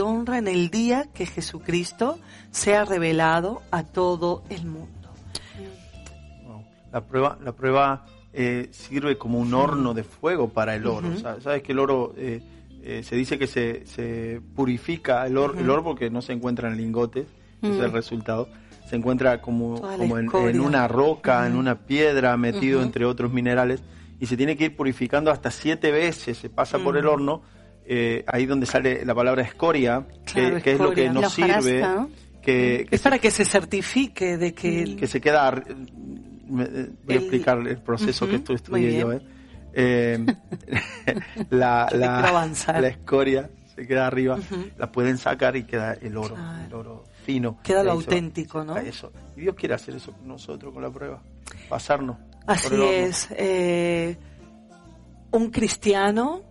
honra 0.00 0.38
en 0.38 0.48
el 0.48 0.70
día 0.70 1.08
que 1.14 1.26
Jesucristo 1.26 2.18
sea 2.50 2.84
revelado 2.84 3.62
a 3.70 3.84
todo 3.84 4.42
el 4.50 4.66
mundo. 4.66 4.88
La 6.92 7.02
prueba, 7.02 7.38
la 7.42 7.52
prueba 7.52 8.06
eh, 8.32 8.68
sirve 8.70 9.18
como 9.18 9.38
un 9.38 9.52
horno 9.52 9.94
de 9.94 10.04
fuego 10.04 10.48
para 10.48 10.74
el 10.74 10.86
oro. 10.86 11.08
Uh 11.08 11.12
-huh. 11.12 11.40
Sabes 11.40 11.62
que 11.62 11.72
el 11.72 11.78
oro 11.78 12.14
eh, 12.16 12.40
eh, 12.82 13.02
se 13.02 13.16
dice 13.16 13.38
que 13.38 13.46
se, 13.46 13.84
se 13.86 14.40
purifica 14.54 15.26
el 15.26 15.36
oro, 15.36 15.52
uh 15.52 15.56
-huh. 15.56 15.60
el 15.60 15.70
oro 15.70 15.84
porque 15.84 16.10
no 16.10 16.22
se 16.22 16.32
encuentra 16.32 16.68
en 16.68 16.76
lingotes, 16.76 17.26
uh 17.26 17.66
-huh. 17.66 17.70
ese 17.70 17.78
es 17.78 17.84
el 17.84 17.92
resultado. 17.92 18.48
Se 18.88 18.96
encuentra 18.96 19.42
como, 19.42 19.82
como 19.82 20.18
en, 20.18 20.30
en, 20.34 20.60
una 20.60 20.88
roca, 20.88 21.46
en 21.46 21.56
una 21.56 21.74
piedra, 21.74 22.36
metido 22.38 22.82
entre 22.82 23.04
otros 23.04 23.30
minerales, 23.30 23.82
y 24.18 24.26
se 24.26 24.36
tiene 24.36 24.56
que 24.56 24.64
ir 24.64 24.76
purificando 24.76 25.30
hasta 25.30 25.50
siete 25.50 25.90
veces. 25.90 26.38
Se 26.38 26.48
pasa 26.48 26.78
por 26.78 26.96
el 26.96 27.06
horno, 27.06 27.42
ahí 28.26 28.46
donde 28.46 28.66
sale 28.66 29.04
la 29.04 29.14
palabra 29.14 29.42
escoria, 29.42 30.06
claro, 30.24 30.56
que, 30.56 30.62
que, 30.62 30.72
es 30.72 30.78
lo 30.78 30.92
que 30.92 31.08
nos 31.10 31.32
sirve. 31.32 31.84
Que, 32.42 32.86
que, 32.88 32.96
es 32.96 33.02
para 33.02 33.18
que 33.18 33.30
se 33.30 33.44
certifique 33.44 34.36
de 34.38 34.54
que... 34.54 34.96
Que 34.96 35.06
se 35.06 35.20
queda 35.20 35.50
me, 36.48 36.64
voy 37.04 37.14
a 37.14 37.18
explicar 37.18 37.58
el 37.66 37.78
proceso 37.78 38.24
uh 38.24 38.28
-huh, 38.28 38.30
que 38.32 38.38
tú 38.40 38.52
estudié 38.54 38.98
yo. 38.98 39.12
¿eh? 39.12 39.20
Eh, 39.72 40.18
la, 41.50 41.88
la, 41.92 42.50
la, 42.80 42.88
escoria 42.88 43.50
se 43.74 43.86
queda 43.86 44.06
arriba, 44.06 44.36
uh 44.36 44.38
-huh. 44.38 44.72
la 44.76 44.90
pueden 44.90 45.18
sacar 45.18 45.56
y 45.56 45.64
queda 45.64 45.94
el 45.94 46.16
oro, 46.16 46.34
claro. 46.34 46.66
el 46.66 46.74
oro 46.74 47.04
fino. 47.24 47.58
Queda 47.62 47.84
lo 47.84 47.92
auténtico, 47.92 48.64
¿no? 48.64 48.76
Eso. 48.76 49.12
Y 49.36 49.42
Dios 49.42 49.54
quiere 49.54 49.74
hacer 49.74 49.94
eso 49.96 50.12
con 50.12 50.26
nosotros, 50.26 50.72
con 50.72 50.82
la 50.82 50.90
prueba, 50.90 51.22
pasarnos. 51.68 52.16
Así 52.46 52.74
es. 52.74 53.28
Eh, 53.36 54.16
un 55.30 55.50
cristiano 55.50 56.42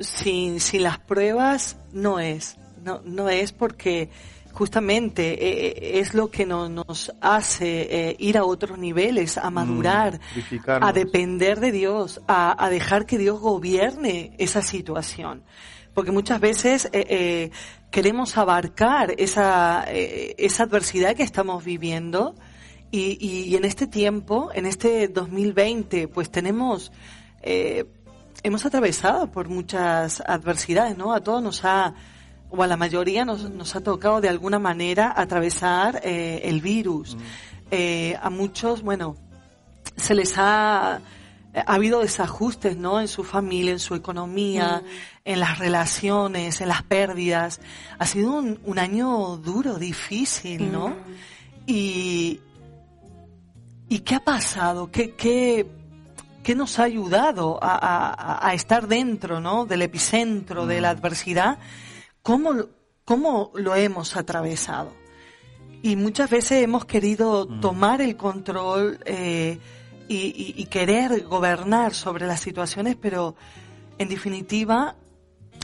sin, 0.00 0.60
sin 0.60 0.82
las 0.82 0.98
pruebas 0.98 1.76
no 1.92 2.18
es. 2.18 2.56
No, 2.82 3.02
no 3.04 3.28
es 3.28 3.52
porque 3.52 4.08
justamente 4.52 5.32
eh, 5.32 6.00
es 6.00 6.14
lo 6.14 6.30
que 6.30 6.46
no, 6.46 6.68
nos 6.68 7.12
hace 7.20 8.08
eh, 8.08 8.16
ir 8.18 8.38
a 8.38 8.44
otros 8.44 8.78
niveles, 8.78 9.38
a 9.38 9.50
madurar, 9.50 10.18
mm, 10.18 10.70
a 10.82 10.92
depender 10.92 11.60
de 11.60 11.72
Dios, 11.72 12.20
a, 12.26 12.64
a, 12.64 12.70
dejar 12.70 13.06
que 13.06 13.18
Dios 13.18 13.38
gobierne 13.40 14.32
esa 14.38 14.62
situación. 14.62 15.42
Porque 15.94 16.12
muchas 16.12 16.40
veces 16.40 16.88
eh, 16.92 17.50
queremos 17.90 18.36
abarcar 18.36 19.14
esa, 19.18 19.84
esa 19.90 20.62
adversidad 20.62 21.16
que 21.16 21.24
estamos 21.24 21.64
viviendo 21.64 22.34
y, 22.90 23.18
y, 23.20 23.50
y, 23.50 23.56
en 23.56 23.64
este 23.64 23.86
tiempo, 23.86 24.50
en 24.54 24.66
este 24.66 25.08
2020, 25.08 26.08
pues 26.08 26.30
tenemos... 26.30 26.92
hemos 28.42 28.64
atravesado 28.66 29.30
por 29.30 29.48
muchas 29.48 30.22
adversidades, 30.26 30.96
¿no? 30.96 31.12
A 31.12 31.20
todos 31.20 31.42
nos 31.42 31.64
ha 31.64 31.94
o 32.50 32.62
a 32.62 32.66
la 32.66 32.76
mayoría 32.76 33.24
nos, 33.24 33.48
nos 33.50 33.76
ha 33.76 33.80
tocado 33.80 34.20
de 34.20 34.28
alguna 34.28 34.58
manera 34.58 35.12
atravesar 35.16 36.00
eh, 36.02 36.40
el 36.44 36.60
virus. 36.60 37.14
Mm. 37.14 37.20
Eh, 37.70 38.18
a 38.20 38.28
muchos, 38.30 38.82
bueno, 38.82 39.16
se 39.96 40.14
les 40.14 40.36
ha, 40.36 40.94
ha 40.94 41.00
habido 41.66 42.00
desajustes, 42.00 42.76
¿no? 42.76 43.00
En 43.00 43.06
su 43.06 43.22
familia, 43.22 43.72
en 43.72 43.78
su 43.78 43.94
economía, 43.94 44.82
mm. 44.82 44.88
en 45.26 45.40
las 45.40 45.58
relaciones, 45.58 46.60
en 46.60 46.68
las 46.68 46.82
pérdidas. 46.82 47.60
Ha 47.98 48.06
sido 48.06 48.32
un, 48.32 48.58
un 48.64 48.78
año 48.78 49.36
duro, 49.36 49.78
difícil, 49.78 50.72
¿no? 50.72 50.88
Mm. 50.88 50.94
Y, 51.66 52.40
¿y 53.88 54.00
qué 54.00 54.16
ha 54.16 54.24
pasado? 54.24 54.90
¿Qué, 54.90 55.14
qué, 55.14 55.66
qué 56.50 56.56
nos 56.56 56.80
ha 56.80 56.82
ayudado 56.82 57.62
a, 57.62 57.76
a- 57.76 58.48
a 58.48 58.54
estar 58.54 58.88
dentro, 58.88 59.40
¿no? 59.40 59.66
Del 59.66 59.82
epicentro 59.82 60.66
de 60.66 60.80
la 60.80 60.90
adversidad, 60.90 61.58
cómo, 62.24 62.52
lo- 62.52 62.68
cómo 63.04 63.52
lo 63.54 63.76
hemos 63.76 64.16
atravesado. 64.16 64.92
Y 65.80 65.94
muchas 65.94 66.28
veces 66.28 66.64
hemos 66.64 66.86
querido 66.86 67.46
tomar 67.60 68.00
el 68.02 68.16
control 68.16 68.98
eh, 69.04 69.60
y, 70.08 70.16
y- 70.16 70.54
y 70.56 70.64
querer 70.66 71.22
gobernar 71.24 71.94
sobre 71.94 72.26
las 72.26 72.40
situaciones, 72.40 72.96
pero 73.00 73.36
en 73.98 74.08
definitiva, 74.08 74.96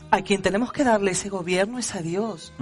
a 0.09 0.21
quien 0.21 0.41
tenemos 0.41 0.71
que 0.71 0.85
darle 0.85 1.11
ese 1.11 1.27
gobierno 1.27 1.79
es 1.79 1.93
a 1.95 2.01
Dios. 2.01 2.53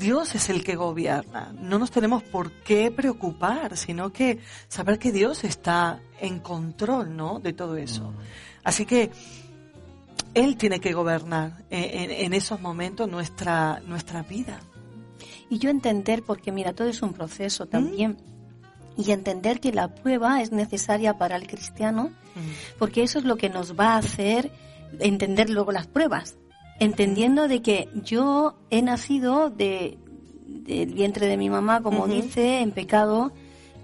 Dios 0.00 0.34
es 0.34 0.48
el 0.48 0.64
que 0.64 0.74
gobierna. 0.76 1.52
No 1.60 1.78
nos 1.78 1.90
tenemos 1.90 2.22
por 2.22 2.50
qué 2.52 2.90
preocupar, 2.90 3.76
sino 3.76 4.12
que 4.12 4.38
saber 4.68 4.98
que 4.98 5.12
Dios 5.12 5.44
está 5.44 6.00
en 6.20 6.40
control, 6.40 7.14
¿no? 7.16 7.38
De 7.38 7.52
todo 7.52 7.76
eso. 7.76 8.12
Así 8.64 8.86
que 8.86 9.10
Él 10.34 10.56
tiene 10.56 10.80
que 10.80 10.92
gobernar 10.92 11.64
en, 11.70 12.10
en- 12.10 12.10
en 12.10 12.32
esos 12.34 12.60
momentos 12.60 13.08
nuestra, 13.10 13.80
nuestra 13.86 14.22
vida. 14.22 14.60
Y 15.48 15.58
yo 15.58 15.70
entender, 15.70 16.22
porque 16.22 16.52
mira, 16.52 16.72
todo 16.72 16.88
es 16.88 17.02
un 17.02 17.12
proceso 17.12 17.66
también, 17.66 18.16
y 18.96 19.10
entender 19.12 19.60
que 19.60 19.72
la 19.72 19.94
prueba 19.94 20.40
es 20.42 20.52
necesaria 20.52 21.18
para 21.18 21.36
el 21.36 21.46
cristiano, 21.46 22.10
porque 22.78 23.02
eso 23.02 23.18
es 23.18 23.24
lo 23.24 23.36
que 23.36 23.48
nos 23.50 23.78
va 23.78 23.94
a 23.94 23.98
hacer 23.98 24.52
entender 25.00 25.50
luego 25.50 25.72
las 25.72 25.86
pruebas, 25.88 26.36
entendiendo 26.80 27.46
de 27.46 27.62
que 27.62 27.88
yo 27.94 28.56
he 28.70 28.82
nacido 28.82 29.50
de, 29.50 29.98
del 30.46 30.92
vientre 30.92 31.26
de 31.28 31.36
mi 31.36 31.48
mamá, 31.48 31.82
como 31.82 32.08
dice, 32.08 32.60
en 32.60 32.72
pecado, 32.72 33.32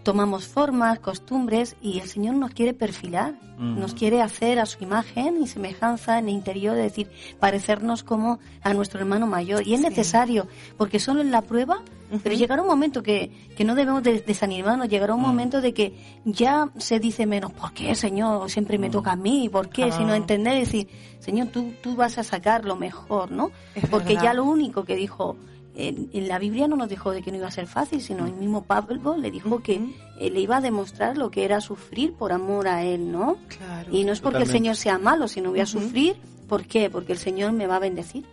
tomamos 0.02 0.46
formas, 0.46 0.98
costumbres, 0.98 1.76
y 1.80 1.98
el 1.98 2.08
Señor 2.08 2.34
nos 2.34 2.52
quiere 2.52 2.74
perfilar, 2.74 3.34
nos 3.58 3.94
quiere 3.94 4.20
hacer 4.20 4.58
a 4.58 4.66
su 4.66 4.84
imagen 4.84 5.42
y 5.42 5.46
semejanza 5.46 6.18
en 6.18 6.28
el 6.28 6.34
interior, 6.34 6.76
es 6.76 6.84
decir, 6.84 7.10
parecernos 7.40 8.02
como 8.02 8.38
a 8.62 8.74
nuestro 8.74 9.00
hermano 9.00 9.26
mayor. 9.26 9.66
Y 9.66 9.74
es 9.74 9.80
necesario, 9.80 10.46
porque 10.76 11.00
solo 11.00 11.22
en 11.22 11.30
la 11.30 11.42
prueba, 11.42 11.82
pero 12.22 12.34
llegará 12.34 12.62
un 12.62 12.68
momento 12.68 13.02
que, 13.02 13.30
que 13.56 13.64
no 13.64 13.74
debemos 13.74 14.02
de- 14.02 14.20
desanimarnos, 14.20 14.88
llegará 14.88 15.14
un 15.14 15.20
momento 15.22 15.60
de 15.60 15.74
que 15.74 15.94
ya 16.24 16.68
se 16.78 16.98
dice 17.00 17.26
menos, 17.26 17.52
¿por 17.52 17.72
qué, 17.72 17.94
Señor? 17.94 18.50
Siempre 18.50 18.78
me 18.78 18.90
toca 18.90 19.12
a 19.12 19.16
mí, 19.16 19.48
¿por 19.48 19.68
qué? 19.68 19.84
Ah. 19.84 19.92
Sino 19.92 20.14
entender 20.14 20.56
y 20.56 20.60
decir, 20.60 20.88
Señor, 21.18 21.48
tú, 21.48 21.72
tú 21.82 21.96
vas 21.96 22.18
a 22.18 22.22
sacar 22.24 22.64
lo 22.64 22.76
mejor, 22.76 23.30
¿no? 23.30 23.50
Es 23.74 23.88
Porque 23.88 24.10
verdad. 24.14 24.22
ya 24.24 24.34
lo 24.34 24.44
único 24.44 24.84
que 24.84 24.96
dijo 24.96 25.36
en, 25.74 26.08
en 26.14 26.26
la 26.28 26.38
Biblia 26.38 26.66
no 26.68 26.76
nos 26.76 26.88
dijo 26.88 27.10
de 27.10 27.20
que 27.22 27.30
no 27.30 27.36
iba 27.36 27.48
a 27.48 27.50
ser 27.50 27.66
fácil, 27.66 28.00
sino 28.00 28.24
el 28.24 28.32
mismo 28.32 28.62
Pablo 28.64 29.16
le 29.18 29.30
dijo 29.30 29.60
que 29.62 29.74
eh, 30.18 30.30
le 30.30 30.40
iba 30.40 30.56
a 30.56 30.60
demostrar 30.62 31.18
lo 31.18 31.30
que 31.30 31.44
era 31.44 31.60
sufrir 31.60 32.14
por 32.14 32.32
amor 32.32 32.66
a 32.68 32.82
él, 32.82 33.12
¿no? 33.12 33.36
Claro. 33.48 33.88
Y 33.92 34.04
no 34.04 34.12
es 34.12 34.20
porque 34.20 34.38
Totalmente. 34.38 34.42
el 34.42 34.48
Señor 34.48 34.76
sea 34.76 34.98
malo, 34.98 35.28
sino 35.28 35.50
voy 35.50 35.60
a 35.60 35.66
sufrir. 35.66 36.16
¿Por 36.48 36.64
qué? 36.66 36.88
Porque 36.88 37.12
el 37.12 37.18
Señor 37.18 37.52
me 37.52 37.66
va 37.66 37.76
a 37.76 37.80
bendecir 37.80 38.24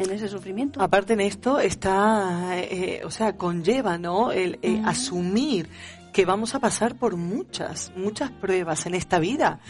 en 0.00 0.10
ese 0.10 0.28
sufrimiento. 0.28 0.82
Aparte 0.82 1.12
en 1.12 1.20
esto 1.20 1.60
está, 1.60 2.58
eh, 2.58 3.02
o 3.04 3.10
sea, 3.10 3.36
conlleva, 3.36 3.98
¿no? 3.98 4.32
El 4.32 4.58
eh, 4.62 4.82
asumir 4.84 5.68
que 6.12 6.24
vamos 6.24 6.54
a 6.54 6.58
pasar 6.58 6.96
por 6.96 7.16
muchas, 7.16 7.92
muchas 7.94 8.30
pruebas 8.30 8.86
en 8.86 8.94
esta 8.94 9.18
vida 9.18 9.60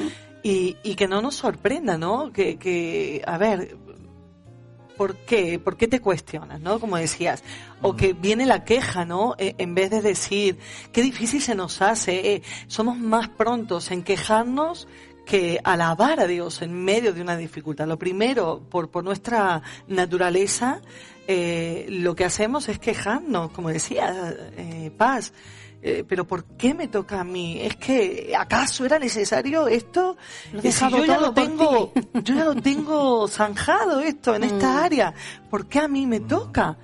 y, 0.43 0.77
y 0.83 0.95
que 0.95 1.07
no 1.07 1.21
nos 1.21 1.35
sorprenda, 1.35 1.99
¿no? 1.99 2.33
Que, 2.33 2.57
que, 2.57 3.23
a 3.27 3.37
ver, 3.37 3.77
¿por 4.97 5.17
qué? 5.17 5.59
¿Por 5.59 5.77
qué 5.77 5.89
te 5.89 6.01
cuestionas, 6.01 6.61
no? 6.61 6.79
Como 6.81 6.97
decías. 6.97 7.43
O 7.83 7.95
que 7.97 8.13
viene 8.13 8.47
la 8.47 8.65
queja, 8.65 9.05
¿no? 9.05 9.35
Eh, 9.39 9.55
en 9.59 9.75
vez 9.75 9.91
de 9.91 10.01
decir, 10.01 10.59
qué 10.93 11.03
difícil 11.03 11.43
se 11.43 11.55
nos 11.55 11.83
hace. 11.83 12.35
eh, 12.35 12.43
somos 12.69 12.99
más 12.99 13.29
prontos 13.29 13.91
en 13.91 14.03
quejarnos 14.03 14.89
que 15.31 15.61
alabar 15.63 16.19
a 16.21 16.27
Dios 16.27 16.61
en 16.63 16.73
medio 16.73 17.13
de 17.13 17.23
una 17.23 17.37
dificultad. 17.37 17.87
Lo 17.87 17.99
primero, 17.99 18.61
por, 18.69 18.91
por 18.91 19.05
nuestra 19.05 19.63
naturaleza, 19.87 20.81
eh, 21.29 21.87
lo 21.89 22.15
que 22.17 22.25
hacemos 22.25 22.69
es 22.69 22.79
quejarnos, 22.79 23.53
como 23.53 23.69
decía 23.69 24.35
eh, 24.57 24.91
Paz. 24.97 25.33
Eh, 25.83 26.05
pero 26.07 26.27
¿por 26.27 26.45
qué 26.59 26.75
me 26.75 26.89
toca 26.89 27.21
a 27.21 27.25
mí? 27.25 27.59
Es 27.63 27.77
que 27.77 28.35
¿acaso 28.39 28.85
era 28.85 28.99
necesario 28.99 29.67
esto? 29.67 30.17
Lo 30.53 30.61
si 30.61 30.71
yo 30.91 31.05
ya 31.07 31.19
lo 31.19 31.33
tengo, 31.33 31.93
yo 32.15 32.35
ya 32.35 32.45
lo 32.45 32.55
tengo 32.57 33.27
zanjado 33.29 34.01
esto 34.01 34.35
en 34.35 34.43
Mm. 34.43 34.45
esta 34.45 34.85
área. 34.85 35.15
¿Por 35.49 35.69
qué 35.69 35.79
a 35.79 35.89
mí 35.89 36.07
me 36.07 36.21
toca? 36.21 36.77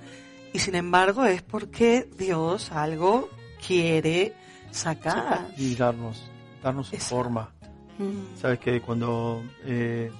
Y 0.53 0.59
sin 0.59 0.73
embargo 0.75 1.25
es 1.25 1.43
porque 1.43 2.09
Dios 2.17 2.71
algo 2.71 3.29
quiere 3.65 4.33
sacar. 4.71 5.47
y 5.57 5.75
darnos, 5.75 6.23
darnos 6.63 6.87
su 6.87 6.97
forma. 6.97 7.51
Mm. 7.97 8.37
Sabes 8.39 8.59
que 8.59 8.81
cuando 8.81 9.43
eh, 9.65 10.11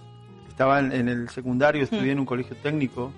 estaba 0.47 0.79
en, 0.79 0.91
en 0.91 1.09
el 1.09 1.29
secundario, 1.29 1.83
estudié 1.83 2.07
Mm. 2.07 2.09
en 2.11 2.19
un 2.19 2.25
colegio 2.25 2.55
técnico 2.57 3.11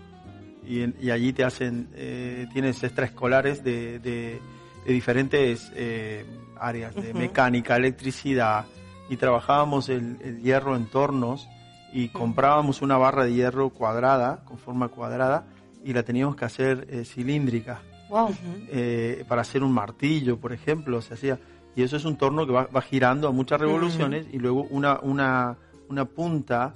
y, 0.68 0.82
en- 0.82 0.96
y 1.02 1.10
allí 1.12 1.34
te 1.34 1.44
hacen, 1.44 1.88
eh, 1.96 2.48
tienes 2.54 2.84
extraescolares 2.84 3.64
de, 3.64 4.00
de, 4.00 4.40
de 4.86 4.94
diferentes 4.94 5.72
eh, 5.76 6.26
áreas, 6.60 6.94
de 6.96 7.14
mecánica, 7.14 7.76
electricidad, 7.78 8.66
y 9.10 9.18
trabajábamos 9.18 9.90
el, 9.90 10.18
el 10.22 10.42
hierro 10.42 10.76
en 10.76 10.86
tornos 10.88 11.48
y 11.94 12.10
comprábamos 12.10 12.82
una 12.84 12.98
barra 12.98 13.24
de 13.24 13.34
hierro 13.34 13.70
cuadrada, 13.70 14.44
con 14.46 14.58
forma 14.60 14.90
cuadrada, 14.90 15.46
y 15.84 15.94
la 15.94 16.04
teníamos 16.04 16.36
que 16.36 16.46
hacer 16.46 16.86
eh, 16.90 17.06
cilíndrica 17.06 17.82
Wow. 18.10 18.36
eh, 18.70 19.24
para 19.28 19.42
hacer 19.42 19.64
un 19.64 19.72
martillo, 19.72 20.38
por 20.38 20.52
ejemplo, 20.52 21.02
se 21.02 21.14
hacía. 21.14 21.40
Y 21.80 21.84
eso 21.84 21.96
es 21.96 22.04
un 22.04 22.18
torno 22.18 22.46
que 22.46 22.52
va, 22.52 22.68
va 22.68 22.82
girando 22.82 23.28
a 23.28 23.32
muchas 23.32 23.60
revoluciones 23.62 24.28
y 24.34 24.38
luego 24.38 24.64
una, 24.70 25.00
una, 25.02 25.56
una 25.88 26.04
punta 26.06 26.76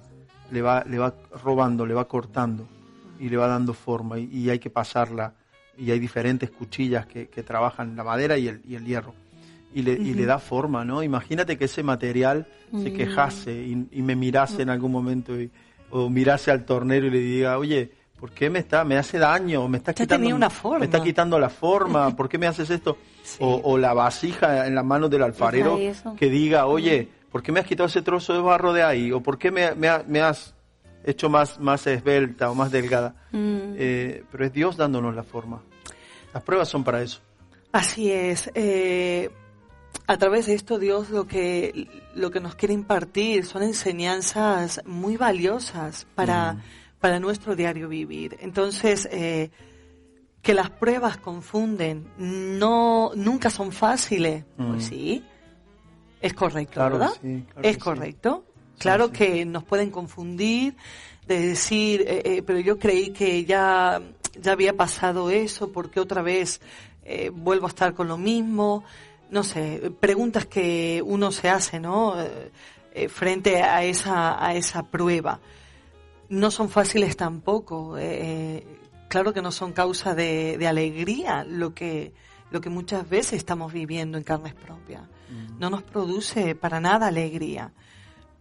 le 0.49 0.61
va, 0.61 0.83
le 0.87 0.97
va 0.97 1.13
robando, 1.43 1.85
le 1.85 1.93
va 1.93 2.07
cortando 2.07 2.65
y 3.19 3.27
le 3.27 3.35
va 3.35 3.47
dando 3.47 3.73
forma 3.73 4.17
y, 4.17 4.29
y 4.31 4.49
hay 4.49 4.59
que 4.59 4.69
pasarla. 4.69 5.33
Y 5.77 5.91
hay 5.91 5.99
diferentes 5.99 6.51
cuchillas 6.51 7.05
que, 7.07 7.27
que 7.27 7.43
trabajan 7.43 7.95
la 7.95 8.03
madera 8.03 8.37
y 8.37 8.47
el, 8.47 8.61
y 8.65 8.75
el 8.75 8.85
hierro. 8.85 9.13
Y 9.73 9.81
le, 9.81 9.93
y 9.93 10.13
le 10.13 10.25
da 10.25 10.37
forma, 10.39 10.85
¿no? 10.85 11.01
Imagínate 11.03 11.57
que 11.57 11.65
ese 11.65 11.83
material 11.83 12.47
se 12.71 12.89
Mm. 12.91 12.95
quejase 12.95 13.51
y, 13.53 13.87
y 13.91 14.01
me 14.03 14.15
mirase 14.15 14.61
en 14.61 14.69
algún 14.69 14.91
momento 14.91 15.33
o 15.91 16.09
mirase 16.09 16.49
al 16.49 16.63
tornero 16.63 17.07
y 17.07 17.09
le 17.11 17.19
diga, 17.19 17.57
oye, 17.57 17.91
¿por 18.23 18.31
qué 18.31 18.49
me 18.49 18.59
está, 18.59 18.85
me 18.85 18.97
hace 18.97 19.19
daño? 19.19 19.67
Me 19.67 19.79
está 19.79 19.93
quitando, 19.93 20.15
tenía 20.21 20.33
una 20.33 20.49
forma. 20.49 20.79
me 20.79 20.85
está 20.85 21.03
quitando 21.03 21.37
la 21.37 21.49
forma, 21.49 22.09
¿por 22.15 22.29
qué 22.29 22.37
me 22.37 22.47
haces 22.47 22.69
esto? 22.69 22.97
O, 23.39 23.59
o 23.65 23.77
la 23.77 23.93
vasija 23.93 24.65
en 24.65 24.75
las 24.75 24.85
manos 24.85 25.09
del 25.09 25.23
alfarero 25.23 25.77
que 26.17 26.29
diga, 26.29 26.65
oye, 26.67 27.09
¿por 27.29 27.43
qué 27.43 27.51
me 27.51 27.59
has 27.59 27.65
quitado 27.65 27.87
ese 27.87 28.01
trozo 28.01 28.31
de 28.33 28.39
barro 28.39 28.71
de 28.71 28.81
ahí? 28.81 29.11
¿O 29.11 29.19
por 29.19 29.37
qué 29.37 29.51
me, 29.51 29.75
me 29.75 29.89
ha- 29.89 30.05
me 30.07 30.21
has 30.21 30.53
hecho 31.03 31.29
más, 31.29 31.59
más 31.59 31.85
esbelta 31.85 32.49
o 32.49 32.55
más 32.55 32.71
delgada? 32.71 33.13
Mm. 33.33 33.75
Eh, 33.77 34.23
pero 34.31 34.45
es 34.45 34.53
Dios 34.53 34.77
dándonos 34.77 35.13
la 35.13 35.23
forma. 35.23 35.61
Las 36.33 36.43
pruebas 36.43 36.69
son 36.69 36.85
para 36.85 37.01
eso. 37.01 37.19
Así 37.73 38.09
es. 38.09 38.49
eh, 38.55 39.31
a 40.07 40.17
través 40.17 40.45
de 40.47 40.53
esto 40.53 40.79
Dios 40.79 41.09
lo 41.09 41.27
que, 41.27 41.87
lo 42.15 42.31
que 42.31 42.39
nos 42.39 42.55
quiere 42.55 42.73
impartir 42.73 43.45
son 43.45 43.63
enseñanzas 43.63 44.81
muy 44.85 45.17
valiosas 45.17 46.07
para, 46.15 46.57
para 47.03 47.19
nuestro 47.19 47.53
diario 47.53 47.89
vivir. 47.89 48.37
Entonces, 48.39 49.09
eh, 49.11 49.51
que 50.41 50.53
las 50.53 50.69
pruebas 50.69 51.17
confunden, 51.17 52.07
no, 52.17 53.11
nunca 53.13 53.49
son 53.49 53.73
fáciles. 53.73 54.45
Mm. 54.55 54.71
Pues 54.71 54.85
sí, 54.85 55.21
es 56.21 56.33
correcto, 56.33 56.75
Claro 56.75 56.99
¿verdad? 56.99 57.13
sí, 57.21 57.43
claro 57.51 57.67
es 57.67 57.73
sí. 57.73 57.81
correcto. 57.81 58.45
Claro 58.77 59.11
que 59.11 59.43
nos 59.43 59.65
pueden 59.65 59.91
confundir, 59.91 60.77
de 61.27 61.47
decir, 61.47 62.05
eh, 62.07 62.21
eh, 62.23 62.41
pero 62.41 62.59
yo 62.59 62.79
creí 62.79 63.09
que 63.09 63.43
ya, 63.43 64.01
ya 64.41 64.53
había 64.53 64.71
pasado 64.71 65.29
eso, 65.29 65.73
porque 65.73 65.99
otra 65.99 66.21
vez 66.21 66.61
eh, 67.03 67.31
vuelvo 67.33 67.65
a 67.65 67.69
estar 67.69 67.93
con 67.93 68.07
lo 68.07 68.17
mismo? 68.17 68.85
No 69.29 69.43
sé, 69.43 69.91
preguntas 69.99 70.45
que 70.45 71.03
uno 71.05 71.33
se 71.33 71.49
hace, 71.49 71.81
¿no? 71.81 72.15
Eh, 72.93 73.09
frente 73.09 73.61
a 73.61 73.83
esa, 73.83 74.41
a 74.41 74.55
esa 74.55 74.83
prueba. 74.83 75.41
No 76.29 76.51
son 76.51 76.69
fáciles 76.69 77.15
tampoco. 77.17 77.97
eh, 77.97 78.03
eh, 78.03 78.79
claro 79.09 79.33
que 79.33 79.41
no 79.41 79.51
son 79.51 79.73
causa 79.73 80.15
de, 80.15 80.57
de 80.57 80.67
alegría 80.67 81.43
lo 81.43 81.73
que, 81.73 82.13
lo 82.51 82.61
que 82.61 82.69
muchas 82.69 83.07
veces 83.07 83.33
estamos 83.33 83.71
viviendo 83.71 84.17
en 84.17 84.23
carnes 84.23 84.53
propias. 84.53 85.03
No 85.59 85.69
nos 85.69 85.81
produce 85.83 86.53
para 86.55 86.79
nada 86.79 87.07
alegría 87.07 87.71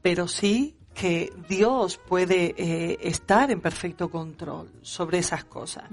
pero 0.02 0.26
sí 0.26 0.74
que 0.94 1.32
Dios 1.48 1.96
puede 1.96 2.54
eh, 2.58 2.98
estar 3.00 3.50
en 3.50 3.62
perfecto 3.62 4.10
control 4.10 4.70
sobre 4.82 5.18
esas 5.18 5.44
cosas. 5.44 5.84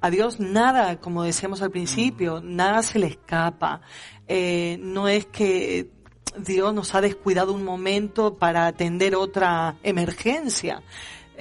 A 0.00 0.10
Dios 0.10 0.40
nada, 0.40 1.00
como 1.00 1.22
decíamos 1.22 1.62
al 1.62 1.70
principio, 1.70 2.42
nada 2.44 2.82
se 2.82 2.98
le 2.98 3.06
escapa. 3.06 3.80
Eh, 4.28 4.76
no 4.80 5.08
es 5.08 5.24
que 5.24 5.88
Dios 6.36 6.74
nos 6.74 6.94
ha 6.94 7.00
descuidado 7.00 7.54
un 7.54 7.64
momento 7.64 8.34
para 8.34 8.66
atender 8.66 9.16
otra 9.16 9.76
emergencia. 9.82 10.82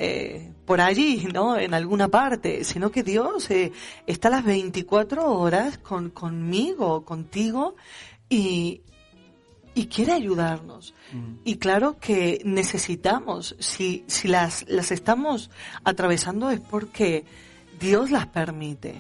Eh, 0.04 0.52
por 0.66 0.82
allí, 0.82 1.28
¿no? 1.34 1.58
En 1.58 1.74
alguna 1.74 2.08
parte, 2.08 2.64
sino 2.64 2.92
que 2.92 3.04
Dios 3.04 3.50
eh, 3.52 3.72
está 4.08 4.30
las 4.30 4.44
24 4.44 5.32
horas 5.32 5.78
con, 5.78 6.10
conmigo, 6.10 7.06
contigo, 7.06 7.76
y, 8.30 8.82
y 9.76 9.86
quiere 9.88 10.14
ayudarnos. 10.14 10.94
Y 11.44 11.58
claro 11.58 11.98
que 12.00 12.42
necesitamos, 12.46 13.56
si, 13.60 14.04
si 14.08 14.28
las, 14.28 14.66
las 14.70 14.92
estamos 14.92 15.50
atravesando 15.84 16.50
es 16.50 16.60
porque 16.62 17.26
Dios 17.80 18.10
las 18.12 18.28
permite. 18.28 18.96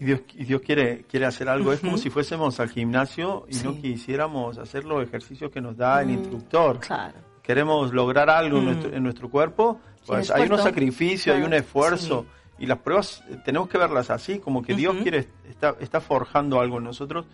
Y 0.00 0.04
Dios, 0.06 0.20
y 0.34 0.44
Dios 0.44 0.60
quiere, 0.62 1.04
quiere 1.08 1.26
hacer 1.26 1.48
algo. 1.48 1.72
Es 1.72 1.80
como 1.80 1.98
si 1.98 2.10
fuésemos 2.10 2.58
al 2.60 2.68
gimnasio 2.70 3.46
y 3.48 3.56
no 3.64 3.80
quisiéramos 3.80 4.58
hacer 4.58 4.84
los 4.84 5.02
ejercicios 5.06 5.50
que 5.50 5.60
nos 5.60 5.76
da 5.76 6.00
el 6.02 6.08
Mm, 6.08 6.12
instructor. 6.12 6.80
Claro. 6.80 7.14
Queremos 7.42 7.92
lograr 7.92 8.30
algo 8.30 8.58
en, 8.58 8.62
Mm. 8.64 8.66
nuestro, 8.66 8.92
en 8.96 9.02
nuestro 9.02 9.28
cuerpo, 9.30 9.80
pues 10.06 10.30
hay 10.30 10.42
unos 10.46 10.60
sacrificios, 10.70 11.36
hay 11.36 11.42
un 11.42 11.52
esfuerzo. 11.54 12.26
Y 12.58 12.66
las 12.66 12.78
pruebas 12.78 13.22
eh, 13.30 13.36
tenemos 13.44 13.68
que 13.68 13.78
verlas 13.78 14.10
así, 14.10 14.38
como 14.38 14.62
que 14.62 14.74
Dios 14.74 14.94
quiere, 15.02 15.28
está, 15.50 15.74
está 15.80 16.00
forjando 16.00 16.60
algo 16.60 16.78
en 16.78 16.84
nosotros, 16.84 17.26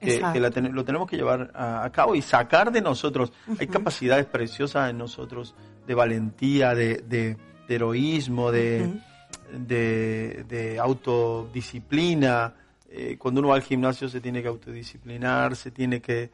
que, 0.00 0.20
la 0.40 0.50
ten- 0.52 0.72
lo 0.74 0.84
tenemos 0.84 1.08
que 1.10 1.16
llevar 1.16 1.50
a, 1.54 1.82
a 1.84 1.90
cabo 1.90 2.14
y 2.14 2.22
sacar 2.22 2.70
de 2.70 2.80
nosotros. 2.80 3.32
Hay 3.58 3.66
capacidades 3.66 4.26
preciosas 4.26 4.88
en 4.90 4.98
nosotros 4.98 5.54
de 5.86 5.94
valentía, 5.94 6.74
de, 6.76 6.98
de- 6.98 7.36
de 7.66 7.74
heroísmo, 7.74 8.52
de, 8.52 10.44
de 10.48 10.78
autodisciplina. 10.78 12.54
Eh, 12.90 13.16
cuando 13.18 13.40
uno 13.40 13.48
va 13.50 13.56
al 13.56 13.62
gimnasio 13.62 14.08
se 14.08 14.20
tiene 14.20 14.40
que 14.40 14.48
autodisciplinar, 14.48 15.56
se 15.56 15.70
tiene 15.70 16.00
que 16.00 16.30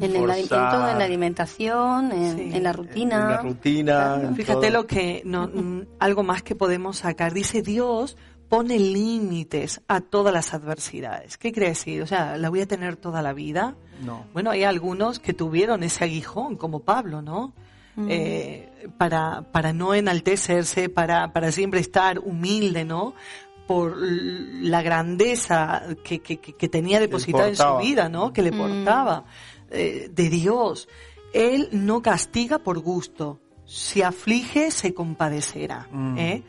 En, 0.00 0.14
el, 0.14 0.30
en 0.30 0.48
todo, 0.48 0.88
en 0.88 0.98
la 0.98 1.04
alimentación, 1.04 2.12
en, 2.12 2.54
en 2.54 2.62
la 2.62 2.72
rutina. 2.72 3.16
en 3.16 3.28
la 3.30 3.42
rutina. 3.42 4.20
en 4.22 4.36
Fíjate 4.36 4.68
todo. 4.68 4.80
lo 4.82 4.86
que 4.86 5.22
no, 5.24 5.48
mm, 5.48 5.82
algo 5.98 6.22
más 6.22 6.42
que 6.44 6.54
podemos 6.54 6.98
sacar. 6.98 7.32
Dice 7.34 7.62
Dios 7.62 8.16
pone 8.48 8.78
límites 8.78 9.80
a 9.88 10.00
todas 10.00 10.32
las 10.32 10.54
adversidades. 10.54 11.36
¿Qué 11.36 11.52
quiere 11.52 11.70
decir? 11.70 12.00
O 12.02 12.06
sea, 12.06 12.36
¿la 12.38 12.48
voy 12.48 12.60
a 12.60 12.66
tener 12.66 12.96
toda 12.96 13.20
la 13.20 13.32
vida? 13.32 13.74
No. 14.04 14.24
Bueno, 14.32 14.50
hay 14.52 14.62
algunos 14.62 15.18
que 15.18 15.34
tuvieron 15.34 15.82
ese 15.82 16.04
aguijón, 16.04 16.56
como 16.56 16.80
Pablo, 16.80 17.22
¿no? 17.22 17.52
Mm. 17.96 18.06
Eh, 18.08 18.68
para, 18.96 19.42
para 19.50 19.72
no 19.72 19.92
enaltecerse, 19.92 20.88
para, 20.88 21.32
para 21.32 21.50
siempre 21.50 21.80
estar 21.80 22.20
humilde, 22.20 22.84
¿no? 22.84 23.14
Por 23.68 23.96
la 23.98 24.82
grandeza 24.82 25.82
que, 26.02 26.18
que, 26.20 26.38
que- 26.40 26.54
que 26.54 26.68
tenía 26.68 26.98
depositada 26.98 27.46
en 27.48 27.54
su 27.56 27.76
vida, 27.78 28.08
¿no? 28.08 28.32
Que 28.32 28.42
le 28.42 28.50
Mm. 28.50 28.58
portaba 28.58 29.24
eh, 29.70 30.08
de 30.10 30.28
Dios. 30.30 30.88
Él 31.32 31.68
no 31.72 32.00
castiga 32.02 32.58
por 32.58 32.78
gusto. 32.80 33.38
Si 33.66 34.00
aflige, 34.02 34.70
se 34.72 34.92
compadecerá. 34.94 35.86
Mm. 35.92 36.18
¿eh? 36.18 36.42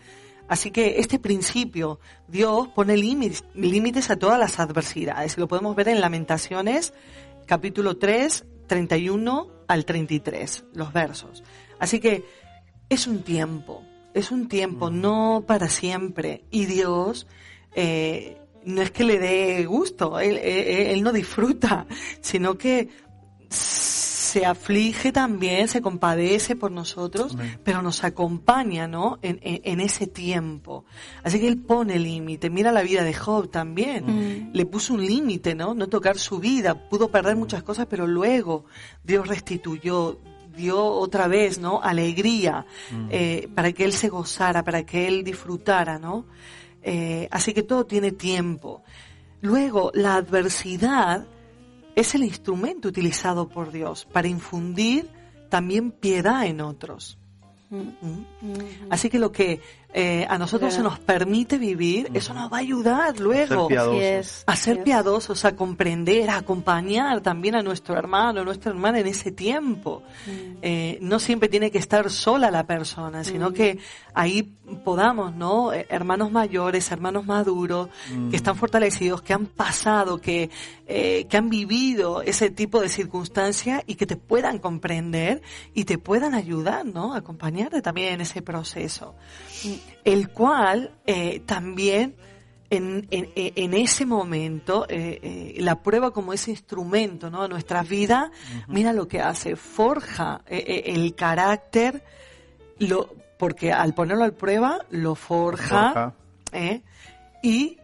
Así 0.47 0.71
que 0.71 0.99
este 0.99 1.19
principio, 1.19 1.99
Dios 2.27 2.69
pone 2.69 2.95
límites, 2.97 3.43
límites 3.53 4.09
a 4.09 4.15
todas 4.17 4.39
las 4.39 4.57
adversidades. 4.59 5.37
Lo 5.37 5.47
podemos 5.47 5.75
ver 5.75 5.89
en 5.89 5.99
Lamentaciones, 6.01 6.93
capítulo 7.45 7.97
3, 7.97 8.45
31 8.65 9.47
al 9.67 9.83
33, 9.85 10.63
los 10.73 10.91
versos. 10.93 11.43
Así 11.77 11.99
que 11.99 12.23
es 12.89 13.05
un 13.05 13.21
tiempo, 13.23 13.83
es 14.13 14.31
un 14.31 14.47
tiempo, 14.47 14.89
no 14.89 15.43
para 15.47 15.69
siempre. 15.69 16.43
Y 16.51 16.65
Dios 16.65 17.27
eh, 17.75 18.37
no 18.65 18.81
es 18.81 18.91
que 18.91 19.03
le 19.03 19.19
dé 19.19 19.65
gusto, 19.65 20.19
él, 20.19 20.37
él- 20.37 20.87
él 20.91 21.03
no 21.03 21.11
disfruta, 21.13 21.85
sino 22.21 22.57
que 22.57 22.89
se 23.49 24.45
aflige 24.45 25.11
también, 25.11 25.67
se 25.67 25.81
compadece 25.81 26.55
por 26.55 26.69
nosotros, 26.71 27.35
pero 27.63 27.81
nos 27.81 28.03
acompaña, 28.03 28.87
¿no? 28.87 29.17
En, 29.23 29.39
en- 29.41 29.61
en 29.63 29.79
ese 29.79 30.05
tiempo. 30.05 30.85
Así 31.23 31.39
que 31.39 31.47
él 31.47 31.57
pone 31.57 31.97
límite. 31.97 32.51
Mira 32.51 32.71
la 32.71 32.83
vida 32.83 33.03
de 33.03 33.13
Job 33.15 33.49
también. 33.49 34.51
Le 34.53 34.65
puso 34.67 34.93
un 34.93 35.03
límite, 35.03 35.55
¿no? 35.55 35.73
No 35.73 35.87
tocar 35.89 36.19
su 36.19 36.37
vida. 36.37 36.89
Pudo 36.89 37.09
perder 37.09 37.37
muchas 37.37 37.63
cosas, 37.63 37.87
pero 37.89 38.05
luego 38.05 38.65
Dios 39.03 39.27
restituyó, 39.27 40.19
dio 40.55 40.83
otra 40.83 41.27
vez, 41.27 41.59
¿no? 41.59 41.81
Alegría, 41.81 42.65
eh, 43.09 43.47
para 43.55 43.71
que 43.71 43.85
él 43.85 43.93
se 43.93 44.09
gozara, 44.09 44.63
para 44.63 44.85
que 44.85 45.07
él 45.07 45.23
disfrutara, 45.23 45.99
¿no? 45.99 46.25
Eh, 46.81 47.27
así 47.31 47.53
que 47.53 47.63
todo 47.63 47.85
tiene 47.85 48.11
tiempo. 48.11 48.83
Luego, 49.41 49.91
la 49.93 50.15
adversidad 50.15 51.25
es 51.95 52.15
el 52.15 52.23
instrumento 52.23 52.87
utilizado 52.87 53.49
por 53.49 53.71
Dios 53.71 54.05
para 54.05 54.27
infundir 54.27 55.09
también 55.49 55.91
piedad 55.91 56.45
en 56.45 56.61
otros. 56.61 57.17
¿Mm? 57.69 58.23
Así 58.89 59.09
que 59.09 59.19
lo 59.19 59.31
que 59.31 59.61
eh, 59.93 60.25
a 60.29 60.37
nosotros 60.37 60.73
se 60.73 60.83
nos 60.83 60.99
permite 60.99 61.57
vivir, 61.57 62.11
eso 62.13 62.33
nos 62.33 62.51
va 62.51 62.57
a 62.57 62.59
ayudar 62.59 63.19
luego 63.19 63.67
Ser 63.67 63.67
piadosos. 63.67 64.01
Es, 64.01 64.43
a 64.45 64.55
ser 64.55 64.83
piadosos, 64.83 65.45
a 65.45 65.55
comprender, 65.55 66.29
a 66.29 66.37
acompañar 66.37 67.21
también 67.21 67.55
a 67.55 67.63
nuestro 67.63 67.95
hermano, 67.97 68.41
a 68.41 68.43
nuestra 68.43 68.71
hermana 68.71 68.99
en 68.99 69.07
ese 69.07 69.31
tiempo. 69.31 70.03
Eh, 70.61 70.99
no 71.01 71.19
siempre 71.19 71.49
tiene 71.49 71.71
que 71.71 71.79
estar 71.79 72.09
sola 72.11 72.51
la 72.51 72.67
persona, 72.67 73.23
sino 73.23 73.49
Mm. 73.49 73.53
que 73.53 73.79
ahí 74.13 74.43
podamos, 74.83 75.33
¿no? 75.35 75.73
Eh, 75.73 75.87
Hermanos 75.89 76.31
mayores, 76.31 76.91
hermanos 76.91 77.25
maduros, 77.25 77.89
Mm. 78.11 78.29
que 78.29 78.35
están 78.35 78.55
fortalecidos, 78.55 79.21
que 79.23 79.33
han 79.33 79.47
pasado, 79.47 80.19
que, 80.21 80.49
eh, 80.87 81.25
que 81.29 81.37
han 81.37 81.49
vivido 81.49 82.21
ese 82.21 82.49
tipo 82.51 82.79
de 82.79 82.89
circunstancia 82.89 83.83
y 83.87 83.95
que 83.95 84.05
te 84.05 84.15
puedan 84.17 84.59
comprender 84.59 85.41
y 85.73 85.85
te 85.85 85.97
puedan 85.97 86.35
ayudar, 86.35 86.85
¿no? 86.85 87.15
Acompañarte 87.15 87.81
también 87.81 88.13
en 88.13 88.21
ese 88.21 88.41
proceso. 88.43 89.15
El 90.05 90.29
cual 90.29 90.91
eh, 91.05 91.41
también 91.45 92.15
en, 92.69 93.07
en- 93.09 93.29
en 93.35 93.73
ese 93.73 94.05
momento, 94.05 94.85
eh, 94.89 95.19
eh, 95.23 95.55
la 95.61 95.81
prueba 95.81 96.11
como 96.11 96.33
ese 96.33 96.51
instrumento 96.51 97.29
¿no? 97.31 97.41
a 97.41 97.47
nuestras 97.47 97.87
vidas, 97.89 98.29
mira 98.67 98.93
lo 98.93 99.07
que 99.07 99.19
hace, 99.21 99.55
forja 99.55 100.41
eh, 100.47 100.63
eh, 100.67 100.83
el 100.93 101.15
carácter, 101.15 102.03
lo, 102.77 103.13
porque 103.39 103.71
al 103.73 103.93
ponerlo 103.95 104.23
a 104.25 104.31
prueba, 104.31 104.85
lo 104.91 105.15
forja, 105.15 105.87
Forja. 105.93 106.13
¿eh? 106.53 106.81
y 107.41 107.78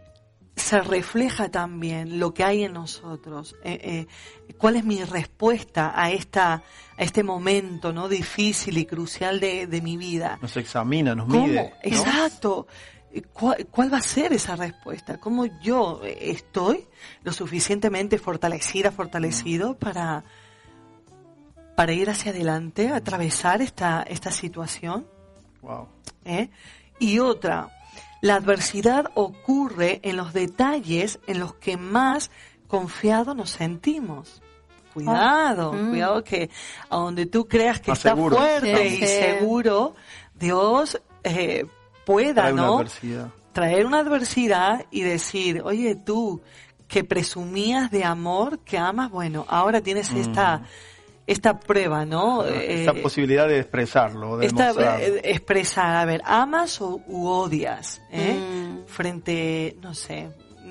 se 0.56 0.80
refleja 0.80 1.50
también 1.50 2.18
lo 2.18 2.32
que 2.32 2.42
hay 2.42 2.64
en 2.64 2.72
nosotros. 2.72 3.54
eh, 3.62 4.06
eh, 4.48 4.54
¿Cuál 4.56 4.76
es 4.76 4.84
mi 4.84 5.04
respuesta 5.04 5.92
a 5.94 6.10
esta 6.10 6.62
a 6.98 7.02
este 7.02 7.22
momento 7.22 7.92
no 7.92 8.08
difícil 8.08 8.78
y 8.78 8.86
crucial 8.86 9.38
de, 9.38 9.66
de 9.66 9.82
mi 9.82 9.98
vida? 9.98 10.38
Nos 10.40 10.56
examina, 10.56 11.14
nos 11.14 11.28
¿Cómo? 11.28 11.46
mide. 11.46 11.62
¿no? 11.62 11.70
Exacto. 11.82 12.66
¿Cuál, 13.32 13.66
cuál 13.70 13.92
va 13.92 13.98
a 13.98 14.02
ser 14.02 14.32
esa 14.32 14.56
respuesta? 14.56 15.18
¿Cómo 15.20 15.46
yo 15.46 16.00
eh, 16.04 16.30
estoy 16.30 16.86
lo 17.22 17.32
suficientemente 17.32 18.18
fortalecida, 18.18 18.90
fortalecido 18.90 19.76
para, 19.78 20.24
para 21.76 21.92
ir 21.92 22.08
hacia 22.10 22.32
adelante, 22.32 22.88
atravesar 22.88 23.60
esta, 23.62 24.02
esta 24.02 24.30
situación? 24.30 25.06
Wow. 25.62 25.88
¿eh? 26.24 26.50
Y 26.98 27.18
otra, 27.18 27.68
la 28.20 28.36
adversidad 28.36 29.10
ocurre 29.14 30.00
en 30.02 30.16
los 30.16 30.32
detalles 30.32 31.18
en 31.26 31.38
los 31.40 31.54
que 31.54 31.76
más 31.76 32.30
confiado 32.66 33.34
nos 33.34 33.50
sentimos. 33.50 34.42
Cuidado, 34.94 35.72
Ah, 35.74 35.76
mm. 35.76 35.88
cuidado 35.90 36.24
que 36.24 36.50
a 36.88 36.96
donde 36.96 37.26
tú 37.26 37.46
creas 37.46 37.80
que 37.80 37.92
está 37.92 38.10
seguro. 38.10 38.36
fuerte 38.36 38.88
Sí, 38.88 38.94
y 38.96 38.98
sí. 38.98 39.06
seguro, 39.06 39.94
Dios 40.34 41.00
eh, 41.22 41.66
pueda, 42.06 42.34
Trae 42.42 42.52
una 42.54 42.62
¿no? 42.66 42.74
adversidad. 42.78 43.28
Traer 43.52 43.86
una 43.86 43.98
adversidad 44.00 44.86
y 44.90 45.02
decir, 45.02 45.62
oye, 45.64 45.94
tú 45.96 46.40
que 46.88 47.04
presumías 47.04 47.90
de 47.90 48.04
amor, 48.04 48.60
que 48.60 48.78
amas, 48.78 49.10
bueno, 49.10 49.44
ahora 49.48 49.80
tienes 49.80 50.12
esta, 50.12 50.62
esta 51.26 51.58
prueba, 51.58 52.04
¿no? 52.04 52.42
Mm. 52.42 52.46
Esta 52.54 52.92
Eh, 52.92 53.02
posibilidad 53.02 53.48
de 53.48 53.58
expresarlo, 53.60 54.36
de 54.38 54.46
esta, 54.46 54.70
eh, 55.00 55.20
expresar, 55.24 55.96
a 55.96 56.04
ver, 56.04 56.22
amas 56.24 56.80
o 56.80 57.00
u 57.06 57.26
odias, 57.26 58.00
¿eh? 58.10 58.34
Mm. 58.34 58.86
Frente, 58.86 59.76
no 59.82 59.94
sé, 59.94 60.28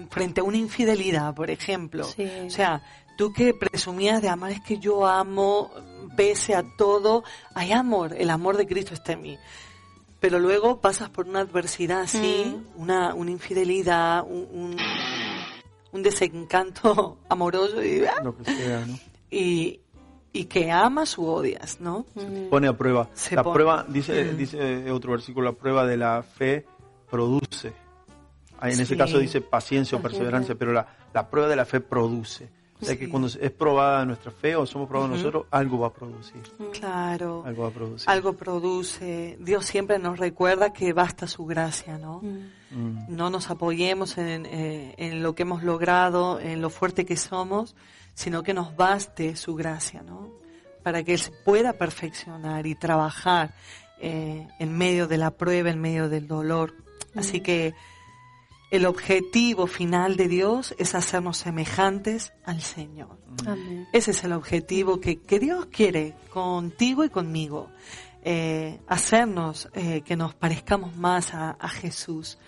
frente 0.09 0.41
a 0.41 0.43
una 0.43 0.57
infidelidad, 0.57 1.33
por 1.35 1.49
ejemplo. 1.51 2.03
Sí. 2.05 2.29
O 2.47 2.49
sea, 2.49 2.81
tú 3.17 3.33
que 3.33 3.53
presumías 3.53 4.21
de 4.21 4.29
amar, 4.29 4.51
es 4.51 4.61
que 4.61 4.77
yo 4.79 5.05
amo, 5.05 5.71
pese 6.15 6.55
a 6.55 6.63
todo, 6.77 7.23
hay 7.53 7.71
amor, 7.73 8.15
el 8.17 8.29
amor 8.29 8.55
de 8.57 8.65
Cristo 8.67 8.93
está 8.93 9.13
en 9.13 9.21
mí. 9.21 9.37
Pero 10.21 10.39
luego 10.39 10.79
pasas 10.79 11.09
por 11.09 11.27
una 11.27 11.41
adversidad 11.41 12.01
así, 12.01 12.45
Mm. 12.77 12.81
una, 12.81 13.13
una 13.13 13.31
infidelidad, 13.31 14.23
un, 14.23 14.47
un, 14.51 14.77
un 15.91 16.01
desencanto 16.03 17.17
amoroso 17.29 17.83
y, 17.83 18.03
¡ah! 18.05 18.23
Lo 18.23 18.35
que 18.37 18.45
sea, 18.45 18.85
¿no? 18.85 18.97
y, 19.29 19.81
y 20.35 20.45
que 20.45 20.71
amas 20.71 21.17
u 21.17 21.25
odias, 21.25 21.79
¿no? 21.79 22.05
Pone 22.49 22.67
a 22.67 22.73
prueba. 22.77 23.09
Se 23.13 23.35
la 23.35 23.43
pone. 23.43 23.53
prueba, 23.53 23.85
dice, 23.87 24.25
Mm. 24.33 24.37
dice 24.37 24.91
otro 24.91 25.11
versículo, 25.13 25.51
la 25.51 25.57
prueba 25.57 25.85
de 25.85 25.97
la 25.97 26.21
fe 26.23 26.65
produce. 27.09 27.73
En 28.61 28.69
ese 28.69 28.85
Sí. 28.85 28.97
caso 28.97 29.19
dice 29.19 29.41
paciencia 29.41 29.97
o 29.97 30.01
perseverancia, 30.01 30.55
pero 30.55 30.73
la, 30.73 30.87
la 31.13 31.29
prueba 31.29 31.47
de 31.49 31.55
la 31.55 31.65
fe 31.65 31.79
produce. 31.81 32.49
O 32.81 32.85
sea 32.85 32.97
que 32.99 33.07
cuando 33.09 33.27
es 33.29 33.51
probada 33.51 34.05
nuestra 34.05 34.31
fe 34.31 34.55
o 34.55 34.65
somos 34.65 34.87
probados 34.89 35.11
Ujú. 35.11 35.17
nosotros, 35.19 35.45
algo 35.49 35.79
va 35.79 35.87
a 35.87 35.93
producir. 35.93 36.41
Claro. 36.77 37.43
Algo 37.45 37.63
va 37.63 37.69
a 37.69 37.71
producir. 37.71 38.09
Algo 38.09 38.33
produce. 38.33 39.37
Dios 39.39 39.65
siempre 39.65 39.97
nos 39.97 40.19
recuerda 40.19 40.73
que 40.73 40.91
basta 40.91 41.25
su 41.27 41.45
gracia, 41.45 41.97
¿no? 41.97 42.21
Mm. 42.21 43.05
No 43.15 43.29
nos 43.29 43.49
apoyemos 43.49 44.17
en, 44.17 44.45
eh, 44.45 44.93
en 44.97 45.23
lo 45.23 45.33
que 45.35 45.43
hemos 45.43 45.63
logrado, 45.63 46.39
en 46.39 46.61
lo 46.61 46.69
fuerte 46.69 47.05
que 47.05 47.15
somos, 47.15 47.75
sino 48.15 48.41
que 48.41 48.55
nos 48.55 48.75
baste 48.75 49.35
su 49.35 49.53
gracia, 49.53 50.01
¿no? 50.01 50.31
Para 50.81 51.03
que 51.03 51.13
Él 51.13 51.19
se 51.19 51.31
pueda 51.31 51.73
perfeccionar 51.73 52.65
y 52.65 52.73
trabajar 52.73 53.53
eh, 53.99 54.47
en 54.59 54.77
medio 54.77 55.07
de 55.07 55.17
la 55.17 55.31
prueba, 55.31 55.69
en 55.69 55.79
medio 55.79 56.09
del 56.09 56.27
dolor. 56.27 56.73
Así 57.15 57.41
que 57.41 57.73
el 58.71 58.85
objetivo 58.85 59.67
final 59.67 60.15
de 60.17 60.27
Dios 60.27 60.73
es 60.77 60.95
hacernos 60.95 61.37
semejantes 61.37 62.33
al 62.43 62.61
Señor. 62.61 63.19
Amén. 63.45 63.87
Ese 63.93 64.11
es 64.11 64.23
el 64.23 64.33
objetivo 64.33 64.99
que, 64.99 65.21
que 65.21 65.39
Dios 65.39 65.67
quiere 65.67 66.15
contigo 66.29 67.03
y 67.03 67.09
conmigo. 67.09 67.69
Eh, 68.23 68.79
hacernos 68.87 69.69
eh, 69.73 70.01
que 70.01 70.15
nos 70.15 70.33
parezcamos 70.33 70.95
más 70.95 71.33
a, 71.33 71.51
a 71.51 71.69
Jesús. 71.69 72.39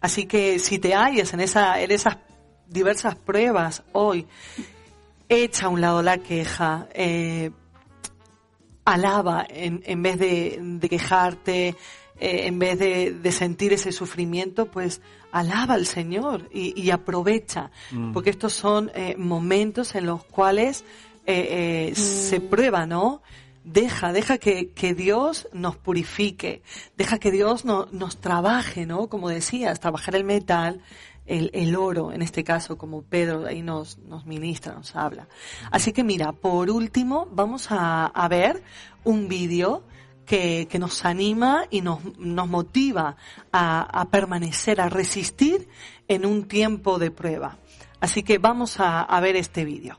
Así 0.00 0.26
que 0.26 0.58
si 0.58 0.78
te 0.78 0.94
hallas 0.94 1.32
en, 1.32 1.40
esa, 1.40 1.80
en 1.80 1.90
esas 1.90 2.18
diversas 2.66 3.14
pruebas 3.14 3.82
hoy, 3.92 4.26
echa 5.32 5.66
a 5.66 5.68
un 5.68 5.80
lado 5.80 6.02
la 6.02 6.18
queja, 6.18 6.88
eh, 6.94 7.50
alaba 8.84 9.46
en, 9.48 9.82
en 9.86 10.02
vez 10.02 10.18
de, 10.18 10.58
de 10.60 10.88
quejarte, 10.88 11.68
eh, 11.68 12.46
en 12.46 12.58
vez 12.58 12.78
de, 12.78 13.12
de 13.12 13.32
sentir 13.32 13.72
ese 13.72 13.92
sufrimiento, 13.92 14.66
pues 14.66 15.00
alaba 15.30 15.74
al 15.74 15.86
Señor 15.86 16.48
y, 16.52 16.78
y 16.80 16.90
aprovecha, 16.90 17.70
Mm. 17.90 18.12
porque 18.12 18.30
estos 18.30 18.52
son 18.52 18.90
eh, 18.94 19.14
momentos 19.16 19.94
en 19.94 20.06
los 20.06 20.24
cuales 20.24 20.84
eh, 21.26 21.90
eh, 21.90 21.94
se 21.94 22.40
prueba, 22.40 22.86
¿no? 22.86 23.22
Deja, 23.64 24.12
deja 24.12 24.38
que, 24.38 24.70
que 24.72 24.92
Dios 24.92 25.48
nos 25.52 25.76
purifique, 25.76 26.62
deja 26.96 27.18
que 27.18 27.30
Dios 27.30 27.64
no- 27.64 27.86
nos 27.92 28.20
trabaje, 28.20 28.86
¿no? 28.86 29.08
Como 29.08 29.28
decías, 29.28 29.78
trabajar 29.78 30.16
el 30.16 30.24
metal, 30.24 30.80
el, 31.26 31.50
el 31.54 31.76
oro, 31.76 32.12
en 32.12 32.22
este 32.22 32.44
caso, 32.44 32.76
como 32.76 33.02
Pedro 33.02 33.46
ahí 33.46 33.62
nos, 33.62 33.98
nos 33.98 34.26
ministra, 34.26 34.74
nos 34.74 34.96
habla. 34.96 35.28
Así 35.70 35.92
que 35.92 36.04
mira, 36.04 36.32
por 36.32 36.70
último, 36.70 37.28
vamos 37.30 37.70
a, 37.70 38.06
a 38.06 38.28
ver 38.28 38.62
un 39.04 39.28
vídeo 39.28 39.84
que, 40.26 40.66
que 40.70 40.78
nos 40.78 41.04
anima 41.04 41.64
y 41.70 41.80
nos, 41.80 42.00
nos 42.18 42.48
motiva 42.48 43.16
a, 43.52 44.00
a 44.00 44.04
permanecer, 44.06 44.80
a 44.80 44.88
resistir 44.88 45.68
en 46.08 46.26
un 46.26 46.48
tiempo 46.48 46.98
de 46.98 47.10
prueba. 47.10 47.58
Así 48.00 48.22
que 48.22 48.38
vamos 48.38 48.80
a, 48.80 49.02
a 49.02 49.20
ver 49.20 49.36
este 49.36 49.64
vídeo. 49.64 49.98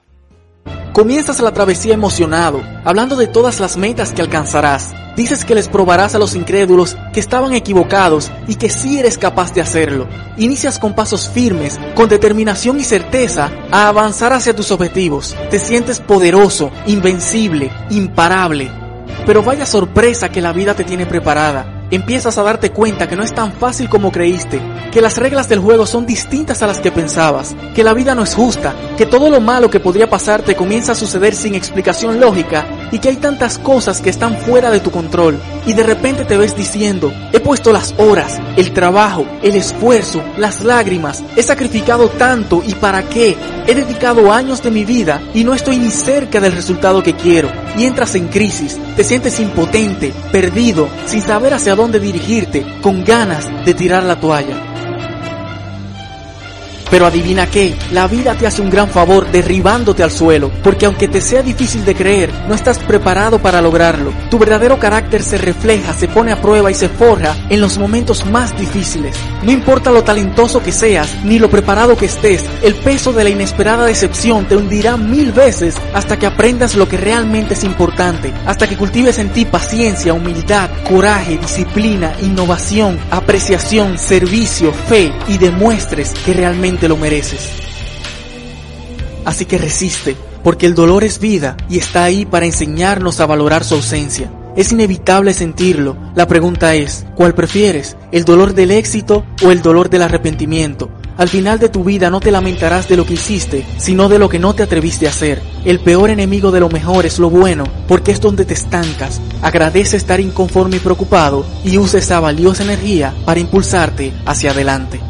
Comienzas 0.93 1.39
la 1.39 1.51
travesía 1.51 1.95
emocionado, 1.95 2.61
hablando 2.85 3.15
de 3.15 3.25
todas 3.25 3.59
las 3.59 3.77
metas 3.77 4.11
que 4.11 4.21
alcanzarás. 4.21 4.93
Dices 5.15 5.43
que 5.43 5.55
les 5.55 5.67
probarás 5.67 6.13
a 6.13 6.19
los 6.19 6.35
incrédulos 6.35 6.97
que 7.13 7.19
estaban 7.19 7.53
equivocados 7.53 8.31
y 8.47 8.55
que 8.55 8.69
sí 8.69 8.99
eres 8.99 9.17
capaz 9.17 9.53
de 9.53 9.61
hacerlo. 9.61 10.07
Inicias 10.37 10.77
con 10.77 10.93
pasos 10.93 11.29
firmes, 11.29 11.79
con 11.95 12.09
determinación 12.09 12.79
y 12.79 12.83
certeza, 12.83 13.51
a 13.71 13.87
avanzar 13.87 14.33
hacia 14.33 14.55
tus 14.55 14.69
objetivos. 14.69 15.35
Te 15.49 15.57
sientes 15.57 15.99
poderoso, 15.99 16.69
invencible, 16.85 17.71
imparable. 17.89 18.69
Pero 19.25 19.41
vaya 19.41 19.65
sorpresa 19.65 20.29
que 20.29 20.41
la 20.41 20.53
vida 20.53 20.75
te 20.75 20.83
tiene 20.83 21.07
preparada. 21.07 21.82
Empiezas 21.91 22.37
a 22.37 22.43
darte 22.43 22.71
cuenta 22.71 23.07
que 23.07 23.15
no 23.15 23.23
es 23.23 23.33
tan 23.33 23.53
fácil 23.53 23.87
como 23.87 24.11
creíste, 24.11 24.59
que 24.91 25.01
las 25.01 25.17
reglas 25.17 25.47
del 25.47 25.59
juego 25.59 25.85
son 25.85 26.05
distintas 26.05 26.61
a 26.61 26.67
las 26.67 26.79
que 26.79 26.91
pensabas, 26.91 27.55
que 27.75 27.83
la 27.83 27.93
vida 27.93 28.15
no 28.15 28.23
es 28.23 28.33
justa, 28.33 28.73
que 28.97 29.05
todo 29.05 29.29
lo 29.29 29.39
malo 29.39 29.69
que 29.69 29.79
podría 29.79 30.09
pasarte 30.09 30.55
comienza 30.55 30.93
a 30.93 30.95
suceder 30.95 31.35
sin 31.35 31.55
explicación 31.55 32.19
lógica 32.19 32.65
y 32.91 32.99
que 32.99 33.09
hay 33.09 33.17
tantas 33.17 33.57
cosas 33.57 34.01
que 34.01 34.09
están 34.09 34.37
fuera 34.37 34.71
de 34.71 34.79
tu 34.79 34.91
control. 34.91 35.39
Y 35.65 35.73
de 35.73 35.83
repente 35.83 36.25
te 36.25 36.37
ves 36.37 36.55
diciendo, 36.55 37.13
he 37.31 37.39
puesto 37.39 37.71
las 37.71 37.93
horas, 37.97 38.39
el 38.57 38.73
trabajo, 38.73 39.25
el 39.41 39.55
esfuerzo, 39.55 40.23
las 40.37 40.63
lágrimas, 40.63 41.23
he 41.35 41.43
sacrificado 41.43 42.09
tanto 42.09 42.63
y 42.65 42.73
para 42.75 43.03
qué, 43.03 43.37
he 43.67 43.75
dedicado 43.75 44.31
años 44.31 44.61
de 44.61 44.71
mi 44.71 44.83
vida 44.83 45.21
y 45.33 45.43
no 45.43 45.53
estoy 45.53 45.77
ni 45.77 45.91
cerca 45.91 46.39
del 46.39 46.53
resultado 46.53 47.03
que 47.03 47.15
quiero. 47.15 47.62
Y 47.77 47.85
en 48.15 48.27
crisis, 48.27 48.77
te 48.95 49.03
sientes 49.03 49.39
impotente, 49.39 50.13
perdido, 50.31 50.87
sin 51.05 51.21
saber 51.21 51.53
hacia 51.53 51.75
dónde 51.75 51.99
dirigirte, 51.99 52.65
con 52.81 53.03
ganas 53.03 53.47
de 53.65 53.73
tirar 53.73 54.03
la 54.03 54.19
toalla. 54.19 54.72
Pero 56.93 57.07
adivina 57.07 57.47
qué, 57.47 57.75
la 57.91 58.07
vida 58.07 58.35
te 58.35 58.45
hace 58.45 58.61
un 58.61 58.69
gran 58.69 58.87
favor 58.87 59.25
derribándote 59.31 60.03
al 60.03 60.11
suelo, 60.11 60.51
porque 60.61 60.85
aunque 60.85 61.07
te 61.07 61.21
sea 61.21 61.41
difícil 61.41 61.83
de 61.85 61.95
creer, 61.95 62.31
no 62.47 62.53
estás 62.53 62.77
preparado 62.77 63.39
para 63.39 63.63
lograrlo. 63.63 64.13
Tu 64.29 64.37
verdadero 64.37 64.77
carácter 64.77 65.23
se 65.23 65.39
refleja, 65.39 65.91
se 65.95 66.07
pone 66.07 66.31
a 66.31 66.39
prueba 66.39 66.69
y 66.69 66.75
se 66.75 66.89
forja 66.89 67.35
en 67.49 67.61
los 67.61 67.79
momentos 67.79 68.27
más 68.27 68.55
difíciles. 68.59 69.15
No 69.41 69.51
importa 69.51 69.89
lo 69.89 70.03
talentoso 70.03 70.61
que 70.61 70.71
seas, 70.71 71.11
ni 71.23 71.39
lo 71.39 71.49
preparado 71.49 71.97
que 71.97 72.05
estés, 72.05 72.45
el 72.61 72.75
peso 72.75 73.11
de 73.11 73.23
la 73.23 73.31
inesperada 73.31 73.87
decepción 73.87 74.45
te 74.45 74.55
hundirá 74.55 74.95
mil 74.95 75.31
veces 75.31 75.73
hasta 75.95 76.19
que 76.19 76.27
aprendas 76.27 76.75
lo 76.75 76.87
que 76.87 76.97
realmente 76.97 77.55
es 77.55 77.63
importante, 77.63 78.31
hasta 78.45 78.69
que 78.69 78.77
cultives 78.77 79.17
en 79.17 79.29
ti 79.29 79.45
paciencia, 79.45 80.13
humildad, 80.13 80.69
coraje, 80.87 81.39
disciplina, 81.39 82.13
innovación, 82.21 82.99
apreciación, 83.09 83.97
servicio, 83.97 84.71
fe 84.71 85.11
y 85.27 85.39
demuestres 85.39 86.13
que 86.23 86.33
realmente 86.33 86.82
lo 86.87 86.97
mereces. 86.97 87.49
Así 89.25 89.45
que 89.45 89.57
resiste, 89.57 90.15
porque 90.43 90.65
el 90.65 90.75
dolor 90.75 91.03
es 91.03 91.19
vida 91.19 91.55
y 91.69 91.77
está 91.77 92.03
ahí 92.03 92.25
para 92.25 92.45
enseñarnos 92.45 93.19
a 93.19 93.25
valorar 93.25 93.63
su 93.63 93.75
ausencia. 93.75 94.31
Es 94.55 94.71
inevitable 94.71 95.33
sentirlo. 95.33 95.97
La 96.13 96.27
pregunta 96.27 96.75
es, 96.75 97.05
¿cuál 97.15 97.33
prefieres? 97.33 97.97
¿El 98.11 98.23
dolor 98.23 98.53
del 98.53 98.69
éxito 98.69 99.25
o 99.43 99.51
el 99.51 99.63
dolor 99.63 99.89
del 99.89 100.03
arrepentimiento? 100.03 100.91
Al 101.17 101.29
final 101.29 101.59
de 101.59 101.69
tu 101.69 101.83
vida 101.83 102.09
no 102.09 102.19
te 102.19 102.31
lamentarás 102.31 102.87
de 102.87 102.97
lo 102.97 103.05
que 103.05 103.13
hiciste, 103.13 103.65
sino 103.77 104.09
de 104.09 104.17
lo 104.19 104.29
que 104.29 104.39
no 104.39 104.53
te 104.53 104.63
atreviste 104.63 105.07
a 105.07 105.11
hacer. 105.11 105.41
El 105.63 105.79
peor 105.79 106.09
enemigo 106.09 106.51
de 106.51 106.59
lo 106.59 106.69
mejor 106.69 107.05
es 107.05 107.19
lo 107.19 107.29
bueno, 107.29 107.65
porque 107.87 108.11
es 108.11 108.19
donde 108.19 108.45
te 108.45 108.55
estancas. 108.55 109.21
Agradece 109.41 109.97
estar 109.97 110.19
inconforme 110.19 110.77
y 110.77 110.79
preocupado 110.79 111.45
y 111.63 111.77
usa 111.77 111.99
esa 111.99 112.19
valiosa 112.19 112.63
energía 112.63 113.13
para 113.25 113.39
impulsarte 113.39 114.11
hacia 114.25 114.51
adelante. 114.51 115.01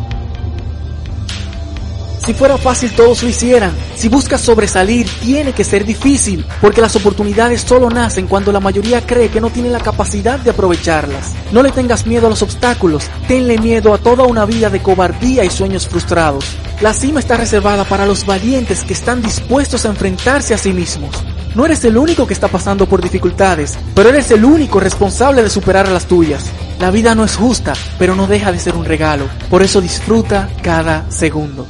Si 2.26 2.34
fuera 2.34 2.58
fácil 2.58 2.94
todos 2.94 3.22
lo 3.22 3.28
hicieran. 3.28 3.74
Si 3.98 4.08
buscas 4.08 4.40
sobresalir, 4.40 5.06
tiene 5.22 5.52
que 5.52 5.66
ser 5.66 5.84
difícil, 5.84 6.46
porque 6.62 6.80
las 6.80 6.96
oportunidades 6.96 7.62
solo 7.62 7.90
nacen 7.90 8.28
cuando 8.28 8.54
la 8.54 8.62
mayoría 8.62 9.06
cree 9.06 9.28
que 9.28 9.42
no 9.42 9.50
tiene 9.50 9.70
la 9.70 9.82
capacidad 9.82 10.40
de 10.40 10.52
aprovecharlas. 10.52 11.34
No 11.52 11.62
le 11.62 11.72
tengas 11.72 12.08
miedo 12.08 12.28
a 12.28 12.30
los 12.30 12.42
obstáculos, 12.42 13.10
tenle 13.28 13.58
miedo 13.58 13.94
a 13.94 13.98
toda 13.98 14.24
una 14.24 14.46
vida 14.46 14.70
de 14.70 14.82
cobardía 14.82 15.44
y 15.44 15.50
sueños 15.50 15.88
frustrados. 15.90 16.46
La 16.82 16.94
cima 16.94 17.20
está 17.20 17.36
reservada 17.36 17.84
para 17.84 18.06
los 18.06 18.26
valientes 18.26 18.86
que 18.86 18.94
están 18.94 19.22
dispuestos 19.22 19.86
a 19.86 19.90
enfrentarse 19.90 20.54
a 20.54 20.58
sí 20.58 20.72
mismos. 20.72 21.24
No 21.56 21.66
eres 21.66 21.84
el 21.84 21.98
único 21.98 22.26
que 22.26 22.34
está 22.34 22.48
pasando 22.48 22.88
por 22.88 23.02
dificultades, 23.02 23.78
pero 23.94 24.10
eres 24.10 24.32
el 24.32 24.46
único 24.46 24.80
responsable 24.80 25.44
de 25.44 25.50
superar 25.50 25.90
las 25.90 26.06
tuyas. 26.06 26.46
La 26.80 26.90
vida 26.90 27.16
no 27.16 27.26
es 27.26 27.36
justa, 27.36 27.74
pero 28.00 28.16
no 28.16 28.28
deja 28.28 28.54
de 28.54 28.60
ser 28.60 28.76
un 28.76 28.86
regalo. 28.86 29.26
Por 29.50 29.62
eso 29.62 29.82
disfruta 29.82 30.50
cada 30.64 31.06
segundo. 31.12 31.68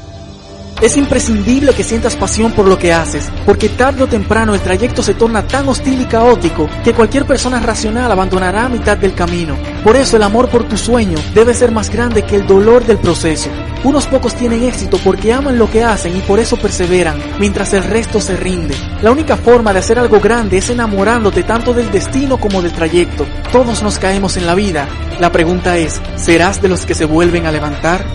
Es 0.81 0.97
imprescindible 0.97 1.73
que 1.73 1.83
sientas 1.83 2.15
pasión 2.15 2.51
por 2.51 2.67
lo 2.67 2.77
que 2.77 2.91
haces, 2.91 3.29
porque 3.45 3.69
tarde 3.69 4.03
o 4.03 4.07
temprano 4.07 4.53
el 4.53 4.61
trayecto 4.61 5.01
se 5.01 5.13
torna 5.13 5.47
tan 5.47 5.67
hostil 5.69 6.01
y 6.01 6.05
caótico 6.05 6.69
que 6.83 6.93
cualquier 6.93 7.25
persona 7.25 7.59
racional 7.59 8.11
abandonará 8.11 8.65
a 8.65 8.69
mitad 8.69 8.97
del 8.97 9.13
camino. 9.13 9.55
Por 9.83 9.95
eso 9.95 10.17
el 10.17 10.23
amor 10.23 10.49
por 10.49 10.63
tu 10.67 10.77
sueño 10.77 11.17
debe 11.33 11.53
ser 11.53 11.71
más 11.71 11.89
grande 11.89 12.23
que 12.23 12.35
el 12.35 12.45
dolor 12.45 12.85
del 12.85 12.97
proceso. 12.97 13.49
Unos 13.83 14.07
pocos 14.07 14.33
tienen 14.35 14.63
éxito 14.63 14.97
porque 15.03 15.33
aman 15.33 15.57
lo 15.57 15.69
que 15.69 15.83
hacen 15.83 16.15
y 16.15 16.21
por 16.21 16.39
eso 16.39 16.57
perseveran, 16.57 17.17
mientras 17.39 17.73
el 17.73 17.83
resto 17.83 18.19
se 18.19 18.35
rinde. 18.35 18.75
La 19.01 19.11
única 19.11 19.37
forma 19.37 19.73
de 19.73 19.79
hacer 19.79 19.99
algo 19.99 20.19
grande 20.19 20.57
es 20.57 20.69
enamorándote 20.69 21.43
tanto 21.43 21.73
del 21.73 21.91
destino 21.91 22.37
como 22.37 22.61
del 22.61 22.71
trayecto. 22.71 23.25
Todos 23.51 23.83
nos 23.83 23.99
caemos 23.99 24.37
en 24.37 24.47
la 24.47 24.55
vida. 24.55 24.87
La 25.19 25.31
pregunta 25.31 25.77
es, 25.77 26.01
¿serás 26.15 26.61
de 26.61 26.69
los 26.69 26.85
que 26.85 26.95
se 26.95 27.05
vuelven 27.05 27.45
a 27.45 27.51
levantar? 27.51 28.05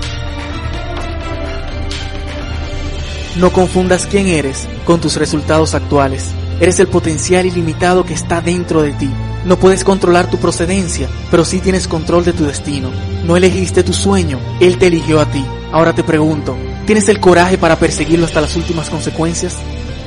No 3.38 3.52
confundas 3.52 4.08
quién 4.10 4.26
eres 4.26 4.66
con 4.84 5.00
tus 5.00 5.14
resultados 5.14 5.76
actuales. 5.76 6.32
Eres 6.60 6.80
el 6.80 6.88
potencial 6.88 7.46
ilimitado 7.46 8.04
que 8.04 8.12
está 8.12 8.40
dentro 8.40 8.82
de 8.82 8.90
ti. 8.90 9.08
No 9.44 9.56
puedes 9.60 9.84
controlar 9.84 10.28
tu 10.28 10.38
procedencia, 10.38 11.08
pero 11.30 11.44
sí 11.44 11.60
tienes 11.60 11.86
control 11.86 12.24
de 12.24 12.32
tu 12.32 12.44
destino. 12.44 12.90
No 13.24 13.36
elegiste 13.36 13.84
tu 13.84 13.92
sueño, 13.92 14.40
él 14.58 14.76
te 14.76 14.88
eligió 14.88 15.20
a 15.20 15.26
ti. 15.26 15.44
Ahora 15.70 15.92
te 15.92 16.02
pregunto, 16.02 16.56
¿tienes 16.84 17.08
el 17.08 17.20
coraje 17.20 17.58
para 17.58 17.76
perseguirlo 17.76 18.26
hasta 18.26 18.40
las 18.40 18.56
últimas 18.56 18.90
consecuencias? 18.90 19.54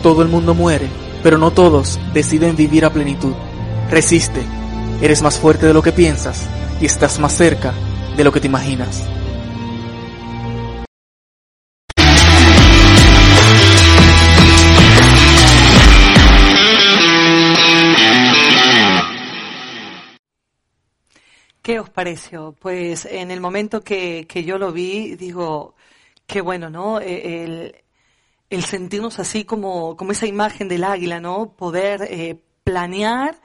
Todo 0.04 0.24
el 0.24 0.28
mundo 0.28 0.54
muere, 0.54 0.88
pero 1.24 1.38
no 1.38 1.52
todos 1.52 2.02
deciden 2.14 2.58
vivir 2.58 2.84
a 2.84 2.92
plenitud. 2.92 3.34
Resiste. 3.90 4.42
Eres 5.02 5.22
más 5.22 5.40
fuerte 5.40 5.68
de 5.68 5.74
lo 5.74 5.82
que 5.82 5.94
piensas 5.94 6.42
y 6.82 6.86
estás 6.86 7.18
más 7.18 7.32
cerca 7.32 7.74
de 8.18 8.26
lo 8.26 8.34
que 8.34 8.42
te 8.42 8.48
imaginas. 8.48 9.06
Aprecio. 21.80 22.56
Pues 22.60 23.06
en 23.06 23.32
el 23.32 23.40
momento 23.40 23.82
que, 23.82 24.26
que 24.28 24.44
yo 24.44 24.58
lo 24.58 24.72
vi, 24.72 25.16
digo, 25.16 25.76
qué 26.26 26.42
bueno, 26.42 26.70
¿no? 26.70 27.00
E, 27.00 27.44
el, 27.44 27.76
el 28.50 28.64
sentirnos 28.64 29.20
así 29.20 29.46
como, 29.46 29.96
como 29.96 30.12
esa 30.12 30.28
imagen 30.28 30.68
del 30.68 30.84
águila, 30.84 31.20
¿no? 31.20 31.54
Poder 31.56 32.02
eh, 32.10 32.40
planear 32.64 33.42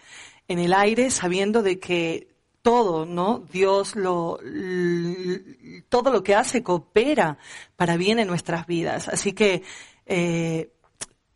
en 0.49 0.59
el 0.59 0.73
aire 0.75 1.11
sabiendo 1.11 1.63
de 1.63 1.79
que 1.79 2.29
todo, 2.63 3.07
¿no? 3.07 3.45
Dios 3.53 3.95
lo, 3.95 4.41
todo 5.89 6.11
lo 6.11 6.25
que 6.25 6.35
hace 6.35 6.65
coopera 6.65 7.39
para 7.77 7.97
bien 7.97 8.19
en 8.19 8.27
nuestras 8.27 8.67
vidas. 8.67 9.07
Así 9.09 9.33
que 9.33 9.63
eh, 10.05 10.73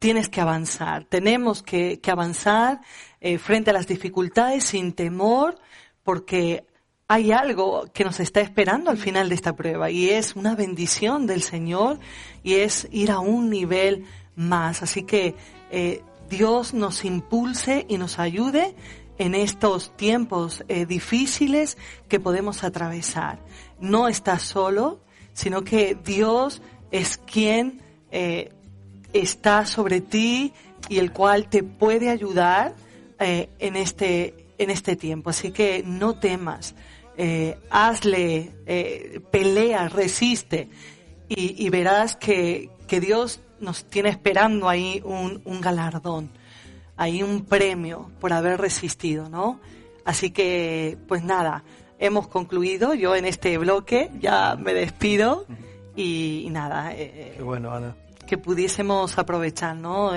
tienes 0.01 0.29
que 0.29 0.41
avanzar, 0.41 1.05
tenemos 1.05 1.63
que, 1.63 2.01
que 2.01 2.11
avanzar 2.11 2.81
eh, 3.21 3.39
frente 3.39 3.71
a 3.71 3.75
las 3.75 3.87
dificultades 3.87 4.65
sin 4.65 4.93
temor, 4.93 5.57
porque 6.03 6.65
hay 7.11 7.33
algo 7.33 7.87
que 7.93 8.05
nos 8.05 8.21
está 8.21 8.41
esperando 8.41 8.89
al 8.89 8.97
final 8.97 9.29
de 9.29 9.35
esta 9.35 9.57
prueba 9.57 9.91
y 9.91 10.11
es 10.11 10.37
una 10.37 10.55
bendición 10.55 11.27
del 11.27 11.43
Señor 11.43 11.99
y 12.45 12.55
es 12.55 12.87
ir 12.93 13.11
a 13.11 13.19
un 13.19 13.51
nivel 13.51 14.05
más. 14.37 14.85
Así 14.85 15.03
que 15.03 15.35
eh, 15.73 16.05
Dios 16.29 16.73
nos 16.73 17.05
impulse 17.05 17.85
y 17.89 17.99
nos 17.99 18.21
ayude 18.21 18.77
en 19.19 19.35
estos 19.35 19.97
tiempos 19.97 20.63
eh, 20.69 20.87
difíciles 20.87 21.79
que 22.09 22.21
podemos 22.21 22.63
atravesar. 22.63 23.41
No 23.81 24.07
estás 24.07 24.43
solo, 24.43 25.01
sino 25.33 25.65
que 25.65 25.99
Dios 26.05 26.63
es 26.93 27.17
quien 27.17 27.81
eh, 28.13 28.53
está 29.13 29.67
sobre 29.67 30.01
ti 30.01 30.53
y 30.89 31.01
el 31.01 31.11
cual 31.11 31.49
te 31.49 31.65
puede 31.65 32.09
ayudar 32.09 32.77
en 33.19 33.75
este 33.75 34.47
en 34.59 34.71
este 34.71 34.95
tiempo. 34.95 35.31
Así 35.31 35.51
que 35.51 35.83
no 35.85 36.15
temas 36.21 36.75
eh, 37.23 37.59
hazle, 37.69 38.51
eh, 38.65 39.21
pelea, 39.31 39.91
resiste 39.91 40.71
y, 41.29 41.69
verás 41.69 42.17
que, 42.17 42.71
Dios 42.89 43.43
nos 43.61 43.85
tiene 43.85 44.09
esperando 44.09 44.71
ahí 44.71 45.03
un, 45.05 45.43
un 45.45 45.61
galardón, 45.61 46.31
ahí 46.97 47.23
un 47.23 47.45
premio 47.45 48.11
por 48.21 48.33
haber 48.33 48.59
resistido, 48.59 49.29
¿no? 49.29 49.61
Así 50.07 50.31
que, 50.31 50.97
pues 51.09 51.23
nada, 51.23 51.63
hemos 51.99 52.27
concluido. 52.27 52.95
Yo 52.95 53.15
en 53.15 53.27
este 53.27 53.59
bloque 53.59 54.11
ya 54.19 54.57
me 54.57 54.73
despido 54.73 55.45
y, 55.95 56.49
nada. 56.51 56.95
Eh, 56.95 57.39
bueno, 57.45 57.71
Ana. 57.71 57.97
Que 58.27 58.39
pudiésemos 58.39 59.19
aprovechar, 59.19 59.77
¿no? 59.77 60.13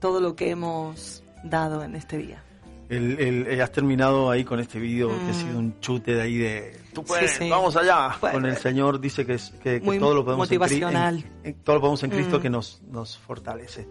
todo 0.00 0.20
lo 0.20 0.34
que 0.34 0.50
hemos 0.50 1.22
dado 1.44 1.84
en 1.84 1.94
este 1.94 2.18
día 2.18 2.42
el, 2.90 3.18
el, 3.20 3.46
eh, 3.46 3.62
has 3.62 3.70
terminado 3.70 4.30
ahí 4.30 4.44
con 4.44 4.58
este 4.58 4.80
vídeo 4.80 5.08
que 5.08 5.30
ha 5.30 5.34
sido 5.34 5.58
un 5.58 5.78
chute 5.80 6.14
de 6.14 6.22
ahí 6.22 6.36
de 6.36 6.76
tú 6.92 7.04
puedes, 7.04 7.38
vamos 7.48 7.76
allá. 7.76 8.16
con 8.20 8.44
el 8.44 8.56
Señor 8.56 9.00
dice 9.00 9.24
que, 9.24 9.38
que, 9.62 9.80
todo 9.80 10.14
lo 10.14 10.24
podemos 10.24 10.48
motivacional. 10.48 11.24
En, 11.44 11.54
todo 11.54 11.76
lo 11.76 11.80
podemos 11.80 12.02
en 12.02 12.10
Cristo 12.10 12.38
mm. 12.38 12.42
que 12.42 12.50
nos, 12.50 12.82
nos 12.90 13.16
fortalece. 13.16 13.86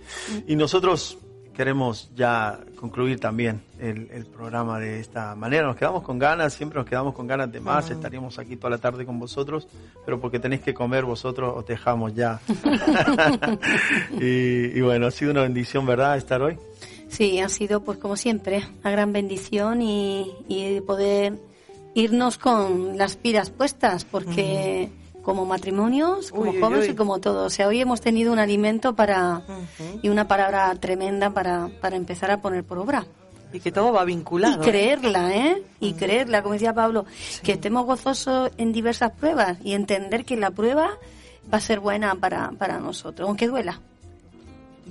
Y 0.47 0.55
nosotros 0.57 1.17
queremos 1.55 2.11
ya 2.15 2.59
concluir 2.77 3.19
también 3.19 3.61
el, 3.79 4.09
el, 4.11 4.25
programa 4.25 4.79
de 4.79 4.99
esta 4.99 5.33
manera. 5.35 5.67
Nos 5.67 5.77
quedamos 5.77 6.03
con 6.03 6.19
ganas, 6.19 6.53
siempre 6.53 6.79
nos 6.79 6.87
quedamos 6.87 7.13
con 7.13 7.25
ganas 7.25 7.51
de 7.51 7.61
más. 7.61 7.89
Estaríamos 7.89 8.37
aquí 8.37 8.57
toda 8.57 8.71
la 8.71 8.77
tarde 8.79 9.05
con 9.05 9.17
vosotros, 9.17 9.67
pero 10.05 10.19
porque 10.19 10.39
tenéis 10.39 10.61
que 10.61 10.73
comer 10.73 11.05
vosotros, 11.05 11.53
os 11.55 11.65
dejamos 11.65 12.13
ya. 12.13 12.39
y, 14.19 14.77
y 14.77 14.81
bueno, 14.81 15.07
ha 15.07 15.11
sido 15.11 15.31
una 15.31 15.41
bendición, 15.41 15.85
¿verdad? 15.85 16.17
Estar 16.17 16.41
hoy. 16.41 16.57
Sí, 17.09 17.39
ha 17.39 17.49
sido 17.49 17.81
pues 17.81 17.97
como 17.97 18.15
siempre 18.15 18.63
una 18.81 18.91
gran 18.91 19.11
bendición 19.11 19.81
y, 19.81 20.81
poder 20.85 21.37
irnos 21.95 22.37
con 22.37 22.97
las 22.97 23.15
piras 23.17 23.49
puestas 23.49 24.05
porque 24.05 24.89
como 25.23 25.45
matrimonios, 25.45 26.31
como 26.31 26.53
jóvenes 26.59 26.89
y 26.89 26.95
como 26.95 27.19
todo, 27.19 27.45
o 27.45 27.49
sea, 27.49 27.67
hoy 27.67 27.81
hemos 27.81 27.99
tenido 27.99 28.31
un 28.31 28.39
alimento 28.39 28.95
para 28.95 29.41
y 30.01 30.09
una 30.09 30.27
palabra 30.27 30.73
tremenda 30.75 31.31
para, 31.31 31.69
para 31.81 31.97
empezar 31.97 32.31
a 32.31 32.41
poner 32.41 32.63
por 32.63 32.77
obra. 32.77 33.05
Y 33.51 33.59
que 33.59 33.71
todo 33.71 33.91
va 33.91 34.05
vinculado. 34.05 34.63
Y 34.63 34.67
¿eh? 34.67 34.71
creerla, 34.71 35.35
¿eh? 35.35 35.63
Y 35.79 35.93
creerla, 35.93 36.43
como 36.43 36.53
decía 36.53 36.73
Pablo, 36.73 37.05
que 37.41 37.53
estemos 37.53 37.85
gozosos 37.85 38.51
en 38.57 38.71
diversas 38.71 39.11
pruebas 39.11 39.57
y 39.63 39.73
entender 39.73 40.23
que 40.23 40.37
la 40.37 40.51
prueba 40.51 40.91
va 41.51 41.57
a 41.57 41.61
ser 41.61 41.79
buena 41.79 42.13
para, 42.15 42.51
para 42.51 42.79
nosotros, 42.79 43.27
aunque 43.27 43.47
duela 43.47 43.81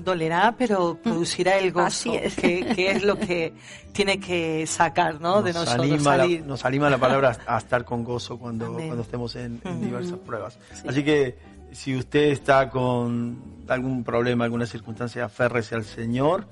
dolerá, 0.04 0.54
pero 0.56 0.94
mm. 0.94 0.96
producirá 1.02 1.58
el 1.58 1.72
gozo, 1.72 2.12
Que, 2.36 2.90
es 2.90 3.02
lo 3.02 3.18
que 3.18 3.52
tiene 3.92 4.18
que 4.18 4.66
sacar 4.66 5.20
¿no? 5.20 5.42
de 5.42 5.52
nosotros. 5.52 5.86
Anima 5.86 6.16
La, 6.16 6.26
nos 6.26 6.64
anima 6.64 6.90
la 6.90 6.98
palabra 6.98 7.36
a 7.46 7.58
estar 7.58 7.84
con 7.84 8.04
gozo 8.04 8.38
cuando, 8.38 8.72
cuando 8.72 9.02
estemos 9.02 9.34
en, 9.36 9.60
diversas 9.80 10.18
pruebas. 10.18 10.58
Así 10.86 11.04
que 11.04 11.36
si 11.72 11.96
usted 11.96 12.24
está 12.24 12.70
con 12.70 13.38
algún 13.68 14.04
problema, 14.04 14.44
alguna 14.44 14.66
circunstancia, 14.66 15.24
aférrese 15.24 15.74
al 15.74 15.84
Señor. 15.84 16.46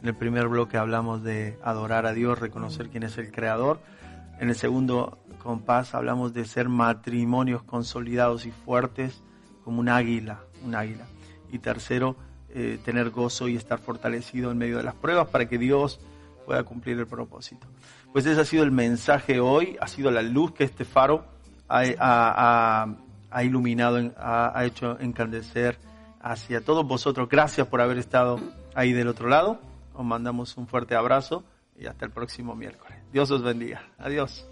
En 0.00 0.08
el 0.08 0.16
primer 0.16 0.48
bloque 0.48 0.78
hablamos 0.78 1.22
de 1.22 1.58
adorar 1.62 2.06
a 2.06 2.12
Dios, 2.12 2.38
reconocer 2.38 2.88
quién 2.88 3.04
es 3.04 3.18
el 3.18 3.30
Creador. 3.30 3.80
En 4.40 4.48
el 4.48 4.56
segundo 4.56 5.18
compás 5.42 5.94
hablamos 5.94 6.32
de 6.32 6.44
ser 6.44 6.68
matrimonios 6.68 7.62
consolidados 7.62 8.46
y 8.46 8.50
fuertes 8.50 9.22
como 9.64 9.80
un 9.80 9.88
águila, 9.88 10.40
un 10.64 10.74
águila. 10.74 11.06
Y 11.50 11.58
tercero, 11.58 12.16
eh, 12.54 12.78
tener 12.84 13.08
gozo 13.08 13.48
y 13.48 13.56
estar 13.56 13.78
fortalecido 13.78 14.50
en 14.50 14.58
medio 14.58 14.76
de 14.76 14.82
las 14.82 14.94
pruebas 14.94 15.28
para 15.28 15.48
que 15.48 15.56
Dios 15.56 15.98
pueda 16.44 16.62
cumplir 16.64 16.98
el 16.98 17.06
propósito. 17.06 17.66
Pues 18.12 18.26
ese 18.26 18.42
ha 18.42 18.44
sido 18.44 18.62
el 18.62 18.70
mensaje 18.70 19.40
hoy, 19.40 19.78
ha 19.80 19.88
sido 19.88 20.10
la 20.10 20.20
luz 20.20 20.52
que 20.52 20.64
este 20.64 20.84
faro 20.84 21.24
ha, 21.66 21.80
ha, 21.98 22.82
ha, 22.82 22.96
ha 23.30 23.44
iluminado, 23.44 24.12
ha, 24.18 24.64
hecho 24.66 25.00
encandecer 25.00 25.78
hacia 26.20 26.60
todos 26.60 26.86
vosotros. 26.86 27.26
Gracias 27.26 27.66
por 27.68 27.80
haber 27.80 27.96
estado 27.96 28.38
ahí 28.74 28.92
del 28.92 29.08
otro 29.08 29.30
lado. 29.30 29.58
Os 29.94 30.04
mandamos 30.04 30.54
un 30.58 30.66
fuerte 30.66 30.94
abrazo 30.94 31.44
y 31.78 31.86
hasta 31.86 32.04
el 32.04 32.10
próximo 32.10 32.54
miércoles. 32.54 32.98
Dios 33.12 33.30
os 33.30 33.42
bendiga. 33.42 33.82
Adiós. 33.98 34.46